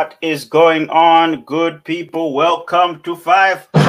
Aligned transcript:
What 0.00 0.16
is 0.22 0.46
going 0.46 0.88
on, 0.88 1.44
good 1.44 1.84
people? 1.84 2.32
Welcome 2.32 3.02
to 3.02 3.14
Five. 3.14 3.68
Okay, 3.74 3.84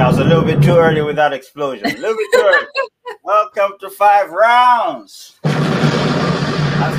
I 0.00 0.06
was 0.06 0.18
a 0.20 0.24
little 0.24 0.44
bit 0.44 0.62
too 0.62 0.76
early 0.76 1.02
with 1.02 1.16
that 1.16 1.32
explosion. 1.32 1.86
A 1.86 1.98
little 1.98 2.16
bit 2.16 2.28
too 2.32 2.42
early. 2.44 2.66
Welcome 3.24 3.72
to 3.80 3.90
Five 3.90 4.30
Rounds. 4.30 5.40
That's, 5.42 6.96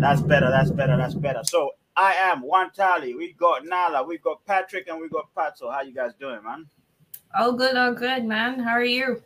that's 0.00 0.22
better. 0.22 0.48
That's 0.50 0.70
better. 0.70 0.96
That's 0.96 1.12
better. 1.12 1.42
So 1.44 1.72
I 1.94 2.14
am 2.14 2.40
One 2.40 2.70
Tally. 2.70 3.14
We 3.14 3.34
got 3.34 3.66
Nala. 3.66 4.02
We 4.02 4.16
got 4.16 4.42
Patrick, 4.46 4.88
and 4.88 4.98
we 4.98 5.10
got 5.10 5.26
Pat. 5.34 5.58
So 5.58 5.70
how 5.70 5.82
you 5.82 5.92
guys 5.92 6.12
doing, 6.18 6.42
man? 6.42 6.64
All 7.38 7.52
good, 7.52 7.76
all 7.76 7.92
good, 7.92 8.24
man. 8.24 8.60
How 8.60 8.70
are 8.70 8.82
you? 8.82 9.22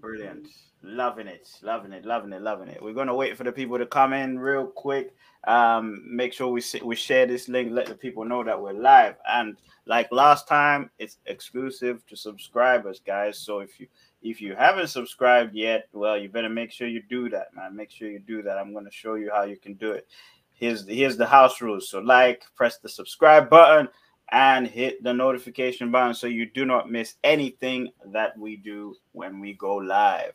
Brilliant. 0.00 0.48
Loving 0.82 1.26
it, 1.26 1.46
loving 1.62 1.92
it, 1.92 2.06
loving 2.06 2.32
it, 2.32 2.40
loving 2.40 2.68
it. 2.68 2.82
We're 2.82 2.94
gonna 2.94 3.14
wait 3.14 3.36
for 3.36 3.44
the 3.44 3.52
people 3.52 3.76
to 3.76 3.84
come 3.84 4.14
in 4.14 4.38
real 4.38 4.66
quick. 4.66 5.14
Um, 5.46 6.02
make 6.06 6.32
sure 6.32 6.48
we 6.48 6.62
we 6.82 6.96
share 6.96 7.26
this 7.26 7.48
link, 7.48 7.70
let 7.70 7.86
the 7.86 7.94
people 7.94 8.24
know 8.24 8.42
that 8.42 8.60
we're 8.60 8.72
live. 8.72 9.16
And 9.28 9.58
like 9.84 10.10
last 10.10 10.48
time, 10.48 10.90
it's 10.98 11.18
exclusive 11.26 12.06
to 12.06 12.16
subscribers, 12.16 13.00
guys. 13.06 13.38
So 13.38 13.58
if 13.58 13.78
you 13.78 13.88
if 14.22 14.40
you 14.40 14.54
haven't 14.54 14.88
subscribed 14.88 15.54
yet, 15.54 15.86
well, 15.92 16.16
you 16.16 16.30
better 16.30 16.48
make 16.48 16.72
sure 16.72 16.88
you 16.88 17.02
do 17.10 17.28
that, 17.28 17.54
man. 17.54 17.76
Make 17.76 17.90
sure 17.90 18.08
you 18.08 18.18
do 18.18 18.42
that. 18.42 18.56
I'm 18.56 18.72
gonna 18.72 18.90
show 18.90 19.14
you 19.16 19.30
how 19.34 19.42
you 19.42 19.58
can 19.58 19.74
do 19.74 19.92
it. 19.92 20.08
Here's 20.54 20.86
the, 20.86 20.94
here's 20.94 21.16
the 21.18 21.26
house 21.26 21.60
rules. 21.60 21.90
So 21.90 22.00
like, 22.00 22.44
press 22.54 22.78
the 22.78 22.88
subscribe 22.88 23.50
button 23.50 23.88
and 24.32 24.66
hit 24.66 25.02
the 25.02 25.12
notification 25.12 25.90
button 25.90 26.14
so 26.14 26.26
you 26.26 26.46
do 26.46 26.64
not 26.64 26.90
miss 26.90 27.16
anything 27.24 27.90
that 28.06 28.38
we 28.38 28.56
do 28.56 28.94
when 29.12 29.40
we 29.40 29.54
go 29.54 29.76
live. 29.76 30.32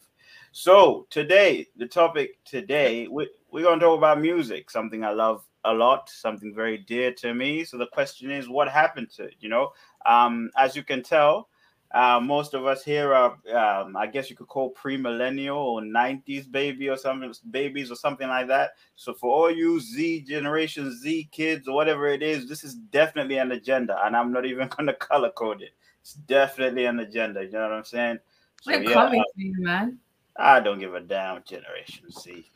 So 0.57 1.05
today, 1.09 1.67
the 1.75 1.85
topic 1.85 2.37
today, 2.45 3.09
we, 3.09 3.29
we're 3.51 3.63
going 3.65 3.77
to 3.77 3.85
talk 3.85 3.97
about 3.97 4.21
music, 4.21 4.71
something 4.71 5.03
I 5.03 5.09
love 5.09 5.43
a 5.65 5.73
lot, 5.73 6.09
something 6.09 6.55
very 6.55 6.77
dear 6.77 7.11
to 7.15 7.33
me. 7.33 7.65
So 7.65 7.77
the 7.77 7.87
question 7.87 8.31
is, 8.31 8.47
what 8.47 8.69
happened 8.69 9.09
to 9.17 9.25
it? 9.25 9.35
You 9.41 9.49
know, 9.49 9.73
um, 10.05 10.49
as 10.57 10.73
you 10.73 10.81
can 10.81 11.03
tell, 11.03 11.49
uh, 11.93 12.21
most 12.23 12.53
of 12.53 12.65
us 12.65 12.85
here 12.85 13.13
are, 13.13 13.37
um, 13.53 13.97
I 13.97 14.07
guess 14.07 14.29
you 14.29 14.37
could 14.37 14.47
call 14.47 14.69
pre-millennial 14.69 15.57
or 15.57 15.81
'90s 15.81 16.49
baby 16.49 16.87
or 16.87 16.95
something, 16.95 17.33
babies 17.51 17.91
or 17.91 17.95
something 17.95 18.29
like 18.29 18.47
that. 18.47 18.75
So 18.95 19.13
for 19.13 19.29
all 19.29 19.51
you 19.51 19.81
Z 19.81 20.21
generation 20.21 20.89
Z 20.97 21.27
kids 21.33 21.67
or 21.67 21.75
whatever 21.75 22.07
it 22.07 22.23
is, 22.23 22.47
this 22.47 22.63
is 22.63 22.75
definitely 22.75 23.39
an 23.39 23.51
agenda, 23.51 23.97
and 24.05 24.15
I'm 24.15 24.31
not 24.31 24.45
even 24.45 24.69
going 24.77 24.87
to 24.87 24.93
color 24.93 25.31
code 25.31 25.63
it. 25.63 25.73
It's 25.99 26.13
definitely 26.13 26.85
an 26.85 27.01
agenda. 27.01 27.43
You 27.43 27.51
know 27.51 27.63
what 27.63 27.73
I'm 27.73 27.83
saying? 27.83 28.19
So, 28.61 28.71
We're 28.71 28.83
yeah, 28.83 28.93
coming 28.93 29.21
to 29.21 29.41
you, 29.43 29.55
man. 29.57 29.99
I 30.37 30.59
don't 30.59 30.79
give 30.79 30.93
a 30.93 31.01
damn, 31.01 31.43
Generation 31.43 32.09
Z. 32.11 32.49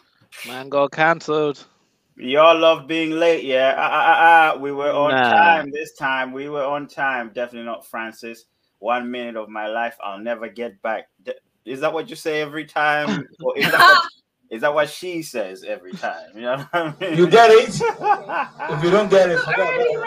Man, 0.48 0.70
got 0.70 0.92
cancelled. 0.92 1.66
Y'all 2.18 2.58
love 2.58 2.88
being 2.88 3.12
late, 3.12 3.46
yeah. 3.46 3.76
Uh, 3.78 3.82
uh, 3.82 4.56
uh, 4.56 4.60
we 4.60 4.72
were 4.72 4.92
on 4.92 5.12
nah. 5.12 5.32
time 5.32 5.72
this 5.72 5.96
time. 5.96 6.34
We 6.34 6.50
were 6.50 6.66
on 6.66 6.88
time. 6.88 7.32
Definitely 7.34 7.66
not 7.66 7.86
Francis 7.86 8.46
one 8.80 9.12
minute 9.12 9.36
of 9.36 9.50
my 9.50 9.68
life 9.68 9.96
I'll 10.04 10.20
never 10.20 10.48
get 10.48 10.82
back. 10.82 11.10
Is 11.66 11.82
that 11.82 11.94
what 11.94 12.10
you 12.10 12.16
say 12.16 12.42
every 12.42 12.66
time? 12.66 13.28
Or 13.44 13.58
is 13.58 13.72
that 13.72 13.80
what, 13.80 14.08
is 14.50 14.62
that 14.62 14.74
what 14.74 14.90
she 14.90 15.22
says 15.22 15.64
every 15.64 15.94
time? 15.94 16.30
You 16.34 16.42
know 16.42 16.66
I 16.74 16.94
mean? 17.00 17.18
You 17.18 17.30
get 17.30 17.52
it? 17.52 17.70
if 17.70 18.84
you 18.84 18.90
don't 18.90 19.10
get 19.10 19.30
it, 19.30 19.40
too 19.40 19.54
early, 19.58 19.96
man. 19.96 20.06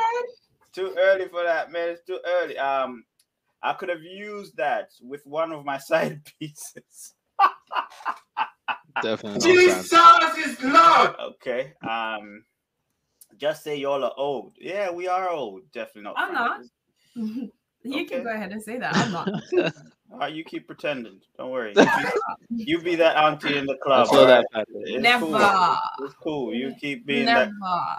too 0.73 0.95
early 0.99 1.29
for 1.29 1.45
that, 1.45 1.71
man. 1.71 1.91
It's 1.91 2.03
too 2.03 2.19
early. 2.27 2.59
Um, 2.59 3.05
I 3.63 3.75
could 3.75 3.89
have 3.91 4.03
used 4.03 4.57
that 4.57 4.91
with 5.01 5.25
one 5.27 5.53
of 5.53 5.65
my 5.65 5.79
side 5.91 6.23
pieces. 6.39 7.15
Definitely. 9.03 9.53
Jesus 9.55 9.93
is 10.39 10.63
Lord. 10.63 11.15
Okay. 11.21 11.73
Um, 11.89 12.45
just 13.37 13.65
say 13.65 13.77
y'all 13.77 14.05
are 14.05 14.15
old. 14.17 14.55
Yeah, 14.61 14.91
we 14.91 15.09
are 15.09 15.29
old. 15.29 15.63
Definitely 15.73 16.03
not. 16.03 16.15
I'm 16.17 16.33
not. 16.33 16.61
You 17.85 18.03
okay. 18.03 18.05
can 18.05 18.25
go 18.25 18.31
ahead 18.31 18.53
and 18.53 18.63
say 18.63 18.79
that. 18.79 18.97
I'm 18.97 19.13
not. 19.13 19.29
All 20.13 20.19
right, 20.19 20.33
you 20.33 20.45
keep 20.45 20.67
pretending. 20.67 21.21
Don't 21.39 21.51
worry. 21.51 21.75
You, 22.55 22.81
be 22.83 22.97
that 22.97 23.17
auntie 23.17 23.57
in 23.57 23.65
the 23.65 23.77
club. 23.77 24.09
Right? 24.13 24.45
That 24.53 24.67
it's 24.69 25.03
Never. 25.03 25.25
Cool. 25.25 25.77
It's 26.01 26.15
cool. 26.23 26.55
You 26.55 26.75
keep 26.79 27.07
being 27.07 27.25
Never. 27.25 27.51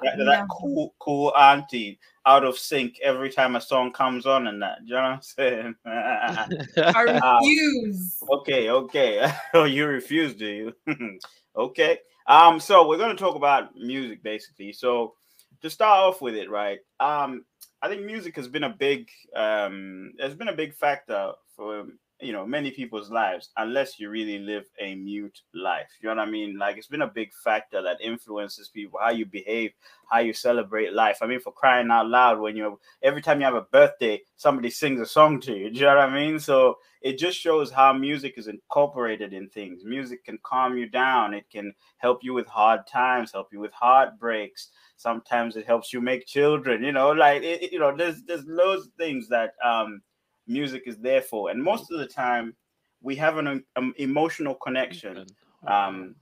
that, 0.03 0.17
that, 0.17 0.23
that 0.23 0.47
cool, 0.47 0.93
cool 0.99 1.33
auntie 1.35 1.99
out 2.27 2.45
of 2.45 2.57
sync 2.57 2.99
every 3.01 3.31
time 3.31 3.55
a 3.55 3.61
song 3.61 3.91
comes 3.91 4.27
on 4.27 4.45
and 4.45 4.61
that. 4.61 4.77
You 4.85 4.93
know 4.93 5.01
what 5.01 5.09
I'm 5.09 5.21
saying? 5.23 5.75
I 5.85 6.47
uh, 6.77 7.39
refuse. 7.41 8.21
Uh, 8.21 8.35
okay, 8.35 8.69
okay. 8.69 9.33
oh, 9.55 9.63
you 9.63 9.87
refuse, 9.87 10.35
do 10.35 10.45
you? 10.45 11.19
okay. 11.57 11.97
Um, 12.27 12.59
so 12.59 12.87
we're 12.87 12.99
gonna 12.99 13.15
talk 13.15 13.35
about 13.35 13.75
music 13.75 14.21
basically. 14.21 14.71
So 14.71 15.15
to 15.61 15.69
start 15.69 15.99
off 15.99 16.21
with 16.21 16.35
it, 16.35 16.49
right? 16.49 16.79
Um, 16.99 17.43
I 17.83 17.89
think 17.89 18.05
music 18.05 18.37
has 18.37 18.47
been 18.47 18.63
a 18.63 18.69
big 18.69 19.09
um, 19.35 20.13
has 20.17 20.33
been 20.33 20.47
a 20.47 20.55
big 20.55 20.73
factor 20.73 21.33
for 21.53 21.85
you 22.23 22.31
know 22.31 22.45
many 22.45 22.71
people's 22.71 23.11
lives 23.11 23.49
unless 23.57 23.99
you 23.99 24.09
really 24.09 24.39
live 24.39 24.65
a 24.79 24.95
mute 24.95 25.41
life. 25.53 25.89
You 26.01 26.09
know 26.09 26.15
what 26.15 26.27
i 26.27 26.31
mean? 26.31 26.57
Like 26.57 26.77
it's 26.77 26.87
been 26.87 27.01
a 27.01 27.07
big 27.07 27.33
factor 27.33 27.81
that 27.81 28.01
influences 28.01 28.69
people 28.69 28.99
how 29.01 29.11
you 29.11 29.25
behave 29.25 29.71
how 30.09 30.19
you 30.19 30.33
celebrate 30.33 30.93
life. 30.93 31.19
I 31.21 31.27
mean 31.27 31.39
for 31.39 31.51
crying 31.51 31.89
out 31.91 32.07
loud 32.07 32.39
when 32.39 32.55
you 32.55 32.79
every 33.01 33.21
time 33.21 33.39
you 33.39 33.45
have 33.45 33.55
a 33.55 33.61
birthday 33.61 34.21
somebody 34.35 34.69
sings 34.69 34.99
a 35.01 35.05
song 35.05 35.39
to 35.41 35.53
you. 35.53 35.69
Do 35.69 35.79
you 35.79 35.85
know 35.85 35.95
what 35.95 36.09
i 36.09 36.13
mean? 36.13 36.39
So 36.39 36.77
it 37.01 37.17
just 37.17 37.37
shows 37.37 37.69
how 37.69 37.91
music 37.91 38.35
is 38.37 38.47
incorporated 38.47 39.33
in 39.33 39.49
things. 39.49 39.83
Music 39.83 40.23
can 40.23 40.39
calm 40.43 40.77
you 40.77 40.87
down. 40.87 41.33
It 41.33 41.49
can 41.51 41.73
help 41.97 42.23
you 42.23 42.33
with 42.33 42.47
hard 42.47 42.87
times 42.87 43.31
help 43.31 43.49
you 43.51 43.59
with 43.59 43.73
heartbreaks. 43.73 44.69
Sometimes 44.95 45.57
it 45.57 45.65
helps 45.65 45.91
you 45.91 45.99
make 45.99 46.25
children 46.25 46.83
you 46.83 46.91
know 46.91 47.11
like 47.11 47.43
it, 47.43 47.71
you 47.71 47.79
know 47.79 47.95
there's 47.95 48.23
there's 48.23 48.45
loads 48.45 48.87
of 48.87 48.93
things 48.93 49.27
that 49.27 49.53
um 49.63 50.01
music 50.47 50.83
is 50.85 50.97
there 50.97 51.21
for 51.21 51.49
and 51.49 51.61
most 51.61 51.91
of 51.91 51.99
the 51.99 52.07
time 52.07 52.55
we 53.01 53.15
have 53.15 53.37
an 53.37 53.63
um, 53.75 53.93
emotional 53.97 54.55
connection 54.55 55.25
um 55.67 56.15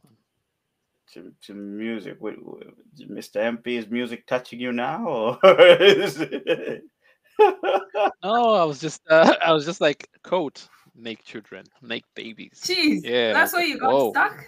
to, 1.12 1.34
to 1.42 1.54
music 1.54 2.18
with, 2.20 2.36
with, 2.40 2.68
mr 3.10 3.58
mp 3.58 3.68
is 3.68 3.90
music 3.90 4.26
touching 4.28 4.60
you 4.60 4.72
now 4.72 5.06
or 5.06 5.40
no 8.24 8.54
i 8.54 8.64
was 8.64 8.80
just 8.80 9.02
uh, 9.10 9.36
i 9.46 9.52
was 9.52 9.66
just 9.66 9.82
like 9.82 10.08
quote 10.24 10.68
make 10.96 11.24
children 11.24 11.66
make 11.82 12.04
babies 12.16 12.62
jeez 12.64 13.02
yeah 13.04 13.34
that's 13.34 13.54
why 13.54 13.64
you 13.64 13.80
got 13.80 13.92
Whoa. 13.92 14.12
stuck 14.12 14.46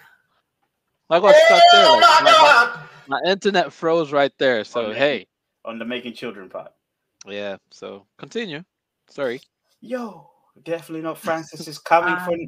I 1.10 1.20
got 1.20 1.36
stuck 1.36 1.62
there. 1.72 1.92
Like, 1.92 2.24
my, 2.24 2.32
my, 3.08 3.20
my, 3.20 3.30
internet 3.30 3.72
froze 3.72 4.12
right 4.12 4.32
there. 4.40 4.64
So 4.64 4.88
on 4.88 4.96
hey, 4.96 5.28
on 5.66 5.78
the 5.78 5.86
making 5.86 6.14
children 6.14 6.50
part. 6.50 6.72
Yeah. 7.28 7.58
So 7.72 8.06
continue. 8.18 8.64
Sorry. 9.10 9.42
Yo, 9.86 10.30
definitely 10.64 11.02
not 11.02 11.18
Francis 11.20 11.68
is 11.68 11.78
coming 11.78 12.14
um, 12.14 12.24
from 12.24 12.40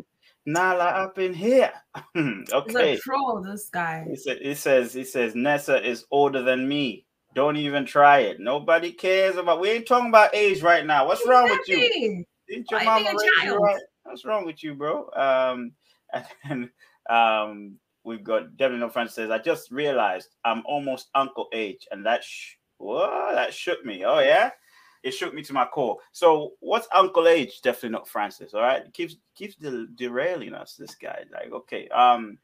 Nala 0.46 0.86
up 0.86 1.20
in 1.20 1.34
here. 1.34 1.74
okay. 2.16 2.54
He's 2.66 2.76
a 2.76 2.98
troll, 2.98 3.42
this 3.42 3.68
guy. 3.70 4.08
It, 4.10 4.58
says, 4.58 4.96
it 4.96 5.08
says 5.10 5.36
Nessa 5.36 5.86
is 5.86 6.06
older 6.12 6.42
than 6.42 6.66
me. 6.66 7.06
Don't 7.34 7.58
even 7.58 7.86
try 7.86 8.20
it. 8.20 8.40
Nobody 8.40 8.94
cares 8.94 9.36
about. 9.36 9.60
We 9.60 9.70
ain't 9.70 9.86
talking 9.86 10.08
about 10.08 10.34
age 10.34 10.62
right 10.62 10.86
now. 10.86 11.06
What's 11.06 11.28
wrong 11.28 11.50
with 11.50 11.68
you? 11.68 12.24
Didn't 12.48 12.72
your 12.72 12.86
mama 12.86 13.10
raise 13.10 13.44
you 13.44 13.58
right? 13.58 13.82
What's 14.04 14.24
wrong 14.24 14.46
with 14.46 14.64
you, 14.64 14.74
bro? 14.74 15.10
Um, 15.12 15.74
and 16.46 16.70
um, 17.10 17.76
we've 18.06 18.24
got 18.24 18.56
Devin 18.56 18.80
No 18.80 18.88
Friend 18.88 19.12
says, 19.12 19.30
I 19.30 19.40
just 19.40 19.72
realized 19.72 20.30
I'm 20.46 20.64
almost 20.66 21.10
uncle 21.14 21.50
age, 21.52 21.86
and 21.92 22.06
that 22.06 22.24
sh- 22.24 22.54
whoa, 22.78 23.32
that 23.34 23.54
shook 23.54 23.84
me. 23.84 24.06
Oh 24.06 24.20
yeah, 24.20 24.52
it 25.06 25.12
shook 25.12 25.34
me 25.34 25.44
to 25.44 25.54
my 25.54 25.66
core. 25.66 25.98
So 26.12 26.54
what's 26.60 26.88
uncle 26.94 27.28
age? 27.28 27.62
Definitely 27.62 27.90
not 27.90 28.08
Francis. 28.08 28.54
All 28.54 28.62
right, 28.62 28.92
keeps 28.94 29.16
keeps 29.36 29.56
de- 29.56 29.88
derailing 29.96 30.54
us. 30.54 30.76
This 30.76 30.96
guy, 30.96 31.24
like, 31.32 31.52
okay. 31.54 31.88
Um, 31.90 32.38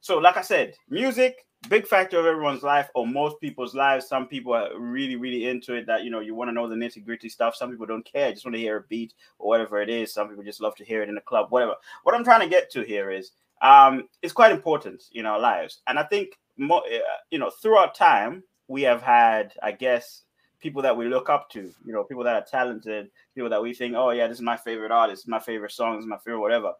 so 0.00 0.18
like 0.18 0.36
I 0.36 0.42
said, 0.42 0.74
music 0.88 1.46
big 1.68 1.86
factor 1.86 2.18
of 2.18 2.26
everyone's 2.26 2.62
life 2.62 2.88
or 2.94 3.06
most 3.06 3.40
people's 3.40 3.74
lives. 3.74 4.06
Some 4.06 4.28
people 4.28 4.54
are 4.54 4.78
really, 4.78 5.16
really 5.16 5.48
into 5.48 5.74
it 5.74 5.86
that 5.86 6.04
you 6.04 6.10
know 6.10 6.20
you 6.20 6.34
want 6.34 6.48
to 6.48 6.52
know 6.52 6.68
the 6.68 6.74
nitty 6.74 7.04
gritty 7.04 7.28
stuff. 7.28 7.56
Some 7.56 7.70
people 7.70 7.86
don't 7.86 8.04
care, 8.04 8.30
just 8.32 8.44
want 8.44 8.54
to 8.54 8.60
hear 8.60 8.78
a 8.78 8.82
beat 8.82 9.14
or 9.38 9.48
whatever 9.48 9.80
it 9.80 9.88
is. 9.88 10.12
Some 10.12 10.28
people 10.28 10.44
just 10.44 10.60
love 10.60 10.76
to 10.76 10.84
hear 10.84 11.02
it 11.02 11.08
in 11.08 11.14
the 11.14 11.20
club, 11.20 11.46
whatever. 11.50 11.74
What 12.02 12.14
I'm 12.14 12.24
trying 12.24 12.40
to 12.40 12.48
get 12.48 12.70
to 12.72 12.82
here 12.82 13.10
is 13.10 13.32
um, 13.62 14.08
it's 14.22 14.32
quite 14.32 14.52
important 14.52 15.04
in 15.12 15.26
our 15.26 15.40
lives. 15.40 15.82
And 15.86 15.98
I 15.98 16.04
think, 16.04 16.38
more, 16.56 16.82
uh, 16.86 16.98
you 17.30 17.38
know, 17.38 17.50
throughout 17.50 17.94
time, 17.94 18.42
we 18.68 18.82
have 18.82 19.02
had, 19.02 19.52
I 19.62 19.72
guess, 19.72 20.22
people 20.66 20.82
that 20.82 20.96
we 20.96 21.06
look 21.06 21.30
up 21.30 21.48
to, 21.48 21.60
you 21.60 21.92
know, 21.92 22.02
people 22.02 22.24
that 22.24 22.34
are 22.34 22.44
talented, 22.44 23.08
people 23.36 23.48
that 23.48 23.62
we 23.62 23.72
think, 23.72 23.94
oh, 23.94 24.10
yeah, 24.10 24.26
this 24.26 24.38
is 24.38 24.42
my 24.42 24.56
favorite 24.56 24.90
artist, 24.90 25.28
my 25.28 25.38
favorite 25.38 25.70
song, 25.70 25.94
this 25.94 26.02
is 26.02 26.08
my 26.08 26.18
favorite 26.18 26.40
whatever. 26.40 26.72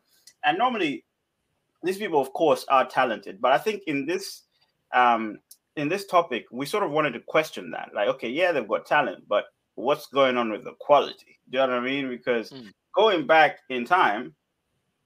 And 0.45 0.59
normally, 0.59 1.05
these 1.85 1.97
people, 1.97 2.21
of 2.21 2.33
course, 2.33 2.65
are 2.69 2.85
talented. 2.85 3.41
But 3.41 3.53
I 3.53 3.59
think 3.59 3.85
in 3.87 4.05
this, 4.05 4.43
um, 4.93 5.39
in 5.77 5.89
this 5.89 6.05
topic, 6.07 6.47
we 6.51 6.67
sort 6.67 6.83
of 6.83 6.91
wanted 6.91 7.13
to 7.13 7.21
question 7.21 7.71
that. 7.71 7.91
Like, 7.95 8.09
okay, 8.09 8.29
yeah, 8.29 8.51
they've 8.51 8.67
got 8.67 8.87
talent, 8.87 9.23
but 9.29 9.45
what's 9.77 10.07
going 10.07 10.37
on 10.37 10.51
with 10.51 10.65
the 10.65 10.75
quality? 10.81 11.39
Do 11.49 11.59
you 11.59 11.67
know 11.67 11.75
what 11.75 11.79
I 11.79 11.85
mean? 11.85 12.09
Because 12.09 12.51
mm. 12.51 12.73
going 12.93 13.25
back 13.25 13.59
in 13.69 13.85
time, 13.85 14.35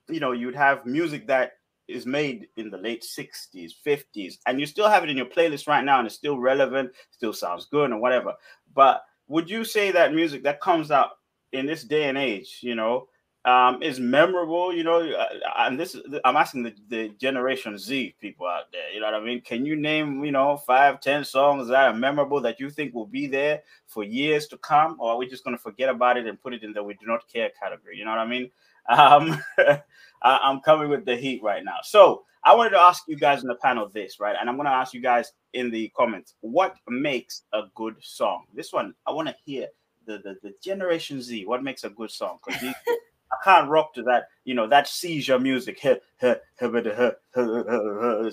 you 0.08 0.20
know, 0.20 0.32
you'd 0.32 0.54
have 0.54 0.86
music 0.86 1.26
that 1.26 1.52
is 1.90 2.06
made 2.06 2.48
in 2.56 2.70
the 2.70 2.78
late 2.78 3.02
60s, 3.02 3.72
50s, 3.86 4.38
and 4.46 4.60
you 4.60 4.66
still 4.66 4.88
have 4.88 5.04
it 5.04 5.10
in 5.10 5.16
your 5.16 5.26
playlist 5.26 5.68
right 5.68 5.84
now 5.84 5.98
and 5.98 6.06
it's 6.06 6.16
still 6.16 6.38
relevant, 6.38 6.92
still 7.10 7.32
sounds 7.32 7.66
good 7.66 7.90
and 7.90 8.00
whatever. 8.00 8.34
But 8.74 9.02
would 9.28 9.48
you 9.48 9.64
say 9.64 9.90
that 9.92 10.14
music 10.14 10.42
that 10.44 10.60
comes 10.60 10.90
out 10.90 11.10
in 11.52 11.66
this 11.66 11.84
day 11.84 12.08
and 12.08 12.18
age, 12.18 12.58
you 12.62 12.74
know, 12.74 13.08
um, 13.44 13.82
is 13.82 13.98
memorable, 13.98 14.72
you 14.74 14.84
know, 14.84 15.00
uh, 15.00 15.26
and 15.58 15.80
this 15.80 15.96
I'm 16.24 16.36
asking 16.36 16.62
the, 16.64 16.74
the 16.88 17.08
Generation 17.18 17.78
Z 17.78 18.14
people 18.20 18.46
out 18.46 18.70
there, 18.70 18.92
you 18.92 19.00
know 19.00 19.06
what 19.06 19.14
I 19.14 19.24
mean? 19.24 19.40
Can 19.40 19.64
you 19.64 19.76
name, 19.76 20.22
you 20.24 20.32
know, 20.32 20.58
five, 20.58 21.00
ten 21.00 21.24
songs 21.24 21.68
that 21.68 21.88
are 21.88 21.94
memorable 21.94 22.40
that 22.42 22.60
you 22.60 22.68
think 22.68 22.92
will 22.92 23.06
be 23.06 23.26
there 23.26 23.62
for 23.86 24.04
years 24.04 24.46
to 24.48 24.58
come, 24.58 24.96
or 24.98 25.12
are 25.12 25.16
we 25.16 25.26
just 25.26 25.42
going 25.42 25.56
to 25.56 25.62
forget 25.62 25.88
about 25.88 26.18
it 26.18 26.26
and 26.26 26.40
put 26.40 26.52
it 26.52 26.62
in 26.62 26.74
the 26.74 26.82
we 26.82 26.94
do 26.94 27.06
not 27.06 27.26
care 27.32 27.50
category? 27.58 27.96
You 27.96 28.04
know 28.04 28.10
what 28.10 28.20
I 28.20 28.26
mean? 28.26 28.50
Um, 28.88 29.42
I'm 30.22 30.60
coming 30.60 30.88
with 30.88 31.04
the 31.04 31.16
heat 31.16 31.42
right 31.42 31.64
now. 31.64 31.78
So 31.82 32.24
I 32.44 32.54
wanted 32.54 32.70
to 32.70 32.80
ask 32.80 33.04
you 33.06 33.16
guys 33.16 33.42
in 33.42 33.48
the 33.48 33.54
panel 33.56 33.88
this, 33.88 34.18
right? 34.20 34.36
And 34.38 34.48
I'm 34.48 34.56
going 34.56 34.66
to 34.66 34.72
ask 34.72 34.94
you 34.94 35.00
guys 35.00 35.32
in 35.52 35.70
the 35.70 35.90
comments 35.96 36.34
what 36.40 36.76
makes 36.88 37.42
a 37.52 37.62
good 37.74 37.96
song? 38.00 38.44
This 38.54 38.72
one, 38.72 38.94
I 39.06 39.12
want 39.12 39.28
to 39.28 39.34
hear 39.44 39.66
the, 40.06 40.18
the, 40.18 40.36
the 40.42 40.54
Generation 40.62 41.20
Z. 41.22 41.44
What 41.46 41.62
makes 41.62 41.84
a 41.84 41.90
good 41.90 42.10
song? 42.10 42.38
Because 42.44 42.62
I 43.32 43.36
can't 43.44 43.68
rock 43.68 43.94
to 43.94 44.02
that, 44.04 44.28
you 44.44 44.54
know, 44.54 44.66
that 44.68 44.88
seizure 44.88 45.38
music. 45.38 45.80
it 46.22 46.42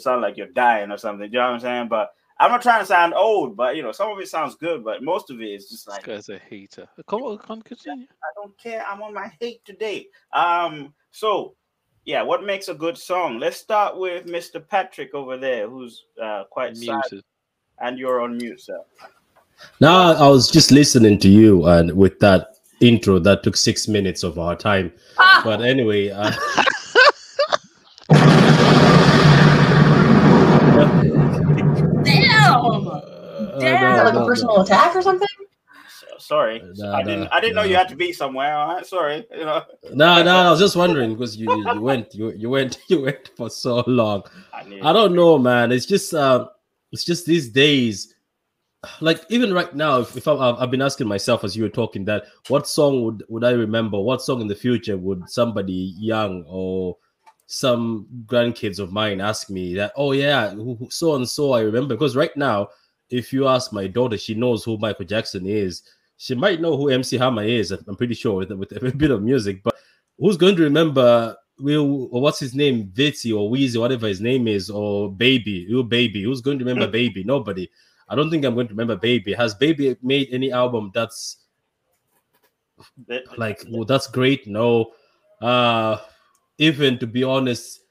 sounds 0.02 0.22
like 0.22 0.38
you're 0.38 0.48
dying 0.48 0.92
or 0.92 0.98
something. 0.98 1.32
You 1.32 1.40
know 1.40 1.46
what 1.46 1.54
I'm 1.54 1.60
saying? 1.60 1.88
But 1.90 2.14
I'm 2.40 2.52
not 2.52 2.62
trying 2.62 2.82
to 2.82 2.86
sound 2.86 3.14
old, 3.16 3.58
but 3.58 3.76
you 3.76 3.82
know, 3.82 3.92
some 3.92 4.12
of 4.12 4.20
it 4.20 4.28
sounds 4.28 4.56
good, 4.56 4.84
but 4.84 5.04
most 5.04 5.32
of 5.32 5.42
it 5.42 5.46
is 5.46 5.70
just 5.70 5.88
like 5.88 6.04
this 6.04 6.28
guy's 6.28 6.36
a 6.36 6.40
hater. 6.40 6.88
Come 7.08 7.24
on, 7.24 7.38
come 7.40 7.62
continue. 7.62 8.06
I 8.24 8.28
don't 8.36 8.58
care. 8.60 8.86
I'm 8.88 9.02
on 9.02 9.14
my 9.14 9.32
hate 9.40 9.66
today. 9.66 10.08
Um, 10.34 10.94
so 11.12 11.56
yeah, 12.06 12.22
what 12.22 12.44
makes 12.44 12.70
a 12.70 12.74
good 12.74 12.98
song? 12.98 13.40
Let's 13.40 13.58
start 13.58 13.98
with 13.98 14.28
Mr. 14.28 14.66
Patrick 14.66 15.14
over 15.14 15.36
there, 15.36 15.68
who's 15.70 16.06
uh 16.22 16.44
quite 16.50 16.78
muted, 16.78 17.24
and 17.80 17.98
you're 17.98 18.22
on 18.22 18.38
mute, 18.38 18.62
sir. 18.62 18.82
Now 19.82 20.14
I 20.14 20.28
was 20.28 20.50
just 20.50 20.72
listening 20.72 21.18
to 21.20 21.30
you, 21.30 21.66
and 21.66 21.92
with 21.94 22.20
that 22.20 22.58
intro 22.80 23.20
that 23.20 23.44
took 23.44 23.58
six 23.58 23.88
minutes 23.88 24.24
of 24.24 24.38
our 24.38 24.56
time. 24.56 24.92
Ah! 25.18 25.42
But 25.44 25.62
anyway, 25.62 26.10
uh, 26.12 26.32
damn, 32.04 32.88
uh, 32.88 33.60
damn, 33.60 34.06
like 34.06 34.14
a 34.14 34.17
personal 34.28 34.62
attack 34.62 34.96
or 34.96 35.02
something. 35.02 35.28
Sorry, 36.20 36.62
uh, 36.82 36.92
I 36.92 37.04
didn't. 37.04 37.28
I 37.28 37.40
didn't 37.40 37.56
know 37.56 37.64
you 37.64 37.76
had 37.76 37.90
to 37.90 37.96
be 37.96 38.12
somewhere. 38.12 38.56
All 38.56 38.76
right, 38.76 38.86
sorry. 38.86 39.26
You 39.32 39.46
know. 39.46 39.64
No, 39.94 40.24
no, 40.24 40.36
I 40.36 40.50
was 40.50 40.60
just 40.60 40.76
wondering 40.76 41.14
because 41.14 41.38
you 41.38 41.48
you 41.74 41.82
went 41.82 42.14
you 42.16 42.32
you 42.32 42.50
went 42.50 42.80
you 42.88 43.02
went 43.02 43.32
for 43.38 43.50
so 43.50 43.84
long. 43.86 44.24
I, 44.54 44.80
I 44.84 44.94
don't 44.94 45.14
know, 45.14 45.38
man. 45.38 45.72
It's 45.72 45.86
just 45.86 46.14
uh, 46.14 46.48
it's 46.92 47.06
just 47.06 47.26
these 47.26 47.50
days 47.50 48.16
like 49.02 49.24
even 49.30 49.54
right 49.54 49.74
now, 49.76 50.00
if, 50.02 50.16
if 50.16 50.28
I, 50.28 50.60
have 50.60 50.72
been 50.72 50.82
asking 50.82 51.08
myself 51.08 51.44
as 51.44 51.56
you 51.56 51.64
were 51.64 51.70
talking 51.70 52.06
that, 52.06 52.26
what 52.48 52.68
song 52.68 53.04
would 53.04 53.24
would 53.30 53.44
I 53.44 53.52
remember? 53.52 54.00
What 54.00 54.22
song 54.22 54.42
in 54.42 54.48
the 54.48 54.56
future 54.56 54.98
would 54.98 55.30
somebody 55.30 55.94
young 55.98 56.44
or 56.48 56.98
some 57.48 58.08
grandkids 58.26 58.80
of 58.80 58.92
mine 58.92 59.22
ask 59.22 59.50
me 59.50 59.76
that? 59.76 59.94
Oh 59.96 60.12
yeah, 60.12 60.54
so 60.90 61.16
and 61.16 61.28
so 61.28 61.54
I 61.54 61.62
remember 61.62 61.96
because 61.96 62.16
right 62.16 62.36
now, 62.38 62.70
if 63.10 63.32
you 63.32 63.48
ask 63.48 63.72
my 63.72 63.88
daughter, 63.88 64.18
she 64.18 64.34
knows 64.34 64.64
who 64.64 64.78
Michael 64.78 65.06
Jackson 65.06 65.46
is. 65.46 65.84
She 66.18 66.36
might 66.36 66.62
know 66.62 66.76
who 66.76 66.90
MC 66.90 67.18
Hammer 67.18 67.44
is. 67.44 67.72
I'm 67.72 67.96
pretty 67.96 68.16
sure 68.16 68.36
with, 68.36 68.52
with 68.52 68.72
a 68.72 68.92
bit 68.92 69.12
of 69.12 69.22
music, 69.22 69.62
but 69.64 69.76
who's 70.18 70.38
going 70.38 70.56
to 70.56 70.64
remember? 70.64 71.36
Will 71.60 72.08
or 72.12 72.22
what's 72.22 72.40
his 72.40 72.54
name, 72.54 72.92
Vitzy 72.94 73.36
or 73.36 73.50
Weezy, 73.50 73.80
whatever 73.80 74.08
his 74.08 74.22
name 74.22 74.48
is, 74.48 74.70
or 74.70 75.12
Baby, 75.12 75.66
you 75.68 75.84
Baby? 75.84 76.22
Who's 76.24 76.42
going 76.42 76.60
to 76.60 76.66
remember 76.66 76.88
Baby? 76.88 77.24
Nobody. 77.24 77.68
I 78.10 78.16
don't 78.16 78.30
think 78.30 78.46
I'm 78.46 78.54
going 78.54 78.68
to 78.68 78.74
remember 78.74 78.96
Baby. 78.96 79.34
Has 79.34 79.56
Baby 79.56 79.98
made 80.04 80.28
any 80.32 80.52
album 80.52 80.92
that's 80.94 81.38
like 83.38 83.64
well, 83.70 83.86
that's 83.86 84.06
great? 84.06 84.46
No. 84.46 84.92
Uh 85.42 85.98
even 86.60 87.00
to 87.00 87.08
be 87.08 87.24
honest, 87.24 87.82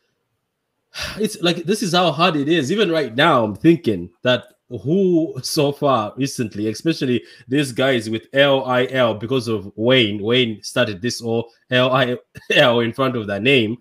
it's 1.19 1.41
like 1.43 1.65
this 1.65 1.83
is 1.83 1.93
how 1.93 2.13
hard 2.13 2.37
it 2.37 2.49
is. 2.49 2.71
Even 2.71 2.91
right 2.91 3.15
now, 3.15 3.45
I'm 3.45 3.57
thinking 3.57 4.11
that 4.23 4.45
who 4.69 5.35
so 5.43 5.73
far 5.73 6.13
recently, 6.17 6.69
especially 6.69 7.23
these 7.47 7.73
guys 7.73 8.11
with 8.11 8.27
LIL 8.33 9.15
because 9.15 9.49
of 9.49 9.71
Wayne. 9.77 10.23
Wayne 10.23 10.63
started 10.63 11.01
this 11.01 11.21
all 11.21 11.51
LIL 11.71 12.81
in 12.81 12.93
front 12.93 13.17
of 13.17 13.27
their 13.27 13.41
name. 13.41 13.79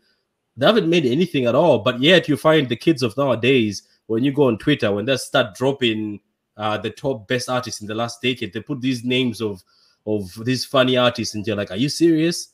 They 0.57 0.65
haven't 0.65 0.89
made 0.89 1.05
anything 1.05 1.45
at 1.45 1.55
all, 1.55 1.79
but 1.79 1.99
yet 1.99 2.29
you 2.29 2.37
find 2.37 2.69
the 2.69 2.75
kids 2.75 3.03
of 3.03 3.17
nowadays 3.17 3.83
when 4.07 4.23
you 4.23 4.31
go 4.31 4.47
on 4.47 4.57
Twitter, 4.57 4.91
when 4.91 5.05
they 5.05 5.17
start 5.17 5.55
dropping 5.55 6.19
uh, 6.57 6.77
the 6.77 6.91
top 6.91 7.27
best 7.27 7.49
artists 7.49 7.81
in 7.81 7.87
the 7.87 7.95
last 7.95 8.21
decade, 8.21 8.53
they 8.53 8.61
put 8.61 8.81
these 8.81 9.03
names 9.03 9.41
of 9.41 9.63
of 10.07 10.31
these 10.45 10.63
funny 10.63 10.97
artists, 10.97 11.33
and 11.33 11.45
you're 11.47 11.55
like, 11.55 11.71
are 11.71 11.77
you 11.77 11.89
serious? 11.89 12.49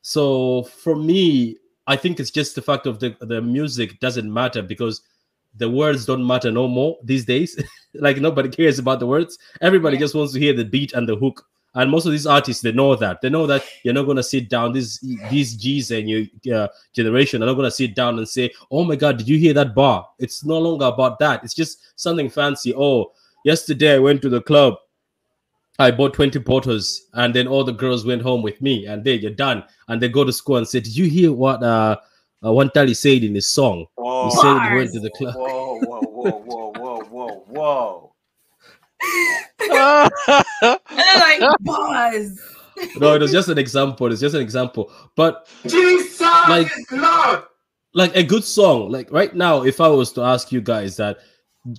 So 0.00 0.62
for 0.62 0.96
me, 0.96 1.58
I 1.86 1.96
think 1.96 2.18
it's 2.18 2.30
just 2.30 2.54
the 2.54 2.62
fact 2.62 2.86
of 2.86 2.98
the 2.98 3.16
the 3.20 3.42
music 3.42 4.00
doesn't 4.00 4.32
matter 4.32 4.62
because 4.62 5.02
the 5.56 5.68
words 5.68 6.06
don't 6.06 6.26
matter 6.26 6.50
no 6.50 6.68
more 6.68 6.98
these 7.02 7.24
days. 7.24 7.62
like 7.94 8.18
nobody 8.18 8.48
cares 8.48 8.78
about 8.78 9.00
the 9.00 9.06
words. 9.06 9.38
Everybody 9.60 9.96
yeah. 9.96 10.00
just 10.00 10.14
wants 10.14 10.32
to 10.32 10.40
hear 10.40 10.52
the 10.52 10.64
beat 10.64 10.92
and 10.92 11.08
the 11.08 11.16
hook. 11.16 11.46
And 11.76 11.90
most 11.90 12.06
of 12.06 12.12
these 12.12 12.26
artists, 12.26 12.62
they 12.62 12.70
know 12.70 12.94
that. 12.94 13.20
They 13.20 13.28
know 13.28 13.48
that 13.48 13.64
you're 13.82 13.94
not 13.94 14.04
gonna 14.04 14.22
sit 14.22 14.48
down. 14.48 14.72
These 14.72 15.00
these 15.28 15.56
G's 15.56 15.90
and 15.90 16.08
your 16.08 16.24
uh, 16.54 16.68
generation 16.92 17.42
are 17.42 17.46
not 17.46 17.54
gonna 17.54 17.70
sit 17.70 17.96
down 17.96 18.16
and 18.18 18.28
say, 18.28 18.52
"Oh 18.70 18.84
my 18.84 18.94
God, 18.94 19.16
did 19.16 19.28
you 19.28 19.38
hear 19.38 19.54
that 19.54 19.74
bar?" 19.74 20.06
It's 20.20 20.44
no 20.44 20.58
longer 20.58 20.84
about 20.84 21.18
that. 21.18 21.42
It's 21.42 21.54
just 21.54 21.78
something 21.96 22.30
fancy. 22.30 22.72
Oh, 22.76 23.12
yesterday 23.44 23.96
I 23.96 23.98
went 23.98 24.22
to 24.22 24.28
the 24.28 24.40
club. 24.40 24.74
I 25.80 25.90
bought 25.90 26.14
20 26.14 26.38
bottles, 26.38 27.08
and 27.14 27.34
then 27.34 27.48
all 27.48 27.64
the 27.64 27.72
girls 27.72 28.06
went 28.06 28.22
home 28.22 28.42
with 28.42 28.62
me, 28.62 28.86
and 28.86 29.02
they 29.02 29.14
you're 29.14 29.32
done. 29.32 29.64
And 29.88 30.00
they 30.00 30.08
go 30.08 30.22
to 30.22 30.32
school 30.32 30.56
and 30.58 30.68
say, 30.68 30.78
Did 30.78 30.96
you 30.96 31.06
hear 31.06 31.32
what 31.32 31.60
uh, 31.62 31.96
uh 32.44 32.52
one 32.52 32.70
Tali 32.70 32.94
said 32.94 33.22
in 33.24 33.34
his 33.34 33.48
song? 33.48 33.86
Whoa. 33.96 34.24
He 34.24 34.30
said 34.36 34.70
he 34.70 34.76
went 34.76 34.92
to 34.92 35.00
the 35.00 35.10
club. 35.10 35.34
Whoa, 35.34 35.78
whoa, 35.80 36.00
whoa, 36.00 36.30
whoa, 36.30 36.72
whoa, 36.72 37.04
whoa, 37.04 37.44
whoa. 37.48 38.10
and 40.60 40.80
then 40.90 41.20
like 41.20 41.40
buzz. 41.60 42.40
no, 42.96 43.14
it 43.14 43.20
was 43.20 43.32
just 43.32 43.48
an 43.48 43.58
example. 43.58 44.10
It's 44.10 44.20
just 44.20 44.34
an 44.34 44.40
example. 44.40 44.92
But 45.16 45.48
Jesus 45.66 46.20
like, 46.20 46.70
Lord. 46.90 47.42
like 47.94 48.16
a 48.16 48.22
good 48.22 48.44
song. 48.44 48.90
Like 48.90 49.10
right 49.12 49.34
now, 49.34 49.62
if 49.62 49.80
I 49.80 49.88
was 49.88 50.12
to 50.12 50.22
ask 50.22 50.52
you 50.52 50.60
guys 50.60 50.96
that, 50.96 51.18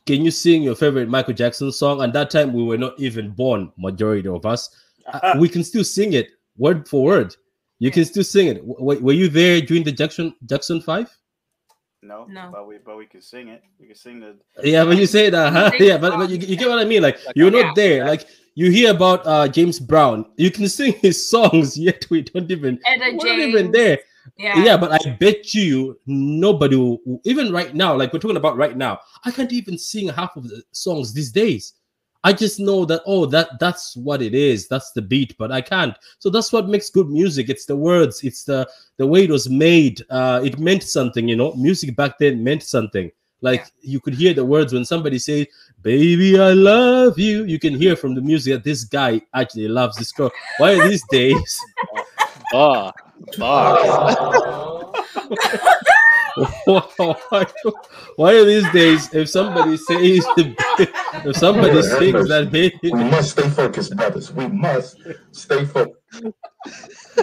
can 0.05 0.23
you 0.23 0.31
sing 0.31 0.63
your 0.63 0.75
favorite 0.75 1.09
Michael 1.09 1.33
Jackson 1.33 1.71
song? 1.71 2.01
And 2.01 2.11
that 2.13 2.31
time 2.31 2.53
we 2.53 2.63
were 2.63 2.77
not 2.77 2.99
even 2.99 3.31
born, 3.31 3.71
majority 3.77 4.27
of 4.27 4.45
us. 4.45 4.69
Uh, 5.11 5.35
we 5.39 5.47
can 5.47 5.63
still 5.63 5.83
sing 5.83 6.13
it 6.13 6.29
word 6.57 6.87
for 6.87 7.03
word. 7.03 7.35
You 7.79 7.91
can 7.91 8.05
still 8.05 8.23
sing 8.23 8.47
it. 8.47 8.67
W- 8.67 9.01
were 9.01 9.13
you 9.13 9.27
there 9.27 9.61
during 9.61 9.83
the 9.83 9.91
Jackson 9.91 10.33
Jackson 10.45 10.81
Five? 10.81 11.09
No, 12.01 12.25
no, 12.29 12.49
but 12.51 12.67
we 12.67 12.77
but 12.77 12.97
we 12.97 13.07
can 13.07 13.21
sing 13.21 13.47
it. 13.49 13.63
We 13.79 13.87
can 13.87 13.95
sing 13.95 14.19
the. 14.19 14.37
Yeah, 14.63 14.83
when 14.83 14.97
you 14.97 15.07
say 15.07 15.29
that, 15.29 15.51
huh? 15.51 15.71
yeah, 15.79 15.97
but, 15.97 16.17
but 16.17 16.29
you, 16.29 16.37
you 16.37 16.55
get 16.55 16.69
what 16.69 16.79
I 16.79 16.85
mean. 16.85 17.01
Like, 17.01 17.23
like 17.25 17.35
you're 17.35 17.51
not 17.51 17.75
there. 17.75 18.05
Like 18.05 18.27
you 18.53 18.69
hear 18.69 18.91
about 18.91 19.25
uh 19.25 19.47
James 19.47 19.79
Brown, 19.79 20.25
you 20.37 20.51
can 20.51 20.69
sing 20.69 20.93
his 21.01 21.27
songs, 21.27 21.77
yet 21.87 22.05
we 22.09 22.21
don't 22.21 22.49
even. 22.51 22.79
we're 22.85 23.11
not 23.11 23.39
even 23.39 23.71
there. 23.71 23.99
Yeah. 24.37 24.63
yeah, 24.63 24.77
but 24.77 24.91
I 24.91 25.11
bet 25.11 25.53
you 25.53 25.99
nobody 26.07 26.75
will, 26.75 26.99
even 27.25 27.51
right 27.51 27.75
now, 27.75 27.95
like 27.95 28.11
we're 28.11 28.19
talking 28.19 28.37
about 28.37 28.57
right 28.57 28.75
now, 28.75 28.99
I 29.23 29.29
can't 29.29 29.53
even 29.53 29.77
sing 29.77 30.07
half 30.09 30.35
of 30.35 30.49
the 30.49 30.63
songs 30.71 31.13
these 31.13 31.31
days. 31.31 31.73
I 32.25 32.33
just 32.33 32.59
know 32.59 32.85
that 32.85 33.03
oh 33.05 33.27
that 33.27 33.59
that's 33.59 33.95
what 33.95 34.21
it 34.23 34.33
is. 34.33 34.67
That's 34.67 34.91
the 34.91 35.01
beat, 35.01 35.37
but 35.37 35.51
I 35.51 35.61
can't. 35.61 35.95
So 36.17 36.31
that's 36.31 36.51
what 36.51 36.67
makes 36.67 36.89
good 36.89 37.07
music. 37.07 37.49
It's 37.49 37.65
the 37.65 37.75
words, 37.75 38.23
it's 38.23 38.43
the 38.43 38.67
the 38.97 39.05
way 39.05 39.25
it 39.25 39.29
was 39.29 39.47
made. 39.47 40.03
Uh 40.09 40.41
it 40.43 40.57
meant 40.57 40.81
something, 40.81 41.27
you 41.27 41.35
know. 41.35 41.53
Music 41.53 41.95
back 41.95 42.17
then 42.17 42.43
meant 42.43 42.63
something. 42.63 43.11
Like 43.41 43.59
yeah. 43.59 43.91
you 43.91 43.99
could 43.99 44.15
hear 44.15 44.33
the 44.33 44.43
words 44.43 44.73
when 44.73 44.85
somebody 44.85 45.19
say, 45.19 45.47
"Baby, 45.83 46.39
I 46.39 46.53
love 46.53 47.19
you." 47.19 47.43
You 47.43 47.59
can 47.59 47.75
hear 47.75 47.95
from 47.95 48.15
the 48.15 48.21
music 48.21 48.55
that 48.55 48.63
this 48.63 48.83
guy 48.85 49.21
actually 49.35 49.67
loves 49.67 49.95
this 49.95 50.11
girl. 50.11 50.31
Why 50.57 50.75
are 50.75 50.89
these 50.89 51.05
days? 51.11 51.61
Ah, 52.53 52.91
why, 53.37 53.73
why 58.15 58.35
are 58.35 58.45
these 58.45 58.69
days 58.71 59.13
if 59.13 59.29
somebody 59.29 59.77
says 59.77 60.25
if 60.37 61.35
somebody 61.37 61.81
sings 61.81 62.27
that 62.27 62.49
baby 62.51 62.77
we 62.83 62.91
must 62.91 63.31
stay 63.31 63.49
focused 63.49 63.95
brothers. 63.95 64.33
We 64.33 64.47
must 64.47 64.97
stay 65.31 65.65
focused 65.65 65.95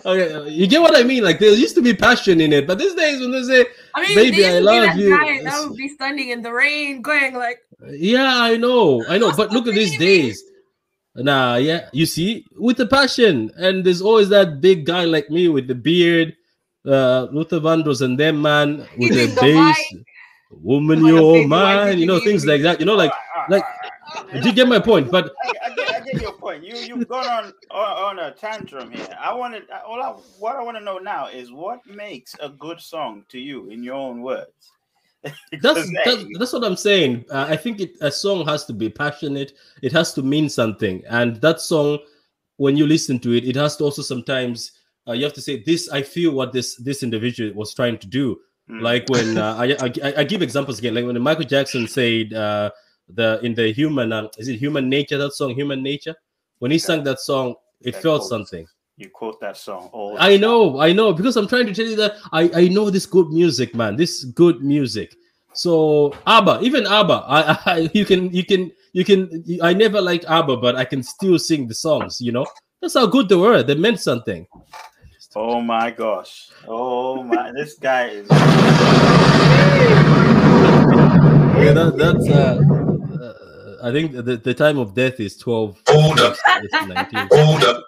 okay 0.07 0.49
you 0.49 0.67
get 0.67 0.81
what 0.81 0.97
i 0.97 1.03
mean? 1.03 1.23
Like 1.23 1.39
there 1.39 1.53
used 1.53 1.75
to 1.75 1.83
be 1.83 1.95
passion 1.95 2.41
in 2.41 2.53
it 2.53 2.67
but 2.67 2.79
these 2.79 2.95
days 2.95 3.21
when 3.21 3.33
they 3.33 3.43
say 3.43 3.67
I 3.95 4.07
mean, 4.07 4.15
baby 4.15 4.47
i 4.47 4.59
love 4.59 4.97
you 4.97 5.11
guy 5.11 5.43
that 5.43 5.69
would 5.69 5.77
be 5.77 5.89
standing 5.89 6.31
in 6.31 6.41
the 6.41 6.53
rain 6.53 7.03
going 7.03 7.35
like 7.35 7.61
yeah 7.91 8.39
i 8.39 8.57
know 8.57 9.05
i 9.09 9.19
know 9.19 9.33
but 9.37 9.51
look 9.51 9.67
at 9.67 9.75
these 9.75 9.99
days. 9.99 10.43
Nah, 11.15 11.57
yeah, 11.57 11.91
you 11.93 12.07
see, 12.07 12.47
with 12.57 12.79
the 12.79 12.87
passion, 12.87 13.51
and 13.59 13.85
there's 13.85 14.01
always 14.01 14.31
that 14.31 14.63
big 14.63 14.87
guy 14.87 15.05
like 15.05 15.29
me 15.29 15.47
with 15.47 15.69
the 15.69 15.75
beard, 15.75 16.35
uh, 16.87 17.29
Luther 17.31 17.61
Vandross 17.61 18.03
and 18.03 18.19
them 18.19 18.43
man 18.43 18.87
with 18.99 19.15
their 19.15 19.35
bass, 19.41 19.95
woman, 20.51 21.05
your 21.05 21.47
man, 21.47 21.99
you 21.99 22.07
know, 22.07 22.21
things 22.21 22.45
like 22.45 22.63
that. 22.63 22.81
You 22.81 22.87
know, 22.87 22.95
like 22.95 23.13
like. 23.49 23.65
Do 24.33 24.49
you 24.49 24.53
get 24.53 24.69
my 24.69 24.79
point? 24.79 25.11
But 25.11 25.33
I, 25.45 25.71
I, 25.71 25.75
get, 25.75 25.91
I 25.91 26.01
get 26.01 26.21
your 26.21 26.33
point. 26.33 26.65
You 26.65 26.77
you've 26.77 27.09
gone 27.09 27.27
on, 27.27 27.53
on 27.71 28.19
on 28.19 28.19
a 28.19 28.33
tantrum 28.33 28.91
here. 28.91 29.09
I 29.19 29.33
wanted 29.33 29.65
all 29.87 30.03
I 30.03 30.11
what 30.39 30.57
I 30.57 30.63
want 30.63 30.77
to 30.77 30.83
know 30.83 30.99
now 30.99 31.29
is 31.29 31.53
what 31.53 31.87
makes 31.87 32.35
a 32.41 32.49
good 32.49 32.81
song 32.81 33.25
to 33.31 33.39
you 33.39 33.71
in 33.71 33.83
your 33.83 33.95
own 33.95 34.23
words. 34.23 34.73
that's, 35.63 35.89
that's 36.05 36.25
that's 36.39 36.53
what 36.53 36.65
I'm 36.65 36.77
saying. 36.77 37.25
Uh, 37.31 37.47
I 37.49 37.57
think 37.57 37.81
it, 37.81 37.97
a 38.01 38.11
song 38.11 38.45
has 38.47 38.65
to 38.67 38.73
be 38.73 38.89
passionate. 38.89 39.53
It 39.81 39.93
has 39.93 40.13
to 40.15 40.23
mean 40.23 40.49
something, 40.49 41.03
and 41.09 41.37
that 41.37 41.61
song, 41.61 41.99
when 42.57 42.77
you 42.77 42.87
listen 42.87 43.21
to 43.21 43.33
it, 43.33 43.45
it 43.45 43.57
has 43.57 43.77
to 43.77 43.85
also 43.85 44.03
sometimes 44.03 44.73
uh, 45.09 45.13
you 45.13 45.25
have 45.25 45.35
to 45.35 45.43
say 45.43 45.63
this. 45.63 45.89
I 45.89 46.03
feel 46.03 46.33
what 46.33 46.53
this 46.53 46.77
this 46.77 47.03
individual 47.03 47.53
was 47.55 47.75
trying 47.75 47.99
to 47.99 48.07
do. 48.07 48.39
Mm. 48.71 48.81
Like 48.81 49.09
when 49.09 49.39
uh, 49.39 49.57
I, 49.59 49.77
I, 49.81 50.15
I 50.19 50.25
give 50.25 50.43
examples 50.43 50.79
again. 50.79 50.95
Like 50.95 51.05
when 51.05 51.21
Michael 51.21 51.45
Jackson 51.45 51.89
said 51.89 52.33
uh, 52.33 52.71
the 53.09 53.41
in 53.45 53.55
the 53.55 53.73
human 53.73 54.13
uh, 54.13 54.29
is 54.39 54.49
it 54.49 54.57
human 54.57 54.89
nature 54.89 55.19
that 55.19 55.33
song 55.33 55.55
human 55.55 55.83
nature 55.83 56.15
when 56.59 56.71
he 56.71 56.79
sang 56.79 57.03
that 57.05 57.21
song 57.21 57.55
it 57.81 57.93
that 57.93 58.03
felt 58.03 58.21
quote, 58.21 58.29
something 58.29 58.67
you 58.97 59.09
quote 59.11 59.41
that 59.41 59.57
song 59.57 59.89
all 59.93 60.17
i 60.19 60.37
know 60.37 60.81
i 60.81 60.93
know 60.93 61.13
because 61.13 61.37
i'm 61.37 61.49
trying 61.49 61.67
to 61.67 61.75
tell 61.75 61.87
you 61.87 61.97
that 61.97 62.15
i 62.33 62.51
i 62.55 62.69
know 62.69 62.91
this 62.91 63.07
good 63.07 63.29
music 63.29 63.75
man 63.75 63.97
this 63.97 64.25
good 64.25 64.63
music 64.63 65.15
so 65.55 66.15
abba 66.27 66.59
even 66.63 66.87
abba 66.87 67.25
I, 67.27 67.59
I 67.67 67.91
you 67.93 68.05
can 68.05 68.33
you 68.33 68.45
can 68.45 68.73
you 68.93 69.05
can 69.05 69.45
i 69.63 69.73
never 69.73 70.01
liked 70.01 70.25
abba 70.27 70.57
but 70.57 70.77
i 70.77 70.85
can 70.85 71.03
still 71.03 71.39
sing 71.39 71.67
the 71.67 71.75
songs 71.75 72.21
you 72.21 72.33
know 72.33 72.47
that's 72.81 72.95
how 72.95 73.07
good 73.07 73.29
they 73.29 73.37
were 73.37 73.63
they 73.63 73.75
meant 73.75 74.01
something 74.01 74.47
oh 75.37 75.61
my 75.61 75.91
gosh 75.91 76.51
oh 76.67 77.23
my 77.23 77.53
this 77.53 77.75
guy 77.75 78.09
is 78.09 78.29
yeah 81.59 81.73
that, 81.73 81.95
that's 81.97 82.29
uh 82.29 82.61
I 83.83 83.91
think 83.91 84.13
the, 84.13 84.37
the 84.37 84.55
time 84.55 84.79
of 84.79 84.95
death 84.95 85.19
is 85.19 85.37
12. 85.37 85.83
Hold 85.89 86.21
up. 86.21 86.37
Hold 87.33 87.65
up. 87.65 87.85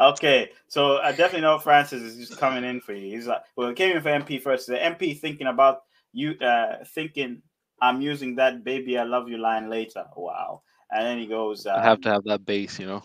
Okay, 0.00 0.50
so 0.66 0.98
I 0.98 1.10
definitely 1.10 1.42
know 1.42 1.58
Francis 1.60 2.02
is 2.02 2.16
just 2.16 2.40
coming 2.40 2.64
in 2.64 2.80
for 2.80 2.94
you. 2.94 3.14
He's 3.14 3.28
like, 3.28 3.42
well, 3.54 3.68
it 3.68 3.76
came 3.76 3.96
in 3.96 4.02
for 4.02 4.08
MP 4.08 4.42
first. 4.42 4.66
The 4.66 4.74
MP 4.74 5.16
thinking 5.18 5.46
about 5.46 5.82
you, 6.12 6.32
uh, 6.40 6.84
thinking 6.84 7.42
I'm 7.80 8.00
using 8.02 8.34
that 8.36 8.64
"baby 8.64 8.98
I 8.98 9.04
love 9.04 9.28
you" 9.28 9.38
line 9.38 9.70
later. 9.70 10.04
Wow, 10.16 10.62
and 10.90 11.06
then 11.06 11.18
he 11.18 11.26
goes, 11.26 11.66
um, 11.66 11.78
I 11.78 11.82
have 11.84 12.00
to 12.00 12.10
have 12.10 12.24
that 12.24 12.44
bass, 12.44 12.80
you 12.80 12.86
know. 12.86 13.04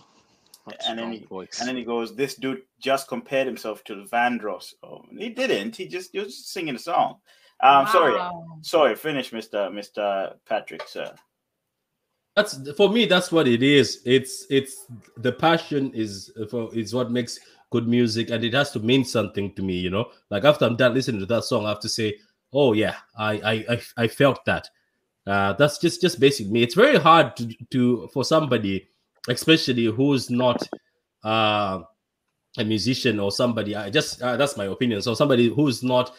And 0.88 1.00
then 1.00 1.12
he 1.12 1.26
voice. 1.26 1.60
and 1.60 1.68
then 1.68 1.78
he 1.78 1.84
goes, 1.84 2.16
this 2.16 2.36
dude 2.36 2.64
just 2.80 3.08
compared 3.08 3.48
himself 3.48 3.84
to 3.86 4.06
Vandross. 4.12 4.74
Oh, 4.84 5.04
he 5.18 5.30
didn't. 5.30 5.76
He 5.76 5.88
just 5.88 6.12
he 6.12 6.20
was 6.20 6.36
just 6.36 6.52
singing 6.52 6.76
a 6.76 6.80
song. 6.80 7.18
Um, 7.62 7.86
wow. 7.86 7.92
sorry, 7.92 8.62
sorry. 8.62 8.96
Finish, 8.96 9.34
Mister 9.34 9.70
Mister 9.70 10.34
Patrick, 10.46 10.88
sir 10.88 11.14
that's 12.40 12.72
for 12.72 12.90
me 12.90 13.06
that's 13.06 13.32
what 13.32 13.48
it 13.48 13.64
is 13.64 14.02
it's 14.06 14.46
it's 14.50 14.86
the 15.18 15.32
passion 15.32 15.92
is 15.94 16.32
for 16.50 16.74
is 16.74 16.94
what 16.94 17.12
makes 17.12 17.40
good 17.70 17.88
music 17.88 18.30
and 18.30 18.44
it 18.44 18.54
has 18.54 18.72
to 18.72 18.80
mean 18.80 19.04
something 19.04 19.54
to 19.56 19.62
me 19.62 19.74
you 19.74 19.90
know 19.90 20.10
like 20.30 20.46
after 20.46 20.66
i'm 20.66 20.76
done 20.76 20.94
listening 20.94 21.20
to 21.20 21.26
that 21.26 21.44
song 21.44 21.66
i 21.66 21.70
have 21.70 21.80
to 21.80 21.90
say 21.90 22.16
oh 22.54 22.74
yeah 22.74 22.96
i 23.18 23.34
i 23.34 23.54
i, 23.70 23.82
I 23.98 24.08
felt 24.08 24.46
that 24.46 24.70
uh 25.28 25.54
that's 25.54 25.80
just 25.80 26.02
just 26.02 26.20
basic 26.20 26.48
me 26.48 26.64
it's 26.64 26.76
very 26.76 26.98
hard 26.98 27.36
to 27.38 27.54
to 27.72 28.10
for 28.14 28.24
somebody 28.24 28.88
especially 29.28 29.86
who's 29.86 30.30
not 30.30 30.68
uh 31.24 31.82
a 32.58 32.64
musician 32.64 33.20
or 33.20 33.32
somebody 33.32 33.76
i 33.76 33.90
just 33.90 34.22
uh, 34.22 34.36
that's 34.36 34.58
my 34.58 34.66
opinion. 34.66 35.02
So 35.02 35.14
somebody 35.14 35.50
who's 35.50 35.84
not 35.84 36.14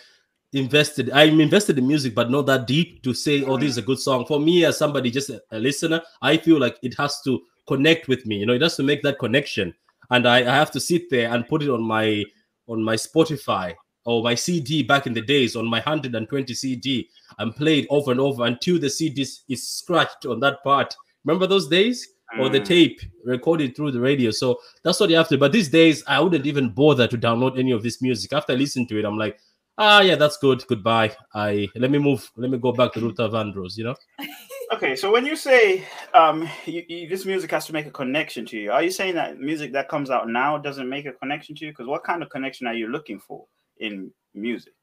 invested 0.52 1.10
i'm 1.10 1.40
invested 1.40 1.78
in 1.78 1.86
music 1.86 2.14
but 2.14 2.30
not 2.30 2.46
that 2.46 2.66
deep 2.66 3.02
to 3.04 3.14
say 3.14 3.44
oh 3.44 3.56
this 3.56 3.70
is 3.70 3.78
a 3.78 3.82
good 3.82 3.98
song. 3.98 4.26
For 4.26 4.40
me 4.40 4.64
as 4.64 4.78
somebody 4.78 5.10
just 5.10 5.30
a, 5.30 5.42
a, 5.52 5.58
listener 5.58 6.00
i 6.22 6.36
feel 6.36 6.58
like 6.58 6.76
it 6.82 6.94
has 6.98 7.20
to 7.22 7.40
connect 7.66 8.08
with 8.08 8.26
me 8.26 8.38
you 8.38 8.46
know 8.46 8.52
it 8.52 8.62
has 8.62 8.76
to 8.76 8.82
make 8.82 9.02
that 9.02 9.18
connection. 9.18 9.74
And 10.12 10.26
I, 10.26 10.38
I 10.38 10.56
have 10.56 10.72
to 10.72 10.80
sit 10.80 11.08
there 11.08 11.32
and 11.32 11.46
put 11.46 11.62
it 11.62 11.70
on 11.70 11.82
my 11.82 12.24
on 12.66 12.82
my 12.82 12.94
spotify 12.94 13.74
or 14.04 14.22
my 14.22 14.34
cd 14.34 14.82
back 14.82 15.06
in 15.06 15.14
the 15.14 15.20
days 15.20 15.56
on 15.56 15.66
my 15.66 15.78
120 15.78 16.54
cd 16.54 17.08
and 17.38 17.54
play 17.54 17.80
it 17.80 17.86
over 17.90 18.10
and 18.10 18.20
over 18.20 18.46
until 18.46 18.78
the 18.78 18.90
cd 18.90 19.22
is 19.22 19.68
scratched 19.68 20.26
on 20.26 20.40
that 20.40 20.62
part. 20.62 20.94
Remember 21.24 21.46
those 21.46 21.68
days 21.68 22.06
or 22.38 22.48
the 22.48 22.60
mm. 22.60 22.64
tape 22.64 23.00
recorded 23.24 23.74
through 23.74 23.90
the 23.90 24.00
radio 24.00 24.30
so 24.30 24.58
that's 24.84 25.00
what 25.00 25.10
you 25.10 25.16
have 25.16 25.28
to 25.28 25.36
but 25.36 25.52
these 25.52 25.68
days 25.68 26.04
i 26.06 26.20
wouldn't 26.20 26.46
even 26.46 26.70
bother 26.70 27.08
to 27.08 27.18
download 27.18 27.58
any 27.58 27.72
of 27.72 27.82
this 27.82 28.00
music 28.00 28.32
after 28.32 28.52
i 28.52 28.56
listen 28.56 28.86
to 28.86 28.98
it 28.98 29.04
i'm 29.04 29.18
like 29.18 29.38
ah, 29.80 30.00
yeah, 30.00 30.14
that's 30.14 30.36
good. 30.36 30.64
Goodbye. 30.68 31.16
I 31.34 31.68
let 31.74 31.90
me 31.90 31.98
move. 31.98 32.30
Let 32.36 32.50
me 32.50 32.58
go 32.58 32.70
back 32.72 32.92
to 32.92 33.00
Luther 33.00 33.28
Vandross. 33.28 33.76
You 33.76 33.84
know. 33.84 33.96
Okay, 34.72 34.94
so 34.94 35.10
when 35.10 35.26
you 35.26 35.34
say 35.34 35.84
um, 36.14 36.48
you, 36.64 36.84
you, 36.88 37.08
this 37.08 37.26
music 37.26 37.50
has 37.50 37.66
to 37.66 37.72
make 37.72 37.86
a 37.86 37.90
connection 37.90 38.46
to 38.46 38.56
you, 38.56 38.70
are 38.70 38.84
you 38.84 38.92
saying 38.92 39.16
that 39.16 39.40
music 39.40 39.72
that 39.72 39.88
comes 39.88 40.10
out 40.10 40.28
now 40.28 40.56
doesn't 40.58 40.88
make 40.88 41.06
a 41.06 41.12
connection 41.12 41.56
to 41.56 41.64
you? 41.64 41.72
Because 41.72 41.88
what 41.88 42.04
kind 42.04 42.22
of 42.22 42.30
connection 42.30 42.68
are 42.68 42.72
you 42.72 42.86
looking 42.86 43.18
for 43.18 43.46
in 43.78 44.12
music? 44.32 44.74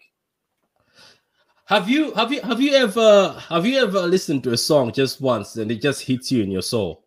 Have 1.67 1.89
you 1.89 2.13
have 2.15 2.33
you 2.33 2.41
have 2.41 2.59
you 2.59 2.73
ever 2.73 3.41
have 3.47 3.65
you 3.65 3.79
ever 3.79 4.01
listened 4.01 4.43
to 4.43 4.51
a 4.51 4.57
song 4.57 4.91
just 4.91 5.21
once 5.21 5.55
and 5.55 5.71
it 5.71 5.81
just 5.81 6.01
hits 6.01 6.33
you 6.33 6.43
in 6.43 6.51
your 6.51 6.61
soul? 6.61 7.06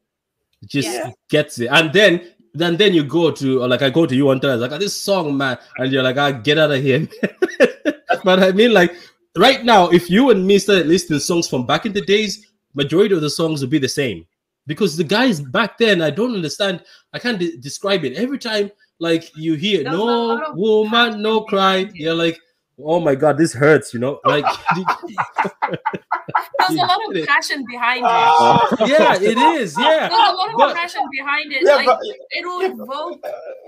It 0.62 0.69
just 0.69 0.88
yeah. 0.88 1.11
gets 1.29 1.59
it, 1.59 1.67
and 1.67 1.93
then 1.93 2.33
then 2.55 2.76
then 2.76 2.95
you 2.95 3.05
go 3.05 3.31
to 3.31 3.67
like 3.67 3.83
I 3.83 3.90
go 3.90 4.07
to 4.07 4.14
you 4.14 4.26
one 4.26 4.40
time, 4.40 4.61
like 4.61 4.79
this 4.79 4.97
song, 4.97 5.37
man, 5.37 5.59
and 5.79 5.93
you're 5.93 6.02
like, 6.02 6.19
I 6.19 6.33
ah, 6.33 6.38
get 6.38 6.59
out 6.59 6.73
of 6.73 6.83
here. 6.83 7.09
but 8.25 8.43
I 8.43 8.52
mean, 8.52 8.73
like 8.73 8.95
right 9.37 9.64
now, 9.64 9.88
if 9.88 10.11
you 10.11 10.31
and 10.31 10.47
me 10.47 10.59
started 10.59 10.87
listening 10.87 11.19
to 11.19 11.25
songs 11.25 11.49
from 11.49 11.67
back 11.67 11.87
in 11.87 11.93
the 11.93 12.00
days, 12.00 12.47
majority 12.75 13.14
of 13.14 13.21
the 13.21 13.31
songs 13.31 13.61
would 13.61 13.71
be 13.71 13.79
the 13.79 13.88
same 13.88 14.26
because 14.67 14.97
the 14.97 15.05
guys 15.05 15.40
back 15.40 15.79
then, 15.79 16.02
I 16.02 16.11
don't 16.11 16.35
understand. 16.35 16.83
I 17.12 17.19
can't 17.19 17.38
de- 17.38 17.57
describe 17.59 18.05
it. 18.05 18.14
Every 18.14 18.38
time, 18.38 18.71
like 18.99 19.35
you 19.37 19.55
hear, 19.55 19.83
There's 19.85 19.97
no 19.97 20.52
woman, 20.55 21.23
no 21.23 21.43
cry, 21.43 21.90
you're 21.95 22.14
like, 22.14 22.38
oh 22.84 23.00
my 23.00 23.14
god, 23.14 23.38
this 23.38 23.52
hurts, 23.52 23.92
you 23.94 24.00
know, 24.00 24.20
like. 24.25 24.44
There's 26.68 26.80
a 26.80 26.87
lot 26.87 27.16
of 27.16 27.26
passion 27.26 27.64
behind 27.68 28.00
it. 28.00 28.04
Uh, 28.04 28.87
yeah, 28.87 29.14
it 29.14 29.38
is. 29.38 29.76
Yeah. 29.78 30.08
There's 30.08 30.12
a 30.12 30.34
lot 30.34 30.50
of 30.50 30.56
but, 30.56 30.76
passion 30.76 31.02
behind 31.10 31.52
it. 31.52 31.62
Yeah, 31.64 31.76
like 31.76 31.87
but, 31.87 31.99
it 32.02 32.44
will 32.44 32.82
evoke 32.82 33.25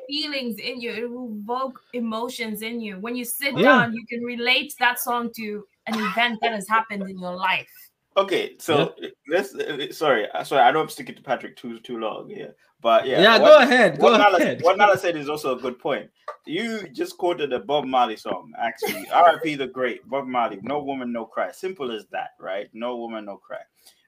feelings 0.09 0.59
in 0.59 0.81
you. 0.81 0.90
It 0.90 1.11
will 1.11 1.37
evoke 1.42 1.81
emotions 1.92 2.62
in 2.62 2.81
you. 2.81 2.99
When 2.99 3.16
you 3.16 3.25
sit 3.25 3.57
yeah. 3.57 3.62
down, 3.62 3.95
you 3.95 4.04
can 4.07 4.23
relate 4.23 4.75
that 4.78 5.00
song 5.00 5.31
to 5.37 5.64
an 5.87 5.95
event 5.99 6.38
that 6.42 6.52
has 6.52 6.69
happened 6.69 7.09
in 7.09 7.19
your 7.19 7.35
life. 7.35 7.69
Okay, 8.16 8.57
so 8.59 8.95
yeah. 8.99 9.09
let's. 9.28 9.54
Uh, 9.54 9.90
sorry, 9.90 10.28
uh, 10.31 10.45
sorry. 10.45 10.62
I 10.62 10.71
know 10.71 10.83
I'm 10.83 10.88
sticking 10.88 11.14
to 11.14 11.23
Patrick 11.23 11.57
too 11.57 11.81
too 11.81 11.99
long. 11.99 12.28
Yeah, 12.28 12.49
but 12.83 13.07
yeah. 13.07 13.23
Yeah, 13.23 13.39
what, 13.39 13.49
go 13.49 13.59
ahead. 13.61 13.99
Go 13.99 14.05
what 14.05 14.21
ahead. 14.21 14.59
Nala, 14.59 14.65
what 14.65 14.79
Nala 14.79 14.99
said 14.99 15.17
is 15.17 15.29
also 15.29 15.57
a 15.57 15.61
good 15.61 15.79
point. 15.79 16.11
You 16.45 16.89
just 16.89 17.17
quoted 17.17 17.53
a 17.53 17.61
Bob 17.61 17.87
Marley 17.87 18.17
song. 18.17 18.53
Actually, 18.59 19.09
R.I.P. 19.15 19.55
the 19.55 19.69
Great 19.69 20.07
Bob 20.09 20.27
Marley. 20.27 20.59
No 20.62 20.83
woman, 20.83 21.12
no 21.12 21.25
cry. 21.25 21.53
Simple 21.53 21.93
as 21.93 22.07
that, 22.11 22.31
right? 22.39 22.69
No 22.75 22.97
woman, 22.97 23.25
no 23.25 23.37
cry. 23.37 23.61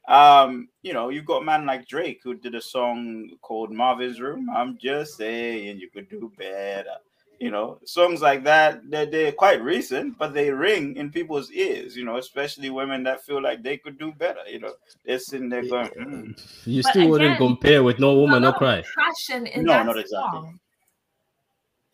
Um, 0.06 0.68
you 0.82 0.92
know, 0.92 1.08
you've 1.08 1.24
got 1.24 1.42
a 1.42 1.44
man 1.44 1.64
like 1.64 1.88
Drake 1.88 2.20
who 2.22 2.34
did 2.34 2.54
a 2.54 2.60
song 2.60 3.30
called 3.40 3.70
Marvin's 3.72 4.20
Room. 4.20 4.50
I'm 4.54 4.76
just 4.76 5.16
saying 5.16 5.78
you 5.78 5.88
could 5.88 6.10
do 6.10 6.30
better. 6.36 6.96
You 7.40 7.50
know, 7.50 7.78
songs 7.84 8.22
like 8.22 8.44
that, 8.44 8.88
they're, 8.88 9.06
they're 9.06 9.32
quite 9.32 9.62
recent, 9.62 10.16
but 10.18 10.32
they 10.32 10.50
ring 10.50 10.96
in 10.96 11.10
people's 11.10 11.50
ears, 11.50 11.96
you 11.96 12.04
know, 12.04 12.16
especially 12.16 12.70
women 12.70 13.02
that 13.04 13.24
feel 13.24 13.42
like 13.42 13.62
they 13.62 13.76
could 13.76 13.98
do 13.98 14.12
better. 14.12 14.40
You 14.48 14.60
know, 14.60 14.72
they're 15.04 15.18
sitting 15.18 15.48
there 15.48 15.66
going, 15.68 15.90
mm. 15.90 16.64
You 16.64 16.82
still 16.82 17.02
again, 17.02 17.10
wouldn't 17.10 17.38
compare 17.38 17.82
with 17.82 17.98
No 17.98 18.14
Woman, 18.14 18.42
No 18.42 18.52
Cry. 18.52 18.82
Passion 18.96 19.46
in 19.46 19.64
no, 19.64 19.82
not 19.82 19.98
exactly. 19.98 20.08
Song. 20.10 20.60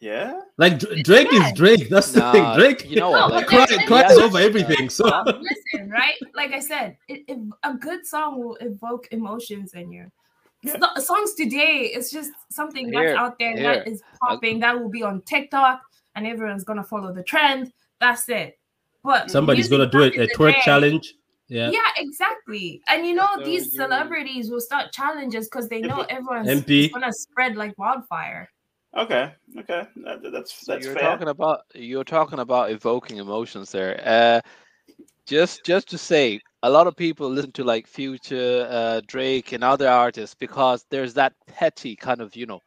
Yeah. 0.00 0.40
Like 0.56 0.78
Drake 0.78 1.32
is 1.32 1.52
Drake. 1.52 1.90
That's 1.90 2.14
nah, 2.14 2.32
the 2.32 2.38
thing. 2.38 2.54
Drake, 2.59 2.90
you 2.90 2.97
know, 2.97 3.11
like, 3.11 3.47
cry, 3.47 3.66
cries 3.87 4.16
over 4.16 4.38
everything. 4.38 4.88
So 4.88 5.04
listen, 5.26 5.90
right? 5.90 6.14
Like 6.35 6.52
I 6.52 6.61
said, 6.61 6.97
it, 7.09 7.25
it, 7.28 7.38
a 7.64 7.75
good 7.75 8.06
song 8.06 8.42
will 8.42 8.56
evoke 8.56 9.09
emotions 9.11 9.75
in 9.75 9.92
you. 9.92 10.11
Yeah. 10.62 10.76
Not, 10.76 11.02
songs 11.02 11.34
today 11.34 11.90
it's 11.94 12.10
just 12.10 12.32
something 12.50 12.92
here, 12.92 13.14
that's 13.14 13.18
out 13.18 13.38
there 13.38 13.56
here. 13.56 13.62
that 13.62 13.88
is 13.88 14.02
popping 14.20 14.60
that 14.60 14.78
will 14.78 14.90
be 14.90 15.02
on 15.02 15.22
TikTok 15.22 15.80
and 16.14 16.26
everyone's 16.26 16.64
gonna 16.64 16.84
follow 16.84 17.12
the 17.12 17.22
trend. 17.22 17.72
That's 17.98 18.28
it. 18.28 18.58
But 19.02 19.30
somebody's 19.30 19.68
gonna 19.68 19.86
do 19.86 20.02
it 20.02 20.16
a 20.16 20.26
twerk 20.36 20.54
day, 20.54 20.60
challenge. 20.62 21.14
Yeah. 21.48 21.70
Yeah, 21.70 21.80
exactly. 21.96 22.82
And 22.88 23.06
you 23.06 23.14
know, 23.14 23.26
so 23.36 23.44
these 23.44 23.74
celebrities 23.74 24.50
will 24.50 24.60
start 24.60 24.92
challenges 24.92 25.48
because 25.48 25.68
they 25.68 25.80
know 25.80 26.02
everyone's 26.10 26.48
MP. 26.48 26.92
gonna 26.92 27.12
spread 27.12 27.56
like 27.56 27.76
wildfire. 27.78 28.48
Okay, 28.96 29.32
okay, 29.56 29.86
that, 30.04 30.18
that's 30.32 30.66
so 30.66 30.72
that's 30.72 30.84
you're 30.84 30.94
fair. 30.94 31.02
talking 31.10 31.28
about 31.28 31.60
you're 31.74 32.04
talking 32.04 32.40
about 32.40 32.70
evoking 32.70 33.18
emotions 33.18 33.70
there. 33.70 34.00
Uh, 34.04 34.40
just 35.30 35.64
just 35.64 35.88
to 35.88 35.96
say, 35.96 36.40
a 36.64 36.70
lot 36.70 36.88
of 36.88 36.96
people 36.96 37.30
listen 37.30 37.52
to 37.52 37.64
like 37.64 37.87
Future, 37.87 38.66
uh, 38.68 39.00
Drake, 39.06 39.52
and 39.52 39.62
other 39.62 39.88
artists 39.88 40.34
because 40.34 40.84
there's 40.90 41.14
that 41.14 41.34
petty 41.46 41.94
kind 41.94 42.20
of 42.20 42.34
you 42.34 42.46
know 42.46 42.60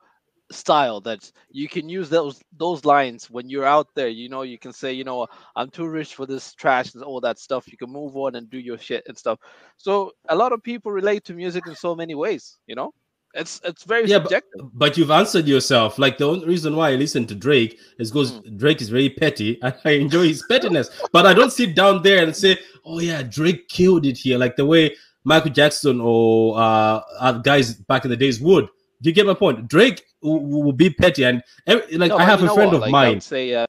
style 0.51 1.01
that 1.01 1.29
you 1.51 1.67
can 1.67 1.89
use 1.89 2.10
those 2.10 2.41
those 2.58 2.86
lines 2.86 3.29
when 3.29 3.50
you're 3.50 3.65
out 3.65 3.88
there. 3.96 4.08
You 4.08 4.29
know 4.29 4.43
you 4.43 4.58
can 4.58 4.72
say 4.72 4.93
you 4.93 5.03
know 5.03 5.27
i'm 5.58 5.70
too 5.70 5.88
rich 5.88 6.15
for 6.15 6.25
this 6.25 6.53
trash 6.53 6.93
and 6.93 7.03
all 7.03 7.20
that 7.22 7.38
stuff. 7.38 7.67
You 7.70 7.77
can 7.77 7.91
move 7.91 8.15
on 8.15 8.36
and 8.36 8.50
do 8.50 8.60
your 8.60 8.77
shit 8.77 9.03
and 9.08 9.17
stuff. 9.17 9.39
So 9.77 10.13
a 10.29 10.36
lot 10.36 10.53
of 10.53 10.63
people 10.63 10.91
relate 10.91 11.25
to 11.25 11.34
music 11.34 11.67
in 11.67 11.75
so 11.75 11.96
many 11.96 12.15
ways 12.15 12.58
you 12.67 12.75
know 12.75 12.93
it's 13.34 13.62
it's 13.63 13.84
very 13.84 14.08
yeah, 14.08 14.18
subjective. 14.18 14.62
But, 14.62 14.78
but, 14.78 14.98
you've 14.98 15.12
answered 15.12 15.48
yourself. 15.48 15.98
Like 15.98 16.18
the 16.18 16.28
only 16.28 16.46
reason 16.46 16.75
why 16.75 16.92
I 16.92 16.96
listen 16.96 17.25
to 17.28 17.36
Drake 17.36 17.80
is 17.98 18.12
because 18.12 18.34
mm. 18.34 18.58
Drake 18.58 18.82
is 18.82 18.90
very 18.90 19.10
petty 19.10 19.60
and 19.62 19.75
I 19.86 19.92
enjoy 19.92 20.28
his 20.28 20.44
pettiness. 20.50 20.90
but 21.12 21.25
I 21.25 21.34
don't 21.34 21.52
sit 21.52 21.75
down 21.75 22.04
there 22.04 22.24
and 22.24 22.36
say, 22.36 22.58
"Oh 22.86 23.00
yeah, 23.00 23.24
Drake 23.24 23.68
killed 23.70 24.06
it 24.06 24.18
here," 24.18 24.38
like 24.38 24.56
the 24.56 24.66
way 24.66 24.96
Michael 25.24 25.52
Jackson 25.52 26.00
or 26.02 26.58
uh, 26.58 27.32
guys 27.44 27.75
back 27.75 28.06
in 28.06 28.12
the 28.12 28.18
days 28.18 28.40
would. 28.40 28.68
Do 29.02 29.10
you 29.10 29.13
get 29.13 29.25
my 29.25 29.34
point? 29.34 29.68
Drake 29.68 30.06
will, 30.24 30.63
will 30.63 30.72
be 30.72 30.89
petty, 30.89 31.24
and 31.24 31.44
every, 31.68 31.98
like 31.98 32.10
no, 32.10 32.18
I 32.18 32.24
have 32.24 32.42
a 32.42 32.53
friend 32.53 32.72
what? 32.72 32.75
of 32.75 32.82
like, 32.82 32.92
mine. 32.92 33.22
Say 33.22 33.53
uh. 33.53 33.65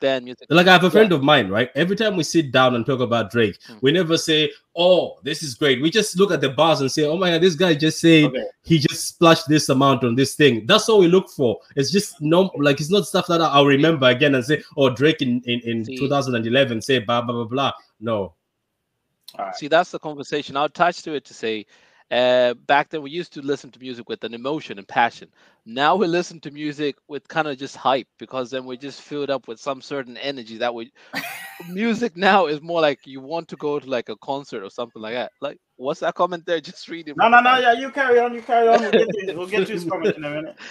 Like 0.49 0.67
I 0.67 0.73
have 0.73 0.85
a 0.85 0.91
friend 0.91 1.11
yeah. 1.11 1.17
of 1.17 1.23
mine, 1.23 1.49
right? 1.49 1.71
Every 1.75 1.97
time 1.97 2.17
we 2.17 2.23
sit 2.23 2.53
down 2.53 2.75
and 2.75 2.87
talk 2.87 3.01
about 3.01 3.31
Drake, 3.31 3.59
hmm. 3.67 3.75
we 3.81 3.93
never 3.93 4.17
say, 4.17 4.51
"Oh, 4.77 5.19
this 5.23 5.43
is 5.43 5.55
great." 5.55 5.83
We 5.83 5.91
just 5.91 6.19
look 6.19 6.31
at 6.31 6.41
the 6.41 6.51
bars 6.51 6.81
and 6.81 6.91
say, 6.91 7.05
"Oh 7.05 7.17
my 7.17 7.31
god, 7.31 7.43
this 7.43 7.55
guy 7.55 7.75
just 7.75 8.01
said 8.01 8.27
okay. 8.27 8.45
he 8.63 8.79
just 8.79 9.09
splashed 9.09 9.49
this 9.49 9.69
amount 9.69 10.05
on 10.05 10.15
this 10.15 10.35
thing." 10.35 10.67
That's 10.67 10.89
all 10.89 11.01
we 11.01 11.09
look 11.09 11.29
for. 11.31 11.59
It's 11.77 11.91
just 11.91 12.21
no, 12.21 12.51
like 12.57 12.81
it's 12.81 12.91
not 12.91 13.07
stuff 13.07 13.27
that 13.27 13.41
I'll 13.41 13.67
remember 13.67 14.07
again 14.07 14.35
and 14.35 14.45
say, 14.45 14.63
"Oh, 14.77 14.91
Drake 14.91 15.23
in 15.23 15.43
in, 15.45 15.61
in 15.61 15.85
2011 15.85 16.81
say 16.83 17.01
blah 17.01 17.23
blah 17.23 17.35
blah 17.35 17.45
blah." 17.45 17.73
No. 18.01 18.35
Right. 19.39 19.55
See, 19.57 19.69
that's 19.69 19.91
the 19.91 19.99
conversation. 19.99 20.57
I'll 20.57 20.69
touch 20.69 21.03
to 21.03 21.15
it 21.15 21.25
to 21.25 21.35
say 21.35 21.67
uh, 22.15 22.55
back 22.55 22.91
then, 22.91 23.03
we 23.03 23.11
used 23.11 23.33
to 23.33 23.43
listen 23.43 23.73
to 23.73 23.81
music 23.81 24.09
with 24.09 24.23
an 24.23 24.35
emotion 24.35 24.79
and 24.79 24.87
passion. 24.87 25.29
Now 25.67 25.97
we 25.97 26.07
listen 26.07 26.39
to 26.41 26.51
music 26.53 26.95
with 27.09 27.27
kind 27.27 27.49
of 27.49 27.59
just 27.59 27.75
hype 27.75 28.07
because 28.21 28.51
then 28.51 28.65
we 28.67 28.77
just 28.77 29.01
filled 29.01 29.31
up 29.31 29.49
with 29.49 29.59
some 29.59 29.83
certain 29.83 30.17
energy 30.19 30.59
that 30.59 30.73
we. 30.73 30.93
music 31.69 32.17
now 32.17 32.47
is 32.47 32.63
more 32.63 32.81
like 32.81 33.01
you 33.05 33.21
want 33.21 33.49
to 33.49 33.57
go 33.57 33.81
to 33.81 33.91
like 33.91 34.11
a 34.11 34.17
concert 34.19 34.63
or 34.63 34.71
something 34.71 35.03
like 35.03 35.15
that. 35.15 35.33
Like, 35.41 35.59
what's 35.75 36.01
that 36.01 36.15
comment 36.15 36.47
there? 36.47 36.61
Just 36.71 36.89
reading. 36.89 37.15
No, 37.17 37.29
no, 37.29 37.41
no. 37.41 37.59
Yeah, 37.59 37.73
you 37.73 37.91
carry 37.91 38.21
on. 38.21 38.33
You 38.33 38.43
carry 38.43 38.69
on. 38.69 38.81
We'll 38.81 38.93
get 38.93 39.09
to, 39.11 39.35
we'll 39.35 39.47
get 39.49 39.67
to 39.67 39.73
his 39.73 39.85
comment 39.85 40.17
in 40.17 40.25
a 40.25 40.31
minute. 40.31 40.57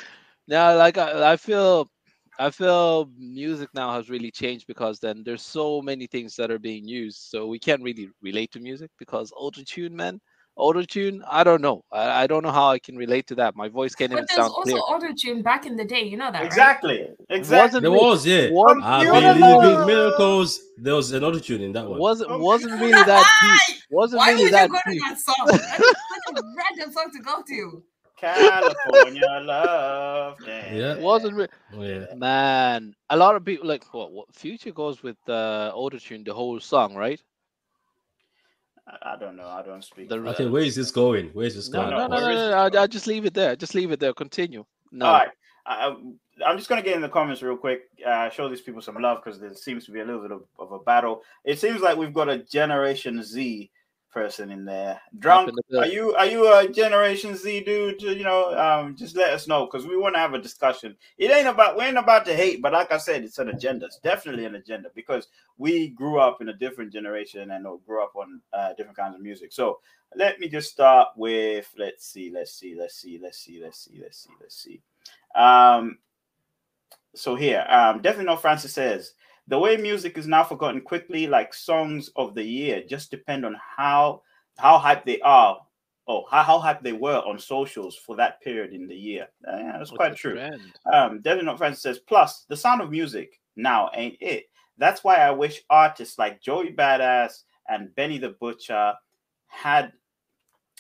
Now, 0.48 0.78
like 0.78 0.98
I, 0.98 1.34
I 1.34 1.38
feel 1.38 1.90
I 2.38 2.52
feel 2.52 3.10
music 3.18 3.70
now 3.74 3.94
has 3.94 4.10
really 4.10 4.32
changed 4.32 4.68
because 4.68 5.00
then 5.00 5.24
there's 5.24 5.42
so 5.42 5.82
many 5.82 6.06
things 6.08 6.36
that 6.36 6.52
are 6.52 6.60
being 6.60 6.86
used. 6.86 7.18
So 7.30 7.48
we 7.48 7.60
can't 7.60 7.82
really 7.82 8.10
relate 8.22 8.52
to 8.52 8.60
music 8.60 8.92
because 9.00 9.32
auto 9.38 9.62
tune, 9.66 9.96
man, 9.96 10.20
auto 10.56 10.84
tune 10.84 11.24
i 11.30 11.44
don't 11.44 11.62
know. 11.62 11.84
I, 11.92 12.24
I, 12.24 12.28
don't 12.28 12.44
know 12.44 12.52
how 12.52 12.70
i 12.70 12.80
can 12.80 12.96
relate 12.96 13.28
to 13.28 13.36
that. 13.36 13.56
My 13.56 13.70
voice 13.70 13.96
can't 13.96 14.12
but 14.12 14.18
even 14.18 14.28
sound 14.28 14.52
clear 14.52 14.76
There's 14.76 14.82
also 14.82 15.06
auto 15.06 15.14
tune 15.18 15.42
back 15.42 15.66
in 15.66 15.76
the 15.76 15.86
day 15.86 16.04
you 16.04 16.18
know 16.18 16.32
that 16.32 16.46
exactly. 16.46 17.02
Right? 17.02 17.38
exactly 17.38 17.80
there 17.80 17.92
was 17.92 18.26
yeah. 18.26 18.50
one, 18.50 18.82
I 18.84 19.04
believe 19.04 19.88
miracles 19.88 20.60
there 20.78 20.96
was 20.96 21.12
an 21.12 21.24
auto 21.24 21.40
tune 21.40 21.62
in 21.62 21.72
that 21.74 21.88
one. 21.88 22.00
Wasn't 22.00 22.40
wasn't 22.40 22.74
really 22.80 22.92
that 22.92 23.60
deep. 23.68 23.82
Wasn't 23.90 24.18
Why 24.18 24.32
really 24.32 24.50
that 24.52 24.70
deep. 24.90 25.02
that 25.02 25.20
song? 25.20 25.36
That's 25.48 26.42
a 26.42 26.44
random 26.58 26.92
song 26.92 27.12
to 27.14 27.20
go 27.20 27.44
to. 27.48 27.84
California 28.18 29.22
love. 29.42 30.38
Damn. 30.46 30.76
Yeah, 30.76 30.98
wasn't 30.98 31.36
re- 31.36 31.48
oh, 31.74 31.84
yeah. 31.84 32.06
man. 32.16 32.96
A 33.10 33.18
lot 33.18 33.36
of 33.36 33.44
people 33.44 33.68
like 33.68 33.84
what, 33.94 34.12
what 34.12 34.34
Future 34.34 34.72
goes 34.72 35.04
with 35.04 35.18
uh, 35.28 35.72
auto 35.76 35.98
tune 35.98 36.24
the 36.24 36.34
whole 36.34 36.60
song, 36.60 36.96
right? 36.96 37.22
I 38.88 39.16
don't 39.18 39.38
know. 39.38 39.48
I 39.48 39.62
don't 39.64 39.84
speak. 39.84 40.10
The, 40.10 40.16
okay, 40.16 40.48
where 40.48 40.62
is 40.62 40.76
this 40.76 40.92
going? 40.92 41.30
Where 41.30 41.46
is 41.46 41.56
this 41.56 41.70
going? 41.70 41.90
No, 41.90 42.00
no, 42.00 42.08
no, 42.08 42.20
no, 42.20 42.28
no, 42.28 42.50
no. 42.50 42.58
I'll, 42.58 42.78
I'll, 42.80 42.88
just 42.88 43.08
leave 43.08 43.26
it 43.26 43.34
there. 43.34 43.56
Just 43.56 43.76
leave 43.76 43.92
it 43.92 44.00
there. 44.00 44.14
Continue. 44.14 44.66
No. 44.92 45.06
All 45.06 45.14
right. 45.14 45.30
I, 45.66 45.96
I'm 46.46 46.58
just 46.58 46.68
going 46.68 46.82
to 46.82 46.86
get 46.86 46.96
in 46.96 47.02
the 47.02 47.10
comments 47.10 47.42
real 47.42 47.56
quick. 47.56 47.84
Uh, 48.06 48.30
show 48.30 48.50
these 48.50 48.62
people 48.62 48.82
some 48.82 48.96
love 48.96 49.24
because 49.24 49.40
there 49.40 49.54
seems 49.54 49.86
to 49.86 49.92
be 49.92 50.02
a 50.02 50.06
little 50.06 50.22
bit 50.22 50.32
of, 50.32 50.44
of 50.60 50.72
a 50.74 50.80
battle. 50.80 51.22
It 51.46 51.60
seems 51.60 51.82
like 51.82 51.98
we've 51.98 52.14
got 52.14 52.28
a 52.28 52.40
Generation 52.40 53.24
Z 53.24 53.72
person 54.14 54.52
in 54.52 54.64
there. 54.64 55.02
Drunk, 55.20 55.52
are 55.76 55.88
you 55.88 56.14
are 56.14 56.26
you 56.26 56.54
a 56.54 56.68
Generation 56.68 57.36
Z 57.36 57.62
dude? 57.62 58.02
You 58.02 58.24
know, 58.24 58.58
um, 58.58 58.96
just 58.96 59.16
let 59.16 59.32
us 59.32 59.48
know 59.48 59.66
because 59.66 59.88
we 59.88 59.98
want 59.98 60.16
to 60.16 60.20
have 60.20 60.34
a 60.34 60.40
discussion. 60.40 60.96
It 61.18 61.32
ain't 61.32 61.48
about 61.48 61.78
we 61.78 61.84
ain't 61.84 61.98
about 61.98 62.26
to 62.26 62.36
hate, 62.36 62.62
but 62.62 62.74
like 62.74 62.92
I 62.92 62.98
said, 62.98 63.24
it's 63.24 63.40
an 63.40 63.50
agenda. 63.50 63.88
It's 63.88 63.98
definitely 63.98 64.46
an 64.46 64.56
agenda 64.56 64.90
because 64.94 65.28
we 65.58 65.90
grew 65.90 66.20
up 66.20 66.42
in 66.42 66.50
a 66.50 66.54
different 66.54 66.94
generation 66.94 67.52
and 67.52 67.66
or 67.66 67.80
grew 67.88 68.04
up 68.04 68.16
on 68.16 68.40
uh, 68.54 68.74
different 68.74 68.98
kinds 68.98 69.16
of 69.16 69.22
music. 69.22 69.52
So 69.52 69.80
let 70.16 70.40
me 70.40 70.48
just 70.48 70.72
start 70.72 71.10
with 71.16 71.70
let's 71.78 72.06
see, 72.06 72.32
let's 72.32 72.54
see, 72.54 72.76
let's 72.76 72.96
see, 72.96 73.20
let's 73.22 73.40
see, 73.40 73.60
let's 73.62 73.80
see, 73.80 74.00
let's 74.02 74.18
see, 74.18 74.30
let's 74.40 74.56
see. 74.56 74.82
Um, 75.36 75.98
so 77.16 77.36
here, 77.36 77.66
um, 77.70 78.02
definitely 78.02 78.26
no 78.26 78.38
Francis 78.38 78.74
says 78.74 79.14
the 79.48 79.60
way 79.60 79.78
music 79.78 80.18
is 80.18 80.28
now 80.28 80.44
forgotten 80.44 80.82
quickly, 80.82 81.28
like 81.28 81.54
songs 81.54 82.10
of 82.16 82.34
the 82.36 82.44
year, 82.44 82.84
just 82.88 83.12
depend 83.12 83.46
on 83.46 83.56
how 83.78 84.22
how 84.58 84.78
hype 84.78 85.06
they 85.06 85.20
are 85.22 85.60
or 86.06 86.26
how, 86.30 86.44
how 86.44 86.60
hype 86.60 86.84
they 86.84 86.94
were 86.94 87.20
on 87.20 87.40
socials 87.40 87.96
for 87.96 88.16
that 88.16 88.42
period 88.42 88.74
in 88.74 88.88
the 88.88 88.96
year. 88.96 89.28
Uh, 89.48 89.58
yeah, 89.58 89.78
that's 89.78 89.92
What's 89.92 89.98
quite 89.98 90.16
true. 90.16 90.40
Um, 90.92 91.22
Devin 91.22 91.46
Not 91.46 91.58
Francis 91.58 91.82
says, 91.82 92.00
plus 92.00 92.46
the 92.50 92.58
sound 92.58 92.82
of 92.82 92.92
music 92.92 93.40
now 93.56 93.90
ain't 93.94 94.18
it. 94.20 94.46
That's 94.78 95.04
why 95.04 95.16
I 95.16 95.32
wish 95.32 95.64
artists 95.70 96.18
like 96.18 96.42
Joey 96.42 96.74
Badass 96.74 97.44
and 97.70 97.94
Benny 97.96 98.18
the 98.18 98.30
Butcher 98.30 98.94
had 99.48 99.94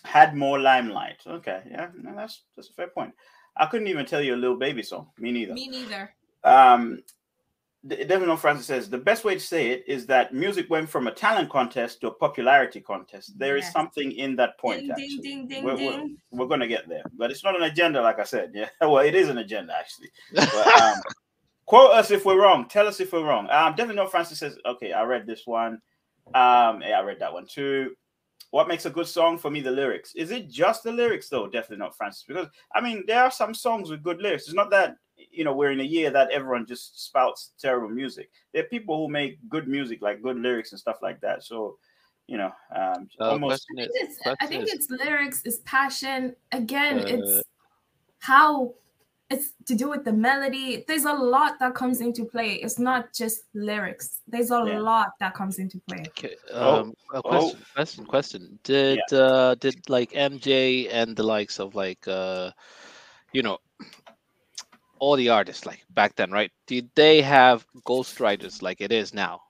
had 0.04 0.36
more 0.36 0.60
limelight. 0.60 1.22
Okay, 1.26 1.62
yeah, 1.70 1.90
no, 1.96 2.16
that's 2.16 2.44
that's 2.56 2.70
a 2.70 2.74
fair 2.74 2.88
point. 2.88 3.14
I 3.56 3.68
couldn't 3.68 3.88
even 3.88 4.06
tell 4.06 4.22
you 4.22 4.36
a 4.36 4.38
little 4.38 4.58
Baby 4.58 4.84
song. 4.84 5.08
Me 5.18 5.32
neither. 5.32 5.54
Me 5.54 5.68
neither. 5.68 6.14
Um, 6.44 7.04
Devin 7.86 8.36
Francis 8.38 8.66
says 8.66 8.90
the 8.90 8.98
best 8.98 9.26
way 9.26 9.34
to 9.34 9.40
say 9.40 9.72
it 9.72 9.84
is 9.88 10.06
that 10.06 10.34
music 10.34 10.70
went 10.70 10.90
from 10.90 11.08
a 11.08 11.12
talent 11.12 11.50
contest 11.50 12.00
to 12.02 12.08
a 12.08 12.14
popularity 12.14 12.80
contest. 12.80 13.38
There 13.38 13.58
yes. 13.58 13.68
is 13.68 13.74
something 13.74 14.14
in 14.14 14.38
that 14.38 14.58
point. 14.58 14.90
Ding, 14.96 15.20
ding, 15.22 15.48
ding, 15.48 15.64
we're, 15.66 15.76
we're, 15.76 16.08
we're, 16.32 16.48
going 16.48 16.62
to 16.62 16.68
get 16.68 16.88
there, 16.88 17.04
but 17.18 17.30
it's 17.30 17.44
not 17.44 17.58
an 17.58 17.64
agenda, 17.64 18.02
like 18.02 18.20
I 18.20 18.24
said. 18.24 18.52
Yeah, 18.54 18.70
well, 18.82 19.00
it 19.00 19.16
is 19.16 19.28
an 19.28 19.40
agenda 19.40 19.76
actually. 19.78 20.10
But, 20.34 20.82
um, 20.82 20.96
quote 21.66 21.92
us 21.92 22.10
if 22.10 22.24
we're 22.24 22.42
wrong. 22.42 22.70
Tell 22.70 22.88
us 22.88 23.02
if 23.02 23.12
we're 23.12 23.26
wrong. 23.26 23.50
Um, 23.50 23.76
Devin 23.76 24.00
Francis 24.08 24.40
says, 24.40 24.58
okay, 24.66 24.94
I 24.94 25.04
read 25.04 25.28
this 25.28 25.42
one. 25.46 25.82
Um, 26.28 26.82
yeah, 26.82 27.00
I 27.00 27.04
read 27.04 27.20
that 27.20 27.34
one 27.34 27.48
too. 27.48 27.92
What 28.52 28.70
makes 28.70 28.86
a 28.86 28.92
good 28.92 29.08
song 29.08 29.38
for 29.38 29.52
me? 29.52 29.60
The 29.60 29.72
lyrics. 29.72 30.14
Is 30.16 30.32
it 30.32 30.48
just 30.50 30.84
the 30.84 30.92
lyrics 30.92 31.28
though? 31.28 31.48
Definitely 31.48 31.78
not 31.78 31.98
Francis, 31.98 32.24
because 32.26 32.48
I 32.74 32.80
mean 32.80 33.04
there 33.08 33.24
are 33.24 33.32
some 33.32 33.54
songs 33.54 33.90
with 33.90 34.04
good 34.04 34.22
lyrics. 34.22 34.44
It's 34.44 34.54
not 34.54 34.70
that 34.70 34.96
you 35.32 35.44
know, 35.44 35.54
we're 35.54 35.72
in 35.72 35.80
a 35.80 35.84
year 35.84 36.10
that 36.12 36.32
everyone 36.32 36.66
just 36.66 37.04
spouts 37.06 37.52
terrible 37.60 37.90
music. 37.90 38.30
There 38.54 38.64
are 38.64 38.68
people 38.68 38.98
who 38.98 39.12
make 39.12 39.38
good 39.50 39.68
music, 39.68 40.02
like 40.02 40.22
good 40.22 40.38
lyrics 40.38 40.72
and 40.72 40.80
stuff 40.80 40.98
like 41.02 41.22
that. 41.22 41.44
So, 41.44 41.78
you 42.28 42.38
know, 42.38 42.52
um, 42.76 43.08
uh, 43.20 43.32
almost. 43.32 43.66
I 43.78 43.82
think, 43.82 43.92
it's, 43.94 44.20
I 44.42 44.46
think 44.48 44.68
it's 44.68 44.90
lyrics, 44.90 45.42
it's 45.46 45.60
passion. 45.66 46.36
Again, 46.52 47.00
uh, 47.00 47.06
it's 47.08 47.44
how 48.20 48.74
it's 49.30 49.54
to 49.66 49.76
do 49.76 49.90
with 49.90 50.06
the 50.06 50.14
melody. 50.14 50.84
There's 50.88 51.06
a 51.06 51.14
lot 51.14 51.60
that 51.60 51.76
comes 51.76 52.02
into 52.02 52.26
play. 52.26 52.56
It's 52.56 52.80
not 52.80 53.14
just 53.14 53.44
lyrics. 53.54 54.22
There's 54.28 54.52
a 54.52 54.64
yeah. 54.66 54.80
lot 54.80 55.10
that 55.20 55.34
comes 55.34 55.60
into 55.60 55.80
play. 55.88 56.06
Okay. 56.08 56.36
Oh, 56.52 56.82
um, 56.82 56.94
oh, 57.14 57.18
a 57.18 57.22
question, 57.22 57.60
oh. 57.60 57.74
question, 57.74 58.06
question. 58.06 58.60
Did 58.64 59.00
yeah. 59.12 59.18
uh, 59.18 59.56
did 59.56 59.90
like 59.90 60.12
MJ 60.12 60.88
and 60.92 61.16
the 61.16 61.24
likes 61.24 61.60
of 61.60 61.76
like 61.76 62.08
uh, 62.08 62.52
you 63.34 63.42
know 63.42 63.58
all 65.04 65.18
the 65.18 65.28
artists 65.28 65.66
like 65.66 65.84
back 65.90 66.16
then, 66.16 66.32
right? 66.32 66.52
Did 66.66 66.90
they 66.96 67.22
have 67.22 67.66
ghostwriters 67.86 68.62
like 68.62 68.80
it 68.80 68.94
is 68.94 69.14
now? 69.14 69.42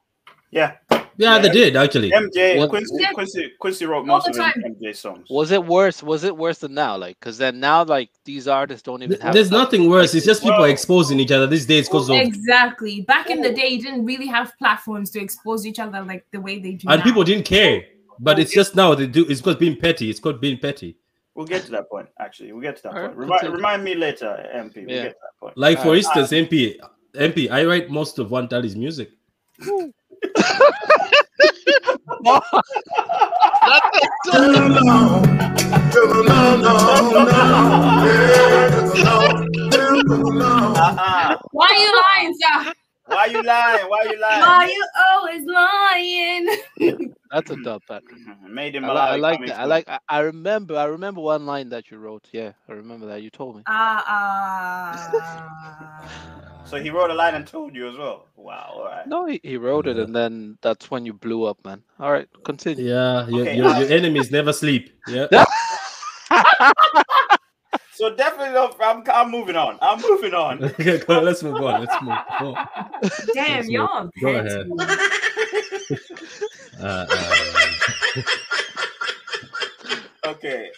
Yeah. 0.49 0.77
Yeah, 1.15 1.37
they 1.37 1.49
did 1.49 1.75
actually. 1.75 2.09
MJ 2.09 2.67
Quincy, 2.69 3.05
Quincy 3.13 3.51
Quincy 3.59 3.85
wrote 3.85 4.07
most 4.07 4.27
of 4.27 4.35
MJ 4.35 4.95
songs. 4.95 5.27
Was 5.29 5.51
it 5.51 5.63
worse? 5.63 6.01
Was 6.01 6.23
it 6.23 6.35
worse 6.35 6.57
than 6.57 6.73
now? 6.73 6.97
Like, 6.97 7.19
because 7.19 7.37
then 7.37 7.59
now, 7.59 7.83
like 7.83 8.09
these 8.25 8.47
artists 8.47 8.81
don't 8.81 9.03
even 9.03 9.21
have. 9.21 9.35
There's 9.35 9.51
nothing 9.51 9.91
worse. 9.91 10.15
It's 10.15 10.25
just 10.25 10.41
people 10.41 10.57
well, 10.57 10.71
exposing 10.71 11.19
each 11.19 11.31
other 11.31 11.45
these 11.45 11.67
days 11.67 11.87
because 11.87 12.09
of 12.09 12.15
exactly. 12.15 13.01
Back 13.01 13.29
in 13.29 13.41
the 13.41 13.53
day, 13.53 13.67
you 13.67 13.79
didn't 13.79 14.05
really 14.05 14.25
have 14.25 14.57
platforms 14.57 15.11
to 15.11 15.21
expose 15.21 15.67
each 15.67 15.77
other 15.77 16.01
like 16.01 16.25
the 16.31 16.41
way 16.41 16.57
they 16.57 16.71
do. 16.71 16.87
And 16.89 16.99
now. 16.99 17.03
people 17.03 17.23
didn't 17.23 17.45
care. 17.45 17.83
But 18.19 18.39
it's 18.39 18.51
just 18.51 18.75
now 18.75 18.95
they 18.95 19.05
do. 19.05 19.25
It's 19.29 19.41
called 19.41 19.59
being 19.59 19.77
petty. 19.79 20.09
It's 20.09 20.19
called 20.19 20.41
being 20.41 20.57
petty. 20.57 20.97
We'll 21.35 21.47
get 21.47 21.65
to 21.65 21.71
that 21.71 21.89
point. 21.89 22.09
Actually, 22.19 22.51
we'll 22.51 22.61
get 22.61 22.77
to 22.77 22.83
that 22.83 22.93
point. 22.93 23.15
Remind, 23.15 23.49
remind, 23.49 23.83
me 23.83 23.95
later, 23.95 24.49
MP. 24.55 24.85
We'll 24.85 24.89
yeah. 24.89 25.03
get 25.03 25.13
to 25.13 25.17
that 25.21 25.39
point. 25.39 25.57
Like 25.57 25.79
for 25.81 25.89
uh, 25.89 25.95
instance, 25.95 26.31
uh, 26.31 26.35
MP, 26.35 26.77
MP, 27.15 27.49
I 27.49 27.65
write 27.65 27.89
most 27.89 28.19
of 28.19 28.29
One 28.29 28.47
Tally's 28.47 28.75
music. 28.75 29.11
Why 41.51 41.67
are 41.69 41.77
you 41.77 42.01
lying, 42.13 42.33
sir? 42.39 42.73
Why 43.05 43.25
you 43.25 43.43
lying? 43.43 43.85
Why 43.89 44.03
you 44.03 44.19
lying? 44.19 44.41
Why 44.41 44.65
you 44.65 44.87
always 45.11 45.45
lying? 45.45 47.13
That's 47.31 47.51
a 47.51 47.57
dub, 47.57 47.81
Patrick. 47.87 48.21
Made 48.49 48.75
him. 48.75 48.85
I, 48.85 48.93
I 48.93 49.15
like 49.17 49.45
that. 49.45 49.59
I 49.59 49.65
like. 49.65 49.89
I, 49.89 49.99
I, 50.07 50.19
remember. 50.19 50.77
I 50.77 50.85
remember 50.85 51.19
one 51.19 51.45
line 51.45 51.69
that 51.69 51.91
you 51.91 51.97
wrote. 51.97 52.27
Yeah, 52.31 52.53
I 52.69 52.73
remember 52.73 53.05
that 53.07 53.21
you 53.21 53.29
told 53.29 53.57
me. 53.57 53.63
Ah. 53.67 55.11
Uh, 55.11 56.05
uh... 56.05 56.07
so 56.65 56.77
he 56.81 56.91
wrote 56.91 57.09
a 57.09 57.13
line 57.13 57.35
and 57.35 57.45
told 57.45 57.75
you 57.75 57.89
as 57.89 57.97
well. 57.97 58.27
Wow. 58.37 58.71
All 58.75 58.85
right. 58.85 59.07
No, 59.07 59.25
he, 59.25 59.41
he 59.43 59.57
wrote 59.57 59.87
it, 59.87 59.97
and 59.97 60.15
then 60.15 60.57
that's 60.61 60.89
when 60.89 61.05
you 61.05 61.13
blew 61.13 61.43
up, 61.43 61.57
man. 61.65 61.83
All 61.99 62.11
right, 62.11 62.27
continue. 62.45 62.85
Yeah, 62.85 63.27
your, 63.27 63.41
okay, 63.41 63.57
your, 63.57 63.75
your 63.77 63.91
enemies 63.91 64.31
never 64.31 64.53
sleep. 64.53 64.91
Yeah. 65.07 65.27
So 68.03 68.13
definitely, 68.13 68.59
I'm, 68.81 69.01
I'm 69.13 69.31
moving 69.31 69.55
on. 69.55 69.77
I'm 69.81 70.01
moving 70.01 70.33
on. 70.33 70.61
okay, 70.65 71.01
on, 71.07 71.23
let's 71.23 71.41
move 71.41 71.55
on. 71.55 71.85
Let's 71.85 72.01
move 72.01 72.11
on. 72.11 72.67
Damn, 73.33 73.59
let's 73.59 73.69
y'all. 73.69 74.09
Go 74.19 74.27
ahead. 74.27 74.69
uh, 76.81 77.05
uh, 77.09 77.35
okay. 80.25 80.69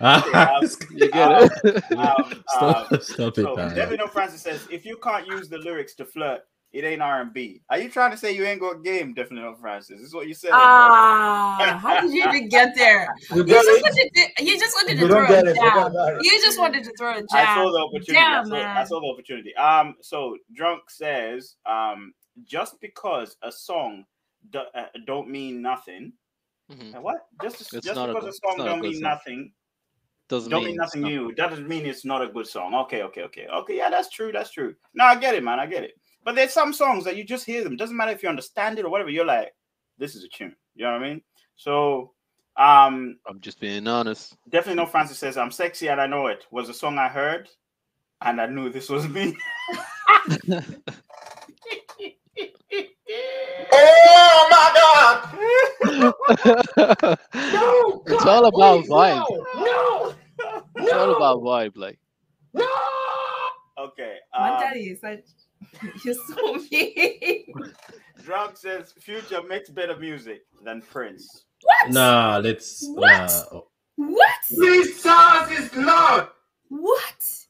Ah, 0.00 0.60
you 0.90 1.08
get 1.08 1.32
um, 1.32 1.48
it. 1.62 1.92
Um, 1.92 2.42
stop, 2.48 2.90
um, 2.90 3.00
stop 3.00 3.38
it. 3.38 3.44
So, 3.44 3.54
Devin 3.76 4.00
Francis 4.08 4.42
says, 4.42 4.66
if 4.72 4.84
you 4.84 4.96
can't 4.96 5.28
use 5.28 5.48
the 5.48 5.58
lyrics 5.58 5.94
to 5.94 6.04
flirt, 6.04 6.40
it 6.72 6.84
ain't 6.84 7.00
R 7.00 7.22
and 7.22 7.32
B. 7.32 7.62
Are 7.70 7.78
you 7.78 7.88
trying 7.88 8.10
to 8.10 8.16
say 8.16 8.32
you 8.32 8.44
ain't 8.44 8.60
got 8.60 8.84
game? 8.84 9.14
Definitely 9.14 9.48
not 9.48 9.60
Francis. 9.60 9.98
This 9.98 10.08
is 10.08 10.14
what 10.14 10.28
you 10.28 10.34
said. 10.34 10.50
Ah, 10.52 11.78
how 11.82 12.00
did 12.00 12.12
you 12.12 12.24
even 12.28 12.48
get 12.48 12.74
there? 12.74 13.08
You, 13.30 13.38
you 13.38 13.46
just, 13.46 13.82
wanted 13.82 14.10
to, 14.14 14.44
you 14.44 14.58
just 14.58 14.76
wanted 14.76 14.98
to 14.98 15.06
throw 15.08 15.24
a 15.24 15.54
jab. 15.54 15.92
You 16.22 16.40
just 16.42 16.58
wanted 16.58 16.84
to 16.84 16.92
throw 16.98 17.12
a 17.12 17.20
jab. 17.20 17.26
I 17.32 17.54
saw 17.54 17.72
the 17.72 17.78
opportunity. 17.78 18.12
Damn, 18.12 18.40
I, 18.40 18.44
saw, 18.44 18.50
man. 18.50 18.76
I 18.76 18.84
saw 18.84 19.00
the 19.00 19.06
opportunity. 19.06 19.56
Um, 19.56 19.94
so 20.02 20.36
drunk 20.54 20.90
says, 20.90 21.56
um, 21.66 22.12
just 22.44 22.80
because 22.80 23.36
a 23.42 23.50
song 23.50 24.04
do, 24.50 24.60
uh, 24.74 24.86
don't 25.06 25.28
mean 25.30 25.62
nothing. 25.62 26.12
Mm-hmm. 26.70 27.00
What? 27.00 27.26
Just 27.42 27.70
just 27.70 27.86
because 27.86 28.24
a, 28.24 28.28
a 28.28 28.32
song 28.32 28.56
don't 28.58 28.80
mean 28.80 28.94
song. 28.94 29.02
nothing 29.02 29.52
doesn't 30.28 30.50
don't 30.50 30.62
mean, 30.62 30.70
mean 30.70 30.76
nothing 30.76 31.02
new. 31.02 31.32
That 31.36 31.50
doesn't 31.50 31.68
mean 31.68 31.86
it's 31.86 32.04
not 32.04 32.22
a 32.22 32.26
good 32.26 32.46
song. 32.46 32.74
Okay, 32.74 33.02
okay, 33.04 33.22
okay, 33.22 33.46
okay. 33.46 33.76
Yeah, 33.76 33.90
that's 33.90 34.10
true. 34.10 34.32
That's 34.32 34.50
true. 34.50 34.74
No, 34.94 35.04
I 35.04 35.16
get 35.16 35.34
it, 35.34 35.44
man. 35.44 35.60
I 35.60 35.66
get 35.66 35.84
it. 35.84 35.92
But 36.26 36.34
there's 36.34 36.52
some 36.52 36.72
songs 36.72 37.04
that 37.04 37.16
you 37.16 37.22
just 37.22 37.46
hear 37.46 37.62
them. 37.62 37.76
Doesn't 37.76 37.96
matter 37.96 38.10
if 38.10 38.20
you 38.20 38.28
understand 38.28 38.80
it 38.80 38.84
or 38.84 38.90
whatever. 38.90 39.10
You're 39.10 39.24
like, 39.24 39.54
this 39.96 40.16
is 40.16 40.24
a 40.24 40.28
tune. 40.28 40.56
You 40.74 40.84
know 40.84 40.94
what 40.94 41.02
I 41.02 41.08
mean? 41.08 41.22
So 41.54 42.12
um 42.56 43.18
I'm 43.28 43.38
just 43.40 43.60
being 43.60 43.86
honest. 43.86 44.36
Definitely 44.48 44.82
no 44.82 44.86
Francis 44.86 45.18
says 45.18 45.36
I'm 45.36 45.52
sexy 45.52 45.88
and 45.88 46.00
I 46.00 46.08
know 46.08 46.26
it 46.26 46.44
was 46.50 46.68
a 46.68 46.74
song 46.74 46.98
I 46.98 47.06
heard 47.06 47.48
and 48.22 48.40
I 48.40 48.46
knew 48.46 48.70
this 48.70 48.88
was 48.88 49.06
me. 49.08 49.36
oh 53.72 54.48
my 54.50 54.72
god! 54.74 55.38
no, 57.34 58.02
it's 58.06 58.26
all 58.26 58.46
about 58.46 58.84
vibe. 58.86 59.24
No, 59.30 59.44
no, 59.54 60.14
it's 60.74 60.92
all 60.92 61.16
about 61.16 61.40
vibe, 61.40 61.76
like. 61.76 62.00
No. 62.52 62.66
Okay. 63.78 64.16
Um, 64.34 64.42
My 64.42 64.58
daddy 64.58 64.88
is 64.88 65.02
like 65.02 65.24
You're 66.04 66.14
so 66.14 66.58
mean. 66.70 67.52
Drunk 68.22 68.56
says 68.56 68.92
Future 68.98 69.42
makes 69.42 69.68
better 69.68 69.96
music 69.96 70.42
than 70.64 70.82
Prince. 70.82 71.44
What? 71.62 71.92
Nah, 71.92 72.38
let's. 72.42 72.86
What? 72.88 73.30
Nah. 73.52 73.60
What? 73.96 74.28
This 74.50 75.02
song 75.02 75.50
is 75.52 75.74
love. 75.74 76.30
What? 76.68 77.46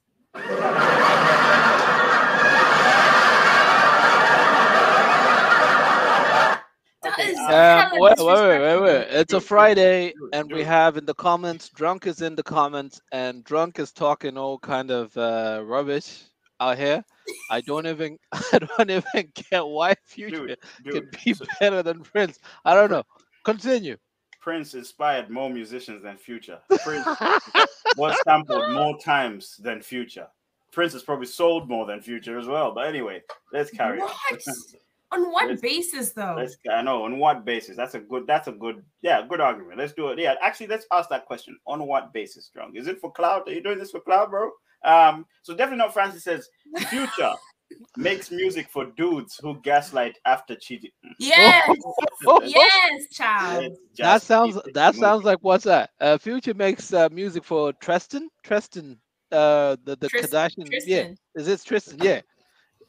Uh, 7.49 7.89
wait, 7.95 8.15
wait, 8.19 8.27
wait, 8.27 8.61
wait, 8.61 8.83
wait. 8.83 9.07
It's 9.11 9.33
a 9.33 9.41
Friday, 9.41 10.13
and 10.33 10.53
we 10.53 10.63
have 10.65 10.97
in 10.97 11.07
the 11.07 11.15
comments, 11.15 11.69
Drunk 11.71 12.07
is 12.07 12.21
in 12.21 12.35
the 12.35 12.43
comments, 12.43 13.01
and 13.13 13.45
Drunk 13.45 13.79
is 13.79 13.93
talking 13.93 14.37
all 14.37 14.59
kind 14.59 14.91
of 14.91 15.17
uh, 15.17 15.63
rubbish 15.65 16.25
out 16.61 16.79
here. 16.79 17.05
I 17.51 17.61
don't 17.61 17.87
even 17.87 18.19
I 18.33 18.59
don't 18.59 18.91
even 18.91 19.33
get 19.51 19.67
why 19.67 19.95
Future 20.05 20.47
dude, 20.47 20.59
dude, 20.85 20.95
can 20.95 21.11
be 21.25 21.35
so, 21.35 21.45
better 21.61 21.83
than 21.83 22.01
Prince. 22.01 22.39
I 22.65 22.75
don't 22.75 22.91
know. 22.91 23.05
Continue. 23.45 23.97
Prince 24.41 24.75
inspired 24.75 25.29
more 25.29 25.51
musicians 25.51 26.03
than 26.03 26.17
Future. 26.17 26.59
Prince 26.85 27.07
was 27.97 28.17
sampled 28.25 28.73
more 28.73 28.97
times 28.99 29.57
than 29.57 29.83
Future. 29.83 30.29
Prince 30.73 30.93
has 30.93 31.03
probably 31.03 31.27
sold 31.27 31.69
more 31.69 31.87
than 31.87 32.01
Future 32.01 32.39
as 32.39 32.47
well. 32.47 32.73
But 32.73 32.87
anyway, 32.87 33.23
let's 33.53 33.71
carry 33.71 33.99
what? 33.99 34.15
on. 34.31 35.23
on 35.25 35.33
what 35.33 35.49
let's, 35.49 35.63
basis 35.63 36.13
though? 36.13 36.37
Let's, 36.39 36.57
I 36.71 36.83
know 36.83 37.05
on 37.05 37.19
what 37.19 37.45
basis. 37.45 37.77
That's 37.77 37.95
a 37.95 38.01
good. 38.01 38.27
That's 38.27 38.47
a 38.47 38.53
good. 38.53 38.85
Yeah, 39.03 39.23
good 39.29 39.41
argument. 39.41 39.79
Let's 39.79 39.95
do 39.95 40.09
it. 40.09 40.19
Yeah, 40.19 40.35
actually, 40.41 40.69
let's 40.69 40.87
ask 40.93 41.09
that 41.11 41.27
question. 41.27 41.59
On 41.67 41.85
what 41.87 42.13
basis, 42.13 42.47
Strong? 42.47 42.77
Is 42.77 42.87
it 42.87 43.01
for 43.01 43.11
cloud? 43.11 43.49
Are 43.49 43.53
you 43.53 43.63
doing 43.63 43.79
this 43.79 43.91
for 43.91 44.01
cloud, 44.01 44.31
bro? 44.31 44.51
Um, 44.87 45.27
so 45.43 45.55
definitely 45.55 45.79
not 45.79 45.93
Francis 45.93 46.25
says 46.25 46.49
future 46.89 47.33
makes 47.97 48.31
music 48.31 48.69
for 48.71 48.87
dudes 48.97 49.39
who 49.43 49.61
gaslight 49.61 50.17
after 50.25 50.55
cheating. 50.55 50.93
Yes, 51.19 51.69
yes, 52.45 53.07
child. 53.13 53.77
That 53.99 54.23
sounds 54.23 54.59
that 54.75 54.95
sounds 54.95 55.25
like 55.25 55.39
what's 55.43 55.65
that? 55.65 55.91
Uh, 56.01 56.19
future 56.19 56.55
makes 56.55 56.93
uh, 56.93 57.09
music 57.11 57.45
for 57.45 57.73
Tristan. 57.75 58.29
Tristan, 58.43 58.99
uh, 59.33 59.77
the 59.85 59.97
the 59.97 60.09
Trist- 60.09 60.33
Kardashian. 60.33 60.69
Tristan. 60.71 61.17
Yeah, 61.35 61.41
is 61.41 61.49
it 61.49 61.63
Tristan? 61.65 61.99
Yeah, 62.01 62.21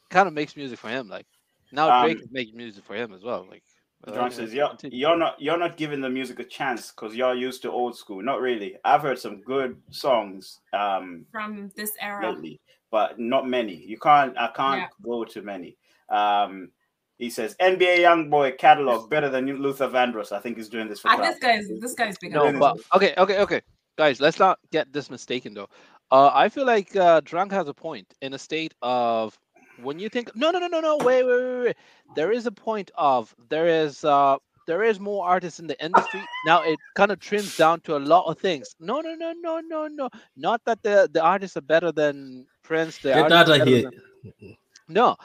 kind 0.09 0.27
of 0.27 0.33
makes 0.33 0.55
music 0.55 0.79
for 0.79 0.89
him. 0.89 1.09
Like 1.09 1.25
now 1.71 1.99
Drake 2.01 2.17
um, 2.17 2.23
is 2.23 2.29
making 2.31 2.57
music 2.57 2.83
for 2.83 2.95
him 2.95 3.13
as 3.13 3.23
well. 3.23 3.47
Like 3.49 3.63
John 4.05 4.31
says, 4.31 4.53
you're, 4.53 4.71
you're 4.83 5.17
not 5.17 5.41
you're 5.41 5.57
not 5.57 5.75
giving 5.75 6.01
the 6.01 6.09
music 6.09 6.39
a 6.39 6.43
chance 6.43 6.91
because 6.91 7.15
you're 7.15 7.33
used 7.33 7.61
to 7.63 7.71
old 7.71 7.97
school. 7.97 8.21
Not 8.21 8.39
really. 8.39 8.77
I've 8.85 9.01
heard 9.01 9.19
some 9.19 9.41
good 9.41 9.75
songs 9.89 10.59
um, 10.71 11.25
from 11.31 11.71
this 11.75 11.93
era, 11.99 12.31
lately, 12.31 12.61
but 12.91 13.19
not 13.19 13.47
many. 13.47 13.75
You 13.75 13.97
can't. 13.97 14.37
I 14.37 14.49
can't 14.55 14.81
yeah. 14.81 14.87
go 15.01 15.25
to 15.25 15.41
many. 15.41 15.75
Um, 16.09 16.69
he 17.17 17.29
says 17.29 17.55
NBA 17.59 17.99
YoungBoy 17.99 18.57
catalog 18.59 19.09
better 19.09 19.29
than 19.29 19.47
Luther 19.47 19.87
Vandross. 19.87 20.31
I 20.31 20.39
think 20.39 20.57
he's 20.57 20.69
doing 20.69 20.87
this 20.87 20.99
for. 20.99 21.09
Uh, 21.09 21.17
this 21.17 21.39
guy's 21.39 21.67
this 21.79 21.93
guy's 21.93 22.17
big. 22.17 22.31
No, 22.31 22.51
but 22.57 22.77
okay, 22.95 23.13
okay, 23.17 23.39
okay, 23.39 23.61
guys. 23.97 24.21
Let's 24.21 24.39
not 24.39 24.59
get 24.71 24.93
this 24.93 25.09
mistaken 25.09 25.53
though. 25.53 25.69
Uh, 26.11 26.31
I 26.33 26.47
feel 26.47 26.65
like 26.65 26.95
uh, 26.95 27.21
Drunk 27.25 27.51
has 27.51 27.67
a 27.67 27.73
point 27.73 28.13
in 28.21 28.33
a 28.33 28.39
state 28.39 28.73
of 28.81 29.37
when 29.81 29.99
you 29.99 30.09
think 30.09 30.35
no 30.35 30.51
no 30.51 30.59
no 30.59 30.67
no 30.67 30.79
no 30.79 30.97
wait 30.97 31.23
wait 31.23 31.43
wait, 31.43 31.65
wait. 31.65 31.75
there 32.15 32.31
is 32.31 32.45
a 32.45 32.51
point 32.51 32.91
of 32.95 33.35
there 33.49 33.67
is 33.67 34.03
uh 34.03 34.37
there 34.65 34.83
is 34.83 34.99
more 34.99 35.25
artists 35.25 35.59
in 35.59 35.67
the 35.67 35.83
industry 35.83 36.21
now 36.45 36.61
it 36.61 36.77
kind 36.95 37.11
of 37.11 37.19
trims 37.19 37.55
down 37.57 37.79
to 37.81 37.95
a 37.95 37.99
lot 37.99 38.25
of 38.25 38.37
things 38.37 38.75
no 38.79 39.01
no 39.01 39.13
no 39.15 39.33
no 39.33 39.59
no 39.59 39.87
no 39.87 40.09
not 40.35 40.63
that 40.65 40.81
the 40.83 41.09
the 41.13 41.21
artists 41.21 41.57
are 41.57 41.61
better 41.61 41.91
than 41.91 42.45
prince 42.63 42.97
the 42.99 43.09
Get 43.09 43.31
out 43.31 43.49
of 43.49 43.67
here. 43.67 43.83
Than, 43.83 44.57
no 44.87 45.15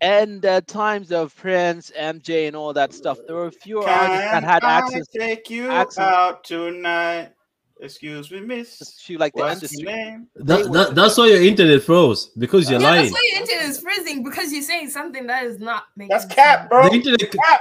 and 0.00 0.44
uh, 0.44 0.60
times 0.62 1.12
of 1.12 1.34
Prince, 1.34 1.90
MJ, 1.98 2.46
and 2.46 2.54
all 2.54 2.74
that 2.74 2.92
stuff, 2.92 3.18
there 3.26 3.36
were 3.36 3.50
fewer 3.50 3.84
Can 3.84 4.10
artists 4.10 4.32
that 4.32 4.44
had 4.44 4.62
I 4.62 4.78
access. 4.78 5.06
Take 5.06 5.48
you 5.48 5.70
access. 5.70 6.04
out 6.04 6.44
tonight. 6.44 7.32
Excuse 7.80 8.30
me, 8.30 8.40
miss. 8.40 8.98
She 9.00 9.16
like 9.16 9.32
the 9.34 9.40
What's 9.40 9.62
industry. 9.62 9.84
Name? 9.84 10.28
That, 10.36 10.72
that, 10.72 10.94
that's 10.94 11.18
why 11.18 11.26
your 11.26 11.42
internet 11.42 11.82
froze 11.82 12.30
because 12.38 12.70
you're 12.70 12.80
yeah, 12.80 12.88
lying. 12.88 13.02
That's 13.02 13.12
why 13.12 13.30
your 13.32 13.40
internet 13.42 13.68
is 13.68 13.80
freezing 13.80 14.22
because 14.22 14.52
you're 14.52 14.62
saying 14.62 14.90
something 14.90 15.26
that 15.26 15.44
is 15.44 15.58
not 15.58 15.84
making 15.96 16.10
That's 16.10 16.26
cap, 16.26 16.70
bro. 16.70 16.88
The 16.88 16.94
internet 16.94 17.32
cap. 17.32 17.60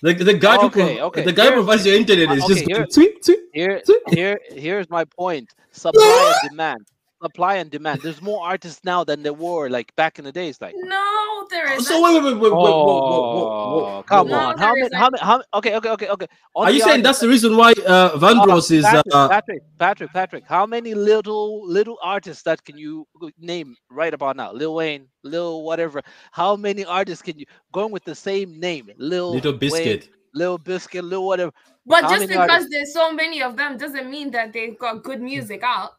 The, 0.00 0.14
the 0.14 0.34
guy 0.34 0.56
okay, 0.64 0.96
who 0.96 1.02
okay. 1.02 1.24
the 1.24 1.32
guy 1.32 1.44
here, 1.44 1.52
provides 1.54 1.84
your 1.84 1.96
internet 1.96 2.28
uh, 2.28 2.34
is 2.34 2.44
okay, 2.44 2.54
just 2.54 2.68
here, 2.68 2.86
tweet, 2.86 3.24
tweet, 3.24 3.38
here, 3.52 3.82
here, 4.10 4.40
here's 4.50 4.88
my 4.90 5.04
point: 5.04 5.52
supply 5.72 6.34
and 6.42 6.50
demand 6.50 6.86
supply 7.22 7.56
and 7.56 7.70
demand. 7.70 8.00
There's 8.02 8.22
more 8.22 8.46
artists 8.46 8.80
now 8.84 9.04
than 9.04 9.22
there 9.22 9.32
were 9.32 9.68
like 9.68 9.94
back 9.96 10.18
in 10.18 10.24
the 10.24 10.32
days. 10.32 10.60
Like 10.60 10.74
no, 10.76 11.46
there 11.50 11.72
is. 11.72 11.86
So 11.86 12.02
wait, 12.02 12.22
wait, 12.22 12.34
wait, 12.34 12.40
wait, 12.40 12.52
oh, 12.52 14.04
come 14.06 14.32
on. 14.32 14.58
How 14.58 14.74
many? 14.74 14.94
How 14.94 15.10
many? 15.10 15.22
How 15.22 15.42
Okay, 15.54 15.76
okay, 15.76 15.90
okay, 15.90 16.08
okay. 16.08 16.26
On 16.54 16.66
Are 16.66 16.70
you 16.70 16.80
saying 16.80 17.02
that's 17.02 17.20
the 17.20 17.28
reason 17.28 17.56
why 17.56 17.72
uh, 17.86 18.16
Vandross 18.18 18.70
uh, 18.70 18.74
is 18.74 18.84
Patrick, 18.84 19.14
uh, 19.14 19.28
Patrick, 19.28 19.62
Patrick, 19.78 20.12
Patrick? 20.12 20.44
How 20.46 20.66
many 20.66 20.94
little 20.94 21.66
little 21.66 21.98
artists 22.02 22.42
that 22.44 22.64
can 22.64 22.76
you 22.76 23.06
name 23.38 23.74
right 23.90 24.14
about 24.14 24.36
now? 24.36 24.52
Lil 24.52 24.74
Wayne, 24.74 25.08
Lil 25.22 25.62
whatever. 25.62 26.02
How 26.32 26.56
many 26.56 26.84
artists 26.84 27.22
can 27.22 27.38
you 27.38 27.46
going 27.72 27.92
with 27.92 28.04
the 28.04 28.14
same 28.14 28.58
name? 28.58 28.90
Lil 28.98 29.32
Little 29.32 29.52
Biscuit. 29.52 30.02
Wayne, 30.02 30.14
Lil 30.34 30.58
Biscuit, 30.58 31.04
Lil 31.04 31.26
whatever. 31.26 31.52
But 31.86 32.04
How 32.04 32.10
just 32.10 32.28
because 32.28 32.50
artists? 32.50 32.70
there's 32.70 32.92
so 32.92 33.12
many 33.12 33.42
of 33.42 33.56
them 33.56 33.78
doesn't 33.78 34.10
mean 34.10 34.30
that 34.32 34.52
they've 34.52 34.78
got 34.78 35.02
good 35.02 35.22
music 35.22 35.62
out. 35.62 35.92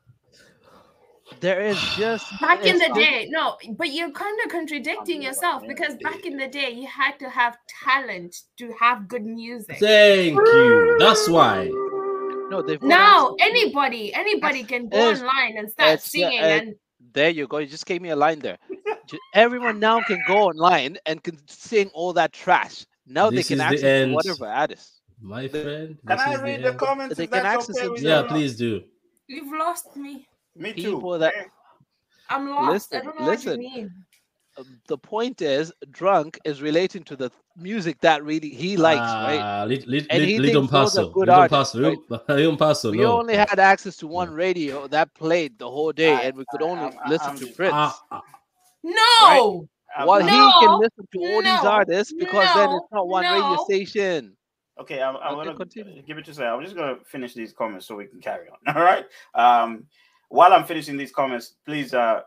There 1.40 1.62
is 1.62 1.80
just 1.98 2.26
back 2.40 2.66
in 2.66 2.78
the 2.78 2.92
day, 2.94 3.28
no, 3.30 3.58
but 3.78 3.92
you're 3.92 4.12
kind 4.12 4.38
of 4.46 4.52
contradicting 4.52 5.22
yourself 5.22 5.64
because 5.68 5.96
back 6.02 6.26
in 6.26 6.38
the 6.38 6.48
day 6.48 6.72
you 6.72 6.88
had 6.88 7.18
to 7.20 7.30
have 7.30 7.58
talent 7.86 8.36
to 8.58 8.74
have 8.80 9.08
good 9.08 9.26
music. 9.26 9.78
Thank 9.80 10.38
you. 10.38 10.98
That's 11.00 11.30
why. 11.30 11.70
No, 12.50 12.62
they've 12.62 12.82
now 12.82 13.36
anybody, 13.40 14.14
anybody 14.14 14.64
can 14.64 14.90
go 14.90 15.12
online 15.12 15.58
and 15.58 15.70
start 15.70 16.02
singing. 16.02 16.40
Uh, 16.40 16.44
and 16.44 16.76
there 17.14 17.30
you 17.30 17.48
go. 17.48 17.60
You 17.60 17.68
just 17.68 17.86
gave 17.86 18.02
me 18.02 18.10
a 18.10 18.16
line 18.16 18.40
there. 18.40 18.58
everyone 19.34 19.80
now 19.80 20.02
can 20.02 20.22
go 20.28 20.48
online 20.50 20.98
and 21.06 21.24
can 21.24 21.38
sing 21.48 21.90
all 21.94 22.14
that 22.14 22.34
trash. 22.34 22.86
Now 23.06 23.30
this 23.30 23.48
they 23.48 23.56
can 23.56 23.62
access 23.62 24.08
the 24.08 24.14
whatever 24.14 24.48
artist. 24.48 25.02
My 25.22 25.48
friend, 25.48 25.98
can 26.08 26.20
I 26.20 26.42
read 26.42 26.64
the, 26.64 26.72
the 26.72 26.78
comments? 26.78 27.16
They 27.18 27.28
can 27.28 27.46
access 27.46 27.78
okay 27.78 27.88
it. 27.96 28.02
Yeah, 28.02 28.24
please 28.24 28.56
do. 28.56 28.84
You've 29.28 29.52
lost 29.52 29.96
me. 29.96 30.28
Me 30.56 30.74
too. 30.74 30.96
People 30.96 31.20
that 31.20 31.34
I'm 32.30 32.50
lost. 32.50 32.92
Listen, 32.92 32.98
I 32.98 33.04
don't 33.04 33.20
know 33.20 33.26
listen. 33.26 33.52
what 33.52 33.64
you 33.64 33.76
mean 33.76 34.06
the 34.88 34.98
point 34.98 35.42
is, 35.42 35.72
drunk 35.92 36.40
is 36.44 36.62
relating 36.62 37.04
to 37.04 37.16
the 37.16 37.32
music 37.56 38.00
that 38.02 38.24
really 38.24 38.50
he 38.50 38.78
likes, 38.78 39.00
right? 39.00 39.40
Ah, 39.40 39.64
li, 39.64 39.84
li, 39.88 40.06
and 40.10 40.24
li, 40.24 40.34
he 40.34 40.52
thinks 40.52 40.72
those 40.72 40.98
are 40.98 41.10
good 41.10 41.30
artists, 41.30 41.76
right? 41.76 41.98
we 42.28 42.98
no. 42.98 43.20
only 43.20 43.36
had 43.36 43.60
access 43.60 43.96
to 43.98 44.08
one 44.08 44.32
radio 44.32 44.88
that 44.88 45.14
played 45.16 45.58
the 45.60 45.70
whole 45.70 45.92
day, 45.92 46.14
I, 46.14 46.22
and 46.22 46.38
we 46.38 46.46
could 46.50 46.62
only 46.62 46.96
I, 47.04 47.10
listen 47.10 47.36
to 47.38 47.48
Prince. 47.54 47.74
Uh, 48.12 48.20
no. 48.84 49.68
Right? 49.98 50.08
While 50.08 50.22
no, 50.22 50.28
he 50.28 50.66
can 50.66 50.80
listen 50.80 51.08
to 51.14 51.20
all 51.20 51.42
no, 51.42 51.52
these 51.52 51.66
artists 51.66 52.14
because 52.14 52.56
no, 52.56 52.62
then 52.62 52.76
it's 52.76 52.86
not 52.92 53.08
one 53.08 53.24
radio 53.24 53.58
station. 53.66 54.36
Okay, 54.80 55.02
I'm, 55.02 55.18
I'm 55.18 55.36
gonna 55.36 55.56
continue. 55.56 56.02
give 56.04 56.18
it 56.18 56.26
to 56.26 56.34
say. 56.34 56.46
I'm 56.46 56.64
just 56.64 56.76
gonna 56.76 56.98
finish 57.06 57.34
these 57.34 57.52
comments 57.52 57.86
so 57.86 57.96
we 57.96 58.06
can 58.06 58.22
carry 58.22 58.48
on. 58.50 58.76
All 58.76 58.84
right. 58.84 59.06
Um, 59.34 59.86
while 60.30 60.54
I'm 60.54 60.66
finishing 60.66 60.98
these 60.98 61.12
comments, 61.12 61.56
please 61.66 61.94
uh 61.94 62.22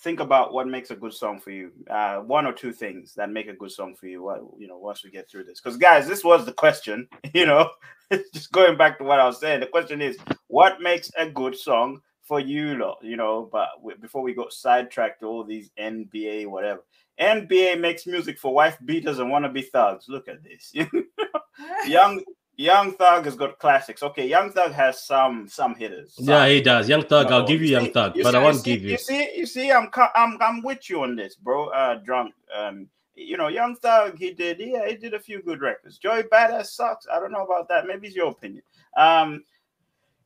think 0.00 0.20
about 0.20 0.52
what 0.52 0.68
makes 0.68 0.90
a 0.90 0.96
good 0.96 1.12
song 1.12 1.40
for 1.40 1.50
you. 1.50 1.72
Uh, 1.90 2.18
one 2.18 2.46
or 2.46 2.52
two 2.52 2.72
things 2.72 3.14
that 3.14 3.30
make 3.30 3.48
a 3.48 3.52
good 3.52 3.72
song 3.72 3.94
for 3.94 4.06
you. 4.06 4.22
What 4.22 4.42
you 4.58 4.68
know, 4.68 4.78
once 4.78 5.04
we 5.04 5.10
get 5.10 5.28
through 5.28 5.44
this, 5.44 5.60
because 5.60 5.76
guys, 5.76 6.06
this 6.06 6.24
was 6.24 6.44
the 6.46 6.52
question. 6.52 7.08
You 7.34 7.46
know, 7.46 7.68
just 8.32 8.52
going 8.52 8.76
back 8.76 8.98
to 8.98 9.04
what 9.04 9.20
I 9.20 9.26
was 9.26 9.38
saying. 9.38 9.60
The 9.60 9.66
question 9.66 10.00
is, 10.00 10.16
what 10.46 10.80
makes 10.80 11.10
a 11.16 11.28
good 11.28 11.56
song 11.56 12.00
for 12.22 12.40
you, 12.40 12.76
lot? 12.78 12.98
You 13.02 13.16
know, 13.16 13.48
but 13.52 13.68
before 14.00 14.22
we 14.22 14.34
go 14.34 14.48
sidetracked 14.48 15.20
to 15.20 15.26
all 15.26 15.44
these 15.44 15.70
NBA 15.78 16.46
whatever. 16.46 16.84
NBA 17.20 17.80
makes 17.80 18.06
music 18.06 18.38
for 18.38 18.54
wife 18.54 18.78
beaters 18.84 19.18
and 19.18 19.30
wannabe 19.30 19.68
thugs. 19.68 20.06
Look 20.08 20.28
at 20.28 20.42
this. 20.44 20.72
Young 21.86 22.22
Young 22.58 22.92
Thug 22.92 23.24
has 23.24 23.36
got 23.36 23.56
classics. 23.60 24.02
Okay, 24.02 24.26
Young 24.26 24.50
Thug 24.50 24.72
has 24.72 25.04
some 25.04 25.48
some 25.48 25.76
hitters. 25.76 26.14
Some. 26.14 26.24
Yeah, 26.26 26.48
he 26.48 26.60
does. 26.60 26.88
Young 26.88 27.04
Thug, 27.04 27.30
no, 27.30 27.36
I'll 27.36 27.46
give 27.46 27.62
you, 27.62 27.68
Young 27.68 27.92
Thug, 27.92 28.14
but 28.20 28.32
see, 28.32 28.36
I 28.36 28.42
won't 28.42 28.64
give 28.64 28.82
you. 28.82 28.90
You 28.90 28.98
see, 28.98 29.30
you 29.36 29.46
see, 29.46 29.70
I'm 29.70 29.88
I'm 30.16 30.36
I'm 30.42 30.62
with 30.62 30.90
you 30.90 31.04
on 31.04 31.14
this, 31.14 31.36
bro. 31.36 31.68
Uh, 31.68 32.00
drunk. 32.04 32.34
Um, 32.54 32.88
you 33.14 33.36
know, 33.36 33.46
Young 33.46 33.76
Thug, 33.76 34.18
he 34.18 34.32
did. 34.32 34.58
Yeah, 34.58 34.88
he 34.88 34.96
did 34.96 35.14
a 35.14 35.20
few 35.20 35.40
good 35.40 35.60
records. 35.60 35.98
Joey 35.98 36.24
Badass 36.24 36.66
sucks. 36.66 37.06
I 37.12 37.20
don't 37.20 37.30
know 37.30 37.44
about 37.44 37.68
that. 37.68 37.86
Maybe 37.86 38.08
it's 38.08 38.16
your 38.16 38.32
opinion. 38.32 38.64
Um, 38.96 39.44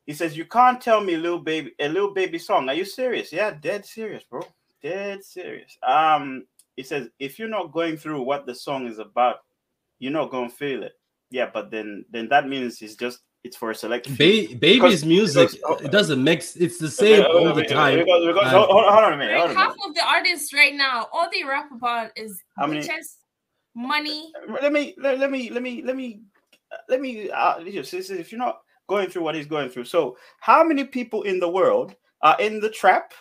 he 0.07 0.15
says 0.15 0.35
you 0.35 0.47
can't 0.47 0.81
tell 0.81 1.03
me, 1.03 1.19
little 1.19 1.39
baby, 1.39 1.75
a 1.81 1.89
little 1.89 2.15
baby 2.15 2.39
song. 2.39 2.67
Are 2.71 2.75
you 2.75 2.87
serious? 2.87 3.31
Yeah, 3.31 3.51
dead 3.51 3.85
serious, 3.85 4.25
bro. 4.25 4.43
Dead 4.83 5.23
serious. 5.23 5.77
Um, 5.83 6.47
he 6.77 6.83
says 6.83 7.09
if 7.19 7.39
you're 7.39 7.49
not 7.49 7.73
going 7.73 7.99
through 7.99 8.23
what 8.23 8.47
the 8.47 8.55
song 8.55 8.87
is 8.87 8.99
about, 8.99 9.41
you're 9.99 10.13
not 10.13 10.31
gonna 10.31 10.49
feel 10.49 10.83
it. 10.83 10.95
Yeah, 11.33 11.51
but 11.53 11.71
then 11.71 12.05
then 12.11 12.29
that 12.29 12.47
means 12.47 12.81
it's 12.83 12.95
just 12.95 13.21
it's 13.43 13.57
for 13.57 13.71
a 13.71 13.75
select. 13.75 14.09
Ba- 14.09 14.17
baby's 14.17 14.59
because, 14.61 15.05
music 15.05 15.51
because, 15.53 15.83
it 15.83 15.91
doesn't 15.91 16.23
mix. 16.23 16.55
It's 16.57 16.79
the 16.79 16.91
same 16.91 17.25
all 17.25 17.53
the 17.53 17.65
time. 17.65 17.99
Because, 17.99 18.27
because, 18.27 18.51
hold, 18.53 18.69
hold, 18.69 18.85
on 18.85 19.13
a 19.15 19.17
minute. 19.17 19.37
Hold 19.37 19.57
half 19.57 19.75
of 19.87 19.95
the 19.95 20.07
artists 20.07 20.53
right 20.53 20.75
now, 20.75 21.09
all 21.13 21.29
they 21.33 21.43
rap 21.43 21.71
about 21.73 22.11
is 22.17 22.41
How 22.57 22.67
many, 22.67 22.89
money. 23.75 24.33
Let 24.61 24.73
me 24.73 24.95
let, 24.99 25.19
let 25.19 25.31
me 25.31 25.51
let 25.51 25.63
me 25.63 25.83
let 25.83 25.97
me 25.97 26.21
let 26.89 27.01
me 27.01 27.31
uh, 27.31 27.63
just 27.65 27.95
if 27.95 28.31
you're 28.31 28.39
not 28.39 28.61
going 28.89 29.09
through 29.09 29.23
what 29.23 29.35
he's 29.35 29.47
going 29.47 29.71
through. 29.71 29.85
So, 29.85 30.17
how 30.41 30.63
many 30.63 30.85
people 30.85 31.23
in 31.23 31.41
the 31.41 31.49
world 31.49 31.95
are 32.23 32.37
in 32.39 32.61
the 32.61 32.71
trap? 32.71 33.13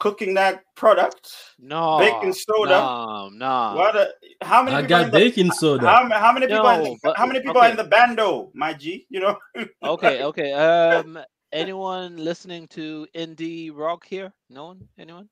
Cooking 0.00 0.34
that 0.34 0.64
product. 0.74 1.30
No, 1.60 1.98
baking 1.98 2.32
soda. 2.32 2.70
No, 2.70 3.30
no. 3.32 3.74
What? 3.76 3.94
A, 3.94 4.08
how 4.42 4.64
many? 4.64 4.76
I 4.76 4.82
got 4.82 5.12
baking 5.12 5.48
the, 5.48 5.54
soda. 5.54 5.86
How, 5.86 6.08
how 6.10 6.32
many 6.32 6.48
people? 6.48 6.64
No, 6.64 6.96
the, 7.04 7.14
how 7.16 7.26
many 7.26 7.38
people 7.38 7.58
okay. 7.58 7.68
are 7.68 7.70
in 7.70 7.76
the 7.76 7.84
bando, 7.84 8.50
my 8.54 8.72
G? 8.72 9.06
You 9.08 9.20
know. 9.20 9.38
okay, 9.84 10.24
okay. 10.30 10.52
Um, 10.52 11.20
anyone 11.52 12.16
listening 12.16 12.66
to 12.68 13.06
indie 13.14 13.70
rock 13.72 14.04
here? 14.04 14.32
No 14.48 14.66
one. 14.66 14.88
Anyone? 14.98 15.28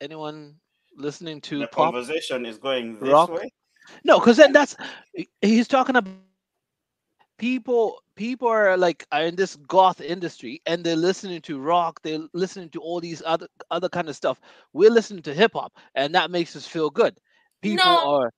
Anyone 0.00 0.54
listening 0.96 1.40
to 1.42 1.58
the 1.58 1.66
pop? 1.66 1.92
conversation 1.92 2.46
is 2.46 2.56
going 2.56 2.98
this 2.98 3.10
rock? 3.10 3.30
way? 3.30 3.50
No, 4.04 4.18
because 4.18 4.36
then 4.36 4.52
that's 4.52 4.76
he's 5.42 5.68
talking 5.68 5.96
about 5.96 6.12
people 7.38 8.02
people 8.14 8.48
are 8.48 8.76
like 8.76 9.06
are 9.12 9.22
in 9.22 9.36
this 9.36 9.56
goth 9.68 10.00
industry 10.00 10.60
and 10.66 10.82
they're 10.82 10.96
listening 10.96 11.40
to 11.40 11.58
rock 11.58 12.00
they're 12.02 12.26
listening 12.32 12.68
to 12.70 12.80
all 12.80 13.00
these 13.00 13.22
other 13.26 13.46
other 13.70 13.88
kind 13.88 14.08
of 14.08 14.16
stuff 14.16 14.40
we're 14.72 14.90
listening 14.90 15.22
to 15.22 15.34
hip-hop 15.34 15.72
and 15.94 16.14
that 16.14 16.30
makes 16.30 16.56
us 16.56 16.66
feel 16.66 16.88
good 16.88 17.18
people 17.62 17.84
no. 17.84 18.14
are 18.14 18.32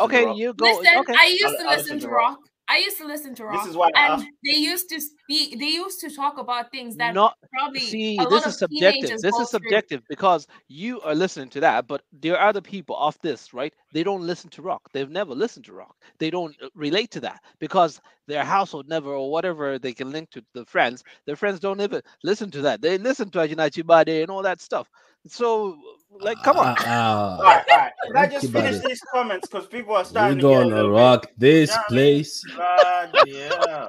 okay 0.00 0.32
you 0.34 0.52
go 0.54 0.66
listen, 0.66 0.98
okay. 0.98 1.14
i 1.18 1.26
used 1.26 1.42
to 1.42 1.50
listen, 1.50 1.66
listen 1.66 2.00
to 2.00 2.08
rock. 2.08 2.38
rock 2.38 2.38
I 2.68 2.78
used 2.78 2.98
to 2.98 3.06
listen 3.06 3.34
to 3.36 3.44
rock. 3.44 3.64
This 3.64 3.70
is 3.70 3.76
why 3.76 3.90
and 3.94 4.26
they 4.44 4.56
used 4.56 4.88
to 4.88 5.00
speak. 5.00 5.58
They 5.58 5.66
used 5.66 6.00
to 6.00 6.14
talk 6.14 6.38
about 6.38 6.70
things 6.70 6.96
that 6.96 7.14
not 7.14 7.36
probably 7.52 7.80
see. 7.80 8.16
This 8.16 8.46
is 8.46 8.58
subjective. 8.58 9.20
This 9.20 9.38
is 9.38 9.50
subjective 9.50 10.00
through. 10.00 10.06
because 10.08 10.46
you 10.68 11.00
are 11.02 11.14
listening 11.14 11.50
to 11.50 11.60
that, 11.60 11.86
but 11.86 12.02
there 12.12 12.38
are 12.38 12.48
other 12.48 12.62
people 12.62 12.96
off 12.96 13.20
this, 13.20 13.52
right? 13.52 13.72
They 13.92 14.02
don't 14.02 14.22
listen 14.26 14.48
to 14.50 14.62
rock. 14.62 14.82
They've 14.92 15.10
never 15.10 15.34
listened 15.34 15.66
to 15.66 15.74
rock. 15.74 15.94
They 16.18 16.30
don't 16.30 16.56
uh, 16.62 16.68
relate 16.74 17.10
to 17.12 17.20
that 17.20 17.42
because 17.58 18.00
their 18.26 18.44
household 18.44 18.88
never 18.88 19.10
or 19.10 19.30
whatever 19.30 19.78
they 19.78 19.92
can 19.92 20.10
link 20.10 20.30
to 20.30 20.42
the 20.54 20.64
friends. 20.64 21.04
Their 21.26 21.36
friends 21.36 21.60
don't 21.60 21.80
even 21.80 22.00
listen 22.22 22.50
to 22.52 22.62
that. 22.62 22.80
They 22.80 22.96
listen 22.96 23.30
to 23.30 23.38
Ajinachi 23.38 23.86
Bade 23.86 24.22
and 24.22 24.30
all 24.30 24.42
that 24.42 24.60
stuff. 24.60 24.88
So 25.26 25.78
like, 26.20 26.42
come 26.42 26.58
on. 26.58 26.76
Uh, 26.78 26.82
uh, 26.82 27.36
all 27.38 27.42
right, 27.42 27.64
all 27.70 27.78
right. 27.78 27.92
Can 28.06 28.16
I 28.16 28.26
just 28.26 28.52
finish 28.52 28.80
these 28.80 29.00
comments 29.12 29.48
because 29.48 29.66
people 29.66 29.94
are 29.94 30.04
starting 30.04 30.38
We're 30.38 30.64
gonna 30.64 30.88
rock 30.88 31.22
bit. 31.22 31.38
this 31.38 31.70
you 31.70 31.76
know 31.76 31.82
place. 31.88 32.44
Bloody 32.54 33.30
yeah. 33.30 33.86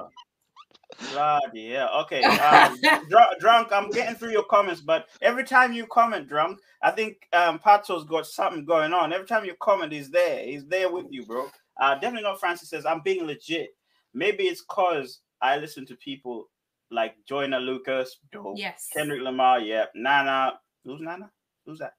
Bloody 1.12 1.60
yeah. 1.60 1.88
Okay. 2.00 2.22
Um, 2.22 2.78
dr- 3.08 3.38
drunk, 3.38 3.68
I'm 3.70 3.90
getting 3.90 4.16
through 4.16 4.32
your 4.32 4.44
comments, 4.44 4.80
but 4.80 5.06
every 5.22 5.44
time 5.44 5.72
you 5.72 5.86
comment, 5.86 6.28
drunk, 6.28 6.58
I 6.82 6.90
think 6.90 7.28
um 7.32 7.58
Pato's 7.58 8.04
got 8.04 8.26
something 8.26 8.64
going 8.64 8.92
on. 8.92 9.12
Every 9.12 9.26
time 9.26 9.44
you 9.44 9.54
comment, 9.60 9.92
he's 9.92 10.10
there. 10.10 10.44
He's 10.44 10.66
there 10.66 10.90
with 10.90 11.06
you, 11.10 11.24
bro. 11.26 11.48
Uh, 11.78 11.94
definitely 11.94 12.22
not 12.22 12.40
Francis 12.40 12.70
says, 12.70 12.86
I'm 12.86 13.02
being 13.02 13.26
legit. 13.26 13.70
Maybe 14.14 14.44
it's 14.44 14.62
cause 14.62 15.20
I 15.42 15.58
listen 15.58 15.84
to 15.86 15.96
people 15.96 16.48
like 16.90 17.14
Joyner 17.28 17.60
Lucas, 17.60 18.18
dope. 18.32 18.54
Yes. 18.56 18.88
Kendrick 18.92 19.20
Lamar, 19.20 19.60
yeah. 19.60 19.86
Nana. 19.94 20.54
Who's 20.86 21.00
Nana? 21.00 21.30
Who's 21.66 21.80
that? 21.80 21.94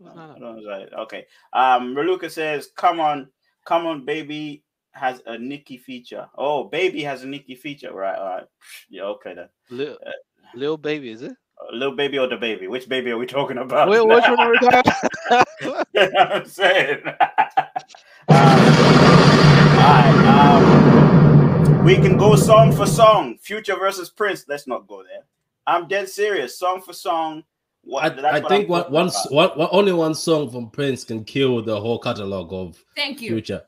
Okay. 0.00 1.26
Um, 1.52 1.94
Reluca 1.94 2.30
says, 2.30 2.70
"Come 2.74 2.98
on, 2.98 3.28
come 3.64 3.86
on, 3.86 4.04
baby." 4.04 4.64
Has 4.92 5.20
a 5.26 5.36
Nicki 5.36 5.76
feature. 5.76 6.28
Oh, 6.38 6.68
baby 6.68 7.02
has 7.02 7.24
a 7.24 7.26
Nicki 7.26 7.56
feature. 7.56 7.92
Right. 7.92 8.16
All 8.16 8.26
right. 8.26 8.44
Yeah. 8.88 9.02
Okay 9.02 9.34
then. 9.34 9.48
Little, 9.68 9.98
uh, 10.06 10.12
little 10.54 10.76
baby, 10.76 11.10
is 11.10 11.22
it? 11.22 11.32
Uh, 11.32 11.74
little 11.74 11.96
baby 11.96 12.16
or 12.16 12.28
the 12.28 12.36
baby? 12.36 12.68
Which 12.68 12.88
baby 12.88 13.10
are 13.10 13.18
we 13.18 13.26
talking 13.26 13.58
about? 13.58 13.88
Wait, 13.88 14.06
which 14.06 14.22
one 14.22 14.38
are 14.38 14.52
we 14.52 14.58
talking 14.58 14.92
about? 15.26 15.88
I'm 16.32 16.46
saying. 16.46 17.02
um, 18.28 20.28
um, 20.28 21.84
we 21.84 21.96
can 21.96 22.16
go 22.16 22.36
song 22.36 22.70
for 22.70 22.86
song. 22.86 23.36
Future 23.38 23.74
versus 23.74 24.10
Prince. 24.10 24.44
Let's 24.46 24.68
not 24.68 24.86
go 24.86 25.02
there. 25.02 25.24
I'm 25.66 25.88
dead 25.88 26.08
serious. 26.08 26.56
Song 26.56 26.82
for 26.82 26.92
song. 26.92 27.42
What, 27.84 28.24
I, 28.24 28.36
I 28.36 28.40
think 28.40 28.68
what 28.68 28.90
once 28.90 29.26
one, 29.30 29.50
only 29.70 29.92
one 29.92 30.14
song 30.14 30.50
from 30.50 30.70
Prince 30.70 31.04
can 31.04 31.22
kill 31.22 31.62
the 31.62 31.78
whole 31.78 31.98
catalog 31.98 32.52
of 32.52 32.82
Thank 32.96 33.20
you. 33.20 33.30
Future. 33.30 33.62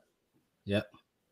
Yeah. 0.64 0.83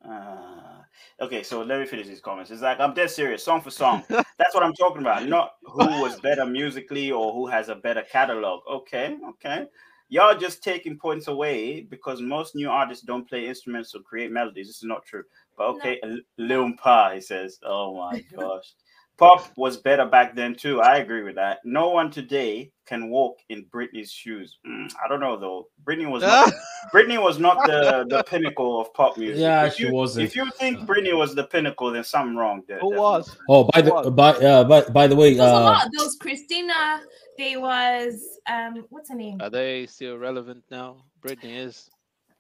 Uh, 0.07 0.83
okay, 1.21 1.43
so 1.43 1.63
let 1.63 1.81
me 1.81 1.87
finish 1.87 2.07
these 2.07 2.21
comments. 2.21 2.51
It's 2.51 2.61
like 2.61 2.81
I'm 2.81 2.93
dead 2.93 3.11
serious, 3.11 3.43
song 3.43 3.63
for 3.63 3.71
song. 3.71 4.05
That's 4.09 4.55
what 4.55 4.63
I'm 4.63 4.75
talking 4.75 5.01
about. 5.01 5.27
Not 5.27 5.53
who 5.63 5.87
was 6.03 6.21
better 6.21 6.45
musically 6.45 7.11
or 7.11 7.33
who 7.33 7.47
has 7.47 7.71
a 7.71 7.75
better 7.75 8.03
catalog. 8.03 8.61
Okay, 8.71 9.17
okay. 9.31 9.67
Y'all 10.11 10.37
just 10.37 10.63
taking 10.63 10.99
points 10.99 11.29
away 11.29 11.81
because 11.81 12.21
most 12.21 12.55
new 12.55 12.69
artists 12.69 13.03
don't 13.03 13.29
play 13.29 13.49
instruments 13.49 13.95
or 13.95 14.01
create 14.03 14.31
melodies. 14.31 14.67
This 14.67 14.77
is 14.77 14.85
not 14.85 15.05
true. 15.07 15.25
But 15.57 15.69
okay, 15.69 15.99
no. 16.05 16.19
Lil 16.37 16.73
Pa, 16.77 17.13
he 17.15 17.21
says. 17.23 17.59
Oh 17.65 17.97
my 17.97 18.23
gosh. 18.37 18.75
Pop 19.17 19.47
was 19.57 19.77
better 19.77 20.07
back 20.07 20.35
then 20.35 20.57
too. 20.57 20.81
I 20.81 20.97
agree 20.97 21.23
with 21.23 21.37
that. 21.37 21.61
No 21.65 21.91
one 21.91 22.11
today 22.11 22.73
can 22.87 23.11
walk 23.11 23.39
in 23.49 23.65
Britney's 23.67 24.11
shoes. 24.11 24.59
Mm, 24.67 24.93
I 25.05 25.09
don't 25.09 25.21
know 25.21 25.39
though. 25.39 25.69
Britney 25.85 26.11
was 26.11 26.23
not, 26.23 26.53
Britney 26.93 27.23
was 27.23 27.39
not 27.39 27.65
the, 27.65 28.05
the 28.09 28.25
pinnacle 28.25 28.81
of 28.81 28.93
pop 28.93 29.17
music. 29.17 29.41
Yeah, 29.41 29.67
if 29.67 29.75
she 29.75 29.85
you, 29.85 29.93
wasn't. 29.93 30.27
If 30.27 30.35
you 30.35 30.51
think 30.59 30.81
Britney 30.81 31.17
was 31.17 31.35
the 31.35 31.45
pinnacle, 31.45 31.93
then 31.93 32.03
something 32.03 32.37
wrong 32.37 32.63
there. 32.67 32.81
Who 32.81 32.97
was? 32.97 33.37
Oh, 33.49 33.65
by 33.73 33.83
the 33.83 34.11
by, 34.11 34.31
uh, 34.31 34.65
by 34.65 34.83
by 34.83 35.07
the 35.07 35.15
way, 35.15 35.39
uh, 35.39 35.45
a 35.45 35.47
lot. 35.47 35.89
There 35.93 36.05
was 36.05 36.17
Christina. 36.17 37.01
There 37.39 37.61
was 37.61 38.21
um, 38.51 38.85
what's 38.91 39.11
her 39.11 39.17
name? 39.17 39.41
Are 39.41 39.51
they 39.51 39.87
still 39.87 40.19
relevant 40.19 40.65
now? 40.71 41.05
Britney 41.25 41.57
is. 41.57 41.89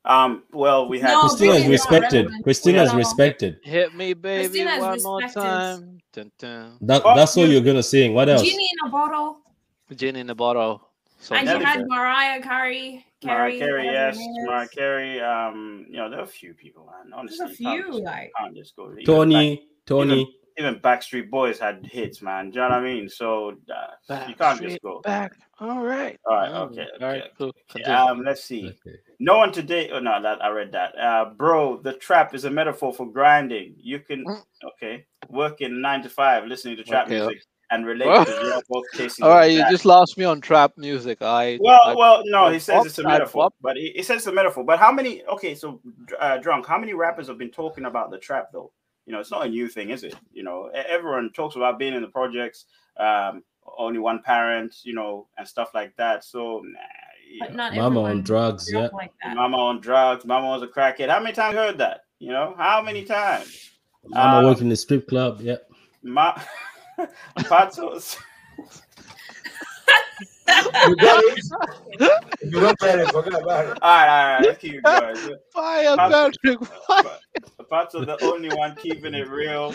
Um, 0.06 0.42
well, 0.52 0.86
we 0.88 1.00
have 1.00 1.10
no, 1.10 1.20
Christina's 1.22 1.66
respected. 1.66 2.30
Christina's 2.42 2.94
respected. 2.94 3.58
Hit 3.62 3.94
me, 3.94 4.12
baby, 4.12 4.48
Christina's 4.48 4.80
one 4.80 4.92
respected. 4.92 5.08
more 5.10 5.46
time. 5.46 5.98
Dun, 6.12 6.32
dun. 6.38 6.78
That, 6.82 7.02
that's 7.04 7.36
what 7.36 7.48
you're 7.48 7.62
gonna 7.62 7.82
sing. 7.82 8.12
What 8.12 8.28
else? 8.28 8.42
Genie 8.42 8.68
in 8.70 8.88
a 8.88 8.90
bottle. 8.90 9.38
Genie 9.94 10.20
in 10.20 10.30
a 10.30 10.34
bottle. 10.34 10.88
So 11.18 11.34
and 11.34 11.48
you 11.48 11.58
had 11.64 11.86
Mariah 11.88 12.42
Carey. 12.42 13.06
Mariah 13.24 13.58
Carey, 13.58 13.84
yes, 13.86 14.18
Mariah 14.44 14.68
Carey. 14.68 15.20
Um, 15.22 15.86
you 15.88 15.96
know, 15.96 16.10
there 16.10 16.18
are 16.20 16.24
a 16.24 16.26
few 16.26 16.52
people, 16.52 16.84
man. 16.84 17.14
Honestly, 17.14 17.38
There's 17.38 17.52
a 17.52 17.54
few, 17.54 17.86
just, 17.86 18.02
like 18.02 18.32
can't 18.38 18.54
just 18.54 18.76
go. 18.76 18.94
Tony, 19.06 19.66
Tony. 19.86 20.36
Even, 20.56 20.70
even 20.70 20.80
Backstreet 20.80 21.30
Boys 21.30 21.58
had 21.58 21.86
hits, 21.90 22.22
man. 22.22 22.50
Do 22.50 22.56
you 22.56 22.62
know 22.62 22.70
what 22.70 22.78
I 22.78 22.82
mean? 22.82 23.08
So 23.08 23.56
uh, 24.08 24.24
you 24.28 24.34
can't 24.34 24.60
just 24.60 24.80
go 24.82 25.00
back. 25.00 25.32
All 25.60 25.82
right. 25.82 26.18
All 26.26 26.34
right. 26.34 26.50
Okay. 26.50 26.80
okay. 26.82 27.04
All 27.04 27.08
right. 27.10 27.22
Cool. 27.38 27.52
Um, 27.86 28.22
let's 28.24 28.44
see. 28.44 28.68
Okay. 28.68 28.96
No 29.20 29.38
one 29.38 29.52
today. 29.52 29.90
Oh 29.90 30.00
no, 30.00 30.20
that 30.20 30.42
I 30.44 30.48
read 30.48 30.72
that. 30.72 30.98
Uh, 30.98 31.26
bro, 31.36 31.80
the 31.80 31.94
trap 31.94 32.34
is 32.34 32.44
a 32.44 32.50
metaphor 32.50 32.92
for 32.92 33.10
grinding. 33.10 33.74
You 33.78 34.00
can 34.00 34.24
mm. 34.24 34.42
okay 34.64 35.06
working 35.30 35.80
nine 35.80 36.02
to 36.02 36.08
five, 36.08 36.46
listening 36.46 36.76
to 36.76 36.84
trap 36.84 37.06
okay. 37.06 37.20
music 37.20 37.42
and 37.70 37.86
relate 37.86 38.06
well, 38.06 38.24
to 38.24 38.62
both 38.68 38.84
cases. 38.92 39.18
All 39.22 39.30
right, 39.30 39.50
you 39.50 39.58
that. 39.58 39.70
just 39.70 39.84
lost 39.84 40.18
me 40.18 40.24
on 40.24 40.40
trap 40.40 40.72
music. 40.76 41.22
I 41.22 41.58
well, 41.60 41.80
I, 41.84 41.94
well, 41.94 42.22
no, 42.26 42.48
he 42.50 42.58
says 42.58 42.86
it's 42.86 42.98
a 42.98 43.02
metaphor, 43.02 43.50
but 43.60 43.76
he, 43.76 43.92
he, 43.96 44.02
says 44.02 44.18
it's 44.18 44.26
a 44.26 44.32
metaphor. 44.32 44.64
But 44.64 44.78
how 44.78 44.92
many? 44.92 45.24
Okay, 45.24 45.54
so 45.54 45.80
uh, 46.18 46.38
drunk. 46.38 46.66
How 46.66 46.78
many 46.78 46.94
rappers 46.94 47.28
have 47.28 47.38
been 47.38 47.50
talking 47.50 47.84
about 47.84 48.10
the 48.10 48.18
trap 48.18 48.50
though? 48.52 48.72
You 49.06 49.12
know, 49.12 49.20
it's 49.20 49.30
not 49.30 49.46
a 49.46 49.48
new 49.48 49.68
thing, 49.68 49.90
is 49.90 50.02
it? 50.02 50.14
You 50.32 50.42
know, 50.42 50.70
everyone 50.74 51.30
talks 51.34 51.56
about 51.56 51.78
being 51.78 51.94
in 51.94 52.02
the 52.02 52.08
projects. 52.08 52.66
Um, 52.98 53.42
only 53.78 53.98
one 53.98 54.22
parent, 54.22 54.76
you 54.82 54.94
know, 54.94 55.26
and 55.38 55.46
stuff 55.46 55.70
like 55.74 55.96
that. 55.96 56.24
So, 56.24 56.62
nah, 56.64 56.78
but 57.40 57.54
not 57.54 57.74
mama 57.74 58.02
on 58.02 58.22
drugs, 58.22 58.70
yeah. 58.72 58.88
Like 58.92 59.12
mama 59.34 59.56
on 59.56 59.80
drugs. 59.80 60.24
Mama 60.24 60.48
was 60.48 60.62
a 60.62 60.66
crackhead. 60.66 61.08
How 61.08 61.20
many 61.20 61.34
times 61.34 61.54
you 61.54 61.58
heard 61.58 61.78
that? 61.78 62.04
You 62.18 62.30
know, 62.30 62.54
how 62.56 62.82
many 62.82 63.04
times? 63.04 63.70
Mama 64.06 64.38
um, 64.38 64.44
worked 64.44 64.60
in 64.60 64.68
the 64.68 64.76
strip 64.76 65.08
club. 65.08 65.40
Yeah. 65.40 65.56
Ma- 66.02 66.40
Patos. 67.36 68.16
You 70.46 70.96
got 70.96 71.24
it. 71.24 71.40
You 72.42 72.61
don't 72.61 72.78
get 72.78 72.98
it, 72.98 73.11
forget 73.11 73.40
about 73.42 73.66
it. 73.66 73.78
All 73.80 73.90
right, 73.90 74.09
all 74.09 74.35
right. 74.35 74.42
Let's 74.44 74.59
keep 74.59 74.83
going. 74.83 75.16
Fire, 75.52 75.96
Patrick. 75.96 76.62
Fire. 76.87 77.04
Pato, 77.72 78.04
the 78.04 78.22
only 78.24 78.50
one 78.54 78.74
keeping 78.76 79.14
it 79.14 79.28
real. 79.28 79.72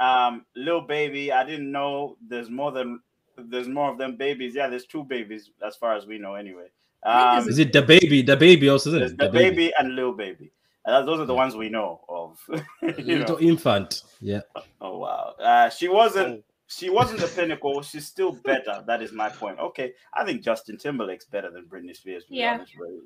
Um, 0.00 0.46
little 0.56 0.80
Baby, 0.80 1.30
I 1.32 1.44
didn't 1.44 1.70
know 1.70 2.16
there's 2.26 2.48
more 2.48 2.72
than 2.72 3.00
there's 3.36 3.68
more 3.68 3.90
of 3.90 3.98
them 3.98 4.16
babies. 4.16 4.54
Yeah, 4.54 4.68
there's 4.68 4.86
two 4.86 5.04
babies 5.04 5.50
as 5.66 5.76
far 5.76 5.94
as 5.94 6.06
we 6.06 6.18
know 6.18 6.34
anyway. 6.34 6.68
Um, 7.02 7.46
is 7.46 7.58
it 7.58 7.72
the 7.72 7.82
baby? 7.82 8.22
The 8.22 8.36
baby 8.36 8.68
also 8.70 8.90
is 8.94 9.10
the, 9.14 9.26
the 9.26 9.32
baby. 9.32 9.50
baby 9.56 9.72
and 9.78 9.94
little 9.94 10.12
Baby. 10.14 10.52
Uh, 10.86 11.02
those 11.02 11.18
are 11.20 11.26
the 11.26 11.34
ones 11.34 11.54
we 11.56 11.68
know 11.68 12.00
of. 12.08 12.38
you 12.48 13.18
Little 13.18 13.36
know. 13.36 13.40
infant. 13.40 14.02
Yeah. 14.20 14.40
Oh 14.80 14.98
wow. 14.98 15.34
Uh, 15.38 15.68
she 15.68 15.88
wasn't. 15.88 16.44
She 16.68 16.90
wasn't 16.90 17.20
the 17.20 17.28
pinnacle. 17.28 17.80
She's 17.82 18.06
still 18.06 18.32
better. 18.32 18.82
That 18.86 19.02
is 19.02 19.12
my 19.12 19.28
point. 19.28 19.58
Okay, 19.58 19.92
I 20.14 20.24
think 20.24 20.42
Justin 20.42 20.78
Timberlake's 20.78 21.26
better 21.26 21.50
than 21.50 21.66
Britney 21.66 21.96
Spears. 21.96 22.24
yeah. 22.28 22.58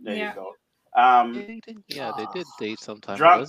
There 0.03 0.15
yeah. 0.15 0.31
you 0.31 0.35
go. 0.35 0.53
Um, 0.97 1.61
yeah, 1.89 2.13
they 2.17 2.27
did 2.35 2.47
date 2.59 2.81
sometime. 2.81 3.17
Drunk, 3.17 3.49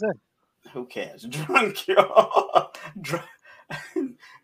who 0.73 0.85
cares? 0.85 1.23
Drunk, 1.29 1.87
yo. 1.87 2.69
Drunk. 3.01 3.25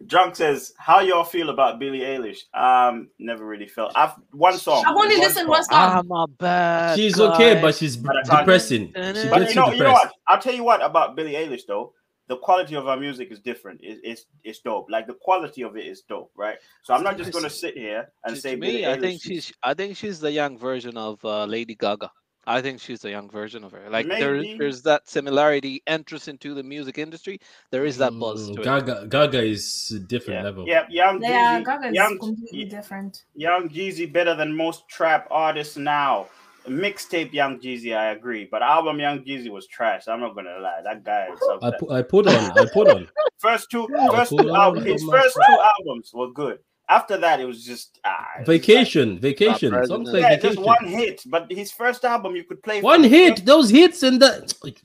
Drunk 0.06 0.36
says, 0.36 0.74
"How 0.78 1.02
y'all 1.02 1.24
feel 1.24 1.50
about 1.50 1.80
Billie 1.80 2.00
Eilish?" 2.00 2.40
Um, 2.54 3.10
never 3.20 3.46
really 3.46 3.68
felt. 3.68 3.92
I've 3.96 4.14
one 4.32 4.58
song. 4.58 4.84
I 4.88 4.94
want 4.94 5.12
to 5.12 5.18
listen 5.18 5.48
one 5.48 5.64
song. 5.66 5.98
I'm 5.98 6.12
a 6.12 6.28
bad. 6.28 6.98
She's 6.98 7.16
guy. 7.16 7.34
okay, 7.34 7.62
but 7.62 7.76
she's 7.76 7.98
but 7.98 8.16
depressing. 8.24 8.88
She 8.88 9.30
but 9.30 9.50
you 9.50 9.56
know, 9.56 9.72
you 9.72 9.84
know 9.84 9.92
what? 9.92 10.12
I'll 10.28 10.40
tell 10.40 10.54
you 10.54 10.64
what 10.64 10.84
about 10.84 11.16
Billie 11.16 11.34
Eilish 11.34 11.64
though. 11.68 11.94
The 12.28 12.38
quality 12.38 12.76
of 12.76 12.88
our 12.88 12.98
music 12.98 13.32
is 13.32 13.40
different. 13.40 13.82
It, 13.82 14.00
it's 14.04 14.26
it's 14.44 14.60
dope. 14.60 14.88
Like 14.90 15.08
the 15.08 15.14
quality 15.14 15.64
of 15.64 15.78
it 15.78 15.86
is 15.86 16.02
dope, 16.02 16.32
right? 16.36 16.58
So 16.84 16.94
I'm 16.94 17.04
not 17.04 17.18
just 17.18 17.32
gonna 17.32 17.50
sit 17.50 17.78
here 17.78 18.10
and 18.26 18.36
to, 18.36 18.42
say. 18.42 18.52
To 18.52 18.58
me, 18.58 18.86
I 18.86 19.00
think 19.00 19.22
she's. 19.22 19.54
I 19.64 19.74
think 19.74 19.96
she's 19.96 20.20
the 20.20 20.32
young 20.32 20.58
version 20.58 20.98
of 20.98 21.24
uh, 21.24 21.46
Lady 21.46 21.76
Gaga. 21.76 22.12
I 22.48 22.62
think 22.62 22.80
she's 22.80 23.02
the 23.02 23.10
young 23.10 23.30
version 23.30 23.66
of 23.66 23.74
her. 23.74 23.90
Like 23.90 24.08
there, 24.08 24.42
there's 24.58 24.82
that 24.84 25.08
similarity, 25.08 25.84
entrance 25.86 26.30
into 26.30 26.54
the 26.54 26.64
music 26.64 26.98
industry. 26.98 27.42
There 27.72 27.86
is 27.86 27.98
that 27.98 28.18
buzz 28.18 28.50
to 28.50 28.64
Gaga, 28.64 29.04
it. 29.04 29.10
Gaga 29.10 29.44
is 29.44 29.92
a 29.94 30.00
different 30.00 30.40
yeah. 30.40 30.44
level. 30.44 30.66
Yeah, 30.66 30.86
young 30.90 31.22
yeah, 31.22 31.60
Jeezy, 31.60 31.66
Gaga 31.66 31.88
is 31.90 31.94
young, 31.94 32.18
completely 32.18 32.64
different. 32.64 33.26
Young 33.36 33.68
Jeezy 33.68 34.12
better 34.12 34.34
than 34.34 34.56
most 34.56 34.88
trap 34.88 35.28
artists 35.30 35.76
now. 35.76 36.28
Mixtape 36.68 37.34
Young 37.34 37.60
Jeezy, 37.60 37.98
I 37.98 38.12
agree, 38.12 38.48
but 38.50 38.62
album 38.62 39.00
Young 39.00 39.20
Jeezy 39.20 39.50
was 39.50 39.68
trash. 39.68 40.08
I'm 40.08 40.20
not 40.20 40.36
gonna 40.36 40.60
lie, 40.60 40.82
that 40.84 41.04
guy. 41.04 41.28
I, 41.62 41.72
pu- 41.80 41.92
I 41.92 42.02
put 42.02 42.28
on, 42.28 42.58
I 42.58 42.66
put 42.74 42.90
on. 42.90 43.08
first 43.38 43.70
two, 43.72 43.88
first 44.12 44.32
two 44.38 44.50
albums, 44.54 44.86
his 44.86 45.04
first 45.04 45.36
two 45.36 45.58
albums 45.80 46.12
were 46.14 46.32
good. 46.32 46.60
After 46.90 47.18
that, 47.18 47.40
it 47.42 47.46
was 47.46 47.66
just 47.66 48.00
ah, 48.06 48.26
vacation, 48.46 49.14
like, 49.14 49.22
vacation. 49.22 49.72
Songs 49.88 50.12
like 50.14 50.22
yeah, 50.22 50.30
vacation. 50.30 50.56
just 50.56 50.66
one 50.66 50.86
hit. 50.86 51.22
But 51.26 51.52
his 51.52 51.72
first 51.72 52.06
album, 52.06 52.36
you 52.36 52.46
could 52.46 52.64
play 52.64 52.82
one 52.82 53.04
hit. 53.04 53.46
Those 53.46 53.70
hits 53.70 54.04
and 54.04 54.22
the. 54.22 54.54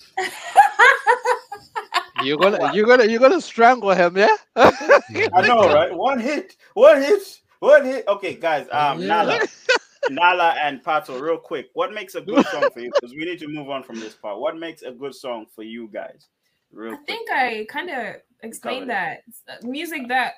you're 2.24 2.38
gonna, 2.38 2.74
you're 2.74 2.86
gonna, 2.86 3.04
you're 3.04 3.20
gonna 3.20 3.40
strangle 3.40 3.90
him, 3.90 4.16
yeah? 4.16 4.36
I 4.56 5.46
know, 5.46 5.72
right? 5.72 5.94
One 5.94 6.18
hit, 6.18 6.56
one 6.74 7.00
hit, 7.00 7.40
one 7.60 7.84
hit. 7.84 8.08
Okay, 8.08 8.34
guys. 8.34 8.66
Um, 8.72 9.00
yeah. 9.00 9.06
Nala, 9.06 9.40
Nala, 10.10 10.56
and 10.60 10.82
Pato, 10.82 11.20
real 11.20 11.38
quick. 11.38 11.68
What 11.74 11.92
makes 11.92 12.14
a 12.14 12.20
good 12.20 12.46
song 12.46 12.68
for 12.72 12.80
you? 12.80 12.90
Because 13.00 13.14
we 13.14 13.24
need 13.24 13.38
to 13.40 13.48
move 13.48 13.70
on 13.70 13.82
from 13.82 14.00
this 14.00 14.14
part. 14.14 14.38
What 14.38 14.56
makes 14.56 14.82
a 14.82 14.92
good 14.92 15.14
song 15.14 15.46
for 15.54 15.62
you 15.62 15.88
guys? 15.92 16.28
Real 16.72 16.94
I 16.94 16.96
quick. 16.96 17.06
think 17.06 17.30
I 17.30 17.66
kind 17.68 17.90
of 17.90 18.16
explained 18.42 18.90
that 18.90 19.22
uh, 19.48 19.66
music 19.66 20.08
that 20.08 20.34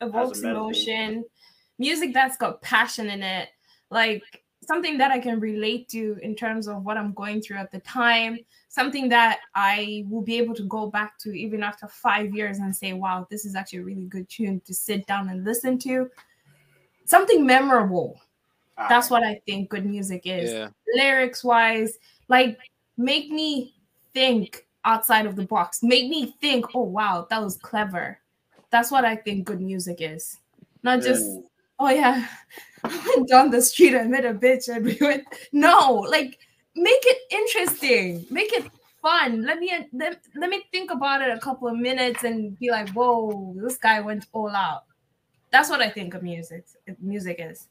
evokes 0.00 0.40
emotion, 0.40 1.24
music 1.78 2.12
that's 2.12 2.36
got 2.36 2.62
passion 2.62 3.08
in 3.08 3.22
it, 3.22 3.48
like 3.90 4.22
something 4.66 4.98
that 4.98 5.10
I 5.10 5.18
can 5.18 5.40
relate 5.40 5.88
to 5.90 6.18
in 6.22 6.34
terms 6.34 6.68
of 6.68 6.84
what 6.84 6.96
I'm 6.96 7.12
going 7.14 7.40
through 7.40 7.58
at 7.58 7.70
the 7.70 7.80
time, 7.80 8.38
something 8.68 9.08
that 9.10 9.40
I 9.54 10.04
will 10.08 10.22
be 10.22 10.36
able 10.38 10.54
to 10.54 10.64
go 10.64 10.90
back 10.90 11.18
to 11.20 11.32
even 11.32 11.62
after 11.62 11.86
five 11.88 12.34
years 12.34 12.58
and 12.58 12.74
say, 12.74 12.92
wow, 12.92 13.26
this 13.30 13.44
is 13.44 13.54
actually 13.54 13.80
a 13.80 13.84
really 13.84 14.06
good 14.06 14.28
tune 14.28 14.60
to 14.66 14.74
sit 14.74 15.06
down 15.06 15.28
and 15.28 15.44
listen 15.44 15.78
to. 15.80 16.10
Something 17.04 17.46
memorable. 17.46 18.20
That's 18.76 19.10
what 19.10 19.22
I 19.22 19.40
think 19.46 19.70
good 19.70 19.86
music 19.86 20.22
is. 20.24 20.52
Yeah. 20.52 20.68
Lyrics 20.94 21.42
wise, 21.42 21.98
like 22.28 22.58
make 22.96 23.30
me 23.30 23.74
think 24.12 24.66
outside 24.84 25.26
of 25.26 25.36
the 25.36 25.44
box. 25.44 25.82
Make 25.82 26.08
me 26.08 26.34
think, 26.40 26.74
oh 26.74 26.82
wow, 26.82 27.26
that 27.30 27.42
was 27.42 27.56
clever. 27.56 28.18
That's 28.70 28.90
what 28.90 29.04
I 29.04 29.16
think 29.16 29.46
good 29.46 29.60
music 29.60 29.98
is. 30.00 30.38
Not 30.82 31.02
just, 31.02 31.24
mm. 31.24 31.42
oh 31.78 31.90
yeah, 31.90 32.26
I 32.84 33.12
went 33.16 33.28
down 33.28 33.50
the 33.50 33.62
street 33.62 33.94
and 33.94 34.10
met 34.10 34.24
a 34.24 34.34
bitch 34.34 34.68
and 34.68 34.84
we 34.84 34.98
went. 35.00 35.24
No, 35.52 36.04
like 36.08 36.38
make 36.74 37.02
it 37.02 37.18
interesting, 37.30 38.26
make 38.30 38.52
it 38.52 38.70
fun. 39.02 39.42
Let 39.42 39.58
me 39.58 39.72
let, 39.92 40.20
let 40.34 40.50
me 40.50 40.64
think 40.70 40.90
about 40.90 41.22
it 41.22 41.36
a 41.36 41.40
couple 41.40 41.68
of 41.68 41.76
minutes 41.76 42.24
and 42.24 42.58
be 42.58 42.70
like, 42.70 42.90
whoa, 42.90 43.54
this 43.56 43.78
guy 43.78 44.00
went 44.00 44.26
all 44.32 44.50
out. 44.50 44.84
That's 45.50 45.70
what 45.70 45.80
I 45.80 45.88
think 45.88 46.14
of 46.14 46.22
music. 46.22 46.66
Music 47.00 47.36
is. 47.38 47.68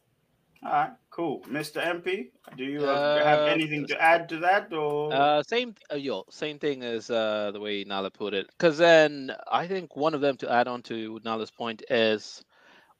All 0.65 0.71
right, 0.71 0.91
cool, 1.11 1.41
Mr. 1.41 1.79
MP. 1.79 2.31
Do 2.57 2.63
you 2.63 2.83
uh, 2.83 3.23
have 3.23 3.47
anything 3.47 3.85
to 3.85 4.01
add 4.01 4.27
to 4.29 4.37
that, 4.37 4.73
or 4.73 5.13
uh, 5.13 5.43
same? 5.43 5.75
Uh, 5.91 5.95
yo, 5.95 6.23
same 6.31 6.57
thing 6.57 6.81
as 6.81 7.11
uh, 7.11 7.51
the 7.53 7.59
way 7.59 7.83
Nala 7.83 8.09
put 8.09 8.33
it. 8.33 8.47
Because 8.47 8.79
then 8.79 9.31
I 9.51 9.67
think 9.67 9.95
one 9.95 10.15
of 10.15 10.21
them 10.21 10.37
to 10.37 10.51
add 10.51 10.67
on 10.67 10.81
to 10.83 11.19
Nala's 11.23 11.51
point 11.51 11.83
is 11.91 12.43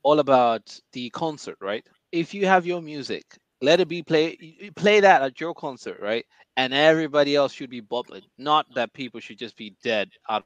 all 0.04 0.20
about 0.20 0.80
the 0.92 1.10
concert, 1.10 1.58
right? 1.60 1.84
If 2.12 2.36
you 2.36 2.46
have 2.46 2.68
your 2.68 2.84
music, 2.84 3.26
let 3.62 3.80
it 3.80 3.88
be 3.88 4.04
play 4.04 4.38
play 4.76 5.00
that 5.00 5.24
at 5.24 5.42
your 5.42 5.56
concert, 5.56 6.00
right? 6.00 6.26
And 6.58 6.72
everybody 6.72 7.36
else 7.36 7.52
should 7.52 7.72
be 7.72 7.80
bubbling. 7.80 8.22
Not 8.38 8.68
that 8.76 8.94
people 8.94 9.20
should 9.20 9.40
just 9.40 9.58
be 9.58 9.76
dead 9.84 10.12
out. 10.30 10.46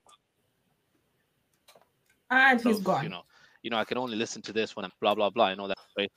And 2.31 2.61
he's 2.61 2.79
gone. 2.79 3.03
You 3.03 3.09
know, 3.09 3.23
you 3.61 3.71
know, 3.71 3.77
I 3.77 3.83
can 3.83 3.97
only 3.97 4.15
listen 4.15 4.41
to 4.43 4.53
this 4.53 4.77
when 4.77 4.85
I'm 4.85 4.91
blah 5.01 5.15
blah 5.15 5.29
blah 5.29 5.49
and 5.49 5.59
all 5.59 5.67
that. 5.67 5.77
Right? 5.97 6.11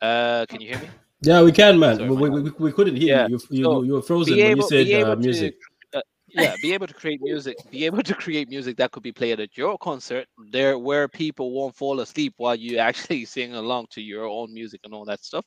Uh, 0.00 0.46
can 0.46 0.60
you 0.60 0.68
hear 0.68 0.78
me? 0.78 0.88
Yeah, 1.22 1.42
we 1.42 1.52
can, 1.52 1.78
man. 1.78 1.96
Sorry, 1.96 2.10
we, 2.10 2.28
we, 2.28 2.50
we, 2.50 2.72
couldn't 2.72 2.96
hear 2.96 3.16
yeah. 3.16 3.26
you. 3.26 3.40
You, 3.50 3.64
so 3.64 3.82
you, 3.82 3.92
were 3.94 4.02
frozen 4.02 4.38
able, 4.38 4.66
when 4.68 4.78
you 4.78 4.86
said 4.86 5.02
uh, 5.02 5.16
music. 5.16 5.54
To, 5.92 5.98
uh, 5.98 6.02
yeah, 6.28 6.54
be 6.60 6.74
able 6.74 6.86
to 6.86 6.94
create 6.94 7.20
music, 7.22 7.56
be 7.70 7.86
able 7.86 8.02
to 8.02 8.14
create 8.14 8.48
music 8.50 8.76
that 8.76 8.92
could 8.92 9.02
be 9.02 9.12
played 9.12 9.40
at 9.40 9.56
your 9.56 9.78
concert, 9.78 10.26
there 10.50 10.78
where 10.78 11.08
people 11.08 11.52
won't 11.52 11.74
fall 11.74 12.00
asleep 12.00 12.34
while 12.36 12.54
you 12.54 12.78
actually 12.78 13.24
sing 13.36 13.54
along 13.54 13.86
to 13.90 14.02
your 14.02 14.26
own 14.26 14.52
music 14.52 14.80
and 14.84 14.92
all 14.92 15.06
that 15.06 15.24
stuff, 15.24 15.46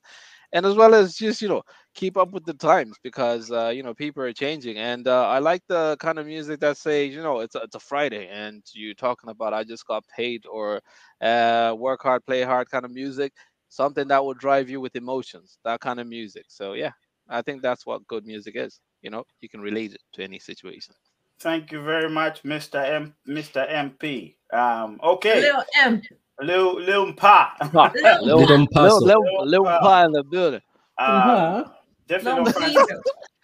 and 0.54 0.66
as 0.66 0.74
well 0.74 0.95
as 0.95 1.16
just 1.16 1.39
you 1.41 1.47
know 1.47 1.62
keep 1.93 2.18
up 2.18 2.32
with 2.32 2.45
the 2.45 2.54
times 2.56 2.97
because 3.04 3.52
uh, 3.52 3.70
you 3.70 3.84
know 3.84 3.93
people 3.93 4.24
are 4.24 4.34
changing, 4.34 4.78
and 4.78 5.08
uh, 5.08 5.28
I 5.28 5.38
like 5.38 5.62
the 5.68 5.97
kind 6.00 6.18
of 6.18 6.26
music 6.26 6.60
that 6.62 6.78
says 6.78 7.14
you 7.14 7.22
know 7.22 7.41
it's 7.41 7.54
a, 7.54 7.60
it's 7.60 7.76
a 7.76 7.80
Friday 7.80 8.28
and 8.28 8.64
you're 8.74 8.95
talking 8.95 9.30
about 9.30 9.54
I 9.54 9.64
just 9.64 9.86
got 9.86 10.04
paid 10.08 10.45
or 10.52 10.82
uh, 11.22 11.76
work 11.78 12.02
hard, 12.02 12.26
play 12.26 12.41
hard 12.41 12.72
kind 12.72 12.86
of 12.86 12.91
music 12.91 13.34
something 13.70 14.07
that 14.07 14.24
will 14.24 14.34
drive 14.34 14.70
you 14.70 14.82
with 14.82 14.95
emotions, 14.95 15.57
that 15.63 15.80
kind 15.80 15.99
of 15.99 16.07
music. 16.07 16.45
So 16.47 16.74
yeah, 16.74 16.91
I 17.30 17.41
think 17.41 17.61
that's 17.61 17.86
what 17.86 18.05
good 18.07 18.26
music 18.26 18.55
is. 18.57 18.80
You 19.01 19.11
know, 19.11 19.24
you 19.41 19.49
can 19.49 19.61
relate 19.61 19.93
it 19.93 20.01
to 20.13 20.24
any 20.24 20.39
situation. 20.39 20.93
Thank 21.39 21.72
you 21.72 21.82
very 21.82 22.09
much, 22.09 22.43
Mr. 22.43 22.84
M, 22.84 23.15
Mr. 23.28 23.70
MP. 23.72 24.36
Um, 24.51 24.99
okay. 25.01 25.39
Little 25.39 25.63
M. 25.78 26.01
Lil 26.41 26.82
Lil 26.82 27.13
Pa. 27.13 27.55
Lil, 28.22 28.45
Lil, 28.45 28.67
Lil, 28.72 29.05
Lil, 29.05 29.45
Lil 29.45 29.63
Pa 29.63 30.05
in 30.05 30.11
the 30.11 30.24
building. 30.24 30.61
Uh, 30.97 31.63
definitely, 32.07 32.43
no 32.43 32.51
Francis, 32.51 32.99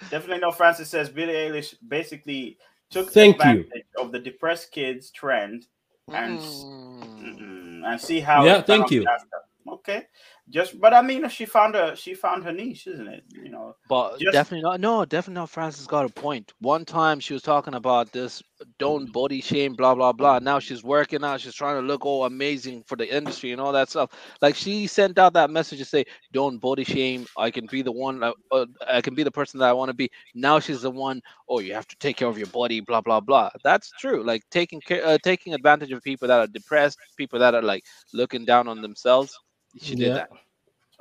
definitely 0.09 0.39
no 0.39 0.51
Francis 0.51 0.89
says 0.89 1.09
Billie 1.09 1.33
Eilish 1.33 1.75
basically 1.87 2.57
took 2.89 3.11
Thank 3.11 3.37
advantage 3.37 3.69
you. 3.73 4.03
of 4.03 4.11
the 4.11 4.19
depressed 4.19 4.71
kids 4.71 5.09
trend 5.11 5.67
and 6.11 6.39
mm. 6.39 7.83
and 7.85 7.99
see 7.99 8.19
how 8.19 8.45
yeah 8.45 8.61
thank 8.61 8.91
you 8.91 9.05
after. 9.07 9.37
Okay. 9.67 10.03
Just 10.49 10.79
but 10.79 10.93
i 10.93 11.01
mean 11.01 11.27
she 11.29 11.45
found 11.45 11.75
her 11.75 11.95
she 11.95 12.13
found 12.13 12.43
her 12.43 12.51
niche 12.51 12.87
isn't 12.87 13.07
it? 13.07 13.23
You 13.31 13.49
know 13.49 13.75
but 13.89 14.19
just, 14.19 14.31
definitely 14.31 14.63
not 14.63 14.79
no 14.79 15.05
definitely 15.05 15.39
not 15.41 15.49
francis 15.49 15.87
got 15.87 16.05
a 16.05 16.09
point. 16.09 16.53
one 16.59 16.85
time 16.85 17.19
she 17.19 17.33
was 17.33 17.41
talking 17.41 17.73
about 17.73 18.11
this 18.11 18.43
don't 18.79 19.11
body 19.11 19.41
shame 19.41 19.73
blah 19.73 19.93
blah 19.93 20.13
blah. 20.13 20.39
Now 20.39 20.59
she's 20.59 20.83
working 20.83 21.23
out 21.23 21.41
she's 21.41 21.55
trying 21.55 21.81
to 21.81 21.85
look 21.85 22.05
all 22.05 22.25
amazing 22.25 22.83
for 22.87 22.95
the 22.95 23.15
industry 23.15 23.51
and 23.51 23.59
all 23.59 23.71
that 23.73 23.89
stuff. 23.89 24.11
Like 24.41 24.55
she 24.55 24.87
sent 24.87 25.19
out 25.19 25.33
that 25.33 25.49
message 25.49 25.79
to 25.79 25.85
say 25.85 26.05
don't 26.31 26.59
body 26.59 26.83
shame 26.83 27.25
i 27.37 27.51
can 27.51 27.65
be 27.65 27.81
the 27.81 27.91
one 27.91 28.23
uh, 28.23 28.31
uh, 28.51 28.65
i 28.87 29.01
can 29.01 29.15
be 29.15 29.23
the 29.23 29.31
person 29.31 29.59
that 29.59 29.69
i 29.69 29.73
want 29.73 29.89
to 29.89 29.95
be. 29.95 30.09
Now 30.35 30.59
she's 30.59 30.81
the 30.83 30.91
one 30.91 31.21
oh 31.49 31.59
you 31.59 31.73
have 31.73 31.87
to 31.87 31.95
take 31.97 32.17
care 32.17 32.27
of 32.27 32.37
your 32.37 32.47
body 32.47 32.79
blah 32.81 33.01
blah 33.01 33.19
blah. 33.19 33.49
That's 33.63 33.91
true. 33.99 34.23
Like 34.23 34.43
taking 34.51 34.79
care 34.81 35.05
uh, 35.05 35.17
taking 35.23 35.53
advantage 35.53 35.91
of 35.91 36.03
people 36.03 36.27
that 36.27 36.39
are 36.39 36.47
depressed 36.47 36.97
people 37.17 37.39
that 37.39 37.55
are 37.55 37.61
like 37.61 37.83
looking 38.13 38.45
down 38.45 38.67
on 38.67 38.81
themselves 38.81 39.37
she 39.77 39.95
did 39.95 40.07
yeah. 40.07 40.13
that. 40.13 40.29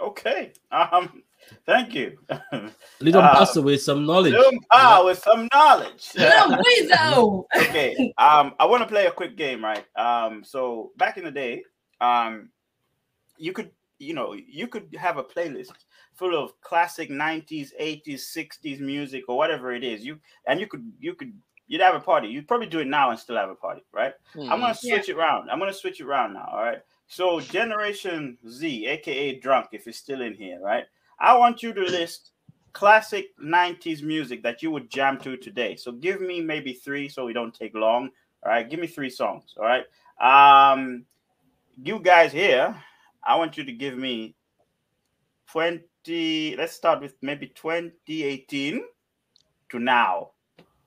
Okay. 0.01 0.53
Um. 0.71 1.23
Thank 1.67 1.95
you. 1.95 2.19
Little 3.01 3.21
um, 3.21 3.37
pastor 3.37 3.61
with 3.61 3.83
some 3.83 4.07
knowledge. 4.07 4.33
Little 4.33 4.59
pa 4.71 5.03
with 5.05 5.19
some 5.19 5.49
knowledge. 5.53 6.11
Little 6.17 7.47
okay. 7.57 8.13
Um. 8.19 8.55
I 8.59 8.65
want 8.65 8.83
to 8.83 8.89
play 8.89 9.07
a 9.07 9.13
quick 9.13 9.37
game, 9.37 9.65
right? 9.65 9.85
Um. 9.97 10.43
So 10.45 10.93
back 10.97 11.19
in 11.19 11.25
the 11.25 11.31
day, 11.31 11.63
um, 12.01 12.49
you 13.37 13.53
could, 13.53 13.71
you 13.99 14.15
know, 14.15 14.35
you 14.35 14.67
could 14.69 14.95
have 14.99 15.19
a 15.19 15.25
playlist 15.25 15.73
full 16.15 16.37
of 16.37 16.59
classic 16.61 17.11
90s 17.11 17.71
80s 17.81 18.21
60s 18.37 18.81
music 18.81 19.25
or 19.29 19.37
whatever 19.37 19.73
it 19.73 19.83
is 19.83 20.05
you 20.05 20.19
and 20.47 20.61
you 20.61 20.67
could 20.67 20.93
you 21.01 21.15
could 21.15 21.33
you'd 21.67 21.81
have 21.81 21.95
a 21.95 22.01
party 22.01 22.29
you'd 22.29 22.47
probably 22.47 22.67
do 22.67 22.79
it 22.79 22.87
now 22.87 23.11
and 23.11 23.19
still 23.19 23.37
have 23.37 23.51
a 23.51 23.55
party 23.55 23.83
right 23.93 24.13
mm, 24.35 24.43
i'm 24.45 24.61
gonna 24.61 24.69
hmm. 24.69 24.89
switch 24.89 25.09
yeah. 25.09 25.15
it 25.15 25.19
around 25.19 25.51
i'm 25.51 25.59
gonna 25.59 25.73
switch 25.73 26.01
it 26.01 26.05
around 26.05 26.33
now 26.33 26.49
all 26.53 26.63
right 26.63 26.83
so 27.15 27.39
Generation 27.39 28.37
Z, 28.49 28.89
aka 28.89 29.39
Drunk, 29.39 29.69
if 29.71 29.87
you're 29.87 29.93
still 29.93 30.21
in 30.21 30.35
here, 30.35 30.59
right? 30.61 30.83
I 31.21 31.39
want 31.39 31.63
you 31.63 31.73
to 31.73 31.81
list 31.81 32.33
classic 32.73 33.27
90s 33.39 34.03
music 34.03 34.43
that 34.43 34.65
you 34.65 34.73
would 34.73 34.91
jam 34.91 35.21
to 35.21 35.37
today. 35.37 35.77
So 35.77 35.93
give 35.93 36.21
me 36.21 36.41
maybe 36.41 36.73
three 36.73 37.09
so 37.09 37.25
we 37.25 37.33
don't 37.33 37.55
take 37.55 37.73
long. 37.77 38.11
All 38.43 38.51
right, 38.51 38.69
give 38.69 38.81
me 38.81 38.89
three 38.89 39.11
songs. 39.11 39.55
All 39.57 39.65
right. 39.65 39.85
Um, 40.21 41.05
you 41.81 42.01
guys 42.01 42.33
here, 42.33 42.75
I 43.23 43.37
want 43.37 43.57
you 43.57 43.63
to 43.63 43.73
give 43.73 43.97
me 43.97 44.35
20. 45.53 46.57
Let's 46.59 46.73
start 46.73 47.01
with 47.01 47.15
maybe 47.23 47.47
2018 47.47 48.83
to 49.71 49.79
now. 49.79 50.31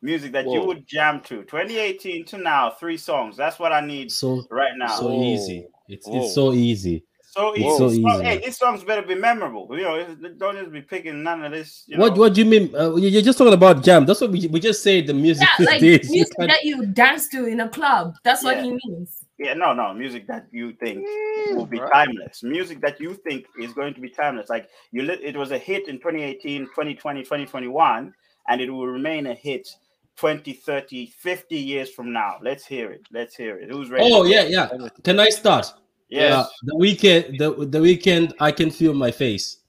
Music 0.01 0.31
that 0.33 0.45
Whoa. 0.45 0.53
you 0.53 0.65
would 0.65 0.87
jam 0.87 1.21
to 1.21 1.43
2018 1.43 2.25
to 2.25 2.37
now, 2.37 2.71
three 2.71 2.97
songs. 2.97 3.35
That's 3.35 3.57
what 3.59 3.71
I 3.71 3.81
need 3.81 4.11
so, 4.11 4.45
right 4.49 4.73
now. 4.75 4.87
So 4.87 5.11
easy. 5.11 5.67
It's 5.87 6.07
Whoa. 6.07 6.23
it's 6.23 6.35
so 6.35 6.53
easy. 6.53 7.03
So 7.21 7.55
easy. 7.55 7.65
It's 7.65 7.77
so 7.77 7.89
easy. 7.89 8.23
Hey, 8.23 8.41
these 8.43 8.57
songs 8.57 8.83
better 8.83 9.01
be 9.01 9.15
memorable. 9.15 9.67
You 9.71 9.83
know, 9.83 10.15
don't 10.37 10.57
just 10.57 10.71
be 10.71 10.81
picking 10.81 11.23
none 11.23 11.43
of 11.43 11.51
this. 11.51 11.83
You 11.87 11.97
know. 11.97 12.03
What 12.03 12.17
What 12.17 12.33
do 12.33 12.41
you 12.41 12.47
mean? 12.47 12.75
Uh, 12.75 12.95
you're 12.95 13.21
just 13.21 13.37
talking 13.37 13.53
about 13.53 13.83
jam. 13.83 14.05
That's 14.05 14.21
what 14.21 14.31
we, 14.31 14.47
we 14.47 14.59
just 14.59 14.81
say. 14.81 15.01
The 15.01 15.13
music 15.13 15.47
yeah, 15.59 15.65
like 15.65 15.81
music 15.81 16.09
you 16.09 16.25
that 16.47 16.63
you 16.63 16.85
dance 16.87 17.27
to 17.29 17.45
in 17.45 17.59
a 17.59 17.69
club. 17.69 18.15
That's 18.23 18.43
yeah. 18.43 18.55
what 18.55 18.63
he 18.63 18.71
means. 18.71 19.23
Yeah, 19.37 19.53
no, 19.53 19.71
no, 19.73 19.93
music 19.93 20.25
that 20.27 20.47
you 20.51 20.73
think 20.73 21.05
will 21.51 21.67
be 21.67 21.77
timeless. 21.77 22.41
Music 22.41 22.81
that 22.81 22.99
you 22.99 23.13
think 23.13 23.45
is 23.59 23.71
going 23.71 23.93
to 23.93 24.01
be 24.01 24.09
timeless. 24.09 24.49
Like 24.49 24.67
you, 24.91 25.07
it 25.07 25.37
was 25.37 25.51
a 25.51 25.59
hit 25.59 25.87
in 25.87 25.97
2018, 25.97 26.65
2020, 26.65 27.21
2021, 27.21 28.13
and 28.47 28.61
it 28.61 28.71
will 28.71 28.87
remain 28.87 29.27
a 29.27 29.35
hit 29.35 29.69
20, 30.17 30.53
30, 30.53 31.05
50 31.07 31.55
years 31.55 31.89
from 31.91 32.11
now. 32.11 32.37
Let's 32.41 32.65
hear 32.65 32.91
it. 32.91 33.07
Let's 33.11 33.35
hear 33.35 33.57
it. 33.57 33.69
Who's 33.71 33.89
ready? 33.89 34.09
Oh, 34.11 34.23
yeah, 34.23 34.43
yeah. 34.43 34.67
Can 35.03 35.19
I 35.19 35.29
start? 35.29 35.71
Yes. 36.09 36.33
Uh, 36.33 36.47
the 36.63 36.73
Weeknd, 36.75 37.37
the, 37.37 37.51
the 37.65 37.79
Weeknd, 37.79 38.33
I 38.39 38.51
can 38.51 38.71
feel 38.71 38.93
my 38.93 39.11
face. 39.11 39.59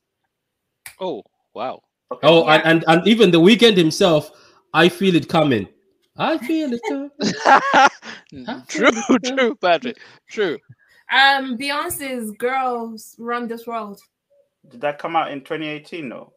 Oh, 1.00 1.22
wow. 1.54 1.82
Okay. 2.10 2.26
Oh, 2.26 2.46
yeah. 2.46 2.54
and, 2.54 2.64
and, 2.64 2.84
and 2.88 3.08
even 3.08 3.30
the 3.30 3.40
Weeknd 3.40 3.76
himself, 3.76 4.30
I 4.72 4.88
feel 4.88 5.14
it 5.14 5.28
coming. 5.28 5.68
I 6.16 6.38
feel 6.38 6.70
it 6.72 6.80
coming. 6.88 7.10
true, 8.68 9.18
true, 9.18 9.54
Patrick. 9.56 9.98
True. 10.28 10.58
Um, 11.12 11.56
Beyonce's 11.56 12.32
Girls 12.32 13.14
Run 13.18 13.48
This 13.48 13.66
World. 13.66 14.00
Did 14.68 14.80
that 14.80 14.98
come 14.98 15.16
out 15.16 15.30
in 15.30 15.40
2018 15.40 16.08
though? 16.08 16.32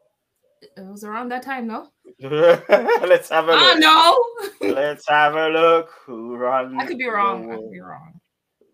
It 0.61 0.85
was 0.85 1.03
around 1.03 1.29
that 1.29 1.43
time, 1.43 1.67
no? 1.67 1.87
Ah, 2.23 2.99
Let's 3.07 3.29
have 3.29 3.45
a 3.47 3.51
look. 3.51 3.61
Oh 3.61 4.55
no. 4.61 4.73
Let's 4.73 5.07
have 5.09 5.35
a 5.35 5.49
look. 5.49 5.89
Who 6.05 6.35
runs? 6.35 6.75
I 6.77 6.85
could 6.85 6.99
be 6.99 7.07
wrong. 7.07 7.51
I 7.51 7.55
could 7.55 7.71
be 7.71 7.79
wrong. 7.79 8.19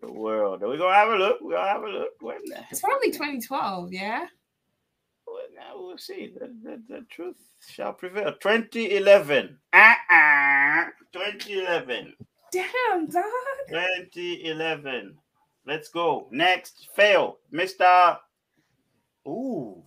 The 0.02 0.12
world. 0.12 0.62
Are 0.62 0.68
We're 0.68 0.76
gonna 0.76 0.94
have 0.94 1.08
a 1.08 1.16
look. 1.16 1.38
We're 1.40 1.56
gonna 1.56 1.68
have 1.68 1.82
a 1.82 1.88
look. 1.88 2.10
When 2.20 2.36
it's 2.70 2.80
probably 2.80 3.10
2012, 3.10 3.92
yeah. 3.92 4.26
Well, 5.26 5.36
now 5.54 5.72
we'll 5.76 5.98
see. 5.98 6.32
The, 6.38 6.46
the, 6.62 6.82
the 6.88 7.06
truth 7.10 7.36
shall 7.66 7.92
prevail. 7.92 8.32
2011. 8.40 9.58
Uh-uh. 9.72 10.84
2011. 11.12 12.14
Damn, 12.52 13.06
dog. 13.06 13.24
2011. 13.68 15.16
Let's 15.66 15.88
go. 15.88 16.28
Next, 16.30 16.88
fail. 16.94 17.38
Mr. 17.52 18.18
Ooh. 19.26 19.82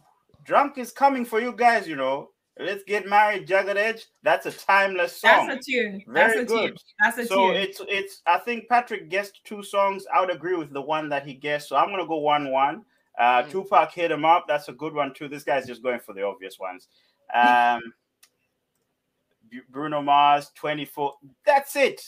Drunk 0.52 0.78
is 0.78 0.92
coming 0.92 1.24
for 1.24 1.40
you 1.40 1.54
guys, 1.54 1.88
you 1.88 1.96
know. 1.96 2.32
Let's 2.60 2.84
get 2.84 3.08
married, 3.08 3.48
Jagged 3.48 3.78
Edge. 3.78 4.08
That's 4.22 4.46
a 4.46 4.52
timeless 4.52 5.16
song. 5.16 5.48
That's 5.48 5.66
a 5.66 5.72
tune. 5.72 6.04
Very 6.06 6.40
That's 6.40 6.40
a 6.42 6.44
good. 6.54 6.68
Tune. 6.72 6.78
That's 7.02 7.18
a 7.20 7.26
so 7.26 7.48
tune. 7.48 7.56
it's 7.56 7.82
it's. 7.88 8.22
I 8.28 8.38
think 8.38 8.68
Patrick 8.68 9.10
guessed 9.10 9.40
two 9.46 9.64
songs. 9.64 10.04
I 10.14 10.20
would 10.20 10.30
agree 10.30 10.58
with 10.58 10.74
the 10.74 10.82
one 10.82 11.08
that 11.08 11.26
he 11.26 11.36
guessed. 11.36 11.70
So 11.70 11.78
I'm 11.78 11.90
gonna 11.90 12.06
go 12.06 12.18
one 12.18 12.52
one. 12.52 12.84
Uh, 13.18 13.44
mm. 13.44 13.50
Tupac 13.50 13.94
hit 13.94 14.12
him 14.12 14.26
up. 14.26 14.44
That's 14.46 14.68
a 14.68 14.74
good 14.74 14.94
one 14.94 15.14
too. 15.14 15.30
This 15.30 15.46
guy's 15.46 15.66
just 15.66 15.84
going 15.84 16.02
for 16.02 16.14
the 16.14 16.24
obvious 16.24 16.60
ones. 16.60 16.90
Um, 17.34 17.94
Bruno 19.70 20.02
Mars, 20.02 20.52
24. 20.56 21.14
That's 21.46 21.78
it. 21.78 22.02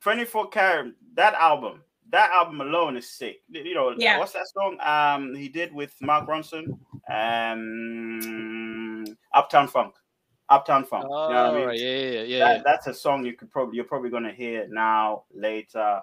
24 0.00 0.48
karat. 0.48 0.94
That 1.16 1.34
album. 1.34 1.82
That 2.10 2.30
album 2.30 2.60
alone 2.60 2.96
is 2.96 3.10
sick. 3.10 3.38
You 3.48 3.74
know, 3.74 3.94
yeah. 3.96 4.18
what's 4.18 4.32
that 4.32 4.46
song? 4.48 4.78
Um, 4.80 5.34
he 5.34 5.48
did 5.48 5.72
with 5.74 5.94
Mark 6.00 6.28
Ronson 6.28 6.78
um, 7.10 9.04
Uptown 9.32 9.68
Funk. 9.68 9.94
Uptown 10.48 10.84
Funk. 10.84 11.06
Oh, 11.08 11.28
you 11.28 11.34
know 11.34 11.44
I 11.44 11.72
mean? 11.72 11.80
yeah, 11.80 11.96
yeah, 11.96 12.22
yeah, 12.22 12.38
that, 12.38 12.64
That's 12.64 12.86
a 12.86 12.94
song 12.94 13.24
you 13.24 13.32
could 13.34 13.50
probably 13.50 13.76
you're 13.76 13.84
probably 13.84 14.10
gonna 14.10 14.32
hear 14.32 14.66
now, 14.70 15.24
later, 15.34 16.00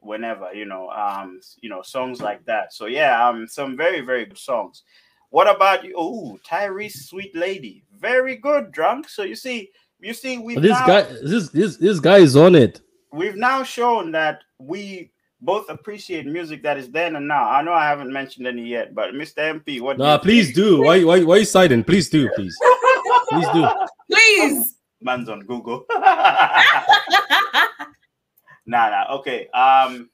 whenever. 0.00 0.52
You 0.52 0.64
know, 0.64 0.90
um, 0.90 1.40
you 1.60 1.68
know, 1.68 1.82
songs 1.82 2.20
like 2.20 2.44
that. 2.46 2.72
So 2.72 2.86
yeah, 2.86 3.26
um, 3.28 3.46
some 3.46 3.76
very 3.76 4.00
very 4.00 4.24
good 4.26 4.38
songs. 4.38 4.82
What 5.30 5.48
about 5.48 5.84
you? 5.84 5.94
Oh, 5.96 6.38
Tyrese, 6.48 7.04
Sweet 7.04 7.34
Lady, 7.34 7.84
very 7.96 8.36
good, 8.36 8.72
drunk. 8.72 9.08
So 9.08 9.22
you 9.22 9.36
see, 9.36 9.70
you 10.00 10.14
see, 10.14 10.38
we 10.38 10.56
this 10.56 10.70
now, 10.70 10.86
guy, 10.86 11.02
this 11.02 11.50
this 11.50 11.76
this 11.76 12.00
guy 12.00 12.18
is 12.18 12.36
on 12.36 12.54
it. 12.54 12.80
We've 13.12 13.36
now 13.36 13.62
shown 13.62 14.12
that 14.12 14.42
we 14.58 15.12
both 15.40 15.68
appreciate 15.68 16.26
music 16.26 16.62
that 16.62 16.78
is 16.78 16.90
then 16.90 17.16
and 17.16 17.28
now. 17.28 17.48
I 17.48 17.62
know 17.62 17.72
I 17.72 17.86
haven't 17.86 18.12
mentioned 18.12 18.46
any 18.46 18.66
yet, 18.66 18.94
but 18.94 19.12
Mr. 19.12 19.60
MP, 19.60 19.80
what? 19.80 19.98
Nah, 19.98 20.18
please 20.18 20.52
do. 20.52 20.82
Why, 20.82 21.04
why, 21.04 21.22
why 21.22 21.36
are 21.36 21.38
you 21.38 21.44
siding? 21.44 21.84
Please 21.84 22.08
do, 22.08 22.28
please, 22.34 22.56
please 23.30 23.48
do. 23.52 23.68
Please. 24.10 24.76
Man's 25.00 25.28
on 25.28 25.40
Google. 25.40 25.84
nah, 25.94 27.64
nah. 28.66 29.14
Okay. 29.16 29.48
Um. 29.48 30.08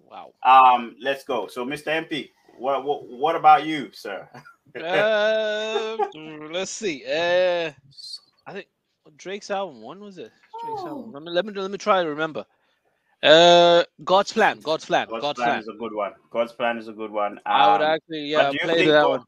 Wow. 0.00 0.32
Um. 0.42 0.96
Let's 1.00 1.24
go. 1.24 1.46
So, 1.46 1.64
Mr. 1.64 1.88
MP, 1.88 2.30
what, 2.58 2.84
what, 2.84 3.06
what 3.06 3.36
about 3.36 3.66
you, 3.66 3.90
sir? 3.92 4.28
uh, 4.80 5.96
let's 6.50 6.70
see. 6.70 7.04
Uh, 7.04 7.70
I 8.46 8.52
think 8.52 8.66
Drake's 9.16 9.50
album. 9.50 9.82
When 9.82 10.00
was 10.00 10.18
it? 10.18 10.32
Drake's 10.64 10.82
oh. 10.84 10.88
album. 10.88 11.12
Let 11.12 11.22
me, 11.22 11.30
let 11.30 11.44
me 11.46 11.52
let 11.52 11.70
me 11.70 11.78
try 11.78 12.02
to 12.02 12.08
remember. 12.08 12.44
Uh, 13.22 13.84
God's 14.02 14.32
plan. 14.32 14.58
God's 14.60 14.84
plan. 14.84 15.06
God's, 15.08 15.22
God's 15.22 15.38
plan, 15.38 15.48
plan, 15.48 15.60
is 15.60 15.68
a 15.68 15.78
good 15.78 15.94
one. 15.94 16.12
God's 16.30 16.52
plan 16.52 16.78
is 16.78 16.88
a 16.88 16.92
good 16.92 17.10
one. 17.10 17.32
Um, 17.32 17.40
I 17.46 17.72
would 17.72 17.84
um, 17.84 17.90
actually, 17.90 18.26
yeah, 18.26 18.50
play 18.62 18.86
that 18.86 19.08
one. 19.08 19.24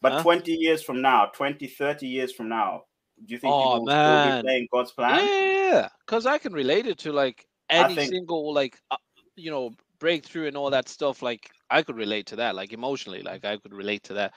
But 0.00 0.12
huh? 0.12 0.22
20 0.22 0.52
years 0.52 0.82
from 0.82 1.02
now, 1.02 1.26
20, 1.34 1.66
30 1.66 2.06
years 2.06 2.32
from 2.32 2.48
now, 2.48 2.84
do 3.24 3.34
you 3.34 3.40
think 3.40 3.52
oh, 3.52 3.74
people 3.74 3.86
man. 3.86 4.28
will 4.28 4.36
be 4.36 4.42
playing 4.46 4.68
God's 4.72 4.92
plan? 4.92 5.26
Yeah, 5.26 5.88
because 6.06 6.26
I 6.26 6.38
can 6.38 6.52
relate 6.52 6.86
it 6.86 6.98
to 6.98 7.12
like 7.12 7.46
any 7.68 7.96
think... 7.96 8.12
single 8.12 8.54
like 8.54 8.78
uh, 8.92 8.96
you 9.34 9.50
know 9.50 9.72
breakthrough 9.98 10.46
and 10.46 10.56
all 10.56 10.70
that 10.70 10.88
stuff. 10.88 11.20
Like 11.20 11.50
I 11.70 11.82
could 11.82 11.96
relate 11.96 12.26
to 12.26 12.36
that, 12.36 12.54
like 12.54 12.72
emotionally, 12.72 13.22
like 13.22 13.44
I 13.44 13.56
could 13.56 13.74
relate 13.74 14.04
to 14.04 14.14
that. 14.14 14.32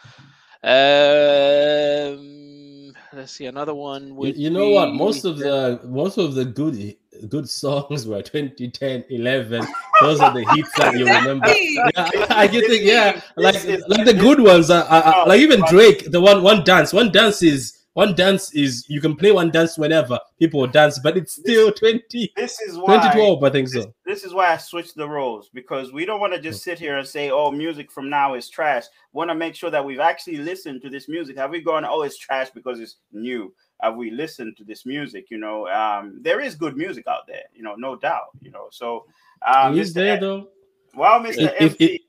Um, 2.14 2.94
let's 3.14 3.32
see 3.32 3.46
another 3.46 3.76
one. 3.76 4.16
You, 4.20 4.34
you, 4.36 4.50
know 4.50 4.70
what? 4.70 4.94
Most 4.94 5.26
of 5.26 5.38
the 5.38 5.80
most 5.84 6.18
of 6.18 6.34
the 6.36 6.46
good 6.46 6.96
good 7.30 7.50
songs 7.50 8.08
were 8.08 8.22
2010, 8.22 9.06
11. 9.10 9.66
Those 10.02 10.20
are 10.20 10.34
the 10.34 10.44
hits 10.56 10.72
that 10.78 10.98
you 10.98 11.06
remember. 11.06 11.48
Yeah, 11.48 12.26
I 12.30 12.48
get 12.48 12.64
it. 12.64 12.84
Yeah, 12.84 13.22
like 13.36 13.64
like 13.88 14.06
the 14.06 14.14
good 14.14 14.40
ones 14.40 14.70
are, 14.70 14.84
are, 14.84 15.04
are 15.04 15.28
like 15.28 15.40
even 15.40 15.64
oh, 15.64 15.68
Drake. 15.70 16.12
The 16.12 16.22
one 16.22 16.44
one 16.44 16.64
dance, 16.64 16.94
one 16.94 17.12
dance 17.12 17.44
is 17.44 17.82
one 17.94 18.16
dance 18.16 18.54
is 18.54 18.86
you 18.88 19.02
can 19.02 19.16
play 19.16 19.32
one 19.32 19.52
dance 19.52 19.78
whenever 19.78 20.18
people 20.40 20.66
dance, 20.66 20.98
but 21.00 21.18
it's 21.18 21.34
still 21.34 21.74
20. 21.74 22.32
This 22.38 22.60
is 22.62 22.78
why 22.78 22.96
2012, 22.96 23.44
I 23.44 23.50
think 23.50 23.68
so. 23.68 23.80
This, 23.80 23.88
this 24.06 24.24
is 24.24 24.34
why 24.34 24.54
I 24.54 24.58
switched 24.58 24.96
the 24.96 25.10
roles 25.10 25.50
because 25.54 25.92
we 25.92 26.06
don't 26.06 26.22
want 26.22 26.34
to 26.34 26.40
just 26.40 26.62
oh. 26.62 26.72
sit 26.72 26.80
here 26.80 26.98
and 26.98 27.08
say, 27.08 27.32
oh, 27.32 27.52
music 27.52 27.92
from 27.92 28.10
now 28.10 28.36
is 28.36 28.50
trash. 28.50 28.86
want 29.12 29.30
to 29.30 29.36
make 29.36 29.56
sure 29.56 29.70
that 29.70 29.84
we've 29.84 30.00
actually 30.00 30.38
listened 30.38 30.82
to 30.84 30.90
this 30.90 31.10
music. 31.10 31.38
Have 31.38 31.52
we 31.52 31.60
gone, 31.60 31.84
oh, 31.84 32.04
it's 32.04 32.18
trash 32.18 32.50
because 32.52 32.80
it's 32.80 32.96
new? 33.12 33.54
Have 33.82 33.96
we 33.96 34.12
listened 34.12 34.58
to 34.58 34.64
this 34.64 34.86
music? 34.86 35.28
You 35.30 35.38
know, 35.38 35.68
um, 35.68 36.20
there 36.22 36.40
is 36.40 36.56
good 36.56 36.78
music 36.78 37.08
out 37.08 37.28
there, 37.28 37.44
you 37.54 37.64
know, 37.64 37.76
no 37.76 37.96
doubt, 37.96 38.30
you 38.42 38.52
know. 38.52 38.68
So 38.72 39.06
um 39.46 39.78
is 39.78 39.94
there 39.94 40.20
though. 40.20 40.50
Well, 40.94 41.22
Mr. 41.22 41.54
If, 41.60 41.80
if, 41.80 42.02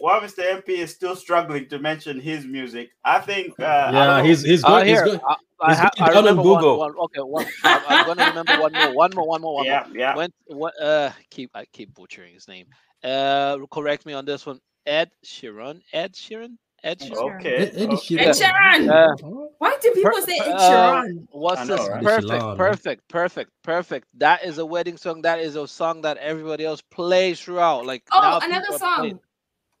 while 0.00 0.20
Mr. 0.20 0.62
MP 0.62 0.70
is 0.70 0.94
still 0.94 1.16
struggling 1.16 1.68
to 1.68 1.78
mention 1.78 2.20
his 2.20 2.44
music, 2.44 2.90
I 3.04 3.20
think. 3.20 3.58
Uh, 3.58 3.90
yeah, 3.92 4.14
I 4.16 4.22
he's 4.22 4.42
he's 4.42 4.62
good. 4.62 4.86
he's 4.86 5.02
good. 5.02 5.20
I, 5.26 5.36
I, 5.60 5.74
ha- 5.74 5.90
I 6.00 6.08
remember 6.10 6.42
Google. 6.42 6.78
One, 6.78 6.94
one, 6.96 7.04
okay, 7.06 7.20
one, 7.20 7.46
I'm, 7.64 7.80
I'm 7.88 8.04
going 8.04 8.18
to 8.18 8.24
remember 8.24 8.60
one 8.60 8.72
more, 8.72 8.94
one 8.94 9.10
more, 9.14 9.26
one 9.26 9.40
more, 9.40 9.54
one 9.56 9.66
yeah, 9.66 9.84
more. 9.88 9.98
Yeah, 9.98 10.14
When, 10.14 10.30
what, 10.46 10.80
uh, 10.80 11.10
keep 11.30 11.50
I 11.54 11.64
keep 11.72 11.94
butchering 11.94 12.34
his 12.34 12.46
name. 12.46 12.66
Uh, 13.02 13.58
correct 13.70 14.06
me 14.06 14.12
on 14.12 14.24
this 14.24 14.46
one. 14.46 14.60
Ed 14.86 15.10
Sheeran. 15.24 15.80
Ed 15.92 16.14
Sheeran. 16.14 16.56
Ed 16.84 17.00
Sheeran. 17.00 17.36
Okay. 17.38 17.56
Ed, 17.56 17.72
Ed 17.76 17.88
Sheeran. 17.90 18.20
Ed 18.20 18.36
Sheeran. 18.36 18.88
Uh, 18.88 19.48
Why 19.58 19.76
do 19.80 19.90
people 19.92 20.12
per, 20.12 20.20
say 20.22 20.38
Ed 20.38 20.56
Sheeran? 20.56 21.18
Uh, 21.18 21.22
what's 21.32 21.66
know, 21.66 21.76
this? 21.76 21.88
Right? 21.88 22.02
Perfect, 22.04 22.56
perfect, 22.56 23.08
perfect, 23.08 23.50
perfect. 23.62 24.08
That 24.14 24.44
is 24.44 24.58
a 24.58 24.66
wedding 24.66 24.96
song. 24.96 25.22
That 25.22 25.40
is 25.40 25.56
a 25.56 25.66
song 25.66 26.02
that 26.02 26.16
everybody 26.18 26.64
else 26.64 26.80
plays 26.80 27.40
throughout. 27.40 27.84
Like 27.84 28.04
oh, 28.12 28.40
another 28.42 28.78
song. 28.78 29.18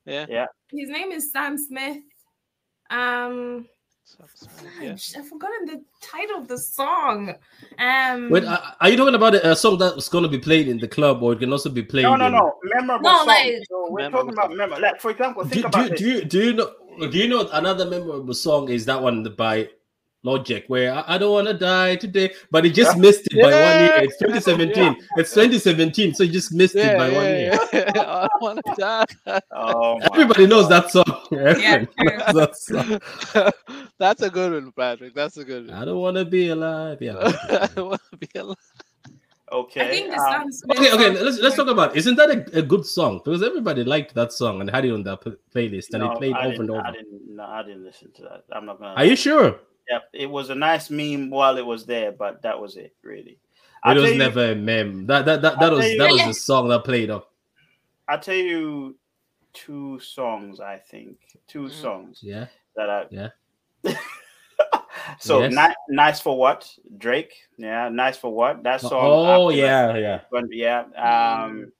Yeah. 0.06 0.26
Yeah. 0.28 0.46
His 0.70 0.88
name 0.88 1.12
is 1.12 1.30
Sam 1.30 1.56
Smith. 1.56 1.98
Um. 2.90 3.66
Yeah. 4.80 4.92
I've 4.92 5.28
forgotten 5.28 5.66
the 5.66 5.82
title 6.00 6.38
of 6.38 6.48
the 6.48 6.58
song. 6.58 7.34
Um, 7.78 8.30
Wait, 8.30 8.44
are 8.44 8.88
you 8.88 8.96
talking 8.96 9.14
about 9.14 9.34
a 9.34 9.54
song 9.54 9.78
that's 9.78 10.08
going 10.08 10.22
to 10.22 10.28
be 10.28 10.38
played 10.38 10.68
in 10.68 10.78
the 10.78 10.88
club, 10.88 11.22
or 11.22 11.34
it 11.34 11.40
can 11.40 11.52
also 11.52 11.70
be 11.70 11.82
played? 11.82 12.02
No, 12.02 12.16
no, 12.16 12.26
in... 12.26 12.32
no. 12.32 12.54
Memorable 12.64 13.10
no, 13.10 13.18
song. 13.18 13.26
like, 13.26 13.54
so 13.68 13.86
we're 13.90 14.02
memorable 14.02 14.32
talking 14.32 14.32
about 14.32 14.56
memorable. 14.56 14.82
Like 14.82 15.00
for 15.00 15.10
example, 15.10 15.44
think 15.44 15.62
do, 15.62 15.68
about 15.68 15.90
do, 15.90 15.96
do 15.96 16.08
you 16.08 16.24
do 16.24 16.44
you 16.44 16.52
know 16.54 16.72
do 17.10 17.18
you 17.18 17.28
know 17.28 17.48
another 17.52 17.86
memorable 17.86 18.34
song 18.34 18.68
is 18.68 18.84
that 18.86 19.00
one 19.00 19.22
by 19.36 19.68
Logic, 20.24 20.64
where 20.66 20.92
I, 20.92 21.14
I 21.14 21.18
don't 21.18 21.32
want 21.32 21.46
to 21.46 21.54
die 21.54 21.94
today, 21.94 22.32
but 22.50 22.64
he 22.64 22.72
just 22.72 22.96
yeah. 22.96 23.00
missed 23.00 23.20
it 23.26 23.34
yeah. 23.34 23.42
by 23.44 23.50
one 23.52 23.84
year. 23.84 24.08
It's 24.08 24.18
2017. 24.18 24.76
Yeah. 24.76 24.94
It's 25.16 25.32
2017, 25.32 26.14
so 26.14 26.24
he 26.24 26.30
just 26.30 26.52
missed 26.52 26.74
it 26.74 26.98
by 26.98 27.08
one 27.10 27.24
year. 27.24 27.52
I 27.72 28.28
don't 28.28 28.42
want 28.42 28.60
to 28.66 28.74
die. 28.76 29.40
Oh, 29.52 29.98
Everybody 30.12 30.48
knows 30.48 30.68
that 30.70 30.90
song. 30.90 31.04
Yeah, 31.30 31.84
that 32.32 32.56
song. 32.56 33.00
That's 33.98 34.22
a 34.22 34.30
good 34.30 34.52
one, 34.52 34.72
Patrick. 34.72 35.14
That's 35.14 35.36
a 35.36 35.44
good 35.44 35.68
one. 35.68 35.76
I 35.76 35.84
don't 35.84 35.98
want 35.98 36.16
to 36.16 36.24
be 36.24 36.48
alive. 36.48 36.98
Yeah. 37.00 37.16
I 37.18 37.68
don't 37.74 37.90
want 37.90 38.02
to 38.10 38.16
be 38.32 38.38
alive. 38.38 38.56
Okay. 39.50 39.80
I 39.80 39.88
think 39.88 40.10
the 40.10 40.20
um, 40.20 40.50
okay, 40.72 40.92
okay. 40.92 41.22
Let's 41.22 41.38
let's 41.38 41.56
talk 41.56 41.68
about. 41.68 41.96
Isn't 41.96 42.16
that 42.16 42.30
a, 42.30 42.58
a, 42.58 42.62
good 42.62 42.84
song? 42.84 43.22
Because 43.24 43.42
everybody 43.42 43.82
liked 43.82 44.14
that 44.14 44.32
song 44.32 44.60
and 44.60 44.70
had 44.70 44.84
it 44.84 44.92
on 44.92 45.02
their 45.02 45.16
playlist, 45.16 45.94
and 45.94 46.02
no, 46.02 46.12
it 46.12 46.18
played 46.18 46.34
I 46.34 46.46
over 46.46 46.62
and 46.62 46.70
over. 46.70 46.86
I 46.86 46.92
didn't. 46.92 47.34
No, 47.34 47.44
I 47.44 47.62
didn't 47.62 47.84
listen 47.84 48.12
to 48.12 48.22
that. 48.22 48.44
I'm 48.52 48.66
not 48.66 48.78
gonna. 48.78 48.94
Are 48.94 49.06
you 49.06 49.16
sure? 49.16 49.58
Yep, 49.88 50.02
it 50.12 50.30
was 50.30 50.50
a 50.50 50.54
nice 50.54 50.90
meme 50.90 51.30
while 51.30 51.56
it 51.56 51.64
was 51.64 51.86
there, 51.86 52.12
but 52.12 52.42
that 52.42 52.60
was 52.60 52.76
it, 52.76 52.94
really. 53.02 53.38
It 53.86 53.96
was 53.96 54.10
you, 54.12 54.18
never 54.18 54.52
a 54.52 54.54
meme. 54.54 55.06
That 55.06 55.24
that 55.24 55.40
that, 55.40 55.58
that 55.58 55.72
was 55.72 55.88
you, 55.88 55.98
that 55.98 56.12
was 56.12 56.20
a 56.20 56.34
song 56.34 56.68
that 56.68 56.84
played 56.84 57.08
up. 57.08 57.32
I'll 58.06 58.20
tell 58.20 58.34
you 58.34 58.96
two 59.54 59.98
songs. 60.00 60.60
I 60.60 60.76
think 60.76 61.16
two 61.46 61.64
mm. 61.64 61.72
songs. 61.72 62.20
Yeah. 62.22 62.46
That 62.76 62.90
I 62.90 63.04
yeah. 63.10 63.28
so 65.18 65.40
yes. 65.40 65.52
ni- 65.52 65.96
nice 65.96 66.20
for 66.20 66.36
what 66.36 66.68
Drake? 66.96 67.32
Yeah, 67.56 67.88
nice 67.88 68.16
for 68.16 68.32
what 68.32 68.62
that 68.62 68.80
song. 68.80 68.92
Oh 68.92 69.50
yeah, 69.50 69.96
yeah, 69.96 70.20
but 70.30 70.44
yeah. 70.50 70.84
Um, 70.96 71.72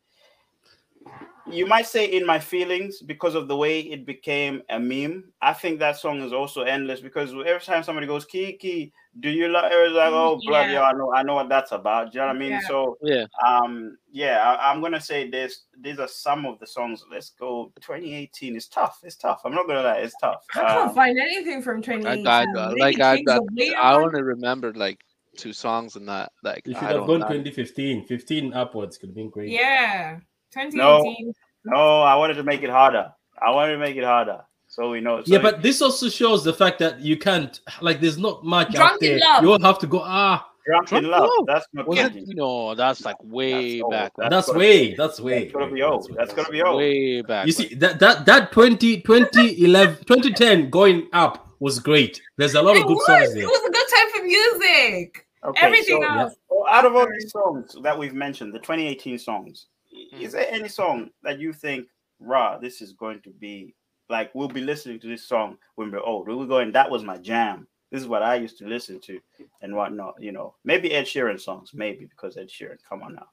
you 1.51 1.66
might 1.66 1.86
say 1.86 2.05
in 2.05 2.26
my 2.26 2.38
feelings 2.38 3.01
because 3.01 3.34
of 3.34 3.49
the 3.49 3.57
way 3.57 3.80
it 3.80 4.05
became 4.05 4.62
a 4.68 4.78
meme. 4.78 5.24
I 5.40 5.53
think 5.53 5.78
that 5.78 5.96
song 5.96 6.20
is 6.22 6.32
also 6.32 6.62
endless 6.62 7.01
because 7.01 7.30
every 7.30 7.61
time 7.61 7.82
somebody 7.82 8.07
goes 8.07 8.24
Kiki, 8.24 8.92
do 9.21 9.31
you 9.31 9.49
like? 9.49 9.71
It's 9.73 9.95
like 9.95 10.12
oh 10.12 10.41
bloody, 10.45 10.75
yeah. 10.75 10.83
I 10.83 10.93
know, 10.93 11.12
I 11.14 11.23
know 11.23 11.35
what 11.35 11.49
that's 11.49 11.73
about. 11.73 12.12
Do 12.12 12.19
you 12.19 12.23
know 12.23 12.29
what 12.29 12.37
I 12.37 12.39
mean? 12.39 12.51
Yeah. 12.51 12.61
So 12.66 12.99
yeah, 13.03 13.25
um, 13.47 13.97
yeah, 14.11 14.57
I, 14.61 14.73
am 14.73 14.81
gonna 14.81 15.01
say 15.01 15.31
this. 15.31 15.64
These 15.81 15.99
are 15.99 16.09
some 16.09 16.47
of 16.47 16.59
the 16.59 16.66
songs. 16.66 17.05
Let's 17.11 17.31
go. 17.31 17.73
2018 17.81 18.57
is 18.57 18.69
tough. 18.69 19.01
It's 19.03 19.16
tough. 19.16 19.41
I'm 19.45 19.55
not 19.55 19.66
gonna 19.66 19.83
lie, 19.83 19.99
it's 19.99 20.14
tough. 20.21 20.45
I 20.55 20.61
can't 20.61 20.89
um, 20.89 20.95
find 20.95 21.19
anything 21.19 21.62
from 21.62 21.83
2018. 21.83 22.27
I, 22.27 22.43
I, 22.43 22.69
like 22.75 23.01
I, 23.01 23.23
I, 23.29 23.75
I 23.81 23.95
only 23.95 24.23
remembered 24.23 24.77
like 24.77 25.01
two 25.37 25.53
songs 25.53 25.97
and 25.97 26.09
that. 26.09 26.33
Like 26.43 26.66
you 26.66 26.75
should 26.75 26.83
have 26.83 27.07
gone 27.07 27.21
2015, 27.21 28.05
15 28.05 28.53
upwards 28.53 28.99
could 28.99 29.11
have 29.11 29.16
been 29.16 29.31
great. 29.31 29.51
Yeah. 29.51 30.19
2018. 30.53 31.33
No, 31.64 31.73
no, 31.73 32.03
I 32.03 32.14
wanted 32.16 32.35
to 32.35 32.43
make 32.43 32.62
it 32.62 32.71
harder. 32.71 33.12
I 33.41 33.51
wanted 33.51 33.73
to 33.73 33.79
make 33.79 33.97
it 33.97 34.05
harder. 34.05 34.41
So 34.79 34.91
we 34.91 35.01
know. 35.01 35.24
So 35.24 35.33
yeah, 35.33 35.43
but 35.43 35.61
this 35.61 35.83
also 35.83 36.09
shows 36.09 36.45
the 36.45 36.53
fact 36.53 36.79
that 36.79 37.01
you 37.01 37.16
can't 37.16 37.59
like 37.81 38.01
there's 38.01 38.16
not 38.16 38.45
much 38.45 38.70
Drunk 38.72 38.93
out 38.93 39.01
there. 39.01 39.18
Love. 39.18 39.43
You 39.43 39.49
will 39.49 39.61
have 39.61 39.81
to 39.81 39.89
go, 39.89 40.03
ah. 40.05 40.49
Drunk, 40.64 40.87
Drunk 40.87 41.05
in 41.05 41.11
love. 41.11 41.22
love. 41.22 41.47
That's 41.49 41.66
not 41.72 41.89
was 41.89 41.99
it, 41.99 42.12
No, 42.29 42.76
that's 42.76 43.05
like 43.05 43.16
way 43.24 43.81
that's 43.81 43.91
back. 43.91 44.12
That's, 44.16 44.31
that's 44.47 44.57
way. 44.57 44.95
That's 44.95 45.18
way. 45.18 45.41
That's 45.47 45.53
gonna 45.53 45.72
be 45.72 45.83
old. 45.83 46.09
That's 46.16 46.33
gonna 46.33 46.51
be 46.51 46.62
old. 46.62 46.76
Way 46.76 47.22
back. 47.22 47.47
You 47.47 47.53
see 47.53 47.74
that 47.74 47.99
that 47.99 48.24
that 48.26 48.53
20, 48.53 49.01
2011, 49.01 49.97
2010 50.07 50.70
going 50.70 51.09
up 51.12 51.49
was 51.59 51.81
great. 51.81 52.22
There's 52.37 52.55
a 52.55 52.62
lot 52.62 52.76
it 52.76 52.83
of 52.83 52.87
good 52.87 52.99
was. 52.99 53.07
songs 53.07 53.35
there. 53.35 53.43
It 53.43 53.47
was 53.47 53.68
a 53.68 53.72
good 53.72 53.87
time 53.89 54.11
for 54.14 54.24
music. 54.24 55.26
Okay, 55.45 55.66
Everything 55.66 56.05
so, 56.05 56.09
else. 56.09 56.35
Yeah. 56.37 56.57
Well, 56.57 56.66
out 56.70 56.85
of 56.85 56.95
all 56.95 57.09
these 57.11 57.33
songs 57.33 57.74
that 57.83 57.99
we've 57.99 58.14
mentioned, 58.14 58.55
the 58.55 58.61
2018 58.61 59.18
songs, 59.18 59.66
mm. 59.93 60.20
is 60.20 60.31
there 60.35 60.47
any 60.49 60.68
song 60.68 61.11
that 61.24 61.41
you 61.41 61.53
think 61.53 61.89
raw, 62.20 62.59
this 62.59 62.81
is 62.81 62.93
going 62.93 63.20
to 63.22 63.31
be 63.31 63.74
like 64.09 64.34
we'll 64.34 64.48
be 64.48 64.61
listening 64.61 65.00
to 65.00 65.06
this 65.06 65.24
song 65.24 65.59
when 65.74 65.90
we're 65.90 66.02
old. 66.02 66.28
We're 66.28 66.46
going, 66.46 66.72
that 66.72 66.90
was 66.90 67.04
my 67.04 67.18
jam. 67.18 67.66
This 67.90 68.02
is 68.02 68.09
what 68.09 68.22
I 68.22 68.34
used 68.34 68.59
to 68.59 68.66
listen 68.66 69.00
to 69.00 69.18
and 69.62 69.74
whatnot. 69.74 70.14
You 70.18 70.32
know, 70.32 70.54
maybe 70.64 70.92
Ed 70.92 71.04
Sheeran 71.04 71.40
songs, 71.40 71.70
maybe 71.74 72.04
because 72.04 72.36
Ed 72.36 72.48
Sheeran, 72.48 72.76
come 72.86 73.02
on 73.02 73.14
now, 73.14 73.26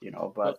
you 0.00 0.10
know. 0.10 0.32
But 0.34 0.58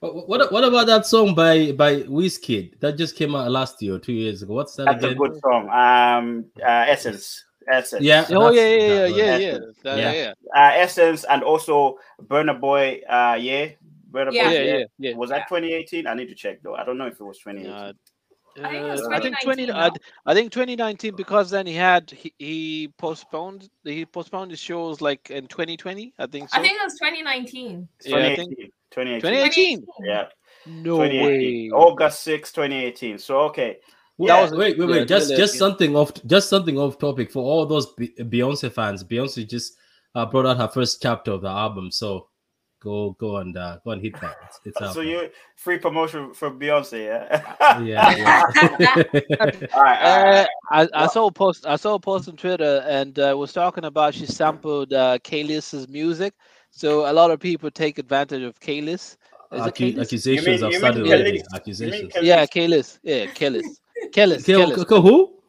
what 0.00 0.52
what 0.52 0.64
about 0.64 0.86
that 0.86 1.06
song 1.06 1.34
by 1.34 1.72
by 1.72 2.02
Wizkid 2.02 2.78
that 2.80 2.96
just 2.96 3.16
came 3.16 3.34
out 3.34 3.50
last 3.50 3.82
year 3.82 3.94
or 3.94 3.98
two 3.98 4.12
years 4.12 4.42
ago? 4.42 4.54
What's 4.54 4.76
that 4.76 4.84
That's 4.84 5.04
again? 5.04 5.16
a 5.16 5.18
good 5.18 5.40
song. 5.40 5.68
Um, 5.70 6.44
uh, 6.62 6.84
Essence. 6.88 7.44
Essence. 7.70 8.02
Yeah. 8.02 8.26
Oh 8.30 8.50
yeah, 8.50 8.62
yeah, 8.62 8.76
yeah, 8.76 9.06
yeah, 9.06 9.36
yeah, 9.36 9.96
yeah. 9.96 10.12
yeah. 10.12 10.32
Uh, 10.54 10.70
Essence 10.74 11.24
and 11.24 11.42
also 11.42 11.98
Burna 12.22 12.58
Boy. 12.58 13.00
Uh, 13.08 13.36
yeah, 13.40 13.70
yeah. 14.14 14.30
yeah, 14.30 14.50
yeah, 14.50 14.84
yeah, 14.98 15.14
Was 15.16 15.30
that 15.30 15.48
2018? 15.48 16.06
I 16.06 16.14
need 16.14 16.28
to 16.28 16.34
check 16.34 16.62
though. 16.62 16.74
I 16.74 16.84
don't 16.84 16.98
know 16.98 17.06
if 17.06 17.20
it 17.20 17.24
was 17.24 17.38
2018. 17.38 17.72
Uh, 17.72 17.92
I 18.62 18.70
think, 18.70 19.00
uh, 19.00 19.08
I 19.10 19.20
think 19.20 19.40
20 19.42 19.70
I, 19.72 19.90
I, 20.26 20.34
think 20.34 20.52
2019 20.52 21.16
because 21.16 21.50
then 21.50 21.66
he 21.66 21.74
had 21.74 22.10
he, 22.10 22.32
he, 22.38 22.92
postponed 22.98 23.68
he 23.84 24.06
postponed 24.06 24.50
his 24.50 24.60
shows 24.60 25.00
like 25.00 25.30
in 25.30 25.46
2020 25.46 26.14
I 26.18 26.26
think 26.26 26.48
so. 26.48 26.58
I 26.58 26.62
think 26.62 26.78
it 26.80 26.84
was 26.84 26.94
2019 26.94 27.88
yeah, 28.04 28.34
2018. 28.34 28.46
2018 28.90 29.20
2018 29.20 29.86
yeah. 30.04 30.24
No 30.66 30.98
way. 30.98 31.70
August 31.72 32.22
6 32.22 32.52
2018 32.52 33.18
so 33.18 33.40
okay. 33.40 33.78
Yeah, 34.18 34.42
was, 34.42 34.52
wait 34.52 34.78
wait 34.78 34.88
wait 34.88 35.08
just 35.08 35.36
just 35.36 35.58
something 35.58 35.94
off 35.94 36.12
just 36.26 36.48
something 36.48 36.78
off 36.78 36.98
topic 36.98 37.30
for 37.30 37.42
all 37.42 37.66
those 37.66 37.94
Beyonce 37.94 38.72
fans. 38.72 39.04
Beyonce 39.04 39.48
just 39.48 39.76
uh, 40.14 40.26
brought 40.26 40.46
out 40.46 40.56
her 40.56 40.68
first 40.68 41.00
chapter 41.00 41.32
of 41.32 41.42
the 41.42 41.48
album 41.48 41.90
so 41.90 42.27
go 42.80 43.12
go 43.12 43.38
and 43.38 43.56
uh, 43.56 43.78
go 43.84 43.92
and 43.92 44.02
hit 44.02 44.20
that. 44.20 44.36
It's, 44.46 44.60
it's 44.64 44.82
out. 44.82 44.94
So 44.94 45.00
you 45.00 45.30
free 45.56 45.78
promotion 45.78 46.34
for 46.34 46.50
Beyonce, 46.50 47.06
yeah? 47.06 47.80
yeah. 47.80 48.16
yeah. 48.78 49.02
all 49.74 49.82
right. 49.82 50.02
Uh, 50.02 50.46
I, 50.70 50.88
I 50.94 51.06
saw 51.06 51.26
a 51.26 51.32
post. 51.32 51.66
I 51.66 51.76
saw 51.76 51.94
a 51.94 52.00
post 52.00 52.28
on 52.28 52.36
Twitter, 52.36 52.84
and 52.86 53.18
uh, 53.18 53.34
was 53.36 53.52
talking 53.52 53.84
about 53.84 54.14
she 54.14 54.26
sampled 54.26 54.92
uh, 54.92 55.18
Kelis's 55.24 55.88
music. 55.88 56.34
So 56.70 57.10
a 57.10 57.12
lot 57.12 57.30
of 57.30 57.40
people 57.40 57.70
take 57.70 57.98
advantage 57.98 58.42
of 58.42 58.58
Kelis. 58.60 59.16
Accu- 59.52 60.00
accusations 60.00 60.60
have 60.60 60.74
started 60.74 61.06
already. 61.06 61.42
Accusations. 61.54 62.12
Yeah, 62.20 62.44
Kelis. 62.46 62.98
Yeah, 63.02 63.26
Kelis. 63.26 63.64
Kelis. 64.12 64.44
Kelis. 64.44 65.02
Who? 65.02 65.40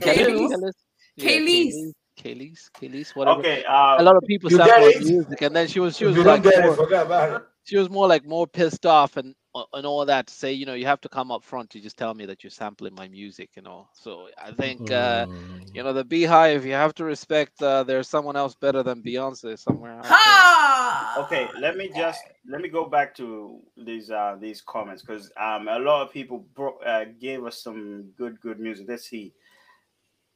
Kelis. 0.00 0.72
Kelis. 1.18 1.94
Kelis, 2.16 2.70
Kaylee's, 2.72 3.14
whatever. 3.14 3.40
Okay. 3.40 3.64
Uh, 3.64 3.96
a 3.98 4.02
lot 4.02 4.16
of 4.16 4.24
people 4.24 4.50
sample 4.50 4.92
music, 5.00 5.42
and 5.42 5.54
then 5.54 5.68
she 5.68 5.80
was 5.80 5.96
she 5.96 6.04
was 6.04 6.16
like 6.16 6.44
more, 6.44 7.46
she 7.64 7.76
was 7.76 7.90
more 7.90 8.06
like 8.06 8.24
more 8.26 8.46
pissed 8.46 8.86
off 8.86 9.16
and 9.16 9.34
uh, 9.54 9.64
and 9.74 9.86
all 9.86 10.04
that 10.04 10.26
to 10.26 10.34
say, 10.34 10.52
you 10.52 10.66
know, 10.66 10.74
you 10.74 10.86
have 10.86 11.00
to 11.00 11.08
come 11.08 11.30
up 11.30 11.44
front 11.44 11.70
to 11.70 11.80
just 11.80 11.96
tell 11.96 12.12
me 12.12 12.26
that 12.26 12.42
you're 12.42 12.50
sampling 12.50 12.94
my 12.94 13.08
music, 13.08 13.50
you 13.54 13.62
know. 13.62 13.88
So 13.92 14.28
I 14.42 14.50
think, 14.50 14.90
uh, 14.90 15.26
you 15.72 15.82
know, 15.82 15.92
the 15.92 16.04
BeyHive, 16.04 16.64
you 16.64 16.72
have 16.72 16.94
to 16.94 17.04
respect. 17.04 17.62
Uh, 17.62 17.84
there's 17.84 18.08
someone 18.08 18.36
else 18.36 18.54
better 18.54 18.82
than 18.82 19.02
Beyonce 19.02 19.58
somewhere. 19.58 20.00
Ha! 20.02 21.24
Okay, 21.26 21.48
let 21.60 21.76
me 21.76 21.90
just 21.96 22.22
let 22.48 22.60
me 22.60 22.68
go 22.68 22.86
back 22.86 23.14
to 23.16 23.60
these 23.76 24.10
uh 24.10 24.36
these 24.40 24.60
comments 24.60 25.02
because 25.02 25.30
um 25.40 25.68
a 25.68 25.78
lot 25.78 26.02
of 26.02 26.12
people 26.12 26.46
bro- 26.54 26.78
uh, 26.78 27.04
gave 27.20 27.44
us 27.44 27.62
some 27.62 28.10
good 28.18 28.40
good 28.40 28.58
music. 28.58 28.86
Let's 28.88 29.08
see. 29.08 29.32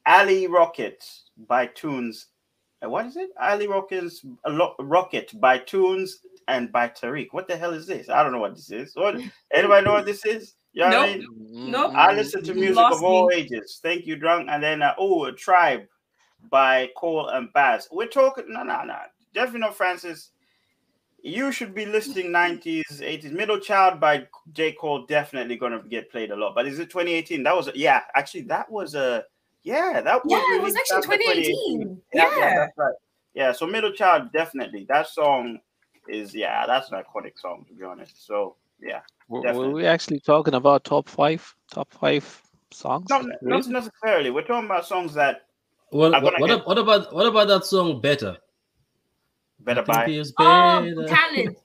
Ali 0.08 0.46
Rocket 0.46 1.04
by 1.46 1.66
Tunes. 1.66 2.28
Uh, 2.82 2.88
what 2.88 3.04
is 3.04 3.16
it? 3.16 3.28
Ali 3.38 3.68
Rockets 3.68 4.24
Rocket 4.80 5.38
by 5.38 5.58
Tunes 5.58 6.20
and 6.48 6.72
by 6.72 6.88
Tariq. 6.88 7.28
What 7.32 7.46
the 7.46 7.56
hell 7.56 7.74
is 7.74 7.86
this? 7.86 8.08
I 8.08 8.22
don't 8.22 8.32
know 8.32 8.38
what 8.38 8.54
this 8.54 8.70
is. 8.70 8.96
What 8.96 9.20
anybody 9.52 9.84
know 9.84 9.92
what 9.92 10.06
this 10.06 10.24
is? 10.24 10.54
You 10.72 10.84
know 10.84 10.90
nope. 10.90 11.04
I 11.04 11.14
mean? 11.18 11.26
Nope. 11.70 11.92
I 11.94 12.14
listen 12.14 12.42
to 12.44 12.54
music 12.54 12.78
of 12.78 13.02
all 13.02 13.26
me. 13.26 13.36
ages. 13.36 13.80
Thank 13.82 14.06
you, 14.06 14.16
drunk. 14.16 14.48
And 14.50 14.62
then 14.62 14.80
uh, 14.80 14.94
oh, 14.98 15.26
a 15.26 15.32
tribe 15.32 15.82
by 16.50 16.88
Cole 16.96 17.28
and 17.28 17.52
Bas. 17.52 17.88
We're 17.92 18.06
talking 18.06 18.46
no 18.48 18.62
no 18.62 18.84
no. 18.84 18.96
Definitely 19.34 19.60
not 19.60 19.76
Francis. 19.76 20.30
You 21.20 21.50
should 21.50 21.74
be 21.74 21.84
listening 21.84 22.28
90s, 22.28 23.00
80s. 23.00 23.32
Middle 23.32 23.58
Child 23.58 23.98
by 23.98 24.28
J. 24.52 24.72
Cole 24.72 25.04
definitely 25.04 25.56
gonna 25.56 25.82
get 25.82 26.10
played 26.10 26.30
a 26.30 26.36
lot. 26.36 26.54
But 26.54 26.66
is 26.66 26.78
it 26.78 26.90
2018? 26.90 27.42
That 27.42 27.56
was 27.56 27.68
yeah, 27.74 28.02
actually 28.14 28.42
that 28.42 28.70
was 28.70 28.94
a 28.94 29.24
yeah, 29.68 30.00
that 30.00 30.24
was 30.24 30.32
yeah, 30.32 30.56
it 30.56 30.62
was 30.62 30.74
actually 30.76 31.02
2018. 31.02 31.80
2018. 31.80 32.02
Yeah, 32.14 32.22
yeah. 32.22 32.38
yeah, 32.38 32.54
that's 32.58 32.78
right. 32.78 32.94
Yeah, 33.34 33.52
so 33.52 33.66
Middle 33.66 33.92
Child 33.92 34.32
definitely 34.32 34.86
that 34.88 35.08
song 35.08 35.58
is 36.08 36.34
yeah, 36.34 36.66
that's 36.66 36.90
an 36.90 37.02
iconic 37.02 37.38
song 37.38 37.64
to 37.68 37.74
be 37.74 37.84
honest. 37.84 38.26
So 38.26 38.56
yeah. 38.80 39.00
Were, 39.28 39.40
were 39.52 39.70
we 39.70 39.86
actually 39.86 40.20
talking 40.20 40.54
about 40.54 40.84
top 40.84 41.08
five, 41.08 41.54
top 41.70 41.92
five 41.92 42.42
songs? 42.70 43.06
No, 43.10 43.26
not 43.42 43.66
necessarily. 43.66 44.30
We're 44.30 44.42
talking 44.42 44.66
about 44.66 44.86
songs 44.86 45.14
that. 45.14 45.42
Well, 45.92 46.12
what, 46.12 46.40
what, 46.40 46.66
what, 46.66 46.78
about 46.78 47.14
what 47.14 47.26
about 47.26 47.48
that 47.48 47.64
song 47.64 48.00
"Better"? 48.00 48.36
Better 49.60 49.82
by. 49.82 50.22
Oh, 50.38 51.06
Khalid. 51.08 51.56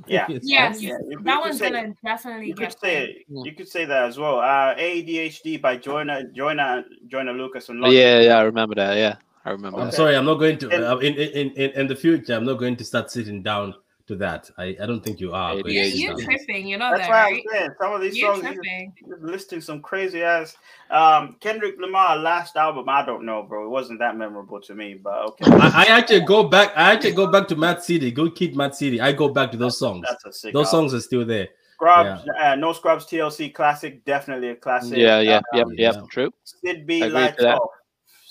yeah. 0.06 0.26
Yes. 0.28 0.80
Yeah. 0.80 0.98
That 1.22 1.40
one's 1.40 1.60
gonna 1.60 1.94
definitely. 2.04 2.48
You 2.48 2.54
could 2.54 2.78
say 2.78 3.24
you 3.28 3.52
could 3.54 3.68
say 3.68 3.84
that 3.84 4.04
as 4.04 4.18
well. 4.18 4.40
Uh, 4.40 4.74
ADHD 4.74 5.60
by 5.60 5.76
Joyner 5.76 6.24
Joyner 6.24 6.84
Joyner 7.08 7.32
Lucas 7.32 7.68
and. 7.68 7.80
Logic. 7.80 7.98
Yeah, 7.98 8.20
yeah, 8.20 8.38
I 8.38 8.42
remember 8.42 8.74
that. 8.74 8.96
Yeah, 8.96 9.16
I 9.44 9.50
remember. 9.50 9.80
I'm 9.80 9.90
sorry, 9.90 10.16
I'm 10.16 10.24
not 10.24 10.36
going 10.36 10.58
to. 10.58 10.92
Uh, 10.92 10.98
in, 10.98 11.14
in 11.14 11.50
in 11.52 11.70
in 11.70 11.86
the 11.86 11.96
future, 11.96 12.34
I'm 12.34 12.44
not 12.44 12.58
going 12.58 12.76
to 12.76 12.84
start 12.84 13.10
sitting 13.10 13.42
down 13.42 13.74
to 14.06 14.16
that. 14.16 14.50
I, 14.56 14.76
I 14.80 14.86
don't 14.86 15.02
think 15.02 15.20
you 15.20 15.32
are. 15.32 15.54
You're, 15.56 15.84
you're 15.84 16.18
tripping, 16.18 16.66
you 16.66 16.78
know 16.78 16.90
That's 16.90 17.08
that, 17.08 17.10
why 17.10 17.22
right? 17.22 17.42
I'm 17.52 17.58
saying 17.58 17.70
some 17.80 17.92
of 17.92 18.00
these 18.00 18.16
you're 18.16 18.34
songs 18.36 18.58
you're 19.06 19.18
listing 19.20 19.60
some 19.60 19.80
crazy 19.80 20.22
ass. 20.22 20.56
Um, 20.90 21.36
Kendrick 21.40 21.76
Lamar 21.78 22.16
last 22.16 22.56
album, 22.56 22.88
I 22.88 23.04
don't 23.04 23.24
know, 23.24 23.42
bro. 23.42 23.64
It 23.64 23.68
wasn't 23.68 23.98
that 23.98 24.16
memorable 24.16 24.60
to 24.60 24.74
me, 24.74 24.94
but 24.94 25.26
okay. 25.30 25.50
I, 25.50 25.84
I 25.88 25.98
actually 25.98 26.20
go 26.20 26.44
back. 26.44 26.72
I 26.76 26.92
actually 26.92 27.12
go 27.12 27.30
back 27.30 27.48
to 27.48 27.56
Mad 27.56 27.82
City. 27.82 28.10
Go 28.10 28.30
Kid, 28.30 28.56
Mad 28.56 28.74
City. 28.74 29.00
I 29.00 29.12
go 29.12 29.28
back 29.28 29.50
to 29.52 29.56
those 29.56 29.78
songs. 29.78 30.06
That's 30.08 30.24
a 30.24 30.32
sick. 30.32 30.54
Those 30.54 30.72
album. 30.72 30.90
songs 30.90 30.94
are 30.94 31.04
still 31.04 31.24
there. 31.24 31.48
Scrubs, 31.74 32.22
yeah. 32.26 32.52
uh, 32.52 32.56
no 32.56 32.72
Scrubs 32.72 33.04
TLC 33.04 33.52
classic, 33.52 34.02
definitely 34.06 34.48
a 34.48 34.56
classic. 34.56 34.96
Yeah, 34.96 35.20
yeah, 35.20 35.40
yep, 35.52 35.66
yep, 35.76 35.96
yeah. 35.96 36.02
true. 36.08 36.32
Sid 36.44 36.86
B 36.86 37.04
Lights 37.06 37.42
Off. 37.42 37.68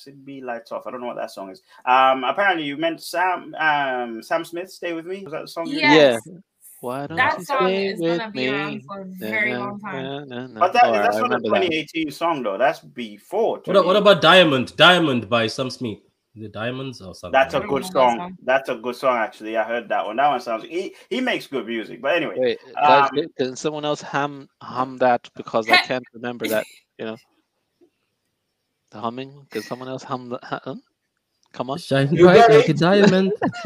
Sid 0.06 0.24
B 0.24 0.42
Lights 0.42 0.72
Off. 0.72 0.86
I 0.86 0.92
don't 0.92 1.02
know 1.02 1.08
what 1.08 1.18
that 1.18 1.32
song 1.32 1.50
is. 1.50 1.62
Um, 1.86 2.24
apparently 2.24 2.64
you 2.64 2.78
meant 2.78 3.02
Sam 3.02 3.56
um 3.56 4.22
Sam 4.22 4.46
Smith, 4.46 4.72
Stay 4.72 4.94
With 4.94 5.06
Me. 5.06 5.24
Was 5.24 5.34
that 5.34 5.42
the 5.42 5.48
song? 5.48 5.66
Yes. 5.68 6.22
Yeah. 6.26 6.38
Why 6.82 7.08
don't 7.08 7.18
that 7.18 7.42
song 7.42 7.72
is 7.72 8.00
gonna 8.00 8.30
be 8.30 8.48
around 8.48 8.84
for 8.86 9.02
a 9.02 9.06
very 9.06 9.54
na, 9.54 9.60
long 9.60 9.80
time. 9.80 10.30
Na, 10.30 10.46
na, 10.46 10.60
but 10.60 10.74
that, 10.74 10.84
oh, 10.86 10.92
that's 10.92 11.18
not 11.18 11.34
a 11.34 11.40
2018 11.40 12.06
that. 12.06 12.12
song 12.12 12.44
though. 12.44 12.58
That's 12.60 12.80
before. 12.80 13.62
What, 13.66 13.86
what, 13.86 13.96
about 13.96 14.22
Diamond? 14.22 14.76
Diamond 14.78 15.28
by 15.28 15.48
Sam 15.48 15.72
Smith. 15.72 16.00
The 16.36 16.50
Diamonds 16.50 17.02
or 17.02 17.16
something. 17.16 17.32
That's 17.32 17.54
a 17.56 17.62
good 17.62 17.86
song. 17.86 18.18
song. 18.18 18.38
That's 18.44 18.70
a 18.70 18.76
good 18.76 18.98
song, 18.98 19.18
actually. 19.18 19.56
I 19.56 19.64
heard 19.64 19.88
that 19.88 20.06
one. 20.06 20.18
That 20.18 20.28
one 20.28 20.42
sounds. 20.42 20.66
He, 20.66 20.94
he 21.10 21.22
makes 21.22 21.48
good 21.48 21.66
music. 21.66 22.02
But 22.02 22.18
anyway, 22.18 22.36
Wait, 22.38 22.60
um, 22.76 23.10
can 23.38 23.56
someone 23.56 23.86
else 23.86 24.02
hum 24.02 24.50
hum 24.62 24.98
that 24.98 25.30
because 25.36 25.70
I 25.70 25.78
can't 25.78 26.06
remember 26.14 26.46
that. 26.50 26.66
You 27.00 27.06
know. 27.06 27.18
The 28.96 29.02
humming? 29.02 29.46
Can 29.52 29.62
someone 29.62 29.90
else 29.90 30.04
hum 30.04 30.30
the 30.30 30.40
hum? 30.42 30.82
Come 31.52 31.70
on. 31.70 31.78
Shine 31.80 32.16
you 32.16 32.24
bright 32.24 32.50
like 32.50 32.70
a 32.70 32.74
diamond. 32.74 33.34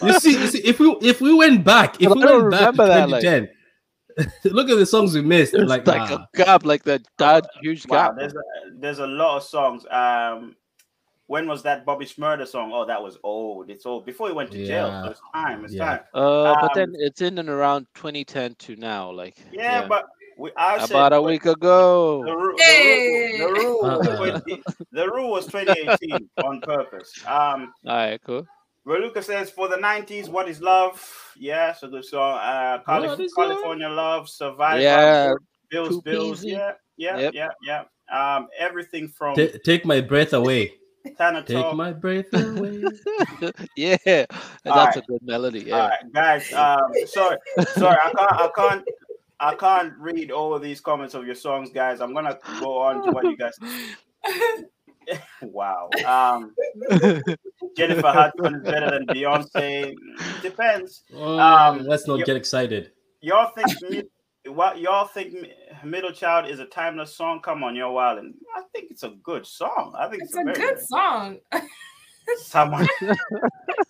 you 0.00 0.12
see, 0.20 0.40
you 0.40 0.46
see, 0.46 0.60
if 0.60 0.78
we 0.78 0.96
if 1.02 1.20
we 1.20 1.34
went 1.34 1.64
back, 1.64 2.00
if 2.00 2.14
we 2.14 2.24
went 2.24 2.52
back 2.52 2.70
to 2.70 2.76
2010, 2.76 3.48
like, 4.16 4.28
look 4.44 4.70
at 4.70 4.78
the 4.78 4.86
songs 4.86 5.12
we 5.12 5.22
missed. 5.22 5.54
It's 5.54 5.68
like, 5.68 5.84
like 5.88 6.08
a 6.12 6.28
gap, 6.36 6.64
like 6.64 6.84
that, 6.84 7.02
that 7.18 7.48
huge 7.60 7.84
wow, 7.88 8.10
gap. 8.10 8.18
There's 8.18 8.32
a, 8.32 8.42
there's 8.78 9.00
a 9.00 9.08
lot 9.08 9.38
of 9.38 9.42
songs. 9.42 9.84
Um, 9.90 10.54
when 11.26 11.48
was 11.48 11.64
that 11.64 11.84
Bobby 11.84 12.04
Shmurda 12.04 12.46
song? 12.46 12.70
Oh, 12.72 12.84
that 12.86 13.02
was 13.02 13.18
old. 13.24 13.70
It's 13.70 13.86
old. 13.86 14.06
Before 14.06 14.28
he 14.28 14.34
went 14.34 14.52
to 14.52 14.58
yeah. 14.58 14.66
jail. 14.66 15.02
So 15.02 15.10
it's 15.10 15.20
time. 15.34 15.64
It's 15.64 15.74
yeah. 15.74 15.84
time. 15.84 16.00
Uh, 16.14 16.52
um, 16.52 16.58
but 16.60 16.74
then 16.74 16.94
it's 16.96 17.22
in 17.22 17.38
and 17.38 17.48
around 17.48 17.88
2010 17.96 18.54
to 18.54 18.76
now. 18.76 19.10
Like 19.10 19.36
yeah, 19.50 19.80
yeah. 19.80 19.88
but 19.88 20.06
we, 20.40 20.50
I 20.56 20.82
About 20.82 21.12
a 21.12 21.20
week 21.20 21.44
ago. 21.44 22.24
The, 22.24 22.34
rule, 22.34 22.56
hey. 22.58 23.38
the, 23.38 23.46
rule, 23.46 24.00
the, 24.00 24.10
rule, 24.12 24.40
20, 24.40 24.62
the 24.90 25.10
rule 25.10 25.30
was 25.30 25.46
2018 25.46 26.30
on 26.44 26.60
purpose. 26.62 27.12
Um, 27.26 27.74
All 27.86 27.96
right, 27.96 28.20
cool. 28.24 28.46
Lucas 28.86 29.26
says 29.26 29.50
for 29.50 29.68
the 29.68 29.76
90s, 29.76 30.28
what 30.30 30.48
is 30.48 30.62
love? 30.62 30.98
Yeah, 31.36 31.74
so 31.74 31.88
good 31.88 32.06
song. 32.06 32.38
Uh, 32.38 32.78
Calif- 32.86 33.30
California 33.36 33.86
love? 33.88 33.96
love, 33.96 34.28
Survivor, 34.30 34.80
yeah, 34.80 35.34
Bills, 35.70 36.00
Bills, 36.00 36.42
yeah, 36.42 36.72
yeah, 36.96 37.18
yep. 37.18 37.34
yeah, 37.34 37.48
yeah. 37.62 37.82
Um, 38.10 38.48
everything 38.58 39.08
from 39.08 39.36
T- 39.36 39.58
take 39.62 39.84
my 39.84 40.00
breath 40.00 40.32
away. 40.32 40.72
Tana 41.16 41.42
Take 41.42 41.56
talk. 41.56 41.76
my 41.76 41.92
breath 41.92 42.32
away. 42.32 42.82
yeah, 43.76 43.96
that's 44.04 44.26
right. 44.64 44.96
a 44.96 45.02
good 45.02 45.22
melody. 45.22 45.60
Yeah, 45.60 45.74
All 45.82 45.88
right, 45.88 46.12
guys. 46.12 46.52
Um, 46.52 46.92
sorry, 47.06 47.36
sorry, 47.74 47.96
I 48.04 48.12
can't, 48.16 48.32
I 48.32 48.50
can't, 48.56 48.88
I 49.40 49.54
can't 49.54 49.94
read 49.98 50.30
all 50.30 50.54
of 50.54 50.62
these 50.62 50.80
comments 50.80 51.14
of 51.14 51.26
your 51.26 51.34
songs, 51.34 51.70
guys. 51.70 52.00
I'm 52.00 52.14
gonna 52.14 52.38
go 52.60 52.78
on 52.78 53.04
to 53.04 53.10
what 53.10 53.24
you 53.24 53.36
guys. 53.36 53.54
wow. 55.42 55.88
Um, 56.06 56.54
Jennifer 57.76 58.08
Hudson 58.08 58.56
is 58.56 58.62
better 58.62 58.90
than 58.90 59.06
Beyonce. 59.06 59.94
Depends. 60.42 61.04
Um, 61.14 61.84
let's 61.86 62.06
not 62.06 62.24
get 62.24 62.36
excited. 62.36 62.92
Y'all 63.20 63.52
think 63.54 64.06
what 64.46 64.78
y'all 64.78 65.06
think 65.06 65.34
Middle 65.84 66.12
Child 66.12 66.50
is 66.50 66.60
a 66.60 66.66
timeless 66.66 67.14
song? 67.14 67.40
Come 67.42 67.62
on, 67.62 67.76
you're 67.76 67.90
wild. 67.90 68.18
And 68.18 68.34
I 68.56 68.62
think 68.72 68.90
it's 68.90 69.02
a 69.02 69.10
good 69.22 69.46
song. 69.46 69.94
I 69.98 70.08
think 70.08 70.22
it's, 70.22 70.34
it's 70.34 70.38
a, 70.38 70.50
a 70.50 70.54
good, 70.54 70.76
good 70.76 70.80
song. 70.80 71.38
Someone 72.38 72.86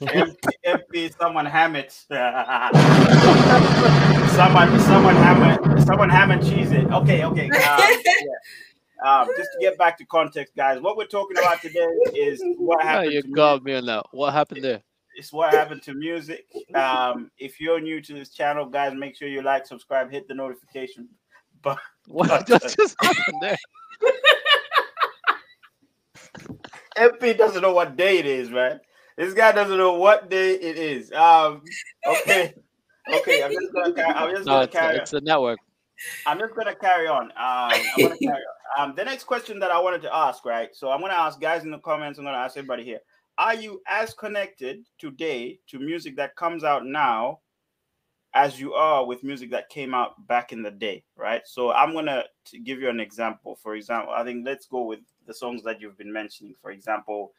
MP, 0.03 1.19
someone 1.19 1.47
ham 1.47 1.75
Hammett. 1.75 1.93
someone 4.31 4.81
someone 4.81 5.17
Hammett 5.17 5.71
someone 5.91 6.09
Hammett 6.09 6.43
cheese 6.43 6.71
it. 6.71 6.87
Okay, 6.93 7.25
okay. 7.25 7.51
Uh, 7.51 7.53
yeah. 8.07 8.23
Um, 9.03 9.29
just 9.37 9.51
to 9.53 9.59
get 9.61 9.77
back 9.77 9.99
to 9.99 10.05
context, 10.05 10.55
guys, 10.55 10.81
what 10.81 10.97
we're 10.97 11.07
talking 11.07 11.37
about 11.39 11.61
today 11.61 11.87
is 12.15 12.41
what 12.59 12.83
happened. 12.83 13.13
you 13.13 13.23
got 13.35 13.65
me 13.65 13.81
now. 13.81 14.05
What 14.13 14.33
happened 14.33 14.63
there? 14.63 14.83
It's 15.17 15.33
what 15.33 15.53
happened 15.53 15.83
to 15.83 15.95
music. 15.95 16.47
Um, 16.75 17.31
if 17.39 17.61
you're 17.61 17.81
new 17.81 18.01
to 18.03 18.15
this 18.15 18.31
channel, 18.31 18.67
guys, 18.67 18.95
make 18.95 19.17
sure 19.17 19.27
you 19.27 19.43
like, 19.43 19.67
subscribe, 19.67 20.13
hit 20.13 20.29
the 20.29 20.35
notification. 20.35 21.09
But 21.63 21.79
what 22.07 22.47
just 22.47 22.95
happened 23.03 23.43
there? 23.43 23.57
MP 27.01 27.37
doesn't 27.37 27.63
know 27.63 27.73
what 27.73 27.97
day 27.97 28.19
it 28.19 28.27
is, 28.27 28.51
man. 28.51 28.81
This 29.17 29.35
guy 29.35 29.53
doesn't 29.53 29.77
know 29.77 29.95
what 29.95 30.29
day 30.31 30.53
it 30.53 30.77
is. 30.77 31.11
Um, 31.13 31.63
okay, 32.07 32.55
okay. 33.13 33.43
I'm 33.43 33.51
just 33.51 33.73
gonna. 33.73 34.03
I'm 34.03 34.31
just 34.35 34.47
no, 34.47 34.53
gonna 34.53 34.65
it's, 34.65 34.73
carry. 34.73 34.97
It's 34.97 35.15
on. 35.15 35.23
a 35.23 35.25
network. 35.25 35.59
I'm 36.27 36.39
just 36.39 36.55
gonna 36.55 36.75
carry 36.75 37.07
on. 37.07 37.25
Um, 37.25 37.33
I'm 37.37 38.03
gonna 38.03 38.17
carry 38.23 38.43
on. 38.79 38.91
Um, 38.91 38.95
the 38.97 39.05
next 39.05 39.25
question 39.25 39.59
that 39.61 39.71
I 39.71 39.81
wanted 39.81 40.03
to 40.03 40.15
ask, 40.15 40.45
right? 40.45 40.75
So 40.75 40.91
I'm 40.91 41.01
gonna 41.01 41.15
ask 41.15 41.41
guys 41.41 41.65
in 41.65 41.71
the 41.71 41.79
comments. 41.79 42.19
I'm 42.19 42.25
gonna 42.25 42.39
ask 42.39 42.57
everybody 42.57 42.85
here. 42.85 43.01
Are 43.39 43.55
you 43.55 43.81
as 43.87 44.13
connected 44.13 44.85
today 44.99 45.59
to 45.69 45.79
music 45.79 46.17
that 46.17 46.37
comes 46.37 46.63
out 46.63 46.85
now 46.85 47.41
as 48.35 48.61
you 48.61 48.75
are 48.75 49.05
with 49.05 49.25
music 49.25 49.51
that 49.51 49.69
came 49.71 49.95
out 49.95 50.27
back 50.27 50.53
in 50.53 50.63
the 50.63 50.71
day, 50.71 51.03
right? 51.17 51.43
So 51.47 51.73
I'm 51.73 51.93
gonna 51.93 52.25
give 52.65 52.81
you 52.81 52.89
an 52.89 53.01
example. 53.01 53.59
For 53.63 53.75
example, 53.75 54.13
I 54.15 54.25
think 54.25 54.47
let's 54.47 54.67
go 54.67 54.83
with 54.85 55.01
the 55.31 55.35
songs 55.35 55.63
that 55.63 55.81
you've 55.81 55.97
been 55.97 56.13
mentioning. 56.13 56.55
For 56.61 56.73
example, 56.73 57.33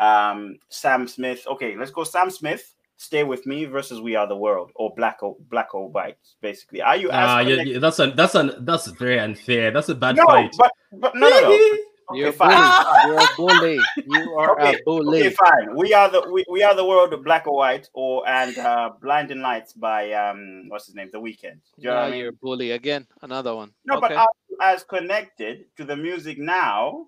um, 0.00 0.56
Sam 0.70 1.06
Smith. 1.06 1.46
Okay, 1.46 1.76
let's 1.76 1.90
go. 1.90 2.04
Sam 2.04 2.30
Smith. 2.30 2.74
Stay 2.96 3.24
with 3.24 3.44
me 3.44 3.64
versus 3.64 4.00
We 4.00 4.14
Are 4.14 4.26
the 4.26 4.36
World 4.36 4.70
or 4.76 4.94
Black 4.94 5.20
or 5.20 5.36
Black 5.50 5.74
or 5.74 5.90
White. 5.90 6.16
Basically, 6.40 6.80
are 6.80 6.96
you? 6.96 7.10
Ah, 7.12 7.36
uh, 7.36 7.40
yeah, 7.40 7.62
yeah, 7.62 7.78
that's 7.80 7.98
a 7.98 8.12
that's 8.12 8.36
a 8.36 8.56
that's 8.60 8.86
very 8.86 9.18
unfair. 9.18 9.72
That's 9.72 9.88
a 9.88 9.96
bad 9.96 10.16
no, 10.16 10.24
fight. 10.24 10.54
But 10.56 10.70
but 10.92 11.12
no, 11.14 11.28
no, 11.28 11.40
no. 11.40 11.78
Okay, 12.10 12.20
You're 12.20 12.32
fine. 12.32 12.84
You're 13.06 13.18
a 13.18 13.28
bully. 13.36 13.80
You 13.96 14.34
are 14.38 14.60
okay. 14.60 14.76
a 14.76 14.78
bully. 14.84 15.20
Okay, 15.20 15.30
fine. 15.34 15.74
We 15.74 15.92
are 15.94 16.10
the 16.10 16.22
we, 16.30 16.44
we 16.48 16.62
are 16.62 16.74
the 16.74 16.84
world 16.84 17.12
of 17.12 17.24
black 17.24 17.46
or 17.46 17.56
white 17.56 17.88
or 17.94 18.28
and 18.28 18.56
uh 18.58 18.90
blinding 19.00 19.40
lights 19.40 19.72
by 19.72 20.12
um 20.12 20.68
what's 20.68 20.86
his 20.86 20.94
name? 20.94 21.08
The 21.12 21.20
Weeknd. 21.20 21.60
You 21.76 21.90
yeah, 21.90 22.06
you're 22.08 22.28
a 22.28 22.32
bully 22.32 22.72
again. 22.72 23.06
Another 23.22 23.56
one. 23.56 23.72
No, 23.86 23.96
okay. 23.96 24.14
but 24.14 24.28
as 24.60 24.84
connected 24.84 25.64
to 25.76 25.84
the 25.84 25.96
music 25.96 26.38
now 26.38 27.06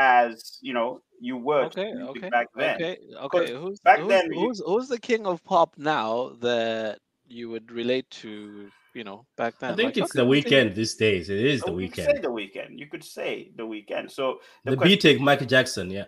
as 0.00 0.58
you 0.62 0.72
know 0.72 1.02
you 1.20 1.36
were 1.36 1.64
okay, 1.64 1.92
okay, 1.92 2.30
back 2.30 2.46
then. 2.56 2.76
Okay, 2.76 2.98
okay. 3.22 3.54
Who's 3.54 3.80
back 3.80 3.98
who's, 3.98 4.08
then? 4.08 4.32
Who's 4.32 4.58
you, 4.58 4.64
who's 4.66 4.88
the 4.88 4.98
king 4.98 5.26
of 5.26 5.44
pop 5.44 5.74
now 5.76 6.32
that 6.40 6.98
you 7.28 7.50
would 7.50 7.70
relate 7.70 8.08
to? 8.22 8.70
You 8.92 9.04
know, 9.04 9.24
back 9.36 9.54
then. 9.60 9.72
I 9.72 9.76
think 9.76 9.88
like, 9.88 9.98
it's 9.98 10.16
okay, 10.16 10.24
the 10.24 10.50
Weeknd 10.50 10.74
these 10.74 10.96
days. 10.96 11.30
It 11.30 11.44
is 11.44 11.62
oh, 11.62 11.66
the 11.66 11.72
Weeknd. 11.72 12.06
Say 12.06 12.18
the 12.18 12.28
Weeknd. 12.28 12.76
You 12.76 12.86
could 12.86 13.04
say 13.04 13.52
the 13.54 13.62
Weeknd. 13.62 14.10
So 14.10 14.40
the, 14.64 14.72
the 14.72 14.76
question, 14.78 15.18
beat 15.18 15.20
Michael 15.20 15.46
Jackson. 15.46 15.90
Yeah. 15.90 16.06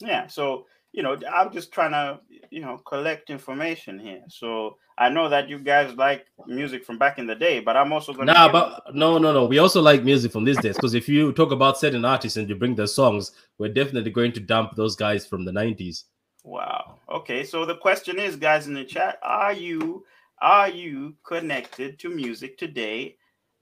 Yeah. 0.00 0.26
So 0.26 0.64
you 0.96 1.02
know, 1.02 1.16
I'm 1.30 1.52
just 1.52 1.70
trying 1.72 1.92
to, 1.92 2.18
you 2.50 2.62
know, 2.62 2.78
collect 2.78 3.28
information 3.28 3.98
here. 3.98 4.22
So 4.28 4.78
I 4.96 5.10
know 5.10 5.28
that 5.28 5.46
you 5.46 5.58
guys 5.58 5.94
like 5.94 6.24
music 6.46 6.86
from 6.86 6.96
back 6.96 7.18
in 7.18 7.26
the 7.26 7.34
day, 7.34 7.60
but 7.60 7.76
I'm 7.76 7.92
also 7.92 8.14
going 8.14 8.28
to. 8.28 8.32
Nah, 8.32 8.50
but 8.50 8.94
no, 8.94 9.18
no, 9.18 9.30
no. 9.30 9.44
We 9.44 9.58
also 9.58 9.82
like 9.82 10.02
music 10.02 10.32
from 10.32 10.44
these 10.44 10.56
days 10.56 10.74
because 10.74 10.94
if 10.94 11.06
you 11.06 11.34
talk 11.34 11.52
about 11.52 11.78
certain 11.78 12.06
artists 12.06 12.38
and 12.38 12.48
you 12.48 12.56
bring 12.56 12.74
their 12.74 12.86
songs, 12.86 13.32
we're 13.58 13.74
definitely 13.74 14.10
going 14.10 14.32
to 14.32 14.40
dump 14.40 14.74
those 14.74 14.96
guys 14.96 15.26
from 15.26 15.44
the 15.44 15.52
90s. 15.52 16.04
Wow. 16.44 16.96
Okay. 17.10 17.44
So 17.44 17.66
the 17.66 17.76
question 17.76 18.18
is, 18.18 18.34
guys 18.34 18.66
in 18.66 18.72
the 18.72 18.84
chat, 18.84 19.18
are 19.22 19.52
you 19.52 20.02
are 20.40 20.70
you 20.70 21.14
connected 21.26 21.98
to 21.98 22.08
music 22.08 22.56
today 22.56 23.16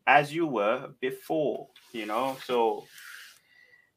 as 0.07 0.33
you 0.33 0.47
were 0.47 0.91
before? 1.01 1.67
You 1.91 2.07
know, 2.07 2.37
so 2.45 2.85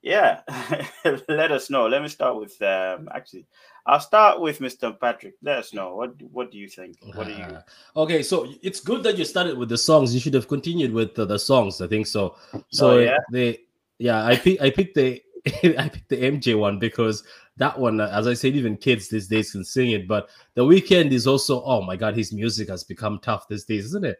yeah, 0.01 0.41
let 1.27 1.51
us 1.51 1.69
know. 1.69 1.87
Let 1.87 2.01
me 2.01 2.07
start 2.07 2.37
with 2.37 2.61
um, 2.61 3.09
actually, 3.13 3.45
I'll 3.85 3.99
start 3.99 4.39
with 4.39 4.59
Mr. 4.59 4.97
Patrick. 4.99 5.35
Let 5.41 5.57
us 5.57 5.73
know 5.73 5.95
what 5.95 6.21
what 6.31 6.51
do 6.51 6.57
you 6.57 6.69
think? 6.69 6.97
What 7.13 7.27
do 7.27 7.33
you? 7.33 7.57
okay, 7.95 8.23
so 8.23 8.47
it's 8.61 8.79
good 8.79 9.03
that 9.03 9.17
you 9.17 9.25
started 9.25 9.57
with 9.57 9.69
the 9.69 9.77
songs. 9.77 10.13
You 10.13 10.19
should 10.19 10.33
have 10.33 10.47
continued 10.47 10.93
with 10.93 11.15
the, 11.15 11.25
the 11.25 11.39
songs. 11.39 11.81
I 11.81 11.87
think 11.87 12.07
so. 12.07 12.35
So 12.69 12.91
oh, 12.91 12.99
yeah? 12.99 13.17
the 13.31 13.59
yeah, 13.97 14.23
I 14.23 14.35
pick 14.35 14.61
I 14.61 14.69
picked 14.69 14.95
the 14.95 15.21
I 15.77 15.89
picked 15.89 16.09
the 16.09 16.21
MJ 16.21 16.57
one 16.57 16.79
because 16.79 17.23
that 17.57 17.77
one, 17.77 17.99
as 17.99 18.27
I 18.27 18.35
said, 18.35 18.55
even 18.55 18.77
kids 18.77 19.09
these 19.09 19.27
days 19.27 19.51
can 19.51 19.65
sing 19.65 19.91
it. 19.91 20.07
But 20.07 20.29
the 20.53 20.63
Weeknd 20.63 21.11
is 21.11 21.25
also 21.25 21.63
oh 21.63 21.81
my 21.81 21.95
god, 21.95 22.15
his 22.15 22.31
music 22.31 22.69
has 22.69 22.83
become 22.83 23.19
tough 23.19 23.47
these 23.47 23.65
days, 23.65 23.85
isn't 23.85 24.05
it? 24.05 24.17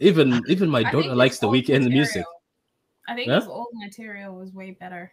Even 0.00 0.42
even 0.48 0.68
my 0.68 0.82
daughter 0.82 1.14
likes 1.14 1.38
the 1.38 1.48
Weeknd 1.48 1.88
music. 1.88 2.24
I 3.08 3.14
think 3.14 3.28
yeah? 3.28 3.36
his 3.36 3.48
old 3.48 3.68
material 3.72 4.36
was 4.36 4.52
way 4.52 4.72
better. 4.72 5.10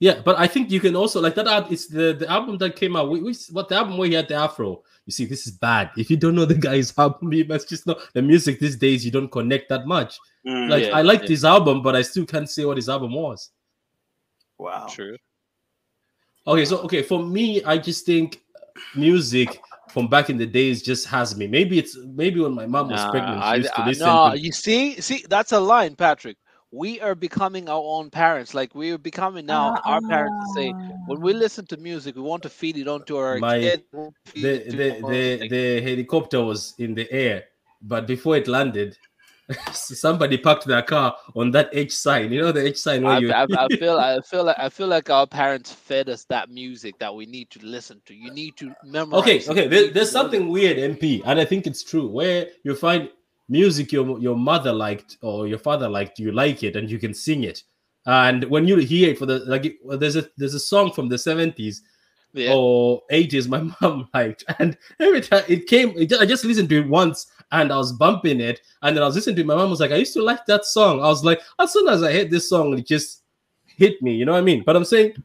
Yeah, 0.00 0.20
but 0.24 0.38
I 0.38 0.46
think 0.46 0.70
you 0.70 0.80
can 0.80 0.96
also 0.96 1.20
like 1.20 1.34
that. 1.36 1.70
It's 1.70 1.86
the 1.86 2.14
the 2.14 2.28
album 2.28 2.58
that 2.58 2.74
came 2.74 2.96
out. 2.96 3.10
We, 3.10 3.20
we 3.22 3.34
what 3.52 3.68
the 3.68 3.76
album 3.76 3.98
where 3.98 4.08
he 4.08 4.14
had 4.14 4.28
the 4.28 4.34
afro. 4.34 4.82
You 5.06 5.12
see, 5.12 5.26
this 5.26 5.46
is 5.46 5.52
bad. 5.52 5.90
If 5.96 6.10
you 6.10 6.16
don't 6.16 6.34
know 6.34 6.46
the 6.46 6.54
guy's 6.54 6.92
album, 6.98 7.32
you 7.32 7.44
must 7.44 7.68
just 7.68 7.86
know 7.86 8.00
the 8.14 8.22
music 8.22 8.58
these 8.58 8.76
days. 8.76 9.04
You 9.04 9.10
don't 9.10 9.30
connect 9.30 9.68
that 9.68 9.86
much. 9.86 10.18
Mm, 10.46 10.70
like 10.70 10.84
yeah, 10.84 10.96
I 10.96 11.02
liked 11.02 11.24
yeah. 11.24 11.30
his 11.30 11.44
album, 11.44 11.82
but 11.82 11.94
I 11.94 12.02
still 12.02 12.26
can't 12.26 12.48
say 12.48 12.64
what 12.64 12.78
his 12.78 12.88
album 12.88 13.12
was. 13.12 13.50
Wow. 14.58 14.86
True. 14.88 15.16
Okay, 16.46 16.64
so 16.64 16.78
okay, 16.78 17.02
for 17.02 17.22
me, 17.22 17.62
I 17.64 17.76
just 17.76 18.06
think 18.06 18.40
music 18.96 19.60
from 19.90 20.08
back 20.08 20.30
in 20.30 20.38
the 20.38 20.46
days 20.46 20.82
just 20.82 21.06
has 21.08 21.36
me. 21.36 21.46
Maybe 21.46 21.78
it's 21.78 21.96
maybe 21.96 22.40
when 22.40 22.54
my 22.54 22.66
mom 22.66 22.88
was 22.88 23.04
nah, 23.04 23.10
pregnant, 23.10 23.44
she 23.44 23.56
used 23.58 23.70
I, 23.76 23.82
to 23.82 23.88
listen. 23.88 24.06
No, 24.06 24.30
to... 24.30 24.38
you 24.40 24.50
see, 24.50 24.98
see, 25.00 25.26
that's 25.28 25.52
a 25.52 25.60
line, 25.60 25.94
Patrick 25.94 26.38
we 26.72 27.00
are 27.00 27.14
becoming 27.14 27.68
our 27.68 27.82
own 27.82 28.10
parents. 28.10 28.54
Like 28.54 28.74
we 28.74 28.92
are 28.92 28.98
becoming 28.98 29.46
now 29.46 29.74
uh, 29.74 29.80
our 29.84 30.00
parents 30.02 30.54
to 30.54 30.60
say 30.60 30.70
when 31.06 31.20
we 31.20 31.32
listen 31.32 31.66
to 31.66 31.76
music, 31.76 32.16
we 32.16 32.22
want 32.22 32.42
to 32.44 32.48
feed 32.48 32.76
it 32.76 32.88
onto 32.88 33.16
our 33.16 33.38
my, 33.38 33.58
kids. 33.58 33.82
The 33.92 34.10
the 34.34 35.00
the, 35.08 35.48
the 35.48 35.80
helicopter 35.82 36.42
was 36.42 36.74
in 36.78 36.94
the 36.94 37.10
air, 37.10 37.44
but 37.82 38.06
before 38.06 38.36
it 38.36 38.46
landed, 38.46 38.96
somebody 39.72 40.38
parked 40.38 40.64
their 40.66 40.82
car 40.82 41.16
on 41.34 41.50
that 41.50 41.70
H 41.72 41.96
sign. 41.96 42.32
You 42.32 42.42
know 42.42 42.52
the 42.52 42.66
H 42.66 42.78
sign 42.78 43.02
where 43.02 43.14
I, 43.14 43.18
you. 43.18 43.32
I, 43.32 43.46
I, 43.58 43.68
feel 43.76 43.98
I 43.98 44.20
feel 44.20 44.44
like 44.44 44.58
I 44.58 44.68
feel 44.68 44.86
like 44.86 45.10
our 45.10 45.26
parents 45.26 45.72
fed 45.72 46.08
us 46.08 46.24
that 46.26 46.50
music 46.50 46.98
that 47.00 47.12
we 47.12 47.26
need 47.26 47.50
to 47.50 47.58
listen 47.64 48.00
to. 48.06 48.14
You 48.14 48.30
need 48.30 48.56
to 48.58 48.72
memorize. 48.84 49.22
Okay, 49.22 49.50
okay. 49.50 49.66
There, 49.66 49.90
there's 49.90 50.10
something 50.10 50.48
weird, 50.48 50.76
MP, 50.76 51.22
and 51.24 51.40
I 51.40 51.44
think 51.44 51.66
it's 51.66 51.82
true. 51.82 52.06
Where 52.06 52.46
you 52.62 52.76
find 52.76 53.10
music 53.50 53.92
your 53.92 54.18
your 54.20 54.36
mother 54.36 54.72
liked 54.72 55.18
or 55.20 55.46
your 55.46 55.58
father 55.58 55.88
liked, 55.88 56.18
you 56.18 56.32
like 56.32 56.62
it 56.62 56.76
and 56.76 56.90
you 56.90 56.98
can 56.98 57.12
sing 57.12 57.44
it. 57.44 57.62
And 58.06 58.44
when 58.44 58.66
you 58.66 58.76
hear 58.76 59.10
it 59.10 59.18
for 59.18 59.26
the 59.26 59.40
like, 59.40 59.78
there's 59.98 60.16
a 60.16 60.26
there's 60.38 60.54
a 60.54 60.60
song 60.60 60.92
from 60.92 61.08
the 61.08 61.18
seventies 61.18 61.82
yeah. 62.32 62.52
or 62.54 63.02
eighties 63.10 63.48
my 63.48 63.70
mom 63.80 64.08
liked, 64.14 64.44
and 64.58 64.78
every 64.98 65.20
time 65.20 65.44
it 65.48 65.66
came, 65.66 65.90
it, 65.98 66.12
I 66.14 66.24
just 66.24 66.44
listened 66.44 66.70
to 66.70 66.80
it 66.80 66.88
once 66.88 67.26
and 67.52 67.72
I 67.72 67.76
was 67.76 67.92
bumping 67.92 68.40
it, 68.40 68.60
and 68.82 68.96
then 68.96 69.02
I 69.02 69.06
was 69.06 69.16
listening 69.16 69.36
to 69.36 69.42
it. 69.42 69.46
My 69.46 69.56
mom 69.56 69.70
was 69.70 69.80
like, 69.80 69.90
"I 69.92 69.96
used 69.96 70.14
to 70.14 70.22
like 70.22 70.46
that 70.46 70.64
song." 70.64 71.00
I 71.00 71.08
was 71.08 71.24
like, 71.24 71.42
as 71.58 71.72
soon 71.72 71.88
as 71.88 72.02
I 72.02 72.12
heard 72.12 72.30
this 72.30 72.48
song, 72.48 72.78
it 72.78 72.86
just 72.86 73.22
hit 73.66 74.00
me. 74.00 74.14
You 74.14 74.24
know 74.24 74.32
what 74.32 74.38
I 74.38 74.42
mean? 74.42 74.62
But 74.64 74.76
I'm 74.76 74.84
saying. 74.84 75.22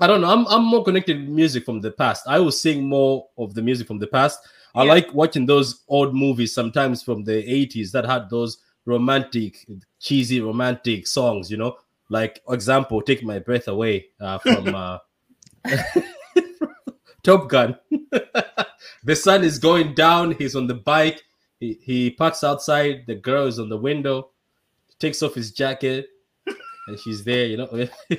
I 0.00 0.06
don't 0.08 0.22
know. 0.22 0.32
I'm, 0.32 0.46
I'm 0.48 0.64
more 0.64 0.82
connected 0.82 1.20
with 1.20 1.28
music 1.28 1.64
from 1.64 1.80
the 1.80 1.92
past. 1.92 2.26
I 2.26 2.40
will 2.40 2.50
sing 2.50 2.82
more 2.82 3.28
of 3.38 3.54
the 3.54 3.62
music 3.62 3.86
from 3.86 3.98
the 3.98 4.06
past. 4.06 4.40
I 4.74 4.84
like 4.84 5.12
watching 5.12 5.46
those 5.46 5.82
old 5.88 6.14
movies 6.14 6.54
sometimes 6.54 7.02
from 7.02 7.24
the 7.24 7.42
80s 7.42 7.90
that 7.92 8.06
had 8.06 8.30
those 8.30 8.58
romantic, 8.86 9.66
cheesy 10.00 10.40
romantic 10.40 11.06
songs, 11.06 11.50
you 11.50 11.56
know, 11.56 11.76
like 12.08 12.42
example, 12.48 13.02
Take 13.02 13.22
My 13.22 13.38
Breath 13.38 13.68
Away 13.68 14.06
uh, 14.20 14.38
from 14.38 14.74
uh, 14.74 14.98
Top 17.22 17.48
Gun. 17.48 17.78
the 19.04 19.16
sun 19.16 19.44
is 19.44 19.58
going 19.58 19.94
down, 19.94 20.32
he's 20.32 20.56
on 20.56 20.66
the 20.66 20.74
bike, 20.74 21.22
he, 21.60 21.78
he 21.82 22.10
parks 22.10 22.42
outside, 22.42 23.04
the 23.06 23.14
girl 23.14 23.46
is 23.46 23.58
on 23.58 23.68
the 23.68 23.76
window, 23.76 24.30
takes 24.98 25.22
off 25.22 25.34
his 25.34 25.52
jacket, 25.52 26.08
and 26.86 26.98
she's 26.98 27.24
there, 27.24 27.46
you 27.46 27.56
know. 27.56 27.68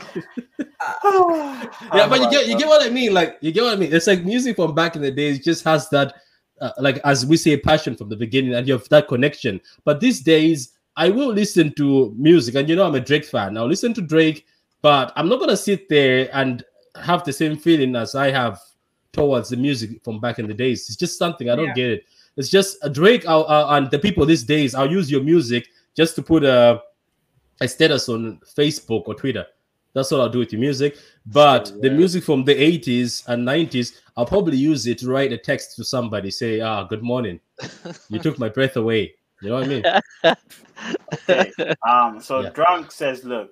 yeah, 1.93 2.07
but 2.07 2.21
you 2.21 2.31
get 2.31 2.47
you 2.47 2.57
get 2.57 2.67
what 2.67 2.85
I 2.85 2.89
mean. 2.89 3.13
Like 3.13 3.37
you 3.41 3.51
get 3.51 3.63
what 3.63 3.73
I 3.73 3.75
mean. 3.75 3.93
It's 3.93 4.07
like 4.07 4.23
music 4.23 4.55
from 4.55 4.73
back 4.73 4.95
in 4.95 5.01
the 5.01 5.11
days 5.11 5.43
just 5.43 5.63
has 5.65 5.89
that 5.89 6.15
uh, 6.63 6.71
like 6.79 6.97
as 7.03 7.25
we 7.25 7.35
say 7.35 7.57
passion 7.57 7.95
from 7.95 8.07
the 8.07 8.15
beginning 8.15 8.53
and 8.53 8.65
you 8.67 8.73
have 8.73 8.87
that 8.89 9.07
connection. 9.07 9.59
But 9.83 9.99
these 9.99 10.21
days 10.21 10.69
i 10.95 11.09
will 11.09 11.33
listen 11.33 11.73
to 11.73 12.13
music 12.15 12.53
and 12.53 12.69
you 12.69 12.75
know 12.75 12.85
i'm 12.85 12.95
a 12.95 12.99
drake 12.99 13.25
fan. 13.25 13.57
I'll 13.57 13.67
listen 13.67 13.93
to 13.95 14.01
drake 14.01 14.45
but 14.81 15.11
i'm 15.15 15.27
not 15.27 15.39
gonna 15.39 15.57
sit 15.57 15.89
there 15.89 16.29
and 16.33 16.63
have 16.95 17.23
the 17.23 17.33
same 17.33 17.57
feeling 17.57 17.95
as 17.95 18.15
i 18.15 18.31
have 18.31 18.59
towards 19.11 19.49
the 19.49 19.57
music 19.57 20.03
from 20.03 20.19
back 20.19 20.39
in 20.39 20.47
the 20.47 20.53
days. 20.53 20.87
It's 20.87 20.95
just 20.95 21.17
something 21.17 21.49
i 21.49 21.55
don't 21.55 21.67
yeah. 21.67 21.81
get 21.81 21.89
it. 21.89 22.03
It's 22.37 22.49
just 22.49 22.77
a 22.81 22.89
drake 22.89 23.27
uh, 23.27 23.41
uh, 23.41 23.67
and 23.71 23.91
the 23.91 23.99
people 23.99 24.25
these 24.25 24.43
days 24.43 24.73
i'll 24.73 24.91
use 24.99 25.11
your 25.11 25.23
music 25.23 25.67
just 25.95 26.15
to 26.15 26.21
put 26.21 26.43
a, 26.43 26.81
a 27.61 27.67
status 27.67 28.09
on 28.09 28.39
facebook 28.57 29.03
or 29.07 29.15
twitter 29.15 29.45
that's 29.93 30.11
what 30.11 30.21
I'll 30.21 30.29
do 30.29 30.39
with 30.39 30.51
your 30.51 30.59
music. 30.59 30.97
But 31.25 31.71
the 31.81 31.89
music 31.89 32.23
from 32.23 32.43
the 32.43 32.55
80s 32.55 33.27
and 33.27 33.47
90s, 33.47 33.99
I'll 34.17 34.25
probably 34.25 34.57
use 34.57 34.87
it 34.87 34.97
to 34.99 35.09
write 35.09 35.31
a 35.31 35.37
text 35.37 35.75
to 35.77 35.83
somebody, 35.83 36.31
say, 36.31 36.59
ah, 36.61 36.83
good 36.83 37.03
morning. 37.03 37.39
You 38.09 38.19
took 38.19 38.39
my 38.39 38.49
breath 38.49 38.75
away. 38.75 39.13
You 39.41 39.49
know 39.49 39.55
what 39.55 39.63
I 39.63 39.67
mean? 39.67 39.83
okay. 41.29 41.75
Um, 41.87 42.19
so 42.19 42.41
yeah. 42.41 42.49
Drunk 42.49 42.91
says, 42.91 43.23
look, 43.23 43.51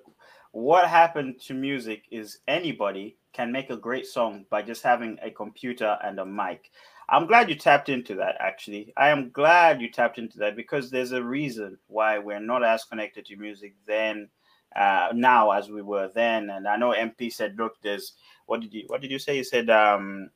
what 0.52 0.88
happened 0.88 1.40
to 1.42 1.54
music 1.54 2.04
is 2.10 2.38
anybody 2.48 3.16
can 3.32 3.50
make 3.50 3.70
a 3.70 3.76
great 3.76 4.06
song 4.06 4.44
by 4.50 4.62
just 4.62 4.82
having 4.82 5.18
a 5.22 5.30
computer 5.30 5.98
and 6.04 6.18
a 6.18 6.26
mic. 6.26 6.70
I'm 7.08 7.26
glad 7.26 7.48
you 7.48 7.56
tapped 7.56 7.88
into 7.88 8.14
that, 8.16 8.36
actually. 8.40 8.92
I 8.96 9.08
am 9.08 9.30
glad 9.30 9.80
you 9.80 9.90
tapped 9.90 10.18
into 10.18 10.38
that 10.38 10.56
because 10.56 10.90
there's 10.90 11.12
a 11.12 11.22
reason 11.22 11.78
why 11.88 12.18
we're 12.18 12.40
not 12.40 12.64
as 12.64 12.84
connected 12.84 13.26
to 13.26 13.36
music 13.36 13.74
then 13.86 14.28
uh, 14.76 15.08
now 15.14 15.50
as 15.50 15.70
we 15.70 15.82
were 15.82 16.10
then. 16.14 16.50
And 16.50 16.66
I 16.66 16.76
know 16.76 16.90
MP 16.90 17.32
said, 17.32 17.56
look, 17.58 17.80
there's 17.82 18.14
what 18.46 18.60
did 18.60 18.72
you 18.74 18.84
what 18.88 19.00
did 19.00 19.10
you 19.10 19.18
say? 19.18 19.36
You 19.36 19.44
said 19.44 19.70
um, 19.70 20.30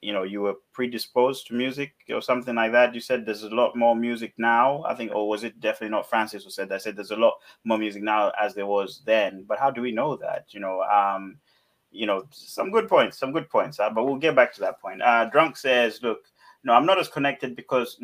you 0.00 0.12
know 0.12 0.22
you 0.22 0.40
were 0.40 0.54
predisposed 0.72 1.46
to 1.48 1.54
music 1.54 1.92
or 2.10 2.20
something 2.20 2.54
like 2.54 2.72
that. 2.72 2.94
You 2.94 3.00
said 3.00 3.26
there's 3.26 3.42
a 3.42 3.48
lot 3.48 3.76
more 3.76 3.96
music 3.96 4.34
now. 4.38 4.84
I 4.84 4.94
think, 4.94 5.14
or 5.14 5.28
was 5.28 5.44
it 5.44 5.60
definitely 5.60 5.90
not 5.90 6.08
Francis 6.08 6.44
who 6.44 6.50
said 6.50 6.68
that? 6.68 6.76
I 6.76 6.78
said 6.78 6.96
there's 6.96 7.10
a 7.10 7.16
lot 7.16 7.34
more 7.64 7.78
music 7.78 8.02
now 8.02 8.32
as 8.40 8.54
there 8.54 8.66
was 8.66 9.02
then. 9.04 9.44
But 9.46 9.58
how 9.58 9.70
do 9.70 9.80
we 9.80 9.92
know 9.92 10.16
that? 10.16 10.46
You 10.50 10.60
know, 10.60 10.82
um, 10.82 11.38
you 11.90 12.06
know, 12.06 12.26
some 12.30 12.70
good 12.70 12.88
points, 12.88 13.18
some 13.18 13.32
good 13.32 13.48
points. 13.48 13.80
Uh, 13.80 13.90
but 13.90 14.04
we'll 14.04 14.16
get 14.16 14.36
back 14.36 14.52
to 14.54 14.60
that 14.60 14.80
point. 14.80 15.02
Uh, 15.02 15.24
Drunk 15.26 15.56
says, 15.56 16.00
look, 16.02 16.26
no, 16.64 16.74
I'm 16.74 16.86
not 16.86 16.98
as 16.98 17.08
connected 17.08 17.56
because 17.56 17.98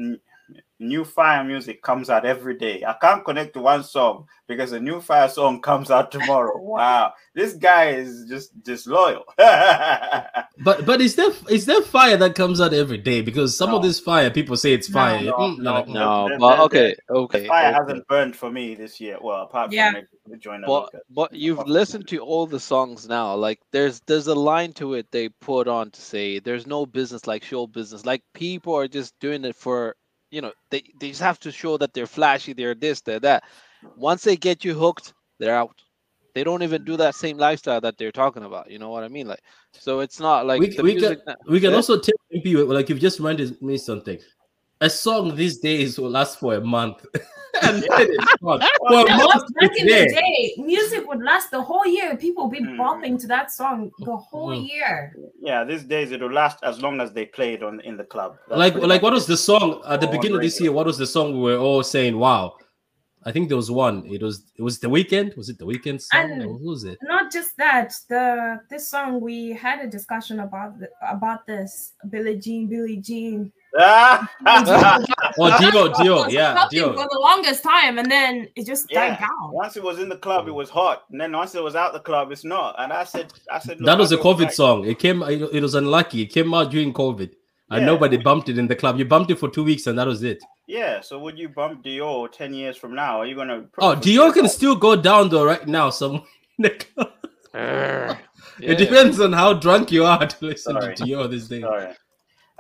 new 0.78 1.04
fire 1.04 1.44
music 1.44 1.82
comes 1.82 2.10
out 2.10 2.26
every 2.26 2.56
day. 2.56 2.84
I 2.86 2.94
can't 3.00 3.24
connect 3.24 3.54
to 3.54 3.60
one 3.60 3.84
song 3.84 4.26
because 4.46 4.72
a 4.72 4.80
new 4.80 5.00
fire 5.00 5.28
song 5.28 5.60
comes 5.60 5.90
out 5.90 6.10
tomorrow. 6.10 6.58
wow, 6.58 7.12
this 7.34 7.54
guy 7.54 7.90
is 7.90 8.26
just 8.28 8.62
disloyal. 8.62 9.24
but 9.38 10.84
but 10.84 11.00
is 11.00 11.16
there 11.16 11.30
is 11.48 11.66
there 11.66 11.82
fire 11.82 12.16
that 12.16 12.34
comes 12.34 12.60
out 12.60 12.74
every 12.74 12.98
day? 12.98 13.22
Because 13.22 13.56
some 13.56 13.70
no. 13.70 13.76
of 13.76 13.82
this 13.82 14.00
fire, 14.00 14.30
people 14.30 14.56
say 14.56 14.72
it's 14.72 14.88
fire. 14.88 15.22
No, 15.22 15.54
no, 15.54 15.56
no, 15.56 15.84
no, 15.84 16.26
no. 16.28 16.38
but 16.38 16.60
okay, 16.60 16.94
okay. 17.10 17.46
fire 17.46 17.68
okay. 17.68 17.78
hasn't 17.78 18.06
burned 18.08 18.36
for 18.36 18.50
me 18.50 18.74
this 18.74 19.00
year. 19.00 19.18
Well, 19.20 19.42
apart 19.42 19.72
yeah. 19.72 19.92
from 19.92 20.02
maybe 20.26 20.40
join 20.40 20.62
but, 20.66 20.90
but 21.10 21.32
you've 21.32 21.66
listened 21.66 22.08
to 22.08 22.18
all 22.18 22.46
the 22.46 22.60
songs 22.60 23.08
now. 23.08 23.34
Like 23.34 23.60
there's 23.72 24.00
there's 24.06 24.26
a 24.26 24.34
line 24.34 24.72
to 24.74 24.94
it 24.94 25.10
they 25.10 25.28
put 25.28 25.68
on 25.68 25.90
to 25.90 26.00
say 26.00 26.38
there's 26.38 26.66
no 26.66 26.86
business 26.86 27.26
like 27.26 27.44
show 27.44 27.66
business. 27.66 28.04
Like 28.06 28.22
people 28.34 28.74
are 28.74 28.88
just 28.88 29.18
doing 29.20 29.44
it 29.44 29.56
for 29.56 29.96
you 30.34 30.40
know 30.40 30.52
they, 30.70 30.82
they 30.98 31.08
just 31.08 31.20
have 31.20 31.38
to 31.38 31.50
show 31.52 31.76
that 31.78 31.92
they're 31.94 32.06
flashy 32.06 32.52
they're 32.52 32.74
this 32.74 33.00
they're 33.00 33.20
that 33.20 33.44
once 33.96 34.22
they 34.24 34.36
get 34.36 34.64
you 34.64 34.74
hooked 34.74 35.14
they're 35.38 35.54
out 35.54 35.76
They 36.34 36.42
don't 36.42 36.64
even 36.64 36.84
do 36.84 36.96
that 36.96 37.14
same 37.14 37.38
lifestyle 37.38 37.80
that 37.80 37.96
they're 37.96 38.10
talking 38.10 38.42
about. 38.42 38.68
You 38.68 38.78
know 38.80 38.90
what 38.90 39.04
I 39.04 39.08
mean? 39.08 39.28
Like, 39.28 39.42
so 39.70 40.00
it's 40.00 40.18
not 40.18 40.46
like 40.46 40.58
we, 40.60 40.66
we 40.82 40.94
can 40.98 41.16
that, 41.26 41.38
we 41.46 41.60
can 41.60 41.70
yeah? 41.70 41.76
also 41.76 41.94
tell 42.00 42.18
people 42.32 42.66
like 42.66 42.88
you've 42.88 42.98
just 42.98 43.20
reminded 43.20 43.60
me 43.62 43.78
something. 43.78 44.18
A 44.80 44.90
song 44.90 45.34
these 45.34 45.58
days 45.58 45.98
will 45.98 46.10
last 46.10 46.40
for 46.40 46.54
a 46.54 46.60
month. 46.60 47.04
and 47.62 47.84
yeah. 47.88 48.04
well, 48.40 48.58
well, 48.80 49.06
back 49.06 49.76
in 49.76 49.86
the 49.86 50.08
day, 50.08 50.54
music 50.58 51.06
would 51.06 51.22
last 51.22 51.50
the 51.50 51.62
whole 51.62 51.86
year. 51.86 52.16
People 52.16 52.48
would 52.48 52.52
be 52.52 52.64
mm. 52.64 52.76
bopping 52.76 53.20
to 53.20 53.26
that 53.28 53.52
song 53.52 53.90
the 54.00 54.16
whole 54.16 54.50
mm. 54.50 54.68
year. 54.68 55.14
Yeah, 55.40 55.64
these 55.64 55.84
days 55.84 56.12
it'll 56.12 56.32
last 56.32 56.58
as 56.62 56.80
long 56.80 57.00
as 57.00 57.12
they 57.12 57.26
play 57.26 57.54
it 57.54 57.62
on 57.62 57.80
in 57.80 57.96
the 57.96 58.04
club. 58.04 58.36
That's 58.48 58.58
like, 58.58 58.74
like 58.74 59.02
what 59.02 59.12
was 59.12 59.26
the 59.26 59.36
song 59.36 59.82
at 59.86 60.00
the 60.00 60.06
beginning 60.08 60.36
of 60.36 60.42
this 60.42 60.60
year? 60.60 60.72
What 60.72 60.86
was 60.86 60.98
the 60.98 61.06
song 61.06 61.32
we 61.32 61.52
were 61.52 61.58
all 61.58 61.82
saying? 61.82 62.18
Wow, 62.18 62.56
I 63.24 63.32
think 63.32 63.48
there 63.48 63.56
was 63.56 63.70
one. 63.70 64.04
It 64.06 64.22
was 64.22 64.44
it 64.56 64.62
was 64.62 64.80
the 64.80 64.88
Weeknd. 64.88 65.36
Was 65.36 65.48
it 65.48 65.58
the 65.58 65.66
Weeknd 65.66 66.00
song? 66.00 66.30
And 66.32 66.42
who 66.42 66.68
was 66.68 66.84
it? 66.84 66.98
Not 67.02 67.32
just 67.32 67.56
that. 67.56 67.94
The 68.08 68.60
this 68.68 68.88
song 68.90 69.20
we 69.20 69.52
had 69.52 69.80
a 69.80 69.88
discussion 69.88 70.40
about 70.40 70.78
the, 70.78 70.88
about 71.08 71.46
this 71.46 71.94
Billie 72.10 72.38
Jean, 72.38 72.68
Billie 72.68 72.98
Jean. 72.98 73.52
Oh, 73.76 74.26
Dior, 75.58 75.92
Dior, 75.94 76.30
yeah, 76.30 76.68
Dior. 76.72 76.94
For 76.94 77.08
the 77.10 77.18
longest 77.20 77.62
time, 77.62 77.98
and 77.98 78.10
then 78.10 78.48
it 78.54 78.66
just 78.66 78.86
yeah. 78.90 79.10
died 79.10 79.20
down. 79.20 79.52
Once 79.52 79.76
it 79.76 79.82
was 79.82 79.98
in 79.98 80.08
the 80.08 80.16
club, 80.16 80.46
it 80.46 80.52
was 80.52 80.70
hot, 80.70 81.04
and 81.10 81.20
then 81.20 81.32
once 81.32 81.54
it 81.54 81.62
was 81.62 81.74
out 81.74 81.92
the 81.92 82.00
club, 82.00 82.30
it's 82.30 82.44
not. 82.44 82.76
And 82.78 82.92
I 82.92 83.04
said, 83.04 83.32
I 83.50 83.58
said, 83.58 83.78
that 83.80 83.98
was 83.98 84.12
a 84.12 84.16
COVID 84.16 84.52
song. 84.52 84.84
It 84.84 84.98
came. 84.98 85.22
It 85.22 85.60
was 85.60 85.74
unlucky. 85.74 86.22
It 86.22 86.26
came 86.26 86.54
out 86.54 86.70
during 86.70 86.92
COVID, 86.92 87.32
and 87.70 87.80
yeah. 87.80 87.86
nobody 87.86 88.16
bumped 88.16 88.48
it 88.48 88.58
in 88.58 88.68
the 88.68 88.76
club. 88.76 88.98
You 88.98 89.06
bumped 89.06 89.30
it 89.30 89.38
for 89.38 89.50
two 89.50 89.64
weeks, 89.64 89.86
and 89.86 89.98
that 89.98 90.06
was 90.06 90.22
it. 90.22 90.42
Yeah, 90.66 91.00
so 91.00 91.18
would 91.18 91.38
you 91.38 91.48
bump 91.48 91.84
Dior 91.84 92.30
ten 92.30 92.54
years 92.54 92.76
from 92.76 92.94
now? 92.94 93.20
Are 93.20 93.26
you 93.26 93.34
gonna? 93.34 93.66
Oh, 93.78 93.96
Dior 93.96 94.32
can 94.32 94.48
still 94.48 94.76
go 94.76 94.94
down 94.96 95.30
though 95.30 95.44
right 95.44 95.66
now. 95.66 95.90
Some 95.90 96.22
uh, 96.64 96.68
yeah. 97.52 98.16
it 98.60 98.78
depends 98.78 99.20
on 99.20 99.32
how 99.32 99.52
drunk 99.52 99.90
you 99.90 100.04
are 100.04 100.26
to 100.26 100.44
listen 100.44 100.80
Sorry. 100.80 100.94
to 100.94 101.02
Dior 101.02 101.28
this 101.30 101.48
day. 101.48 101.60
Sorry. 101.60 101.94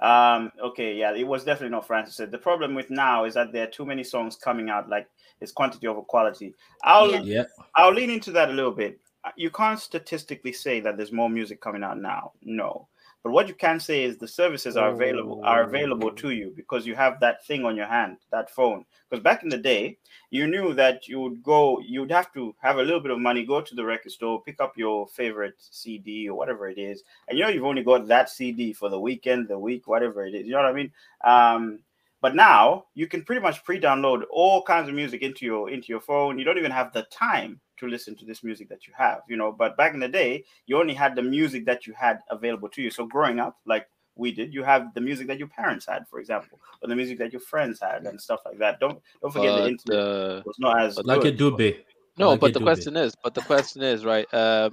Um. 0.00 0.50
Okay. 0.62 0.94
Yeah, 0.96 1.14
it 1.14 1.26
was 1.26 1.44
definitely 1.44 1.70
not 1.70 1.86
Francis 1.86 2.16
said. 2.16 2.30
The 2.30 2.38
problem 2.38 2.74
with 2.74 2.90
now 2.90 3.24
is 3.24 3.34
that 3.34 3.52
there 3.52 3.64
are 3.64 3.70
too 3.70 3.86
many 3.86 4.04
songs 4.04 4.36
coming 4.36 4.70
out. 4.70 4.88
Like 4.88 5.08
it's 5.40 5.52
quantity 5.52 5.86
over 5.86 6.02
quality. 6.02 6.54
I'll 6.82 7.24
yeah. 7.24 7.44
I'll 7.76 7.92
lean 7.92 8.10
into 8.10 8.32
that 8.32 8.50
a 8.50 8.52
little 8.52 8.72
bit. 8.72 8.98
You 9.36 9.50
can't 9.50 9.78
statistically 9.78 10.52
say 10.52 10.80
that 10.80 10.96
there's 10.96 11.12
more 11.12 11.30
music 11.30 11.60
coming 11.60 11.82
out 11.82 11.98
now. 11.98 12.32
No. 12.42 12.88
But 13.24 13.32
what 13.32 13.48
you 13.48 13.54
can 13.54 13.80
say 13.80 14.04
is 14.04 14.18
the 14.18 14.28
services 14.28 14.76
are 14.76 14.90
available 14.90 15.42
are 15.44 15.62
available 15.62 16.12
to 16.12 16.30
you 16.30 16.52
because 16.54 16.86
you 16.86 16.94
have 16.94 17.18
that 17.20 17.44
thing 17.46 17.64
on 17.64 17.74
your 17.74 17.86
hand, 17.86 18.18
that 18.30 18.50
phone. 18.50 18.84
Because 19.08 19.22
back 19.22 19.42
in 19.42 19.48
the 19.48 19.56
day, 19.56 19.96
you 20.28 20.46
knew 20.46 20.74
that 20.74 21.08
you 21.08 21.20
would 21.20 21.42
go, 21.42 21.80
you'd 21.80 22.10
have 22.10 22.30
to 22.34 22.54
have 22.60 22.76
a 22.76 22.82
little 22.82 23.00
bit 23.00 23.10
of 23.10 23.18
money, 23.18 23.46
go 23.46 23.62
to 23.62 23.74
the 23.74 23.82
record 23.82 24.12
store, 24.12 24.42
pick 24.42 24.60
up 24.60 24.74
your 24.76 25.08
favorite 25.08 25.54
CD 25.58 26.28
or 26.28 26.36
whatever 26.36 26.68
it 26.68 26.76
is, 26.76 27.02
and 27.26 27.38
you 27.38 27.44
know 27.44 27.50
you've 27.50 27.64
only 27.64 27.82
got 27.82 28.06
that 28.08 28.28
CD 28.28 28.74
for 28.74 28.90
the 28.90 29.00
weekend, 29.00 29.48
the 29.48 29.58
week, 29.58 29.86
whatever 29.86 30.26
it 30.26 30.34
is. 30.34 30.44
You 30.44 30.52
know 30.52 30.58
what 30.58 30.66
I 30.66 30.72
mean? 30.74 30.92
Um, 31.24 31.78
but 32.24 32.34
now 32.34 32.86
you 32.94 33.06
can 33.06 33.22
pretty 33.22 33.42
much 33.42 33.62
pre-download 33.64 34.22
all 34.30 34.62
kinds 34.62 34.88
of 34.88 34.94
music 34.94 35.20
into 35.20 35.44
your 35.44 35.68
into 35.68 35.88
your 35.88 36.00
phone. 36.00 36.38
You 36.38 36.44
don't 36.46 36.56
even 36.56 36.70
have 36.70 36.90
the 36.94 37.02
time 37.10 37.60
to 37.76 37.86
listen 37.86 38.16
to 38.16 38.24
this 38.24 38.42
music 38.42 38.70
that 38.70 38.86
you 38.86 38.94
have, 38.96 39.20
you 39.28 39.36
know. 39.36 39.52
But 39.52 39.76
back 39.76 39.92
in 39.92 40.00
the 40.00 40.08
day, 40.08 40.42
you 40.64 40.78
only 40.78 40.94
had 40.94 41.16
the 41.16 41.22
music 41.22 41.66
that 41.66 41.86
you 41.86 41.92
had 41.92 42.20
available 42.30 42.70
to 42.70 42.80
you. 42.80 42.90
So 42.90 43.04
growing 43.04 43.40
up, 43.40 43.58
like 43.66 43.88
we 44.16 44.32
did, 44.32 44.54
you 44.54 44.62
have 44.62 44.94
the 44.94 45.02
music 45.02 45.26
that 45.26 45.38
your 45.38 45.48
parents 45.48 45.84
had, 45.84 46.08
for 46.08 46.18
example, 46.18 46.58
or 46.80 46.88
the 46.88 46.96
music 46.96 47.18
that 47.18 47.30
your 47.30 47.42
friends 47.42 47.78
had 47.78 48.06
and 48.06 48.18
stuff 48.18 48.40
like 48.46 48.56
that. 48.56 48.80
Don't 48.80 48.98
don't 49.20 49.30
forget 49.30 49.50
but, 49.50 49.62
the 49.62 49.68
internet 49.68 49.98
uh, 50.00 50.42
was 50.46 50.58
not 50.58 50.80
as 50.80 50.96
like 51.04 51.26
it 51.26 51.36
do 51.36 51.54
be. 51.54 51.84
No, 52.16 52.30
like 52.30 52.40
but 52.40 52.54
the 52.54 52.60
question 52.60 52.94
be. 52.94 53.00
is, 53.00 53.14
but 53.22 53.34
the 53.34 53.42
question 53.42 53.82
is, 53.82 54.02
right? 54.02 54.32
Uh, 54.32 54.70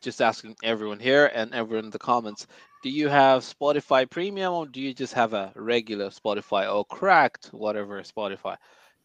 just 0.00 0.22
asking 0.22 0.56
everyone 0.62 1.00
here 1.00 1.30
and 1.34 1.52
everyone 1.52 1.84
in 1.84 1.90
the 1.90 1.98
comments 1.98 2.46
do 2.82 2.90
you 2.90 3.08
have 3.08 3.42
spotify 3.42 4.08
premium 4.08 4.52
or 4.52 4.66
do 4.66 4.80
you 4.80 4.94
just 4.94 5.14
have 5.14 5.34
a 5.34 5.52
regular 5.56 6.10
spotify 6.10 6.72
or 6.72 6.84
cracked 6.84 7.46
whatever 7.52 8.00
spotify 8.02 8.56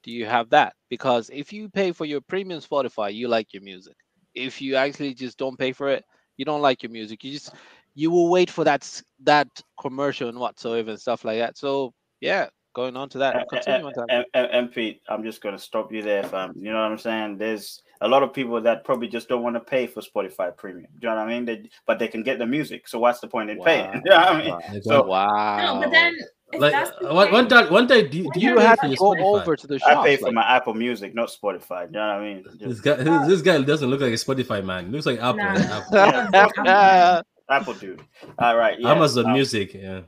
do 0.04 0.12
you 0.12 0.26
have 0.26 0.50
that? 0.50 0.76
Because 0.90 1.30
if 1.34 1.52
you 1.54 1.70
pay 1.70 1.92
for 1.94 2.06
your 2.06 2.22
premium 2.22 2.60
Spotify, 2.60 3.14
you 3.14 3.28
like 3.28 3.54
your 3.54 3.64
music. 3.64 3.96
If 4.36 4.62
you 4.62 4.76
actually 4.76 5.14
just 5.14 5.38
don't 5.38 5.58
pay 5.58 5.72
for 5.72 5.90
it, 5.90 6.04
you 6.38 6.46
don't 6.46 6.62
like 6.62 6.84
your 6.84 6.92
music. 6.92 7.24
You 7.24 7.32
just 7.32 7.54
you 7.96 8.12
will 8.12 8.30
wait 8.30 8.50
for 8.50 8.64
that 8.66 9.02
that 9.24 9.48
commercial 9.80 10.30
and 10.30 10.40
whatsoever 10.40 10.92
and 10.92 11.00
stuff 11.00 11.24
like 11.24 11.38
that. 11.40 11.58
So 11.58 11.94
yeah, 12.20 12.48
going 12.74 12.98
on 12.98 13.10
to 13.10 13.20
that. 13.20 13.48
Continue 13.50 13.86
on 13.86 13.94
to 13.94 14.26
MP, 14.36 15.00
I'm 15.08 15.24
just 15.24 15.42
gonna 15.42 15.60
stop 15.60 15.94
you 15.94 16.02
there, 16.02 16.24
fam. 16.24 16.54
You 16.56 16.72
know 16.72 16.82
what 16.82 16.92
I'm 16.92 16.98
saying? 16.98 17.38
There's 17.38 17.82
a 18.04 18.08
lot 18.08 18.22
of 18.22 18.34
people 18.34 18.60
that 18.62 18.84
probably 18.84 19.08
just 19.08 19.30
don't 19.30 19.44
want 19.44 19.56
to 19.56 19.62
pay 19.62 19.88
for 19.88 20.02
Spotify 20.02 20.56
Premium. 20.56 20.90
Do 21.00 21.08
you 21.08 21.14
know 21.14 21.22
what 21.22 21.28
I 21.28 21.34
mean? 21.34 21.46
They, 21.46 21.70
but 21.88 22.00
they 22.00 22.10
can 22.10 22.22
get 22.22 22.38
the 22.38 22.46
music. 22.46 22.88
So 22.88 23.00
what's 23.00 23.22
the 23.22 23.28
point 23.28 23.50
in 23.50 23.58
wow. 23.58 23.66
paying? 23.66 23.92
You 24.06 24.12
know 24.12 24.18
what 24.18 24.28
I 24.28 24.38
mean? 24.38 24.50
Wow. 24.50 24.80
So 24.84 25.04
wow. 25.04 25.74
No, 25.76 25.82
but 25.82 25.92
then 25.92 26.18
like 26.60 27.02
one, 27.02 27.32
one 27.32 27.48
time, 27.48 27.72
one 27.72 27.88
day, 27.88 28.08
do, 28.08 28.30
do 28.34 28.40
you, 28.40 28.58
have 28.60 28.80
to 28.82 28.96
go 28.96 29.16
over 29.36 29.56
to 29.56 29.68
the 29.68 29.80
shop? 29.80 30.00
I 30.00 30.04
pay 30.04 30.18
for 30.18 30.26
like, 30.26 30.34
my 30.34 30.44
Apple 30.44 30.74
Music, 30.74 31.16
not 31.16 31.30
Spotify. 31.30 31.92
Do 31.92 31.94
you 31.94 32.06
know 32.06 32.08
what 32.08 32.16
I 32.16 32.34
mean? 32.34 32.44
Just, 32.44 32.60
this 32.60 32.80
guy, 32.82 33.26
this 33.28 33.42
guy 33.42 33.62
doesn't 33.62 33.90
look 33.90 34.02
like 34.02 34.12
a 34.12 34.16
Spotify 34.16 34.64
man. 34.64 34.88
He 34.88 34.92
looks 34.92 35.06
like 35.06 35.20
Apple. 35.20 35.38
Nah. 35.38 36.30
Apple. 36.34 37.24
Apple 37.50 37.74
dude. 37.74 38.02
All 38.40 38.58
right. 38.58 38.80
Yeah. 38.80 38.92
Amazon 38.92 39.28
um, 39.28 39.34
Music. 39.34 39.74
Yeah. 39.74 40.02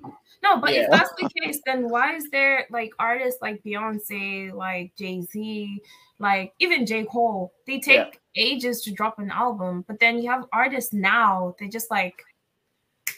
No, 0.45 0.59
but 0.61 0.73
yeah. 0.73 0.83
if 0.83 0.91
that's 0.91 1.11
the 1.17 1.27
case, 1.41 1.59
then 1.65 1.89
why 1.89 2.15
is 2.15 2.29
there 2.29 2.67
like 2.69 2.93
artists 2.99 3.41
like 3.41 3.63
Beyonce, 3.63 4.53
like 4.53 4.95
Jay 4.95 5.21
Z, 5.21 5.81
like 6.19 6.53
even 6.59 6.85
J 6.85 7.05
Cole? 7.05 7.51
They 7.65 7.79
take 7.79 8.21
yeah. 8.35 8.43
ages 8.45 8.81
to 8.83 8.91
drop 8.91 9.17
an 9.17 9.31
album, 9.31 9.83
but 9.87 9.99
then 9.99 10.19
you 10.19 10.29
have 10.29 10.45
artists 10.53 10.93
now. 10.93 11.55
They 11.59 11.67
just 11.67 11.89
like 11.89 12.21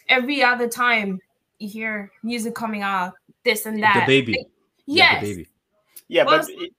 every 0.07 0.41
other 0.41 0.69
time 0.69 1.19
you 1.59 1.67
hear 1.67 2.11
music 2.23 2.55
coming 2.55 2.81
out, 2.81 3.13
this 3.43 3.65
and 3.65 3.83
that. 3.83 4.05
The 4.05 4.19
baby. 4.19 4.31
Like, 4.31 4.47
yes. 4.85 5.11
Yeah, 5.11 5.19
the 5.19 5.27
baby. 5.27 5.47
Yeah, 6.07 6.23
but 6.23 6.45
it, 6.47 6.71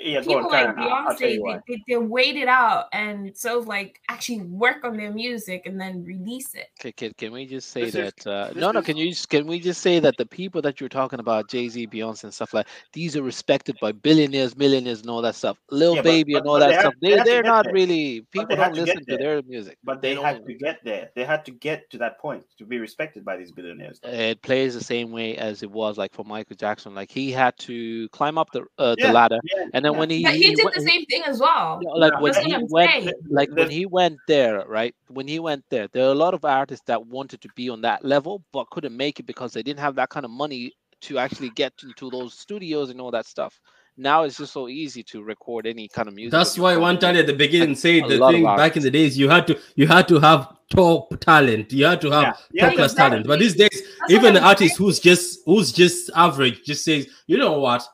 yeah, 0.00 0.20
people 0.20 0.36
on, 0.36 0.50
like 0.50 0.76
Beyonce, 0.76 1.18
they, 1.18 1.38
they, 1.68 1.82
they, 1.88 1.96
wait 1.96 2.36
it 2.36 2.48
out 2.48 2.86
and 2.92 3.36
so 3.36 3.58
like 3.60 4.00
actually 4.08 4.42
work 4.42 4.84
on 4.84 4.96
their 4.96 5.10
music 5.10 5.66
and 5.66 5.80
then 5.80 6.04
release 6.04 6.54
it. 6.54 6.68
Can, 6.78 6.92
can, 6.92 7.12
can 7.14 7.32
we 7.32 7.46
just 7.46 7.70
say 7.70 7.90
this 7.90 7.94
that? 7.94 8.18
Is, 8.20 8.26
uh, 8.26 8.52
no, 8.54 8.70
no. 8.70 8.80
Can 8.80 8.96
you 8.96 9.10
just 9.10 9.28
can 9.28 9.46
we 9.46 9.58
just 9.58 9.80
say 9.80 9.98
that 9.98 10.16
the 10.16 10.26
people 10.26 10.62
that 10.62 10.80
you're 10.80 10.88
talking 10.88 11.18
about, 11.18 11.48
Jay 11.48 11.68
Z, 11.68 11.88
Beyonce, 11.88 12.24
and 12.24 12.34
stuff 12.34 12.54
like 12.54 12.68
these 12.92 13.16
are 13.16 13.22
respected 13.22 13.76
by 13.80 13.92
billionaires, 13.92 14.56
millionaires, 14.56 15.00
and 15.00 15.10
all 15.10 15.22
that 15.22 15.34
stuff. 15.34 15.58
Lil 15.70 15.96
yeah, 15.96 16.02
Baby 16.02 16.32
but, 16.34 16.38
and 16.38 16.48
all 16.48 16.60
that 16.60 16.72
have, 16.72 16.80
stuff. 16.80 16.94
They, 17.02 17.16
they 17.16 17.22
they're 17.24 17.42
not 17.42 17.64
there. 17.64 17.74
really 17.74 18.26
people 18.30 18.54
don't 18.54 18.74
listen 18.74 19.04
to, 19.04 19.12
to 19.12 19.16
their 19.16 19.42
music. 19.42 19.78
But 19.82 20.00
they, 20.00 20.14
they 20.14 20.22
had 20.22 20.46
to 20.46 20.54
get 20.54 20.84
there. 20.84 21.10
They 21.16 21.24
had 21.24 21.44
to 21.46 21.50
get 21.50 21.90
to 21.90 21.98
that 21.98 22.18
point 22.20 22.44
to 22.58 22.64
be 22.64 22.78
respected 22.78 23.24
by 23.24 23.36
these 23.36 23.50
billionaires. 23.50 23.98
It 24.04 24.42
plays 24.42 24.74
the 24.74 24.84
same 24.84 25.10
way 25.10 25.36
as 25.36 25.62
it 25.62 25.70
was 25.70 25.98
like 25.98 26.12
for 26.14 26.24
Michael 26.24 26.56
Jackson. 26.56 26.94
Like 26.94 27.10
he 27.10 27.32
had 27.32 27.56
to 27.58 28.08
climb 28.10 28.38
up 28.38 28.50
the 28.52 28.64
uh, 28.78 28.94
the 28.98 29.12
ladder, 29.12 29.40
and 29.72 29.87
then 29.92 29.98
when 29.98 30.10
he, 30.10 30.22
but 30.22 30.34
he, 30.34 30.48
he 30.48 30.54
did 30.54 30.66
the 30.74 30.80
same 30.80 31.04
thing 31.06 31.22
as 31.26 31.40
well. 31.40 31.78
You 31.80 31.88
know, 31.88 31.94
like 31.94 32.20
when 32.20 32.34
he 32.34 32.56
went, 32.68 33.12
like 33.28 33.50
when 33.50 33.70
he 33.70 33.86
went 33.86 34.18
there, 34.26 34.64
right? 34.66 34.94
When 35.08 35.28
he 35.28 35.38
went 35.38 35.64
there, 35.70 35.88
there 35.88 36.04
are 36.04 36.12
a 36.12 36.14
lot 36.14 36.34
of 36.34 36.44
artists 36.44 36.84
that 36.86 37.06
wanted 37.06 37.40
to 37.42 37.48
be 37.54 37.68
on 37.68 37.80
that 37.82 38.04
level 38.04 38.42
but 38.52 38.70
couldn't 38.70 38.96
make 38.96 39.20
it 39.20 39.26
because 39.26 39.52
they 39.52 39.62
didn't 39.62 39.80
have 39.80 39.94
that 39.96 40.10
kind 40.10 40.24
of 40.24 40.30
money 40.30 40.72
to 41.00 41.18
actually 41.18 41.50
get 41.50 41.72
into 41.82 42.10
those 42.10 42.34
studios 42.34 42.90
and 42.90 43.00
all 43.00 43.10
that 43.10 43.26
stuff. 43.26 43.60
Now 43.96 44.22
it's 44.22 44.36
just 44.36 44.52
so 44.52 44.68
easy 44.68 45.02
to 45.04 45.22
record 45.22 45.66
any 45.66 45.88
kind 45.88 46.06
of 46.06 46.14
music. 46.14 46.30
That's 46.30 46.56
why 46.56 46.76
one 46.76 47.00
time 47.00 47.16
at 47.16 47.26
the 47.26 47.32
beginning 47.32 47.74
said 47.74 48.04
the 48.08 48.18
thing 48.18 48.44
back 48.44 48.76
in 48.76 48.82
the 48.82 48.92
days 48.92 49.18
you 49.18 49.28
had 49.28 49.46
to 49.48 49.58
you 49.74 49.88
had 49.88 50.06
to 50.08 50.20
have 50.20 50.56
top 50.70 51.18
talent. 51.20 51.72
You 51.72 51.86
had 51.86 52.00
to 52.02 52.10
have 52.12 52.22
yeah. 52.22 52.30
top 52.30 52.40
yeah, 52.52 52.76
class 52.76 52.92
exactly. 52.92 53.10
talent. 53.10 53.26
But 53.26 53.38
these 53.40 53.56
days, 53.56 53.70
That's 53.72 54.12
even 54.12 54.34
the 54.34 54.42
artist 54.42 54.76
who's 54.76 55.00
just 55.00 55.40
who's 55.46 55.72
just 55.72 56.10
average 56.14 56.62
just 56.62 56.84
says, 56.84 57.08
you 57.26 57.38
know 57.38 57.58
what, 57.58 57.84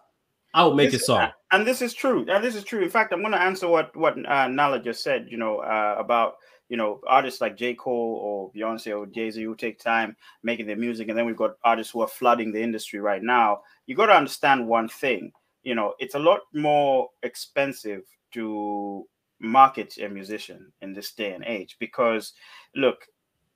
I'll 0.53 0.75
make 0.75 0.93
this, 0.93 1.03
a 1.03 1.05
song 1.07 1.31
and 1.55 1.65
this 1.65 1.81
is 1.81 1.95
true. 1.95 2.27
And 2.29 2.43
this 2.43 2.57
is 2.57 2.65
true. 2.65 2.83
In 2.83 2.91
fact, 2.91 3.13
I'm 3.13 3.21
going 3.21 3.33
to 3.33 3.41
answer 3.41 3.69
what 3.69 3.97
what 3.97 4.15
uh, 4.27 4.49
Nala 4.49 4.81
just 4.81 5.03
said. 5.03 5.27
You 5.31 5.37
know 5.37 5.59
uh, 5.59 5.95
about 5.99 6.37
you 6.69 6.77
know 6.77 7.01
artists 7.07 7.41
like 7.41 7.57
J 7.57 7.75
Cole 7.75 8.19
or 8.23 8.51
Beyonce 8.53 8.97
or 8.99 9.07
Jay 9.07 9.31
Z 9.31 9.43
who 9.43 9.55
take 9.55 9.79
time 9.79 10.17
making 10.43 10.67
their 10.67 10.77
music, 10.77 11.09
and 11.09 11.17
then 11.17 11.27
we've 11.27 11.37
got 11.37 11.57
artists 11.63 11.93
who 11.93 12.01
are 12.01 12.09
flooding 12.09 12.53
the 12.53 12.63
industry 12.63 12.99
right 12.99 13.23
now. 13.23 13.61
You 13.87 13.95
got 13.95 14.07
to 14.07 14.17
understand 14.17 14.67
one 14.67 14.89
thing. 14.89 15.33
You 15.63 15.75
know, 15.75 15.95
it's 15.99 16.17
a 16.17 16.19
lot 16.19 16.41
more 16.53 17.09
expensive 17.23 18.03
to 18.33 19.07
market 19.39 19.97
a 19.99 20.09
musician 20.09 20.73
in 20.83 20.93
this 20.93 21.13
day 21.13 21.35
and 21.35 21.45
age 21.45 21.77
because, 21.79 22.33
look, 22.75 23.07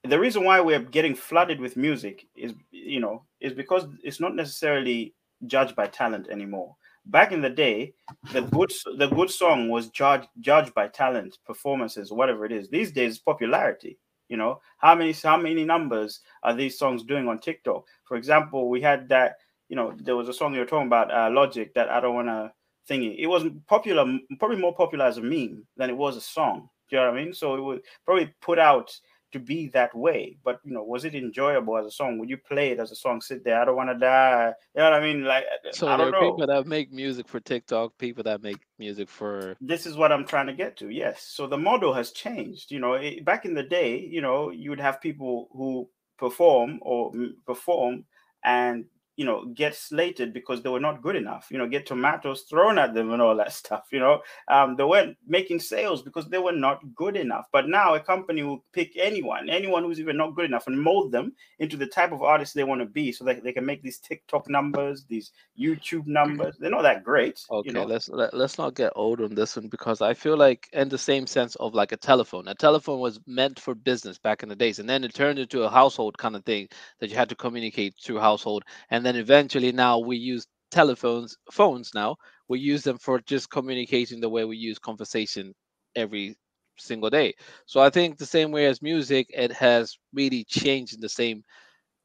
the 0.05 0.19
reason 0.19 0.45
why 0.45 0.61
we're 0.61 0.81
getting 0.81 1.15
flooded 1.15 1.61
with 1.61 1.77
music 1.77 2.27
is 2.37 2.53
you 2.71 3.01
know 3.01 3.25
is 3.41 3.53
because 3.53 3.87
it's 4.05 4.21
not 4.21 4.37
necessarily 4.37 5.15
judged 5.47 5.75
by 5.75 5.87
talent 5.87 6.29
anymore 6.29 6.77
back 7.07 7.33
in 7.33 7.41
the 7.41 7.51
day, 7.51 7.95
the 8.33 8.43
good 8.43 8.73
the 8.97 9.09
good 9.09 9.31
song 9.31 9.69
was 9.69 9.89
judged 9.89 10.29
judged 10.41 10.75
by 10.75 10.89
talent, 10.89 11.39
performances, 11.47 12.13
whatever 12.13 12.45
it 12.45 12.53
is. 12.53 12.69
These 12.69 12.93
days, 12.93 13.19
popularity. 13.19 13.99
You 14.29 14.37
know, 14.37 14.61
how 14.79 14.95
many 14.95 15.13
how 15.13 15.37
many 15.37 15.65
numbers 15.65 16.21
are 16.43 16.55
these 16.55 16.79
songs 16.79 17.03
doing 17.05 17.29
on 17.29 17.39
TikTok? 17.39 17.85
For 18.05 18.17
example, 18.17 18.69
we 18.69 18.81
had 18.81 19.09
that. 19.09 19.37
You 19.69 19.77
know, 19.77 19.93
there 19.99 20.17
was 20.17 20.29
a 20.29 20.33
song 20.33 20.55
you 20.55 20.61
were 20.61 20.67
talking 20.67 20.87
about, 20.87 21.13
uh, 21.13 21.29
Logic, 21.31 21.75
that 21.75 21.91
I 21.91 22.01
don't 22.01 22.15
want 22.15 22.29
to 22.29 22.51
thingy. 22.89 23.17
It 23.19 23.27
was 23.27 23.45
popular, 23.67 24.19
probably 24.39 24.57
more 24.57 24.75
popular 24.75 25.05
as 25.05 25.19
a 25.19 25.23
meme 25.23 25.67
than 25.77 25.91
it 25.91 25.97
was 25.97 26.17
a 26.17 26.23
song. 26.23 26.71
Do 26.89 26.97
you 26.97 27.03
know 27.03 27.11
what 27.11 27.21
I 27.21 27.25
mean? 27.25 27.35
So 27.35 27.55
it 27.55 27.61
was 27.61 27.81
probably 28.07 28.35
put 28.41 28.59
out 28.59 28.91
to 29.33 29.39
be 29.39 29.69
that 29.69 29.95
way. 29.95 30.37
But 30.45 30.61
you 30.65 30.73
know, 30.73 30.83
was 30.83 31.05
it 31.05 31.15
enjoyable 31.15 31.77
as 31.79 31.87
a 31.87 31.91
song? 31.91 32.19
Would 32.19 32.31
you 32.31 32.37
play 32.37 32.71
it 32.71 32.81
as 32.81 32.91
a 32.91 32.97
song? 32.97 33.21
Sit 33.21 33.45
there, 33.45 33.61
I 33.61 33.65
don't 33.65 33.77
want 33.77 33.91
to 33.91 33.99
die. 33.99 34.53
You 34.75 34.83
know 34.83 34.91
what 34.91 35.01
I 35.01 35.01
mean? 35.01 35.25
Like, 35.25 35.45
so 35.73 35.89
I 35.89 35.97
there 35.97 36.09
are 36.09 36.11
know. 36.11 36.21
people 36.21 36.47
that 36.47 36.67
make 36.67 36.93
music 36.93 37.29
for 37.29 37.41
TikTok, 37.41 37.97
people 37.99 38.25
that 38.25 38.43
make 38.43 38.59
music 38.79 39.09
for. 39.09 39.57
This 39.61 39.87
is 39.87 39.97
what 39.97 40.13
I'm 40.13 40.27
trying 40.27 40.47
to 40.47 40.55
get 40.55 40.77
to. 40.79 40.89
Yes. 40.89 41.23
So 41.23 41.47
the 41.47 41.59
model 41.59 41.93
has 41.95 42.13
changed. 42.13 42.71
You 42.71 42.81
know, 42.81 42.95
it, 42.95 43.25
back 43.25 43.45
in 43.45 43.55
the 43.55 43.63
day, 43.63 43.99
you 43.99 44.21
know, 44.21 44.51
you 44.51 44.71
would 44.71 44.81
have 44.81 45.01
people 45.01 45.49
who 45.53 45.89
perform 46.19 46.79
or 46.83 47.13
perform 47.47 48.05
and 48.45 48.85
you 49.19 49.25
know, 49.25 49.47
get 49.47 49.75
slated 49.75 50.33
because 50.33 50.63
they 50.63 50.69
were 50.69 50.79
not 50.79 51.03
good 51.03 51.17
enough, 51.17 51.49
you 51.51 51.59
know, 51.59 51.67
get 51.67 51.85
tomatoes 51.85 52.43
thrown 52.43 52.79
at 52.79 52.95
them 52.95 53.13
and 53.13 53.21
all 53.21 53.35
that 53.37 53.53
stuff, 53.63 53.89
you 53.91 53.99
know. 53.99 54.21
Um, 54.47 54.77
they 54.77 54.85
weren't 54.85 55.17
making 55.27 55.59
sales 55.59 56.03
because 56.03 56.29
they 56.29 56.39
were 56.39 56.53
not 56.53 56.79
good 56.95 57.17
enough. 57.17 57.47
But 57.53 57.69
now 57.69 57.97
a 57.97 58.01
company 58.01 58.45
will 58.45 58.65
pick 58.73 58.93
anyone, 58.97 59.51
anyone 59.51 59.83
who's 59.83 59.99
even 59.99 60.17
not 60.17 60.37
good 60.37 60.45
enough 60.45 60.69
and 60.69 60.81
mold 60.81 61.11
them 61.11 61.33
into 61.59 61.77
the 61.77 61.89
type 61.89 62.13
of 62.13 62.23
artist 62.23 62.55
they 62.55 62.63
want 62.63 62.81
to 62.81 62.87
be 62.87 63.11
so 63.11 63.25
that 63.25 63.43
they 63.43 63.53
can 63.53 63.67
make 63.67 63.83
these 63.83 63.99
TikTok 63.99 64.49
numbers, 64.49 65.05
these 65.09 65.33
YouTube 65.61 66.07
numbers. 66.07 66.57
They're 66.57 66.71
not 66.71 66.83
that 66.83 67.03
great. 67.03 67.41
Okay, 67.51 67.71
you 67.71 67.73
know? 67.73 67.87
let's 67.87 68.09
let, 68.09 68.33
let's 68.33 68.57
not 68.57 68.77
get 68.77 68.93
old 68.95 69.21
on 69.21 69.35
this 69.35 69.57
one 69.57 69.67
because 69.67 70.01
I 70.01 70.15
feel 70.15 70.37
like 70.37 70.69
in 70.73 70.89
the 70.89 70.97
same 70.97 71.27
sense 71.27 71.57
of 71.57 71.75
like 71.75 71.91
a 71.91 71.97
telephone. 71.97 72.47
A 72.47 72.55
telephone 72.55 73.01
was 73.01 73.19
meant 73.27 73.59
for 73.59 73.75
business 73.75 74.17
back 74.17 74.45
in 74.45 74.49
the 74.49 74.55
days, 74.55 74.79
and 74.79 74.89
then 74.89 75.03
it 75.03 75.13
turned 75.13 75.41
into 75.41 75.65
a 75.65 75.69
household 75.69 76.17
kind 76.19 76.37
of 76.37 76.45
thing 76.45 76.69
that 77.01 77.11
you 77.11 77.17
had 77.17 77.29
to 77.31 77.35
communicate 77.35 77.97
through 78.01 78.21
household. 78.21 78.63
And 78.91 79.08
then 79.09 79.17
eventually 79.17 79.73
now 79.73 79.99
we 79.99 80.17
use 80.17 80.47
telephones 80.71 81.37
phones 81.53 81.93
now. 81.95 82.17
We 82.49 82.61
use 82.61 82.83
them 82.85 82.99
for 82.99 83.21
just 83.21 83.51
communicating 83.51 84.21
the 84.21 84.29
way 84.29 84.45
we 84.45 84.57
use 84.59 84.79
conversation 84.79 85.55
every 85.97 86.37
single 86.79 87.11
day. 87.11 87.35
So 87.67 87.81
i 87.81 87.91
think 87.91 88.19
the 88.19 88.27
same 88.27 88.53
way 88.53 88.67
as 88.67 88.83
music 88.83 89.27
it 89.35 89.53
has 89.53 89.99
really 90.15 90.45
changed 90.45 90.95
in 90.95 91.01
the 91.01 91.09
same 91.09 91.43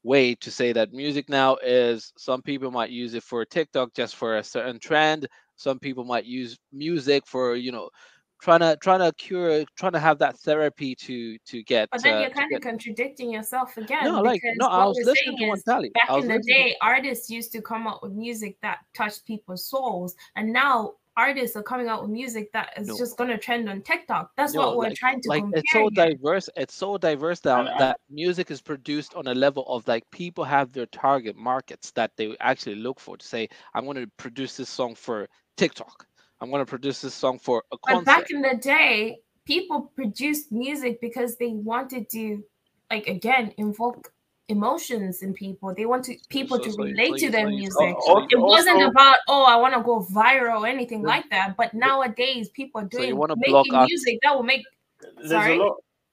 way 0.04 0.34
to 0.36 0.50
say 0.50 0.72
that 0.72 0.92
music 0.92 1.28
now 1.30 1.56
is 1.64 2.12
some 2.18 2.42
people 2.42 2.70
might 2.70 2.90
use 2.90 3.14
it 3.14 3.22
for 3.22 3.44
tiktok 3.44 3.94
just 3.94 4.16
for 4.16 4.36
a 4.38 4.44
certain 4.44 4.78
trend. 4.80 5.26
Some 5.56 5.78
people 5.78 6.04
might 6.04 6.26
use 6.26 6.58
music 6.72 7.26
for 7.26 7.56
you 7.56 7.72
know 7.72 7.90
trying 8.44 8.60
to 8.60 8.76
trying 8.82 9.00
to 9.00 9.10
cure 9.16 9.64
trying 9.76 9.92
to 9.92 9.98
have 9.98 10.18
that 10.18 10.38
therapy 10.40 10.94
to 10.94 11.38
to 11.46 11.62
get 11.62 11.88
but 11.90 12.02
then 12.02 12.18
uh, 12.18 12.20
you're 12.20 12.30
kind 12.30 12.52
of 12.54 12.60
contradicting 12.60 13.30
yourself 13.32 13.76
again 13.78 14.04
no 14.04 14.20
like 14.20 14.40
no 14.56 14.66
i 14.66 14.84
was 14.84 14.98
listening 15.04 15.36
to 15.38 15.48
one 15.48 15.60
tally 15.62 15.90
back 15.90 16.10
in 16.18 16.28
the 16.28 16.38
day 16.40 16.72
to... 16.72 16.86
artists 16.86 17.30
used 17.30 17.50
to 17.52 17.62
come 17.62 17.86
up 17.86 18.02
with 18.02 18.12
music 18.12 18.56
that 18.60 18.80
touched 18.94 19.24
people's 19.24 19.66
souls 19.66 20.14
and 20.36 20.52
now 20.52 20.92
artists 21.16 21.56
are 21.56 21.62
coming 21.62 21.88
out 21.88 22.02
with 22.02 22.10
music 22.10 22.52
that 22.52 22.70
is 22.76 22.88
no. 22.88 22.98
just 22.98 23.16
going 23.16 23.30
to 23.30 23.38
trend 23.38 23.68
on 23.68 23.80
TikTok. 23.82 24.32
That's 24.36 24.52
no, 24.52 24.60
what 24.62 24.76
we're 24.76 24.88
like, 24.88 24.96
trying 24.96 25.20
to 25.20 25.28
like. 25.28 25.42
Compare 25.42 25.60
it's 25.60 25.72
so 25.72 25.88
here. 25.92 26.06
diverse. 26.06 26.50
It's 26.56 26.74
so 26.74 26.98
diverse 26.98 27.44
now 27.44 27.78
that 27.78 28.00
music 28.10 28.50
is 28.50 28.60
produced 28.60 29.14
on 29.14 29.28
a 29.28 29.32
level 29.32 29.64
of 29.68 29.86
like 29.86 30.02
people 30.10 30.42
have 30.42 30.72
their 30.72 30.86
target 30.86 31.36
markets 31.36 31.92
that 31.92 32.10
they 32.16 32.36
actually 32.40 32.74
look 32.74 32.98
for 32.98 33.16
to 33.16 33.24
say, 33.24 33.48
I'm 33.74 33.84
going 33.84 33.96
to 33.96 34.10
produce 34.16 34.56
this 34.56 34.68
song 34.68 34.96
for 34.96 35.28
TikTok. 35.56 36.04
I'm 36.44 36.50
going 36.50 36.60
to 36.60 36.68
produce 36.68 37.00
this 37.00 37.14
song 37.14 37.38
for 37.38 37.64
a 37.72 37.78
concert. 37.78 38.04
But 38.04 38.04
back 38.04 38.30
in 38.30 38.42
the 38.42 38.54
day, 38.60 39.20
people 39.46 39.90
produced 39.96 40.52
music 40.52 41.00
because 41.00 41.36
they 41.36 41.52
wanted 41.54 42.10
to, 42.10 42.44
like, 42.90 43.06
again, 43.06 43.54
invoke 43.56 44.12
emotions 44.48 45.22
in 45.22 45.32
people. 45.32 45.74
They 45.74 45.86
wanted 45.86 46.18
people 46.28 46.58
so, 46.58 46.64
to 46.64 46.72
so, 46.72 46.82
relate 46.82 47.18
so 47.18 47.26
to 47.26 47.32
their 47.32 47.48
music. 47.48 47.96
Also, 48.06 48.26
it 48.28 48.38
wasn't 48.38 48.76
also, 48.76 48.90
about 48.90 49.16
oh, 49.26 49.44
I 49.44 49.56
want 49.56 49.72
to 49.72 49.80
go 49.80 50.06
viral 50.12 50.60
or 50.60 50.66
anything 50.66 51.00
yeah. 51.00 51.08
like 51.08 51.30
that. 51.30 51.56
But 51.56 51.72
nowadays, 51.72 52.50
people 52.50 52.82
are 52.82 52.84
doing 52.84 53.16
so 53.16 53.26
you 53.26 53.34
making 53.38 53.86
music 53.86 54.16
us. 54.16 54.20
that 54.22 54.34
will 54.34 54.42
make. 54.42 54.64
Sorry. 55.26 55.58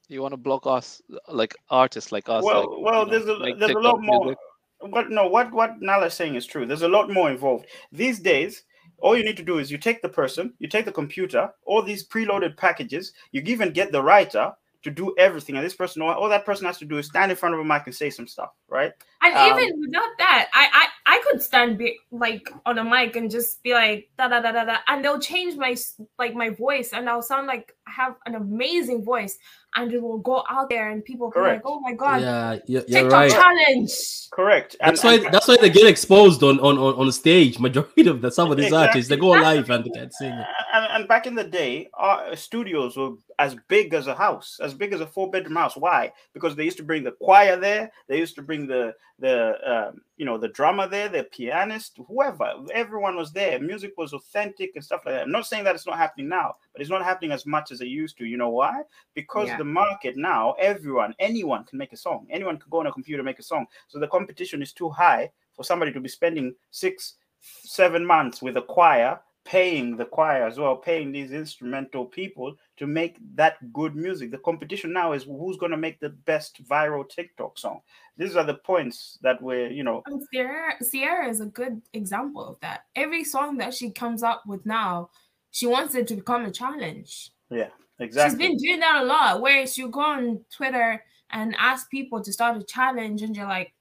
You 0.07 0.21
want 0.21 0.31
to 0.31 0.37
block 0.37 0.65
us, 0.65 1.01
like 1.27 1.55
artists 1.69 2.13
like 2.13 2.29
us? 2.29 2.41
Well, 2.41 2.81
like, 2.81 2.93
well, 2.93 3.05
there's 3.05 3.25
know, 3.25 3.33
a 3.33 3.55
there's 3.55 3.71
a 3.71 3.79
lot 3.79 4.01
more. 4.01 4.23
Music. 4.23 4.37
What 4.79 5.09
no, 5.09 5.27
what 5.27 5.51
what 5.51 5.81
Nala's 5.81 6.13
saying 6.13 6.35
is 6.35 6.45
true. 6.45 6.65
There's 6.65 6.83
a 6.83 6.87
lot 6.87 7.09
more 7.09 7.29
involved 7.29 7.65
these 7.91 8.19
days 8.19 8.63
all 9.01 9.17
you 9.17 9.23
need 9.23 9.37
to 9.37 9.43
do 9.43 9.59
is 9.59 9.71
you 9.71 9.77
take 9.77 10.01
the 10.01 10.09
person, 10.09 10.53
you 10.59 10.67
take 10.67 10.85
the 10.85 10.91
computer, 10.91 11.51
all 11.65 11.81
these 11.81 12.07
preloaded 12.07 12.55
packages, 12.57 13.13
you 13.31 13.41
even 13.41 13.71
get 13.71 13.91
the 13.91 14.01
writer 14.01 14.53
to 14.83 14.91
do 14.91 15.13
everything. 15.17 15.55
And 15.55 15.65
this 15.65 15.75
person, 15.75 16.01
all 16.01 16.29
that 16.29 16.45
person 16.45 16.65
has 16.65 16.77
to 16.79 16.85
do 16.85 16.97
is 16.97 17.07
stand 17.07 17.31
in 17.31 17.37
front 17.37 17.53
of 17.53 17.61
a 17.61 17.63
mic 17.63 17.83
and 17.85 17.95
say 17.95 18.09
some 18.09 18.27
stuff, 18.27 18.51
right? 18.67 18.91
And 19.21 19.35
um, 19.35 19.59
even 19.59 19.79
without 19.79 20.09
that, 20.17 20.49
I, 20.53 20.67
I 20.73 21.15
I 21.17 21.21
could 21.29 21.41
stand 21.41 21.77
be, 21.77 21.99
like 22.11 22.49
on 22.65 22.79
a 22.79 22.83
mic 22.83 23.15
and 23.15 23.29
just 23.29 23.61
be 23.63 23.73
like 23.73 24.09
da 24.17 24.27
da 24.27 24.41
da 24.41 24.51
da 24.51 24.65
da, 24.65 24.77
and 24.87 25.03
they'll 25.03 25.19
change 25.19 25.55
my 25.55 25.75
like 26.17 26.33
my 26.33 26.49
voice, 26.49 26.93
and 26.93 27.09
I'll 27.09 27.21
sound 27.21 27.47
like 27.47 27.75
have 27.91 28.15
an 28.25 28.35
amazing 28.35 29.03
voice 29.03 29.37
and 29.75 29.93
it 29.93 30.01
will 30.01 30.17
go 30.17 30.43
out 30.49 30.69
there 30.69 30.89
and 30.89 31.03
people 31.03 31.27
will 31.27 31.33
be 31.33 31.39
like, 31.39 31.61
"Oh 31.63 31.79
my 31.79 31.93
god, 31.93 32.21
yeah, 32.21 32.57
you're, 32.67 32.83
you're 32.87 33.01
TikTok 33.03 33.11
right. 33.11 33.31
challenge." 33.31 34.29
Correct. 34.31 34.75
And, 34.81 34.91
that's 34.91 35.03
why 35.03 35.15
and, 35.15 35.33
that's 35.33 35.47
why 35.47 35.57
they 35.57 35.69
get 35.69 35.87
exposed 35.87 36.43
on 36.43 36.59
on 36.59 36.77
on, 36.77 36.95
on 36.95 37.11
stage. 37.11 37.59
Majority 37.59 38.07
of 38.07 38.21
the 38.21 38.31
some 38.31 38.51
of 38.51 38.57
these 38.57 38.65
exactly. 38.67 38.87
artists 38.87 39.09
they 39.09 39.17
go 39.17 39.29
live 39.29 39.69
and 39.69 39.85
they 39.85 39.89
can't 39.89 40.13
sing. 40.13 40.31
And, 40.73 40.87
and 40.91 41.07
back 41.07 41.25
in 41.25 41.35
the 41.35 41.43
day, 41.43 41.89
our 41.93 42.35
studios 42.35 42.97
were 42.97 43.13
as 43.39 43.55
big 43.67 43.93
as 43.93 44.07
a 44.07 44.15
house, 44.15 44.59
as 44.61 44.73
big 44.73 44.93
as 44.93 45.01
a 45.01 45.07
four 45.07 45.29
bedroom 45.31 45.55
house. 45.55 45.77
Why? 45.77 46.11
Because 46.33 46.55
they 46.55 46.65
used 46.65 46.77
to 46.77 46.83
bring 46.83 47.03
the 47.03 47.11
choir 47.11 47.55
there. 47.55 47.91
They 48.07 48.17
used 48.17 48.35
to 48.35 48.41
bring 48.41 48.67
the 48.67 48.93
the 49.19 49.55
um, 49.71 50.01
you 50.17 50.25
know 50.25 50.37
the 50.37 50.49
drummer 50.49 50.87
there, 50.87 51.07
the 51.07 51.23
pianist, 51.23 51.99
whoever. 52.07 52.53
Everyone 52.73 53.15
was 53.15 53.31
there. 53.31 53.59
Music 53.59 53.93
was 53.97 54.13
authentic 54.13 54.71
and 54.75 54.83
stuff 54.83 55.01
like 55.05 55.15
that. 55.15 55.23
I'm 55.23 55.31
not 55.31 55.45
saying 55.45 55.63
that 55.63 55.75
it's 55.75 55.87
not 55.87 55.97
happening 55.97 56.27
now, 56.27 56.55
but 56.73 56.81
it's 56.81 56.89
not 56.89 57.03
happening 57.03 57.31
as 57.31 57.45
much 57.45 57.71
as 57.71 57.81
it 57.81 57.87
used 57.87 58.17
to. 58.17 58.25
You 58.25 58.37
know 58.37 58.49
why? 58.49 58.81
Because 59.13 59.47
yeah. 59.47 59.57
the 59.57 59.63
market 59.63 60.17
now, 60.17 60.53
everyone, 60.53 61.13
anyone 61.19 61.63
can 61.63 61.77
make 61.77 61.93
a 61.93 61.97
song. 61.97 62.27
Anyone 62.29 62.57
can 62.57 62.69
go 62.69 62.79
on 62.79 62.87
a 62.87 62.91
computer 62.91 63.23
make 63.23 63.39
a 63.39 63.43
song. 63.43 63.65
So 63.87 63.99
the 63.99 64.07
competition 64.07 64.61
is 64.61 64.73
too 64.73 64.89
high 64.89 65.31
for 65.53 65.63
somebody 65.63 65.91
to 65.93 65.99
be 65.99 66.09
spending 66.09 66.55
six, 66.69 67.15
seven 67.41 68.05
months 68.05 68.41
with 68.41 68.57
a 68.57 68.61
choir 68.61 69.19
paying 69.43 69.97
the 69.97 70.05
choir 70.05 70.45
as 70.45 70.57
well, 70.57 70.75
paying 70.75 71.11
these 71.11 71.31
instrumental 71.31 72.05
people 72.05 72.55
to 72.77 72.85
make 72.85 73.17
that 73.35 73.73
good 73.73 73.95
music. 73.95 74.31
The 74.31 74.37
competition 74.37 74.93
now 74.93 75.13
is 75.13 75.23
who's 75.23 75.57
going 75.57 75.71
to 75.71 75.77
make 75.77 75.99
the 75.99 76.09
best 76.09 76.63
viral 76.67 77.07
TikTok 77.07 77.57
song. 77.57 77.81
These 78.17 78.35
are 78.35 78.43
the 78.43 78.55
points 78.55 79.17
that 79.21 79.41
we're, 79.41 79.71
you 79.71 79.83
know. 79.83 80.03
And 80.05 80.23
Sierra, 80.31 80.75
Ciara 80.91 81.27
is 81.27 81.41
a 81.41 81.47
good 81.47 81.81
example 81.93 82.45
of 82.45 82.59
that. 82.61 82.81
Every 82.95 83.23
song 83.23 83.57
that 83.57 83.73
she 83.73 83.89
comes 83.89 84.21
up 84.21 84.43
with 84.45 84.65
now, 84.65 85.09
she 85.51 85.67
wants 85.67 85.95
it 85.95 86.07
to 86.07 86.15
become 86.15 86.45
a 86.45 86.51
challenge. 86.51 87.31
Yeah, 87.49 87.69
exactly. 87.99 88.31
She's 88.31 88.49
been 88.49 88.57
doing 88.57 88.79
that 88.79 89.03
a 89.03 89.05
lot, 89.05 89.41
where 89.41 89.67
she'll 89.67 89.89
go 89.89 90.01
on 90.01 90.45
Twitter 90.55 91.03
and 91.29 91.55
ask 91.59 91.89
people 91.89 92.21
to 92.21 92.33
start 92.33 92.57
a 92.57 92.63
challenge, 92.63 93.21
and 93.21 93.35
you're 93.35 93.47
like, 93.47 93.73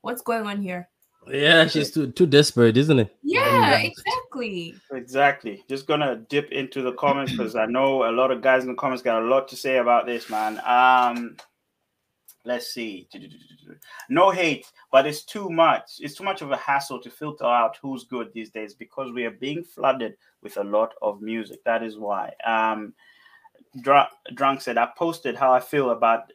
what's 0.00 0.22
going 0.22 0.46
on 0.46 0.62
here? 0.62 0.88
Yeah, 1.28 1.66
she's 1.66 1.90
too 1.90 2.10
too 2.10 2.26
desperate, 2.26 2.78
isn't 2.78 2.98
it? 2.98 3.14
Yeah, 3.22 3.78
exactly. 3.78 4.74
Exactly. 4.90 5.62
Just 5.68 5.86
gonna 5.86 6.16
dip 6.16 6.50
into 6.50 6.80
the 6.82 6.92
comments 6.94 7.32
because 7.32 7.56
I 7.56 7.66
know 7.66 8.08
a 8.08 8.12
lot 8.12 8.30
of 8.30 8.40
guys 8.40 8.62
in 8.62 8.70
the 8.70 8.74
comments 8.74 9.02
got 9.02 9.22
a 9.22 9.26
lot 9.26 9.46
to 9.48 9.56
say 9.56 9.76
about 9.76 10.06
this, 10.06 10.30
man. 10.30 10.60
Um, 10.64 11.36
let's 12.44 12.72
see. 12.72 13.08
No 14.08 14.30
hate, 14.30 14.66
but 14.90 15.06
it's 15.06 15.24
too 15.24 15.50
much. 15.50 15.92
It's 16.00 16.14
too 16.14 16.24
much 16.24 16.42
of 16.42 16.50
a 16.50 16.56
hassle 16.56 17.00
to 17.02 17.10
filter 17.10 17.44
out 17.44 17.78
who's 17.80 18.04
good 18.04 18.32
these 18.32 18.50
days 18.50 18.74
because 18.74 19.12
we 19.12 19.24
are 19.24 19.30
being 19.30 19.62
flooded 19.62 20.16
with 20.42 20.56
a 20.56 20.64
lot 20.64 20.94
of 21.02 21.20
music. 21.20 21.62
That 21.64 21.82
is 21.82 21.98
why. 21.98 22.32
Um, 22.46 22.94
Drunk 23.82 24.60
said, 24.60 24.78
I 24.78 24.88
posted 24.96 25.36
how 25.36 25.52
I 25.52 25.60
feel 25.60 25.90
about 25.90 26.30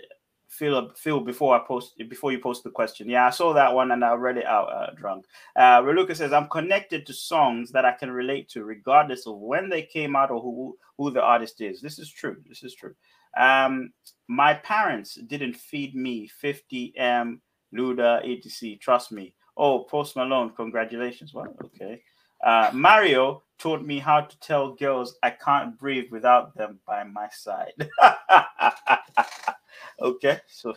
feel 0.56 0.90
feel 0.96 1.20
before 1.20 1.56
I 1.56 1.60
post 1.66 1.98
before 2.10 2.32
you 2.32 2.40
post 2.40 2.64
the 2.64 2.70
question. 2.70 3.10
Yeah, 3.10 3.28
I 3.28 3.30
saw 3.30 3.54
that 3.54 3.74
one 3.74 3.92
and 3.92 4.04
I 4.06 4.14
read 4.14 4.38
it 4.38 4.46
out 4.46 4.72
uh, 4.72 4.92
drunk. 4.96 5.26
Uh, 5.56 5.82
Reluca 5.82 6.16
says 6.16 6.32
I'm 6.32 6.48
connected 6.48 7.06
to 7.06 7.14
songs 7.14 7.72
that 7.72 7.84
I 7.86 7.92
can 7.92 8.10
relate 8.12 8.48
to, 8.50 8.64
regardless 8.64 9.28
of 9.28 9.38
when 9.38 9.70
they 9.70 9.82
came 9.82 10.16
out 10.16 10.32
or 10.32 10.42
who 10.42 10.78
who 10.98 11.12
the 11.12 11.22
artist 11.22 11.62
is. 11.62 11.82
This 11.82 12.00
is 12.00 12.10
true. 12.10 12.38
This 12.48 12.64
is 12.64 12.74
true. 12.74 12.96
Um, 13.38 13.92
my 14.28 14.54
parents 14.54 15.16
didn't 15.16 15.56
feed 15.56 15.96
me 15.96 16.30
50m 16.44 17.40
Luda 17.74 18.22
etc. 18.24 18.78
Trust 18.78 19.12
me. 19.12 19.34
Oh, 19.58 19.84
Post 19.84 20.16
Malone, 20.16 20.52
congratulations. 20.56 21.34
Well, 21.34 21.56
okay. 21.64 22.02
Uh, 22.44 22.70
Mario 22.74 23.44
taught 23.58 23.86
me 23.86 24.00
how 24.00 24.22
to 24.22 24.40
tell 24.40 24.74
girls 24.74 25.16
I 25.24 25.32
can't 25.32 25.78
breathe 25.80 26.12
without 26.12 26.56
them 26.56 26.80
by 26.86 27.04
my 27.04 27.30
side. 27.30 27.74
okay, 30.02 30.40
so 30.48 30.76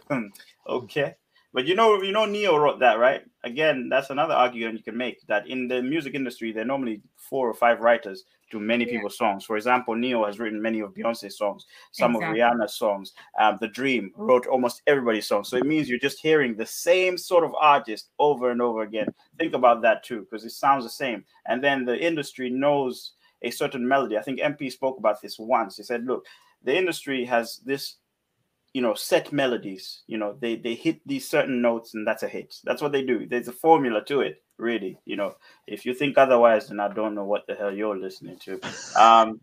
okay, 0.69 1.17
but 1.53 1.67
you 1.67 1.75
know, 1.75 2.03
you 2.03 2.13
know, 2.13 2.27
Ne-Yo 2.27 2.57
wrote 2.57 2.81
that, 2.81 2.99
right? 2.99 3.23
Again, 3.45 3.89
that's 3.89 4.11
another 4.11 4.35
argument 4.35 4.77
you 4.79 4.85
can 4.85 4.97
make 4.97 5.27
that 5.27 5.47
in 5.47 5.69
the 5.69 5.83
music 5.83 6.15
industry, 6.15 6.53
there 6.53 6.63
are 6.63 6.67
normally 6.67 7.01
four 7.17 7.49
or 7.49 7.55
five 7.55 7.81
writers 7.81 8.25
to 8.51 8.61
many 8.61 8.85
yeah. 8.85 8.93
people's 8.93 9.17
songs. 9.17 9.45
For 9.45 9.57
example, 9.57 9.95
Ne-Yo 9.95 10.25
has 10.25 10.39
written 10.39 10.61
many 10.61 10.81
of 10.81 10.95
Beyonce's 10.95 11.37
songs, 11.37 11.67
some 11.93 12.15
exactly. 12.15 12.41
of 12.41 12.53
Rihanna's 12.53 12.75
songs. 12.75 13.13
Um, 13.39 13.59
the 13.61 13.69
Dream 13.69 14.13
wrote 14.17 14.47
almost 14.47 14.83
everybody's 14.87 15.27
songs. 15.27 15.49
So 15.49 15.57
it 15.57 15.67
means 15.67 15.89
you're 15.89 15.99
just 15.99 16.21
hearing 16.21 16.55
the 16.55 16.67
same 16.67 17.17
sort 17.17 17.45
of 17.45 17.55
artist 17.55 18.11
over 18.19 18.51
and 18.51 18.61
over 18.61 18.83
again. 18.83 19.09
Think 19.39 19.55
about 19.55 19.83
that 19.83 20.05
too, 20.05 20.27
because 20.31 20.45
it 20.45 20.51
sounds 20.51 20.85
the 20.85 20.91
same. 20.91 21.25
And 21.47 21.63
then 21.63 21.85
the 21.85 21.99
industry 21.99 22.51
knows 22.51 23.13
a 23.43 23.51
certain 23.51 23.87
melody. 23.87 24.19
I 24.19 24.23
think 24.23 24.41
MP 24.41 24.71
spoke 24.71 24.99
about 24.99 25.21
this 25.23 25.39
once. 25.39 25.77
He 25.77 25.83
said, 25.83 26.05
"Look, 26.05 26.27
the 26.63 26.77
industry 26.77 27.25
has 27.25 27.59
this." 27.65 27.97
You 28.79 28.83
know, 28.83 28.95
set 28.95 29.33
melodies. 29.33 30.03
You 30.07 30.19
know, 30.19 30.37
they 30.41 30.55
they 30.55 30.77
hit 30.77 31.01
these 31.05 31.29
certain 31.29 31.61
notes, 31.61 31.95
and 31.95 32.07
that's 32.07 32.23
a 32.23 32.29
hit. 32.29 32.55
That's 32.63 32.81
what 32.81 32.93
they 32.93 33.03
do. 33.03 33.27
There's 33.27 33.49
a 33.49 33.53
formula 33.53 34.05
to 34.05 34.21
it, 34.21 34.41
really. 34.57 35.01
You 35.05 35.17
know, 35.17 35.35
if 35.67 35.85
you 35.85 35.95
think 35.95 36.17
otherwise, 36.17 36.69
then 36.69 36.79
I 36.79 36.87
don't 36.87 37.17
know 37.17 37.25
what 37.25 37.49
the 37.49 37.57
hell 37.57 37.75
you're 37.75 37.99
listening 37.99 38.39
to. 38.45 38.61
Um, 38.95 39.41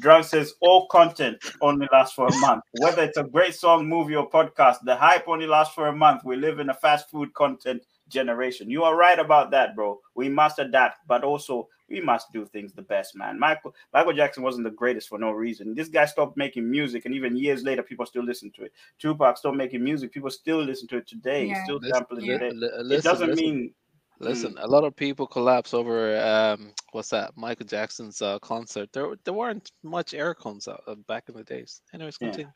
Drunk 0.00 0.24
says 0.24 0.54
all 0.60 0.88
content 0.88 1.38
only 1.60 1.86
lasts 1.92 2.14
for 2.14 2.26
a 2.26 2.36
month. 2.38 2.64
Whether 2.80 3.04
it's 3.04 3.16
a 3.16 3.22
great 3.22 3.54
song, 3.54 3.88
movie, 3.88 4.16
or 4.16 4.28
podcast, 4.28 4.78
the 4.82 4.96
hype 4.96 5.28
only 5.28 5.46
lasts 5.46 5.74
for 5.74 5.86
a 5.86 5.94
month. 5.94 6.22
We 6.24 6.34
live 6.34 6.58
in 6.58 6.68
a 6.68 6.74
fast 6.74 7.10
food 7.10 7.32
content 7.34 7.82
generation. 8.14 8.70
You 8.70 8.84
are 8.84 8.96
right 8.96 9.18
about 9.18 9.50
that, 9.50 9.76
bro. 9.76 10.00
We 10.14 10.28
must 10.30 10.58
adapt, 10.58 11.06
but 11.06 11.24
also 11.24 11.68
we 11.90 12.00
must 12.00 12.32
do 12.32 12.46
things 12.46 12.72
the 12.72 12.82
best, 12.82 13.14
man. 13.14 13.38
Michael 13.38 13.74
Michael 13.92 14.14
Jackson 14.14 14.42
wasn't 14.42 14.64
the 14.64 14.70
greatest 14.70 15.08
for 15.08 15.18
no 15.18 15.32
reason. 15.32 15.74
This 15.74 15.88
guy 15.88 16.06
stopped 16.06 16.36
making 16.36 16.70
music, 16.70 17.04
and 17.04 17.14
even 17.14 17.36
years 17.36 17.62
later, 17.62 17.82
people 17.82 18.06
still 18.06 18.24
listen 18.24 18.50
to 18.52 18.64
it. 18.64 18.72
Tupac 18.98 19.36
stopped 19.36 19.56
making 19.56 19.84
music, 19.84 20.12
people 20.12 20.30
still 20.30 20.62
listen 20.62 20.88
to 20.88 20.96
it 20.96 21.06
today. 21.06 21.48
Yeah. 21.48 21.64
Still 21.64 21.80
sampling 21.82 22.24
yeah. 22.24 22.36
it. 22.36 22.54
Listen, 22.54 22.92
it 22.92 23.02
doesn't 23.02 23.30
listen. 23.30 23.44
mean 23.44 23.74
Listen, 24.20 24.56
a 24.58 24.66
lot 24.66 24.84
of 24.84 24.94
people 24.94 25.26
collapse 25.26 25.74
over 25.74 26.16
um, 26.20 26.72
what's 26.92 27.10
that? 27.10 27.36
Michael 27.36 27.66
Jackson's 27.66 28.22
uh, 28.22 28.38
concert. 28.38 28.90
There, 28.92 29.14
there 29.24 29.34
weren't 29.34 29.72
much 29.82 30.14
air 30.14 30.34
cones 30.34 30.68
out, 30.68 30.82
uh, 30.86 30.94
back 31.08 31.24
in 31.28 31.34
the 31.34 31.42
days. 31.42 31.82
Anyways, 31.92 32.16
continue. 32.16 32.50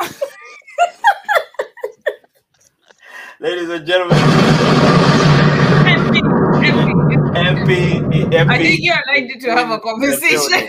Yeah. 0.00 0.08
Ladies 3.40 3.70
and 3.70 3.86
gentlemen, 3.86 4.18
MP, 7.32 7.98
MP, 8.20 8.50
I 8.50 8.58
think 8.58 8.80
you're 8.82 8.96
like 9.06 9.40
to 9.40 9.50
have 9.56 9.70
a 9.70 9.80
conversation. 9.80 10.68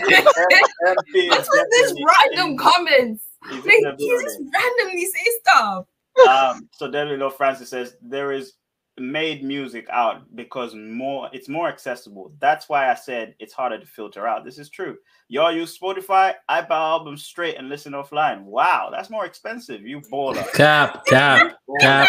What's 1.28 1.50
with 1.52 1.66
this 1.70 1.94
random 2.32 2.56
comments? 2.56 3.24
Like, 3.50 3.98
he 3.98 4.08
just 4.08 4.40
randomly 4.54 5.04
say 5.04 5.26
stuff. 5.42 5.84
Um, 6.26 6.66
so 6.72 6.90
Debbie 6.90 7.18
Love 7.18 7.36
Francis 7.36 7.68
says 7.68 7.96
there 8.00 8.32
is 8.32 8.54
made 8.98 9.42
music 9.44 9.86
out 9.90 10.22
because 10.34 10.74
more 10.74 11.28
it's 11.34 11.50
more 11.50 11.68
accessible. 11.68 12.32
That's 12.38 12.70
why 12.70 12.90
I 12.90 12.94
said 12.94 13.34
it's 13.38 13.52
harder 13.52 13.80
to 13.80 13.86
filter 13.86 14.26
out. 14.26 14.46
This 14.46 14.58
is 14.58 14.70
true. 14.70 14.96
Y'all 15.28 15.52
use 15.52 15.78
Spotify, 15.78 16.34
I 16.48 16.62
buy 16.62 16.76
albums 16.76 17.24
straight 17.24 17.56
and 17.56 17.68
listen 17.68 17.92
offline. 17.92 18.44
Wow, 18.44 18.88
that's 18.90 19.10
more 19.10 19.26
expensive. 19.26 19.82
You 19.82 20.00
baller. 20.00 20.50
Cap, 20.52 21.04
cap, 21.06 21.54
cap, 21.80 22.08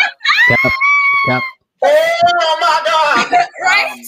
cap, 0.50 0.74
cap. 1.28 1.44
Oh 1.84 2.58
my 2.62 2.82
god! 2.86 3.46
right? 3.62 3.92
Um, 3.94 4.00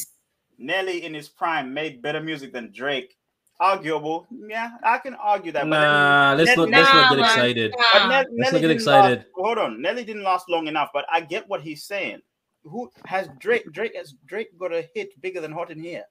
Nelly 0.58 1.06
in 1.06 1.14
his 1.14 1.30
prime 1.30 1.74
made 1.74 2.02
better 2.02 2.22
music 2.22 2.54
than 2.54 2.72
Drake. 2.74 3.16
Arguable, 3.60 4.28
yeah, 4.50 4.72
I 4.84 4.98
can 4.98 5.16
argue 5.16 5.54
that. 5.54 5.66
Nah, 5.66 6.36
let's 6.38 6.58
not 6.58 6.70
let's 6.70 6.94
not 6.94 7.16
get 7.16 7.20
excited. 7.20 7.74
Nah. 7.94 8.24
Let's 8.38 8.52
not 8.52 8.62
get 8.62 8.70
excited. 8.72 9.18
Last, 9.20 9.28
hold 9.36 9.58
on, 9.58 9.82
Nelly 9.82 10.04
didn't 10.04 10.24
last 10.24 10.50
long 10.50 10.68
enough, 10.68 10.90
but 10.94 11.06
I 11.10 11.22
get 11.22 11.48
what 11.48 11.62
he's 11.62 11.86
saying 11.86 12.20
who 12.66 12.92
has 13.06 13.30
Drake? 13.40 13.72
Drake 13.72 13.96
has 13.96 14.14
Drake 14.26 14.58
got 14.58 14.74
a 14.74 14.88
hit 14.94 15.20
bigger 15.22 15.42
than 15.42 15.52
Hot 15.52 15.72
in 15.72 15.80
Here, 15.80 16.04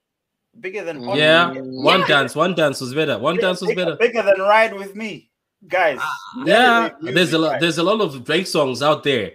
bigger 0.59 0.83
than 0.83 1.03
Hot 1.03 1.17
yeah. 1.17 1.53
One 1.53 2.01
yeah. 2.01 2.07
dance, 2.07 2.35
one 2.35 2.55
dance 2.55 2.81
was 2.81 2.93
better. 2.93 3.19
One 3.19 3.37
dance 3.37 3.61
was 3.61 3.69
bigger, 3.69 3.85
better. 3.85 3.97
Bigger 3.97 4.23
than 4.23 4.39
Ride 4.39 4.73
with 4.73 4.95
Me, 4.95 5.29
guys. 5.67 5.99
Ah. 6.01 6.43
Yeah, 6.45 6.89
there's 7.01 7.33
a 7.33 7.37
lot. 7.37 7.59
There's 7.59 7.77
a 7.77 7.83
lot 7.83 8.01
of 8.01 8.23
Drake 8.23 8.47
songs 8.47 8.81
out 8.81 9.03
there. 9.03 9.33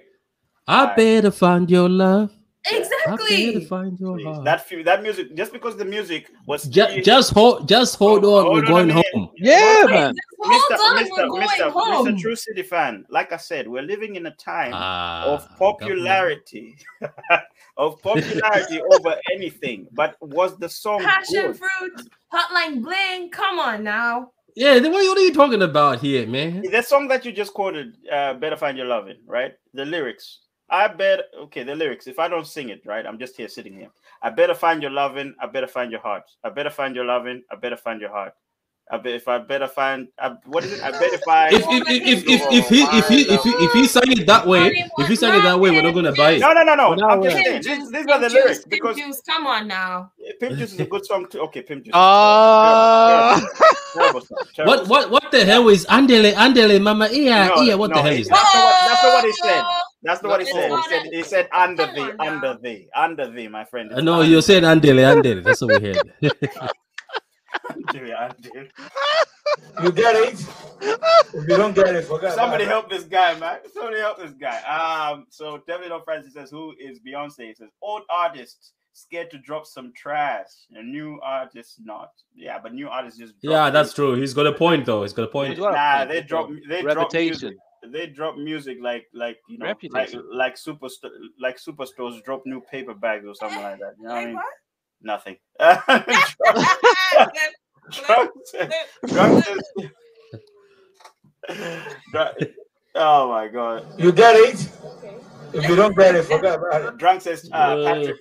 I 0.70 0.84
right. 0.84 0.96
better 0.96 1.30
find 1.32 1.68
your 1.68 1.88
love. 1.88 2.30
Exactly. 2.70 3.64
find 3.64 3.98
your 3.98 4.22
heart. 4.22 4.44
That 4.44 4.64
that 4.84 5.02
music, 5.02 5.34
just 5.34 5.52
because 5.52 5.76
the 5.76 5.84
music 5.84 6.30
was 6.46 6.64
just, 6.64 7.04
just 7.04 7.32
hold, 7.32 7.66
just 7.66 7.96
hold 7.96 8.24
on. 8.24 8.44
Hold 8.44 8.54
we're 8.54 8.66
going 8.66 8.88
home. 8.88 9.30
Yeah, 9.36 9.84
man. 9.86 10.14
Mr. 10.44 10.76
Mr. 10.76 11.42
Mr. 11.42 11.72
Mr. 11.72 12.18
True 12.20 12.36
City 12.36 12.62
fan, 12.62 13.04
like 13.08 13.32
I 13.32 13.36
said, 13.36 13.66
we're 13.66 13.82
living 13.82 14.14
in 14.14 14.26
a 14.26 14.30
time 14.36 14.70
ah, 14.74 15.24
of 15.24 15.48
popularity, 15.58 16.76
of 17.76 18.00
popularity 18.00 18.80
over 18.92 19.16
anything. 19.32 19.88
But 19.92 20.16
was 20.20 20.56
the 20.58 20.68
song 20.68 21.00
Passion 21.00 21.52
good? 21.52 21.58
Fruit, 21.58 22.08
Hotline 22.32 22.82
Bling? 22.82 23.30
Come 23.30 23.58
on 23.58 23.82
now. 23.82 24.30
Yeah, 24.54 24.74
what, 24.74 24.92
what 24.92 25.18
are 25.18 25.20
you 25.20 25.34
talking 25.34 25.62
about 25.62 26.00
here, 26.00 26.26
man? 26.26 26.62
The 26.62 26.82
song 26.82 27.08
that 27.08 27.24
you 27.24 27.32
just 27.32 27.54
quoted, 27.54 27.96
uh, 28.12 28.34
"Better 28.34 28.56
Find 28.56 28.76
Your 28.76 28.86
Loving," 28.86 29.18
right? 29.26 29.52
The 29.74 29.84
lyrics 29.84 30.40
I 30.70 30.88
bet 30.88 31.20
okay, 31.42 31.64
the 31.64 31.74
lyrics. 31.74 32.06
If 32.06 32.18
I 32.18 32.28
don't 32.28 32.46
sing 32.46 32.68
it, 32.68 32.82
right, 32.86 33.04
I'm 33.04 33.18
just 33.18 33.36
here 33.36 33.48
sitting 33.48 33.74
here. 33.74 33.90
I 34.22 34.30
better 34.30 34.54
find 34.54 34.82
your 34.82 34.92
loving, 34.92 35.34
I 35.40 35.46
better 35.46 35.66
find 35.66 35.90
your 35.90 36.00
heart. 36.00 36.24
I 36.44 36.50
better 36.50 36.70
find 36.70 36.94
your 36.94 37.04
loving, 37.04 37.42
I 37.50 37.56
better 37.56 37.76
find 37.76 38.00
your 38.00 38.10
heart. 38.10 38.34
I 38.92 38.98
bet 38.98 39.14
if 39.14 39.28
I 39.28 39.38
better 39.38 39.68
find 39.68 40.08
I, 40.18 40.34
what 40.46 40.64
is 40.64 40.72
it? 40.72 40.82
I 40.82 40.90
bet 40.90 41.12
if 41.14 41.22
I 41.28 41.48
if 41.48 41.62
if 41.62 42.26
if 42.26 42.26
if, 42.26 42.42
if, 42.50 42.68
he 42.68 42.82
if 42.82 43.06
he 43.06 43.20
if 43.32 43.42
he 43.42 43.50
if 43.50 43.72
he 43.72 43.86
sang 43.86 44.10
it 44.10 44.26
that 44.26 44.44
way, 44.44 44.66
if 44.98 45.06
he 45.06 45.14
sang 45.14 45.38
it 45.38 45.42
that 45.44 45.60
way, 45.60 45.70
we're 45.70 45.82
not 45.82 45.94
gonna 45.94 46.12
buy 46.12 46.32
it. 46.32 46.40
No, 46.40 46.52
no, 46.52 46.64
no, 46.64 46.74
no. 46.74 47.08
I'm 47.08 47.22
just 47.22 47.36
saying 47.36 47.62
these, 47.62 47.90
these 47.92 48.06
are 48.06 48.18
the 48.18 48.28
lyrics 48.28 48.64
because 48.64 48.96
juice, 48.96 49.20
come 49.22 49.46
on 49.46 49.68
now. 49.68 50.10
Pimp 50.40 50.58
Juice 50.58 50.72
is 50.72 50.80
a 50.80 50.86
good 50.86 51.06
song 51.06 51.28
too. 51.30 51.38
Okay, 51.42 51.62
Pimp 51.62 51.84
Juice. 51.84 51.94
Uh, 51.94 53.40
what 54.66 54.88
what 54.88 55.10
what 55.10 55.30
the 55.30 55.44
hell 55.44 55.68
is 55.68 55.86
Andele 55.86 56.32
Andele 56.34 56.82
Mama 56.82 57.06
Iya 57.12 57.54
Iya? 57.62 57.78
What 57.78 57.94
the 57.94 58.02
hell 58.02 58.12
is 58.12 58.26
that? 58.26 58.42
That's 58.42 59.02
not 59.04 59.12
what 59.14 59.24
he 59.24 59.32
said. 59.38 59.62
That's 60.02 60.22
not 60.22 60.30
what 60.30 60.40
he 60.40 60.46
said. 60.50 60.70
He 60.70 60.82
said 60.82 61.02
he 61.12 61.22
said 61.22 61.48
under 61.52 61.86
the 61.86 62.16
under 62.20 62.58
the 62.60 62.86
under 62.94 63.30
the 63.30 63.48
my 63.48 63.64
friend. 63.64 63.90
No, 64.02 64.22
you 64.22 64.40
said 64.40 64.62
andele 64.62 65.04
andele. 65.04 65.44
That's 65.44 65.60
what 65.60 65.80
we 65.80 65.88
heard. 65.88 66.12
you 69.82 69.92
get 69.92 70.16
it? 70.16 70.46
If 71.34 71.48
you 71.48 71.56
don't 71.56 71.74
get 71.74 71.94
it, 71.94 72.04
forget 72.04 72.34
Somebody 72.34 72.64
help 72.64 72.90
this 72.90 73.04
guy, 73.04 73.38
man. 73.38 73.58
Somebody 73.72 73.98
help 73.98 74.18
this 74.18 74.32
guy. 74.32 74.60
Um, 74.62 75.26
so 75.28 75.62
David 75.66 75.92
Francis 76.04 76.34
says, 76.34 76.50
Who 76.50 76.74
is 76.78 76.98
Beyonce? 77.00 77.48
He 77.48 77.54
says, 77.54 77.68
Old 77.82 78.02
artists 78.10 78.72
scared 78.92 79.30
to 79.30 79.38
drop 79.38 79.66
some 79.66 79.92
trash. 79.94 80.48
A 80.74 80.82
new 80.82 81.20
artist 81.22 81.76
not. 81.84 82.10
Yeah, 82.34 82.58
but 82.62 82.74
new 82.74 82.88
artists 82.88 83.18
just 83.18 83.34
Yeah, 83.42 83.70
that's 83.70 83.92
true. 83.92 84.14
He's 84.14 84.34
got 84.34 84.46
a 84.46 84.52
point 84.52 84.86
though. 84.86 85.02
He's 85.02 85.12
got 85.12 85.24
a 85.24 85.28
point. 85.28 85.58
Nah, 85.58 86.04
they 86.04 86.22
drop 86.22 86.50
they 86.68 86.82
drop 86.82 86.96
Reputation. 86.96 87.50
drop 87.50 87.69
they 87.86 88.06
drop 88.06 88.36
music 88.36 88.78
like 88.80 89.06
like 89.14 89.38
you 89.48 89.58
know 89.58 89.74
like 89.90 90.12
like 90.32 90.56
super 90.56 90.88
like 91.38 91.58
superstores 91.58 92.22
drop 92.22 92.42
new 92.44 92.60
paper 92.60 92.94
bags 92.94 93.24
or 93.26 93.34
something 93.34 93.62
like 93.62 93.78
that. 93.78 93.94
You 93.98 94.08
know 94.08 94.14
what 94.14 94.22
I 94.22 94.26
mean? 94.26 94.38
Nothing. 95.02 95.36
oh 102.94 103.28
my 103.28 103.48
god. 103.48 103.86
You 103.98 104.12
get 104.12 104.36
it? 104.36 104.68
If 105.52 105.68
you 105.68 105.74
don't 105.74 105.96
get 105.96 106.14
it, 106.14 106.24
forget 106.24 106.58
about 106.58 106.82
it. 106.82 106.96
Drunk 106.98 107.22
says 107.22 107.48
uh, 107.52 107.82
Patrick. 107.82 108.16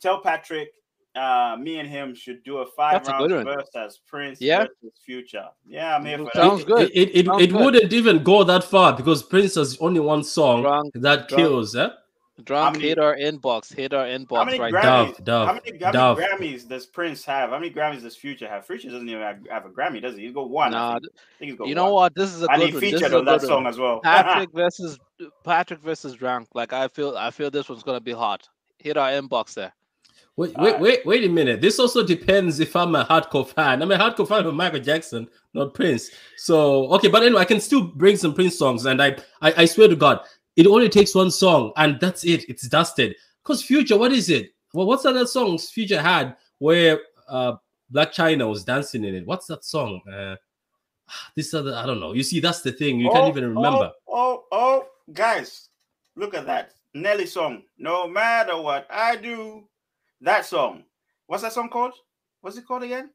Tell 0.00 0.20
Patrick 0.20 0.70
uh, 1.14 1.56
me 1.58 1.78
and 1.78 1.88
him 1.88 2.14
should 2.14 2.42
do 2.42 2.58
a 2.58 2.66
five 2.66 3.06
round 3.06 3.30
versus 3.30 4.00
Prince 4.06 4.40
yeah. 4.40 4.60
versus 4.60 4.98
Future. 5.04 5.48
Yeah, 5.66 5.96
I 5.96 6.00
mean, 6.00 6.28
sounds 6.34 6.64
good. 6.64 6.90
It 6.90 7.10
it, 7.10 7.16
it, 7.16 7.26
sounds 7.26 7.42
it 7.42 7.50
good. 7.50 7.64
wouldn't 7.64 7.92
even 7.92 8.22
go 8.22 8.44
that 8.44 8.64
far 8.64 8.96
because 8.96 9.22
Prince 9.22 9.56
has 9.56 9.76
only 9.80 10.00
one 10.00 10.24
song 10.24 10.62
drunk, 10.62 10.94
that 10.94 11.28
drunk. 11.28 11.42
kills. 11.42 11.76
Eh? 11.76 11.88
Drunk 12.44 12.76
many, 12.76 12.88
hit 12.88 12.98
our 12.98 13.14
inbox. 13.14 13.74
Hit 13.74 13.92
our 13.92 14.06
inbox 14.06 14.58
right 14.58 14.72
now. 14.72 15.04
Dove, 15.04 15.24
Dove, 15.24 15.48
how 15.48 15.54
many, 15.54 15.84
how 15.84 15.92
Dove. 15.92 16.18
many 16.18 16.54
Grammys 16.54 16.68
does 16.68 16.86
Prince 16.86 17.24
have? 17.26 17.50
How 17.50 17.58
many 17.58 17.70
Grammys 17.70 18.02
does 18.02 18.16
Future 18.16 18.48
have? 18.48 18.66
Future 18.66 18.88
doesn't 18.88 19.08
even 19.08 19.20
have, 19.20 19.38
have 19.50 19.66
a 19.66 19.68
Grammy, 19.68 20.00
does 20.00 20.16
he? 20.16 20.22
He's 20.22 20.32
got 20.32 20.48
one. 20.48 20.72
Nah, 20.72 20.98
you 21.40 21.56
one. 21.56 21.74
know 21.74 21.92
what? 21.92 22.14
This 22.14 22.32
is 22.34 22.42
a 22.42 22.50
and 22.50 22.62
he 22.62 22.72
featured 22.72 23.12
on 23.12 23.26
that 23.26 23.42
song 23.42 23.66
as 23.66 23.78
well. 23.78 24.00
Patrick 24.00 24.50
versus 24.54 24.98
Patrick 25.44 25.80
versus 25.80 26.14
Drunk. 26.14 26.48
Like 26.54 26.72
I 26.72 26.88
feel, 26.88 27.16
I 27.18 27.30
feel 27.30 27.50
this 27.50 27.68
one's 27.68 27.82
gonna 27.82 28.00
be 28.00 28.12
hot. 28.12 28.48
Hit 28.78 28.96
our 28.96 29.10
inbox 29.10 29.52
there. 29.52 29.72
Wait, 30.36 30.56
wait, 30.56 30.80
wait, 30.80 31.04
wait 31.04 31.24
a 31.24 31.28
minute. 31.28 31.60
This 31.60 31.78
also 31.78 32.04
depends 32.04 32.58
if 32.58 32.74
I'm 32.74 32.94
a 32.94 33.04
hardcore 33.04 33.46
fan. 33.46 33.82
I'm 33.82 33.92
a 33.92 33.98
hardcore 33.98 34.26
fan 34.26 34.46
of 34.46 34.54
Michael 34.54 34.80
Jackson, 34.80 35.28
not 35.52 35.74
Prince. 35.74 36.10
So 36.38 36.88
okay, 36.94 37.08
but 37.08 37.22
anyway, 37.22 37.42
I 37.42 37.44
can 37.44 37.60
still 37.60 37.82
bring 37.82 38.16
some 38.16 38.32
Prince 38.32 38.58
songs, 38.58 38.86
and 38.86 39.02
I, 39.02 39.16
I, 39.42 39.54
I 39.58 39.64
swear 39.66 39.88
to 39.88 39.96
God, 39.96 40.20
it 40.56 40.66
only 40.66 40.88
takes 40.88 41.14
one 41.14 41.30
song, 41.30 41.72
and 41.76 42.00
that's 42.00 42.24
it. 42.24 42.48
It's 42.48 42.66
dusted. 42.66 43.14
Cause 43.44 43.62
Future, 43.62 43.98
what 43.98 44.12
is 44.12 44.30
it? 44.30 44.54
Well, 44.72 44.86
what's 44.86 45.02
that, 45.02 45.12
that 45.12 45.28
song 45.28 45.58
Future 45.58 46.00
had 46.00 46.36
where 46.58 47.00
uh 47.28 47.56
Blac 47.92 48.14
Chyna 48.14 48.48
was 48.48 48.64
dancing 48.64 49.04
in 49.04 49.14
it? 49.14 49.26
What's 49.26 49.46
that 49.48 49.64
song? 49.64 50.00
Uh, 50.10 50.36
this 51.36 51.52
other, 51.52 51.74
I 51.74 51.84
don't 51.84 52.00
know. 52.00 52.14
You 52.14 52.22
see, 52.22 52.40
that's 52.40 52.62
the 52.62 52.72
thing. 52.72 52.98
You 52.98 53.10
oh, 53.10 53.12
can't 53.12 53.28
even 53.28 53.54
remember. 53.54 53.92
Oh, 54.08 54.14
oh, 54.16 54.44
oh, 54.50 54.86
guys, 55.12 55.68
look 56.16 56.32
at 56.32 56.46
that 56.46 56.72
Nelly 56.94 57.26
song. 57.26 57.64
No 57.76 58.08
matter 58.08 58.60
what 58.60 58.86
I 58.90 59.16
do, 59.16 59.64
that 60.22 60.46
song. 60.46 60.84
What's 61.26 61.42
that 61.42 61.52
song 61.52 61.68
called? 61.68 61.92
What's 62.40 62.56
it 62.56 62.66
called 62.66 62.82
again? 62.82 63.10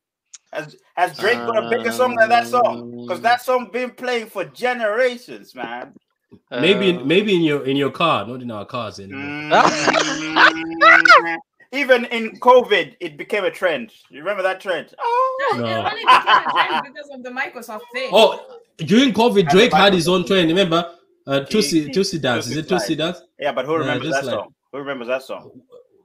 Has 0.54 0.78
has 0.96 1.18
Drake 1.18 1.38
got 1.38 1.64
a 1.64 1.70
bigger 1.70 1.92
song 1.92 2.16
than 2.16 2.30
that 2.30 2.48
song? 2.48 3.02
Because 3.02 3.22
that 3.22 3.42
song 3.42 3.70
been 3.72 3.92
playing 3.92 4.28
for 4.28 4.46
generations, 4.46 5.54
man. 5.56 5.94
Maybe 6.52 6.96
uh, 6.96 7.04
maybe 7.04 7.36
in 7.36 7.42
your 7.42 7.66
in 7.66 7.76
your 7.76 7.92
car, 7.92 8.26
not 8.26 8.42
in 8.42 8.52
our 8.52 8.66
cars 8.66 9.00
anymore. 9.00 9.64
even 11.74 12.06
in 12.06 12.40
COVID, 12.40 12.96
it 13.00 13.18
became 13.18 13.44
a 13.44 13.52
trend. 13.52 13.92
You 14.10 14.20
remember 14.20 14.44
that 14.44 14.62
trend? 14.62 14.94
Oh, 15.00 15.54
no. 15.58 15.66
it 15.66 15.74
only 15.74 16.06
became 16.06 16.22
a 16.26 16.52
trend 16.52 16.84
because 16.94 17.10
of 17.14 17.24
the 17.24 17.30
Microsoft 17.30 17.82
thing. 17.92 18.10
Oh, 18.14 18.60
during 18.78 19.14
COVID, 19.14 19.50
Drake 19.50 19.74
had 19.74 19.94
his 19.94 20.08
own 20.08 20.26
trend. 20.26 20.48
Remember, 20.48 20.94
uh, 21.26 21.42
Toosie 21.42 21.90
Toosie 21.90 22.22
dance. 22.22 22.48
Is 22.48 22.56
it 22.56 22.70
Toosie 22.70 22.98
dance? 22.98 23.22
Yeah, 23.38 23.52
but 23.52 23.66
who 23.66 23.76
remembers 23.76 24.12
that 24.12 24.26
like, 24.26 24.36
song? 24.36 24.54
Who 24.72 24.78
remembers 24.80 25.08
that 25.08 25.24
song? 25.24 25.52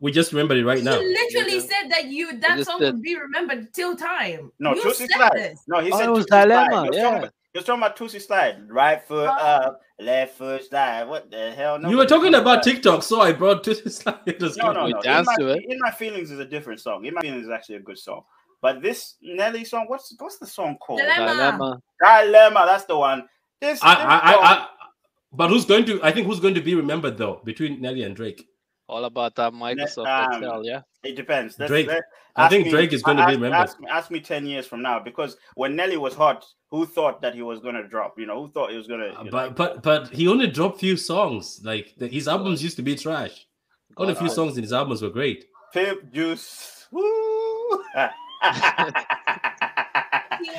We 0.02 0.10
just 0.10 0.32
remembered 0.32 0.58
it 0.58 0.66
right 0.66 0.82
now. 0.82 0.98
He 0.98 1.06
literally 1.06 1.54
yeah. 1.54 1.60
said 1.60 1.90
that 1.90 2.06
you 2.06 2.36
that 2.40 2.64
song 2.64 2.80
would 2.80 3.02
be 3.02 3.16
remembered 3.16 3.72
till 3.72 3.94
time. 3.94 4.50
No, 4.58 4.74
you 4.74 4.82
Toosie 4.82 5.06
slide. 5.06 5.54
No, 5.68 5.80
he 5.80 5.92
oh, 5.92 5.96
said 5.96 6.08
it 6.08 6.12
was 6.12 6.26
dilemma. 6.26 6.88
Yeah. 6.92 7.28
He 7.52 7.58
was 7.58 7.64
talking 7.64 7.82
about 7.82 7.96
Toosie 7.96 8.20
slide. 8.20 8.68
Right 8.68 9.00
foot 9.00 9.28
uh, 9.28 9.30
up, 9.30 9.80
left 10.00 10.38
foot 10.38 10.68
slide. 10.68 11.04
What 11.04 11.30
the 11.30 11.52
hell? 11.52 11.78
No, 11.78 11.88
you 11.88 11.96
were 11.96 12.06
talking 12.06 12.34
about 12.34 12.64
TikTok, 12.64 13.04
so 13.04 13.20
I 13.20 13.32
brought 13.32 13.62
Toosie 13.62 13.92
slide. 13.92 14.16
no, 14.40 14.72
no, 14.72 14.86
no. 14.88 15.00
In 15.00 15.24
my, 15.24 15.56
in 15.68 15.78
my, 15.78 15.92
feelings 15.92 16.32
is 16.32 16.40
a 16.40 16.46
different 16.46 16.80
song. 16.80 17.04
In 17.04 17.14
my 17.14 17.20
feelings 17.20 17.44
is 17.44 17.50
actually 17.50 17.76
a 17.76 17.80
good 17.80 17.98
song. 17.98 18.22
But 18.60 18.82
this 18.82 19.18
Nelly 19.22 19.64
song, 19.64 19.84
what's 19.86 20.12
what's 20.18 20.38
the 20.38 20.48
song 20.48 20.78
called? 20.84 20.98
Dilemma. 20.98 21.80
Dilemma. 22.04 22.64
That's 22.66 22.86
the 22.86 22.96
one. 22.96 23.28
This. 23.60 23.78
I, 23.80 23.94
this 23.94 24.04
I, 24.04 24.18
I, 24.18 24.52
I, 24.52 24.68
but 25.32 25.48
who's 25.48 25.64
going 25.64 25.84
to? 25.84 26.02
I 26.02 26.10
think 26.10 26.26
who's 26.26 26.40
going 26.40 26.54
to 26.54 26.60
be 26.60 26.74
remembered 26.74 27.16
though 27.18 27.40
between 27.44 27.80
Nelly 27.80 28.02
and 28.02 28.16
Drake. 28.16 28.48
All 28.93 29.06
about 29.06 29.35
that 29.36 29.55
Microsoft 29.55 30.06
um, 30.06 30.35
Excel, 30.35 30.66
yeah. 30.66 30.82
It 31.02 31.16
depends. 31.16 31.59
Let's, 31.59 31.70
Drake. 31.70 31.86
Let, 31.86 32.02
I 32.36 32.51
think 32.51 32.66
me, 32.66 32.70
Drake 32.70 32.93
is 32.93 33.02
going 33.02 33.16
to 33.16 33.24
be 33.27 33.32
remembered. 33.32 33.56
Ask, 33.56 33.78
ask, 33.90 34.10
me 34.10 34.20
ten 34.20 34.44
years 34.44 34.66
from 34.66 34.82
now, 34.82 35.01
because 35.01 35.39
when 35.55 35.74
Nelly 35.74 35.97
was 35.97 36.14
hot, 36.14 36.44
who 36.70 36.85
thought 36.85 37.23
that 37.23 37.35
he 37.35 37.40
was 37.40 37.60
going 37.60 37.74
to 37.74 37.89
drop? 37.89 38.19
You 38.19 38.27
know, 38.27 38.43
who 38.43 38.52
thought 38.52 38.70
he 38.70 38.77
was 38.77 38.86
going 38.86 39.01
to? 39.01 39.19
Uh, 39.19 39.24
but 39.31 39.47
know? 39.47 39.55
but 39.55 39.82
but 39.82 40.09
he 40.10 40.28
only 40.28 40.47
dropped 40.47 40.78
few 40.78 40.98
songs. 40.98 41.62
Like 41.64 41.94
the, 41.97 42.06
his 42.06 42.28
albums 42.28 42.62
used 42.62 42.77
to 42.77 42.82
be 42.82 42.94
trash. 42.94 43.47
Only 43.97 44.12
a 44.12 44.16
few 44.16 44.28
songs 44.28 44.59
in 44.59 44.62
his 44.62 44.74
albums 44.74 45.01
were 45.01 45.09
great. 45.09 45.47
Pimp 45.73 46.12
Juice. 46.12 46.86
Woo! 46.90 47.01
you 47.01 47.81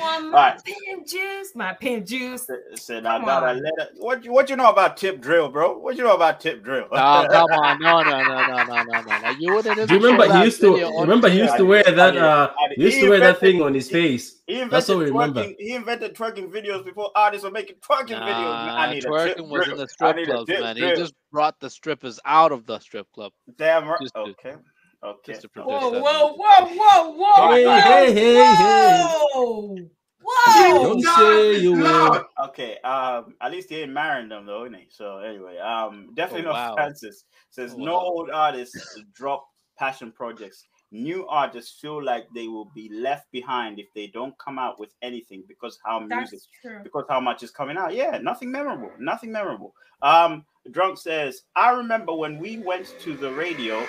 want 0.00 0.30
my 0.30 0.32
right. 0.32 0.60
Pimp 1.04 1.08
juice? 1.08 1.54
My 1.54 1.72
pimp 1.74 2.06
juice. 2.06 2.46
Said 2.74 3.06
I 3.06 3.24
got 3.24 3.42
a 3.42 3.52
letter. 3.54 3.88
What 3.98 4.24
you 4.24 4.32
what 4.32 4.50
you 4.50 4.56
know 4.56 4.70
about 4.70 4.96
tip 4.96 5.20
drill, 5.20 5.48
bro? 5.48 5.78
What 5.78 5.96
you 5.96 6.04
know 6.04 6.14
about 6.14 6.40
tip 6.40 6.62
drill? 6.62 6.88
No, 6.92 7.26
come 7.30 7.50
on, 7.50 7.80
no, 7.80 8.02
no, 8.02 8.22
no, 8.22 8.46
no, 8.46 8.82
no, 8.82 9.00
no, 9.02 9.20
no. 9.20 9.30
You 9.38 9.54
wouldn't. 9.54 9.88
Do 9.88 9.94
you 9.94 10.00
remember 10.00 10.32
he 10.38 10.44
used 10.44 10.60
to? 10.60 10.74
Remember 11.00 11.28
he 11.28 11.38
used 11.38 11.56
to 11.56 11.64
wear 11.64 11.84
that. 11.84 12.16
Uh, 12.16 12.52
he 12.76 12.84
used 12.84 13.00
to 13.00 13.08
wear 13.08 13.20
that 13.20 13.40
thing 13.40 13.62
on 13.62 13.74
his 13.74 13.90
face. 13.90 14.42
That's 14.70 14.88
what 14.88 14.98
we 14.98 15.04
remember. 15.06 15.46
He 15.58 15.74
invented 15.74 16.14
twerking 16.14 16.50
videos 16.50 16.84
before 16.84 17.10
artists 17.14 17.44
were 17.44 17.50
making 17.50 17.76
twerking 17.76 18.10
nah, 18.10 18.26
videos. 18.26 18.70
I 18.74 18.94
need 18.94 19.04
twerking 19.04 19.48
was 19.48 19.68
in 19.68 19.76
the 19.76 19.88
strip 19.88 20.24
clubs, 20.24 20.48
man. 20.48 20.76
Drill. 20.76 20.90
He 20.90 20.96
just 20.96 21.14
brought 21.32 21.58
the 21.60 21.70
strippers 21.70 22.20
out 22.24 22.52
of 22.52 22.66
the 22.66 22.78
strip 22.78 23.10
club. 23.12 23.32
Damn 23.56 23.88
right. 23.88 24.00
Okay. 24.16 24.56
Okay. 25.02 25.38
Whoa, 25.54 25.90
whoa, 25.90 26.32
whoa, 26.32 26.66
whoa, 26.66 27.10
whoa! 27.10 27.50
Hey, 27.50 27.64
hey, 27.64 28.14
hey, 28.14 28.34
hey! 28.34 29.04
Whoa! 29.34 29.76
Whoa! 30.24 30.82
Don't 30.82 31.02
say 31.02 31.60
you 31.60 31.74
will. 31.74 32.24
Okay. 32.44 32.78
Um. 32.78 33.34
At 33.40 33.52
least 33.52 33.68
he 33.68 33.80
ain't 33.80 33.92
marrying 33.92 34.28
them 34.28 34.46
though, 34.46 34.64
isn't 34.64 34.78
he? 34.78 34.86
So 34.90 35.18
anyway, 35.18 35.58
um, 35.58 36.10
definitely 36.14 36.46
oh, 36.46 36.52
wow. 36.52 36.74
Francis 36.74 37.24
says 37.50 37.74
oh, 37.76 37.82
no 37.82 37.94
old 37.94 38.30
artists 38.30 39.00
drop 39.14 39.46
passion 39.78 40.12
projects. 40.12 40.66
New 40.90 41.26
artists 41.26 41.80
feel 41.80 42.02
like 42.02 42.26
they 42.34 42.46
will 42.46 42.70
be 42.74 42.88
left 42.92 43.30
behind 43.32 43.80
if 43.80 43.86
they 43.94 44.06
don't 44.06 44.36
come 44.38 44.58
out 44.58 44.78
with 44.78 44.90
anything 45.02 45.42
because 45.48 45.78
how 45.84 46.06
That's 46.06 46.30
music, 46.30 46.48
true. 46.62 46.80
because 46.84 47.04
how 47.08 47.20
much 47.20 47.42
is 47.42 47.50
coming 47.50 47.76
out. 47.76 47.94
Yeah, 47.94 48.18
nothing 48.18 48.52
memorable. 48.52 48.92
Nothing 49.00 49.32
memorable. 49.32 49.74
Um, 50.02 50.44
drunk 50.70 50.98
says, 50.98 51.42
I 51.56 51.70
remember 51.70 52.14
when 52.14 52.38
we 52.38 52.58
went 52.58 52.94
to 53.00 53.16
the 53.16 53.32
radio 53.32 53.84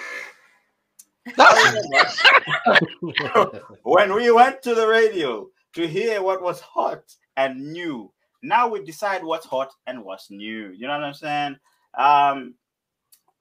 when 3.84 4.14
we 4.14 4.32
went 4.32 4.62
to 4.64 4.76
the 4.76 4.88
radio 4.88 5.48
to 5.76 5.88
hear 5.88 6.22
what 6.22 6.42
was 6.42 6.60
hot 6.60 7.04
and 7.38 7.72
new, 7.72 8.12
now 8.42 8.68
we 8.68 8.84
decide 8.84 9.24
what's 9.24 9.46
hot 9.46 9.72
and 9.88 10.04
what's 10.04 10.30
new. 10.32 10.72
You 10.76 10.88
know 10.88 10.94
what 10.94 11.04
I'm 11.04 11.14
saying? 11.14 11.58
Um, 11.98 12.56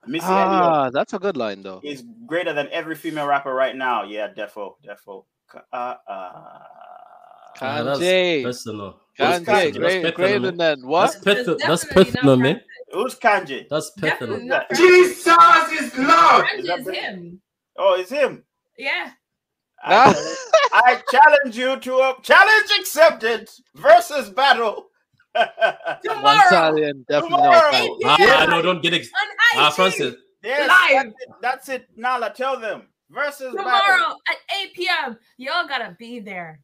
Missy 0.06 0.26
ah, 0.28 0.84
Elliott 0.84 0.92
that's 0.92 1.12
a 1.14 1.18
good 1.18 1.36
line 1.36 1.62
though. 1.62 1.80
Is 1.82 2.04
greater 2.26 2.52
than 2.52 2.68
every 2.70 2.94
female 2.94 3.26
rapper 3.26 3.54
right 3.54 3.74
now. 3.74 4.04
Yeah, 4.04 4.28
defo, 4.28 4.74
defo. 4.86 5.24
Uh, 5.72 5.94
uh, 6.06 6.58
Kanye. 7.56 8.42
personal. 8.42 9.00
Kanye, 9.18 9.76
great, 9.78 10.14
greater 10.14 10.50
than 10.50 10.86
what? 10.86 11.12
That's, 11.22 11.44
pet- 11.44 11.58
that's 11.58 11.84
personal, 11.84 12.36
man. 12.36 12.60
Who's 12.92 13.14
Kanye? 13.14 13.68
That's 13.68 13.90
personal. 13.90 14.40
Jesus 14.74 15.26
is 15.26 15.96
Lord. 15.96 16.46
Kanye 16.46 16.78
is 16.80 16.88
him. 16.88 17.40
Oh, 17.78 17.96
it's 17.98 18.10
him. 18.10 18.44
Yeah. 18.76 19.10
I, 19.84 20.34
I 20.72 21.02
challenge 21.10 21.56
you 21.56 21.78
to 21.78 21.94
a 21.96 22.16
challenge 22.22 22.70
accepted 22.80 23.50
versus 23.74 24.30
battle. 24.30 24.86
Tomorrow. 25.34 26.22
One 26.22 26.92
Tomorrow. 27.08 27.98
Ah, 28.06 28.46
no, 28.48 28.62
don't 28.62 28.82
get 28.82 28.94
ex- 28.94 29.10
Ah, 29.56 29.70
Francis. 29.70 30.14
Yes, 30.42 30.68
Live. 30.68 31.12
That's 31.12 31.14
it. 31.22 31.28
That's 31.42 31.68
it. 31.68 31.88
Nala, 31.96 32.32
tell 32.34 32.58
them. 32.60 32.82
Versus 33.10 33.52
Tomorrow 33.54 33.80
battle. 33.86 34.16
at 34.28 34.36
8 34.64 34.74
p.m. 34.74 35.18
Y'all 35.38 35.66
gotta 35.68 35.94
be 35.98 36.20
there. 36.20 36.60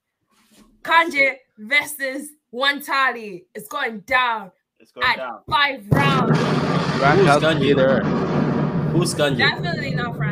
Kanye 0.83 1.37
versus 1.59 2.29
Wantali. 2.55 3.45
It's 3.55 3.69
going 3.69 4.01
down. 4.01 4.51
It's 4.79 4.93
going 4.93 5.07
at 5.07 5.17
down. 5.19 5.41
Five 5.49 5.85
rounds. 5.91 6.39
Who's 6.39 7.29
Kanye 7.43 7.77
there? 7.77 8.03
Who's 8.93 9.15
Kanye? 9.15 9.39
Definitely 9.39 9.95
not 9.95 10.17
Francis 10.17 10.30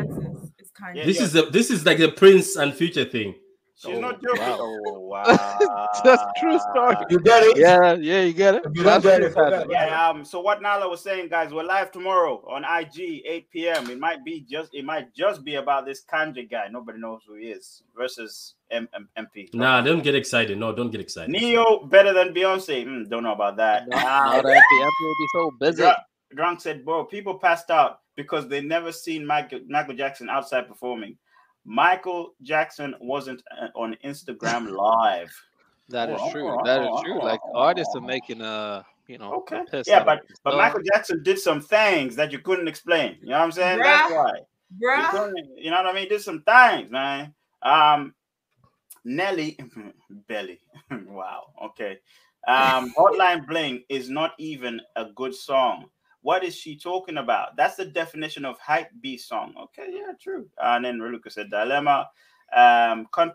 kind 0.79 0.95
yeah, 0.95 1.03
of. 1.03 1.07
This 1.07 1.17
yeah. 1.17 1.23
is 1.23 1.35
a 1.35 1.41
this 1.43 1.69
is 1.69 1.85
like 1.85 1.97
the 1.97 2.11
Prince 2.11 2.55
and 2.55 2.73
Future 2.73 3.05
thing. 3.05 3.35
She's 3.79 3.95
oh, 3.95 4.01
not 4.01 4.21
joking. 4.21 4.41
Wow. 4.41 4.57
Oh, 4.59 4.99
wow. 4.99 5.87
That's 6.03 6.21
true 6.37 6.59
story. 6.59 6.97
You 7.09 7.17
get 7.21 7.43
it? 7.43 7.57
Yeah, 7.57 7.93
yeah, 7.93 8.21
you 8.23 8.33
get 8.33 8.55
it. 8.55 8.63
You 8.73 8.83
don't 8.83 9.01
get 9.01 9.21
it. 9.21 9.33
Yeah, 9.69 10.09
um, 10.09 10.25
so 10.25 10.41
what 10.41 10.61
Nala 10.61 10.89
was 10.89 11.01
saying, 11.01 11.29
guys, 11.29 11.53
we're 11.53 11.63
live 11.63 11.89
tomorrow 11.89 12.43
on 12.49 12.65
IG, 12.65 13.21
8 13.25 13.49
p.m. 13.49 13.89
It 13.89 13.97
might 13.97 14.25
be 14.25 14.45
just 14.51 14.75
it 14.75 14.83
might 14.83 15.13
just 15.15 15.45
be 15.45 15.55
about 15.55 15.85
this 15.85 16.03
Kanye 16.03 16.51
guy. 16.51 16.67
Nobody 16.69 16.99
knows 16.99 17.21
who 17.25 17.35
he 17.35 17.45
is 17.45 17.83
versus 17.95 18.55
M- 18.69 18.89
M- 18.93 19.07
MP. 19.17 19.53
Nah, 19.53 19.79
don't 19.79 20.03
get 20.03 20.13
excited. 20.13 20.57
No, 20.57 20.75
don't 20.75 20.91
get 20.91 20.99
excited. 20.99 21.29
Ne-Yo 21.31 21.85
better 21.85 22.11
than 22.11 22.33
Beyonce. 22.33 22.85
Mm, 22.85 23.09
don't 23.09 23.23
know 23.23 23.31
about 23.31 23.55
that. 23.55 23.87
No, 23.87 23.95
uh, 23.95 24.41
MP, 24.41 24.43
MP 24.43 24.91
will 25.01 25.15
be 25.19 25.27
so 25.31 25.51
busy. 25.57 25.91
Drunk 26.35 26.59
said, 26.59 26.83
bro, 26.83 27.05
people 27.05 27.39
passed 27.39 27.71
out 27.71 28.01
because 28.19 28.49
they 28.49 28.59
never 28.59 28.91
seen 28.91 29.25
Michael, 29.25 29.61
Michael 29.69 29.93
Jackson 29.93 30.29
outside 30.29 30.67
performing. 30.67 31.17
Michael 31.63 32.33
Jackson 32.41 32.93
wasn't 32.99 33.41
uh, 33.49 33.67
on 33.79 33.95
Instagram 34.03 34.69
live. 34.75 35.33
That 35.87 36.09
is 36.09 36.19
true. 36.33 36.57
That 36.65 36.81
is 36.81 37.01
true. 37.01 37.23
Like 37.23 37.39
artists 37.55 37.95
are 37.95 38.01
making 38.01 38.41
a 38.41 38.85
you 39.07 39.17
know 39.17 39.33
okay 39.37 39.63
yeah 39.87 40.03
but 40.03 40.19
but 40.43 40.55
Michael 40.55 40.81
Jackson 40.93 41.23
did 41.23 41.39
some 41.39 41.61
things 41.61 42.15
that 42.17 42.33
you 42.33 42.39
couldn't 42.39 42.67
explain. 42.67 43.17
You 43.21 43.29
know 43.29 43.37
what 43.37 43.45
I'm 43.45 43.51
saying? 43.53 43.79
Bruh, 43.79 43.83
That's 43.83 44.11
why. 44.11 44.31
Bruh. 44.83 45.31
You 45.57 45.71
know 45.71 45.77
what 45.77 45.85
I 45.87 45.93
mean? 45.93 46.09
Did 46.09 46.21
some 46.21 46.43
things, 46.43 46.91
man. 46.91 47.33
Um 47.61 48.13
Nelly 49.05 49.57
Belly. 50.27 50.59
wow. 51.07 51.53
Okay. 51.67 51.99
Um 52.45 52.93
Hotline 52.97 53.47
Bling 53.47 53.83
is 53.87 54.09
not 54.09 54.33
even 54.37 54.81
a 54.97 55.05
good 55.15 55.33
song. 55.33 55.85
What 56.21 56.43
is 56.43 56.55
she 56.55 56.77
talking 56.77 57.17
about? 57.17 57.55
That's 57.55 57.75
the 57.75 57.85
definition 57.85 58.45
of 58.45 58.59
hype 58.59 58.89
beast 59.01 59.29
song. 59.29 59.53
Okay, 59.57 59.87
yeah, 59.91 60.11
true. 60.21 60.47
And 60.61 60.83
then 60.83 60.99
Reluka 60.99 61.31
said 61.31 61.49
dilemma. 61.49 62.09
Um, 62.55 63.07
con, 63.11 63.31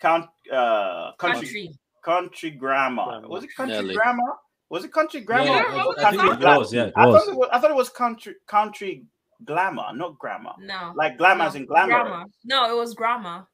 con, 0.00 0.28
uh, 0.52 1.12
country, 1.18 1.46
country, 1.46 1.78
country 2.04 2.50
grammar. 2.52 3.26
Was 3.26 3.44
it 3.44 3.50
country 3.56 3.76
Nelly. 3.76 3.94
grammar? 3.94 4.34
Was 4.68 4.84
it 4.84 4.92
country 4.92 5.22
grammar? 5.22 5.46
Yeah, 5.46 5.92
I, 5.98 6.04
I 6.06 6.10
think 6.10 6.40
it 6.40 6.46
was. 6.46 6.72
Yeah, 6.72 6.84
it 6.84 6.92
I. 6.96 7.04
Thought 7.06 7.28
it 7.28 7.36
was. 7.36 7.48
I 7.52 7.58
thought 7.58 7.70
it 7.70 7.76
was 7.76 7.88
country 7.88 8.34
country 8.46 9.04
glamour, 9.44 9.92
not 9.94 10.18
grammar. 10.18 10.52
No, 10.60 10.92
like 10.94 11.18
glamour 11.18 11.50
no, 11.50 11.56
in 11.56 11.66
glamour. 11.66 12.02
Grammar. 12.02 12.24
No, 12.44 12.70
it 12.70 12.78
was 12.78 12.94
grammar. 12.94 13.46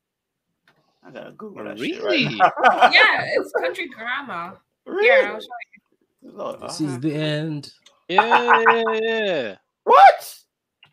I 1.02 1.10
gotta 1.10 1.32
Google 1.32 1.64
that 1.64 1.78
really? 1.78 2.26
Right 2.38 2.52
yeah, 2.92 3.24
it's 3.36 3.52
country 3.52 3.88
grammar. 3.88 4.58
Really? 4.88 5.08
Yeah, 5.08 5.32
I'll 5.32 5.40
show 5.40 6.58
you. 6.62 6.66
This 6.68 6.80
is 6.80 7.00
the 7.00 7.12
end. 7.12 7.72
Yeah, 8.08 8.62
yeah, 9.02 9.54
What? 9.84 10.38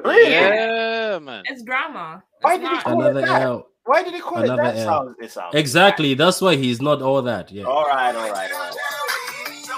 Really? 0.04 0.32
Yeah, 0.32 1.20
man. 1.20 1.44
It's 1.46 1.62
drama. 1.64 2.24
Why 2.42 2.58
did 2.58 2.70
he 2.70 2.78
call 2.82 3.02
Another 3.02 3.20
it 3.20 3.26
that? 3.28 3.42
L. 3.44 3.68
Why 3.86 4.04
did 4.04 4.14
he 4.16 4.20
call 4.20 4.38
Another 4.38 4.64
it 4.64 4.76
that? 4.76 4.84
Sounds, 4.84 5.16
it 5.22 5.32
sounds 5.32 5.56
exactly. 5.56 6.16
That's 6.16 6.42
why 6.42 6.56
he's 6.56 6.82
not 6.82 7.02
all 7.02 7.22
that. 7.22 7.52
Yeah. 7.52 7.66
All 7.66 7.84
right, 7.86 8.16
all 8.16 8.32
right, 8.32 8.52
all 8.52 8.60
right. 8.60 8.76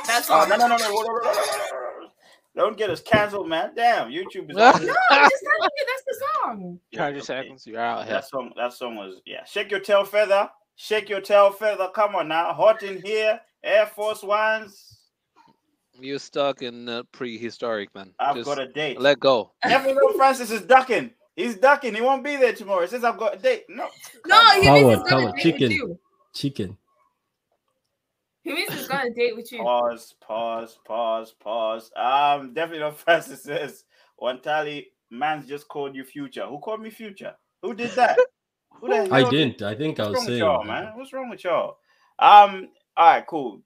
That's 0.07 0.30
all. 0.30 0.44
Oh, 0.44 0.48
no, 0.48 0.56
no, 0.56 0.68
no, 0.68 0.78
no, 0.78 0.90
no, 0.91 1.02
no, 1.02 1.20
no, 1.20 2.10
Don't 2.56 2.78
get 2.78 2.90
us 2.90 3.02
canceled, 3.02 3.49
man. 3.49 3.72
Damn, 3.76 4.10
YouTube 4.10 4.49
is. 4.49 4.56
no, 4.56 4.66
I'm 4.68 4.80
just 4.80 4.86
telling 4.86 5.70
you 5.78 5.86
that's 5.88 6.03
the 6.07 6.26
song. 6.44 6.80
Hundred 6.95 7.24
seconds, 7.26 7.68
you're 7.68 7.82
out. 7.82 8.07
That 8.07 8.26
song, 8.30 8.53
that 8.56 8.72
song 8.74 8.95
was 8.95 9.22
yeah. 9.26 9.44
Shake 9.44 9.72
your 9.72 9.82
tail 9.82 10.06
feather, 10.06 10.49
shake 10.78 11.10
your 11.10 11.22
tail 11.22 11.52
feather. 11.52 11.90
Come 11.94 12.16
on 12.16 12.30
now, 12.30 12.53
hot 12.53 12.82
in 12.84 13.02
here. 13.02 13.41
Air 13.62 13.88
Force 13.88 14.24
Ones. 14.24 14.99
You're 16.00 16.20
stuck 16.20 16.62
in 16.62 16.90
uh, 16.90 17.04
prehistoric, 17.12 17.94
man. 17.96 18.14
I've 18.20 18.36
Just 18.36 18.48
got 18.48 18.60
a 18.60 18.68
date. 18.68 19.00
Let 19.00 19.20
go. 19.20 19.52
Everyone 19.64 20.16
Francis 20.18 20.52
is 20.52 20.62
ducking. 20.62 21.12
He's 21.36 21.56
ducking. 21.56 21.94
He 21.94 22.02
won't 22.02 22.24
be 22.24 22.36
there 22.38 22.54
tomorrow. 22.54 22.82
He 22.82 22.88
says 22.88 23.04
I've 23.04 23.18
got 23.18 23.36
a 23.36 23.38
date. 23.38 23.66
No. 23.70 23.90
No, 24.26 24.42
he 24.60 24.66
Howard, 24.66 25.00
Howard, 25.10 25.36
chicken. 25.38 25.98
Chicken. 26.34 26.78
He 28.46 28.54
means 28.54 28.72
he's 28.72 28.88
got 28.88 29.08
a 29.08 29.10
date 29.10 29.36
with 29.36 29.52
you. 29.52 29.64
Pause, 29.64 30.16
pause, 30.22 30.78
pause, 30.86 31.34
pause. 31.40 31.92
Um, 31.96 32.54
definitely 32.54 32.80
not 32.80 33.00
Francis 33.00 33.44
says 33.44 33.86
Wantali, 34.22 34.86
man's 35.10 35.48
just 35.48 35.68
called 35.68 35.96
you 35.96 36.04
future. 36.04 36.46
Who 36.46 36.60
called 36.60 36.82
me 36.82 36.92
future? 36.92 37.34
Who 37.64 37.74
did 37.74 37.92
that? 37.92 38.20
Who 38.80 38.88
the 38.90 39.10
I 39.12 39.28
didn't. 39.30 39.62
I 39.64 39.76
think 39.76 40.00
I 40.00 40.10
was 40.10 40.26
saying 40.26 40.40
y'all, 40.40 40.64
man. 40.64 40.92
What's 40.96 41.12
wrong 41.12 41.30
with 41.30 41.44
y'all? 41.44 41.78
Um, 42.20 42.70
all 42.96 43.14
right, 43.14 43.26
cool. 43.28 43.62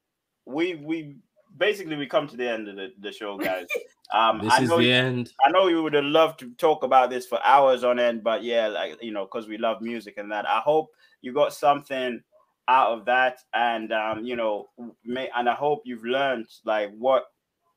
We 0.46 0.76
we 0.76 1.18
basically 1.60 1.98
we 1.98 2.08
come 2.08 2.28
to 2.28 2.38
the 2.38 2.50
end 2.50 2.68
of 2.68 2.78
the, 2.78 2.94
the 3.00 3.12
show, 3.12 3.38
guys. 3.38 3.68
Um, 4.12 4.40
this 4.40 4.52
I 4.52 4.64
is 4.64 4.70
the 4.70 4.78
you, 4.78 4.92
end. 4.92 5.34
I 5.46 5.52
know 5.52 5.68
you 5.68 5.84
would 5.84 5.94
have 5.94 6.04
loved 6.04 6.40
to 6.40 6.50
talk 6.56 6.82
about 6.82 7.12
this 7.12 7.28
for 7.28 7.40
hours 7.46 7.84
on 7.84 8.00
end, 8.00 8.24
but 8.24 8.42
yeah, 8.42 8.66
like 8.66 8.98
you 9.04 9.12
know, 9.12 9.26
because 9.26 9.48
we 9.48 9.60
love 9.60 9.84
music 9.84 10.18
and 10.18 10.32
that. 10.32 10.50
I 10.50 10.62
hope 10.62 10.90
you 11.22 11.32
got 11.32 11.54
something 11.54 12.20
out 12.68 12.92
of 12.92 13.06
that, 13.06 13.38
and 13.54 13.94
um, 13.94 14.26
you 14.26 14.36
know, 14.36 14.70
may, 15.06 15.30
and 15.36 15.48
I 15.48 15.54
hope 15.54 15.84
you've 15.86 16.06
learned 16.06 16.48
like 16.66 16.90
what 16.98 17.26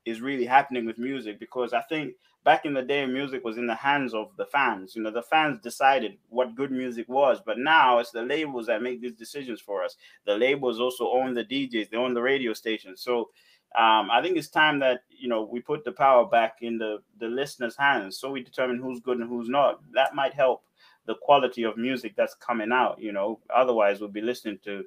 is 0.07 0.23
really 0.23 0.47
happening 0.47 0.87
with 0.87 0.97
music 0.97 1.39
because 1.39 1.75
I 1.75 1.83
think 1.83 2.15
back 2.45 2.65
in 2.65 2.75
the 2.75 2.83
day, 2.83 3.07
music 3.07 3.45
was 3.45 3.59
in 3.59 3.67
the 3.67 3.75
hands 3.75 4.15
of 4.15 4.31
the 4.37 4.47
fans. 4.47 4.97
You 4.97 5.03
know, 5.03 5.11
the 5.11 5.23
fans 5.23 5.61
decided 5.61 6.17
what 6.29 6.55
good 6.55 6.73
music 6.73 7.09
was, 7.09 7.41
but 7.45 7.59
now 7.59 7.99
it's 7.99 8.11
the 8.11 8.23
labels 8.23 8.67
that 8.67 8.83
make 8.83 9.01
these 9.01 9.15
decisions 9.15 9.61
for 9.61 9.83
us. 9.85 9.97
The 10.27 10.35
labels 10.35 10.81
also 10.81 11.11
own 11.11 11.35
the 11.35 11.45
DJs, 11.45 11.91
they 11.91 11.97
own 11.97 12.15
the 12.15 12.23
radio 12.23 12.53
stations. 12.53 13.01
So 13.01 13.31
um, 13.79 14.11
I 14.11 14.21
think 14.23 14.37
it's 14.37 14.49
time 14.49 14.79
that 14.81 15.05
you 15.11 15.29
know 15.29 15.43
we 15.43 15.61
put 15.61 15.85
the 15.85 15.93
power 15.93 16.27
back 16.27 16.59
in 16.61 16.79
the 16.79 16.99
the 17.19 17.27
listeners' 17.27 17.77
hands, 17.77 18.19
so 18.19 18.31
we 18.31 18.43
determine 18.43 18.79
who's 18.79 19.01
good 19.01 19.19
and 19.19 19.29
who's 19.29 19.49
not. 19.49 19.81
That 19.93 20.15
might 20.15 20.35
help 20.35 20.63
the 21.07 21.15
quality 21.17 21.63
of 21.65 21.77
music 21.77 22.15
that's 22.17 22.35
coming 22.35 22.71
out. 22.73 23.01
You 23.01 23.13
know, 23.13 23.41
otherwise 23.55 24.01
we'll 24.01 24.11
be 24.11 24.21
listening 24.21 24.59
to. 24.65 24.85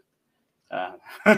Uh... 0.70 0.92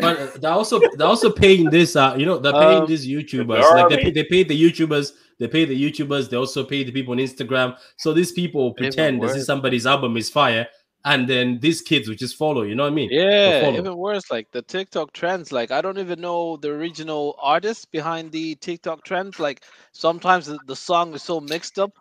but 0.00 0.40
they're 0.40 0.50
also 0.50 0.80
they're 0.96 1.06
also 1.06 1.30
paying 1.30 1.68
this. 1.70 1.96
Uh, 1.96 2.14
you 2.16 2.24
know, 2.24 2.38
they're 2.38 2.52
paying 2.52 2.82
um, 2.82 2.86
these 2.86 3.06
YouTubers. 3.06 3.60
Like 3.60 3.88
they 3.90 3.96
pay, 3.96 4.10
they 4.10 4.24
pay 4.24 4.42
the 4.42 4.62
YouTubers. 4.62 5.12
They 5.38 5.48
pay 5.48 5.64
the 5.64 5.90
YouTubers. 5.90 6.30
They 6.30 6.36
also 6.36 6.64
pay 6.64 6.84
the 6.84 6.92
people 6.92 7.12
on 7.12 7.18
Instagram. 7.18 7.76
So 7.96 8.12
these 8.12 8.32
people 8.32 8.72
pretend 8.74 9.22
this 9.22 9.36
is 9.36 9.46
somebody's 9.46 9.86
album 9.86 10.16
is 10.16 10.30
fire, 10.30 10.66
and 11.04 11.28
then 11.28 11.58
these 11.60 11.80
kids 11.80 12.08
will 12.08 12.16
just 12.16 12.36
follow. 12.36 12.62
You 12.62 12.74
know 12.74 12.84
what 12.84 12.92
I 12.92 12.94
mean? 12.94 13.08
Yeah, 13.10 13.70
even 13.70 13.96
worse, 13.96 14.30
like 14.30 14.50
the 14.52 14.62
TikTok 14.62 15.12
trends. 15.12 15.52
Like 15.52 15.70
I 15.70 15.80
don't 15.80 15.98
even 15.98 16.20
know 16.20 16.56
the 16.56 16.70
original 16.70 17.36
artists 17.40 17.84
behind 17.84 18.32
the 18.32 18.54
TikTok 18.56 19.04
trends. 19.04 19.38
Like 19.38 19.64
sometimes 19.92 20.46
the, 20.46 20.58
the 20.66 20.76
song 20.76 21.14
is 21.14 21.22
so 21.22 21.40
mixed 21.40 21.78
up, 21.78 21.92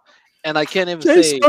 and 0.43 0.57
I 0.57 0.65
can't 0.65 0.89
even 0.89 1.01
say. 1.01 1.39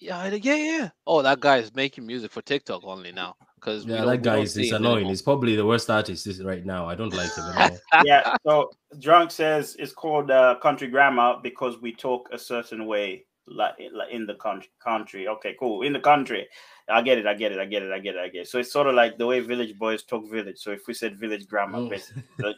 Yeah, 0.00 0.26
yeah, 0.34 0.54
yeah. 0.54 0.88
Oh, 1.06 1.22
that 1.22 1.38
guy 1.38 1.58
is 1.58 1.72
making 1.74 2.06
music 2.06 2.32
for 2.32 2.42
TikTok 2.42 2.82
only 2.84 3.12
now. 3.12 3.36
Because 3.54 3.86
yeah, 3.86 4.04
that 4.04 4.22
guy 4.22 4.38
is, 4.38 4.56
is 4.56 4.72
annoying. 4.72 5.06
He's 5.06 5.22
probably 5.22 5.54
the 5.54 5.64
worst 5.64 5.88
artist 5.88 6.26
right 6.42 6.66
now. 6.66 6.88
I 6.88 6.96
don't 6.96 7.14
like 7.14 7.32
him 7.32 7.78
yeah. 8.04 8.36
So 8.44 8.72
drunk 8.98 9.30
says 9.30 9.76
it's 9.78 9.92
called 9.92 10.32
uh, 10.32 10.56
country 10.60 10.88
grammar 10.88 11.36
because 11.40 11.80
we 11.80 11.92
talk 11.92 12.28
a 12.32 12.38
certain 12.38 12.86
way 12.86 13.24
like, 13.46 13.74
like 13.92 14.10
in 14.10 14.26
the 14.26 14.34
country 14.34 14.70
country. 14.82 15.28
Okay 15.28 15.56
cool. 15.58 15.82
In 15.82 15.92
the 15.92 16.00
country. 16.00 16.48
I 16.88 17.00
get 17.00 17.18
it 17.18 17.26
i 17.26 17.34
get 17.34 17.52
it 17.52 17.58
i 17.58 17.64
get 17.64 17.82
it 17.82 17.92
i 17.92 17.98
get 17.98 18.16
it 18.16 18.20
i 18.20 18.28
get 18.28 18.42
it. 18.42 18.48
So 18.48 18.58
it's 18.58 18.72
sort 18.72 18.86
of 18.86 18.94
like 18.94 19.18
the 19.18 19.26
way 19.26 19.40
village 19.40 19.78
boys 19.78 20.02
talk 20.02 20.28
village. 20.30 20.58
So 20.58 20.70
if 20.70 20.86
we 20.86 20.94
said 20.94 21.18
village 21.18 21.46
grammar 21.46 21.78
oh. 21.78 22.52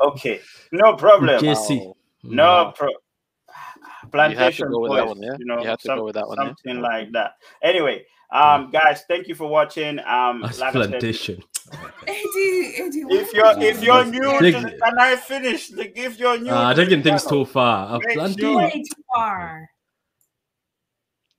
okay. 0.00 0.40
No 0.72 0.94
problem. 0.94 1.40
JC. 1.42 1.92
no 2.22 2.72
pro 2.76 2.88
plantation 4.12 4.68
you, 4.70 4.88
boys, 4.88 5.04
one, 5.04 5.22
yeah? 5.22 5.36
you 5.38 5.44
know 5.44 5.62
you 5.62 5.76
some, 5.80 6.10
that 6.12 6.26
one, 6.26 6.36
something 6.36 6.76
yeah? 6.76 6.80
like 6.80 7.12
that. 7.12 7.32
Anyway 7.62 8.04
um 8.32 8.70
guys 8.70 9.04
thank 9.08 9.28
you 9.28 9.34
for 9.34 9.48
watching. 9.48 9.98
Um 10.00 10.40
like 10.40 10.72
plantation. 10.72 11.42
Eddie, 12.06 12.74
Eddie, 12.76 13.02
if 13.10 13.32
you're 13.32 13.60
if 13.60 13.82
you're 13.82 14.04
new 14.04 14.38
to, 14.38 14.52
can 14.52 14.98
I 14.98 15.16
finish? 15.16 15.72
Like, 15.72 15.94
if 15.96 16.16
you're 16.16 16.38
new, 16.38 16.50
uh, 16.50 16.72
taking 16.74 17.02
things 17.02 17.24
too 17.24 17.44
far. 17.44 17.98
Way 17.98 18.34
too 18.36 19.02
far. 19.12 19.68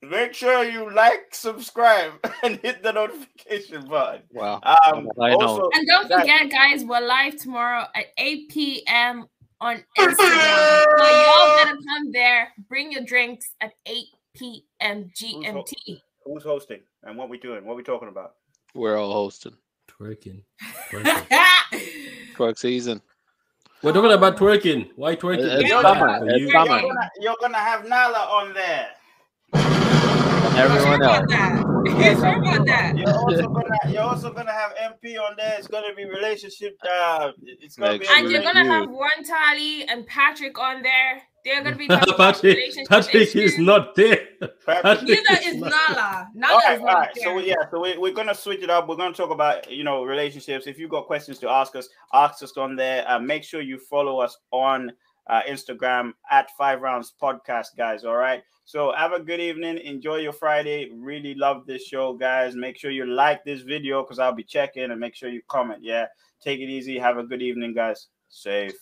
Make 0.04 0.36
sure 0.36 0.64
you 0.64 0.94
like, 0.94 1.30
subscribe, 1.32 2.14
and 2.44 2.60
hit 2.60 2.84
the 2.84 2.94
notification 2.94 3.88
button. 3.88 4.22
Wow. 4.32 4.62
Um, 4.64 5.10
also, 5.18 5.70
and 5.74 5.88
don't 5.88 6.04
forget, 6.04 6.52
guys, 6.52 6.84
we're 6.86 7.06
live 7.06 7.38
tomorrow 7.38 7.86
at 7.96 8.06
8 8.18 8.50
p.m. 8.50 9.26
on 9.60 9.84
Instagram. 9.98 10.86
so 10.98 11.24
y'all 11.26 11.58
better 11.58 11.78
come 11.78 12.12
there. 12.12 12.50
Bring 12.70 12.92
your 12.92 13.06
drinks 13.06 13.50
at 13.60 13.74
8 13.88 14.06
p.m. 14.36 15.12
GMT. 15.20 15.74
Who's, 15.84 16.02
who's 16.26 16.44
hosting? 16.44 16.82
And 17.02 17.18
what 17.18 17.28
we 17.30 17.40
doing? 17.40 17.66
What 17.66 17.76
we 17.76 17.82
talking 17.82 18.10
about? 18.10 18.36
We're 18.76 18.98
all 18.98 19.12
hosting. 19.12 19.58
Twerking. 19.90 20.44
Twerk 22.36 22.60
season. 22.60 23.02
We're 23.82 23.94
talking 23.94 24.12
about 24.12 24.38
twerking. 24.38 24.90
Why 24.96 25.16
twerking? 25.16 25.60
It's 25.60 25.72
summer. 25.72 26.20
It's 26.30 26.40
you're, 26.40 26.52
summer. 26.52 26.80
You're 26.80 26.94
gonna, 26.94 27.10
you're 27.20 27.36
gonna 27.42 27.58
have 27.58 27.88
Nala 27.88 28.20
on 28.20 28.54
there 28.54 28.90
everyone 30.56 31.04
else. 31.04 31.32
You're 31.88 33.14
also 33.14 33.48
gonna 33.48 33.92
you're 33.92 34.02
also 34.02 34.32
gonna 34.32 34.52
have 34.52 34.74
MP 34.76 35.20
on 35.20 35.36
there. 35.38 35.56
It's 35.58 35.68
gonna 35.68 35.94
be 35.96 36.06
relationship. 36.06 36.78
Uh, 36.84 37.32
it's 37.42 37.76
gonna 37.76 38.00
be 38.00 38.08
and 38.10 38.30
you're 38.30 38.42
gonna 38.42 38.66
have 38.66 38.90
Warren 38.90 39.24
Tally 39.24 39.88
and 39.88 40.06
Patrick 40.08 40.58
on 40.60 40.82
there. 40.82 41.22
They're 41.46 41.64
gonna 41.64 41.78
be 41.78 41.88
Patrick. 42.18 42.58
Patrick 42.90 43.36
is 43.36 43.58
not 43.58 43.96
there. 43.96 44.20
Patrick 44.66 45.04
Neither 45.04 45.42
is 45.46 45.56
Nala. 45.56 46.30
Nala 46.34 46.54
all 46.54 46.60
right, 46.60 46.76
is 46.76 46.82
not 46.82 46.90
all 46.90 47.02
right. 47.02 47.12
There. 47.16 47.24
So 47.24 47.38
yeah, 47.40 47.56
so 47.72 47.82
we, 47.82 47.98
we're 47.98 48.14
gonna 48.14 48.36
switch 48.36 48.62
it 48.62 48.70
up. 48.70 48.90
We're 48.90 48.98
gonna 48.98 49.14
talk 49.14 49.32
about 49.32 49.72
you 49.72 49.84
know 49.84 50.04
relationships. 50.04 50.68
If 50.68 50.78
you've 50.78 50.92
got 50.92 51.08
questions 51.08 51.40
to 51.40 51.50
ask 51.50 51.76
us, 51.76 51.88
ask 52.14 52.44
us 52.44 52.58
on 52.58 52.76
there. 52.76 53.10
Uh, 53.10 53.20
make 53.20 53.44
sure 53.44 53.62
you 53.62 53.80
follow 53.80 54.20
us 54.20 54.38
on 54.52 54.92
uh, 55.30 55.42
Instagram 55.48 56.14
at 56.30 56.50
Five 56.58 56.82
Rounds 56.82 57.14
Podcast, 57.22 57.76
guys. 57.78 58.04
All 58.06 58.16
right. 58.16 58.44
So 58.66 58.92
have 58.98 59.14
a 59.14 59.20
good 59.20 59.40
evening. 59.40 59.78
Enjoy 59.78 60.18
your 60.18 60.34
Friday. 60.34 60.90
Really 60.94 61.36
love 61.36 61.66
this 61.66 61.86
show, 61.86 62.14
guys. 62.14 62.56
Make 62.56 62.78
sure 62.78 62.92
you 62.92 63.06
like 63.06 63.44
this 63.46 63.62
video 63.62 64.04
because 64.04 64.20
I'll 64.20 64.34
be 64.36 64.44
checking 64.44 64.92
and 64.92 65.00
make 65.00 65.16
sure 65.16 65.30
you 65.30 65.42
comment. 65.48 65.80
Yeah. 65.82 66.08
Take 66.42 66.60
it 66.60 66.70
easy. 66.70 67.00
Have 67.00 67.18
a 67.18 67.24
good 67.24 67.42
evening, 67.42 67.74
guys. 67.74 68.08
Safe. 68.30 68.74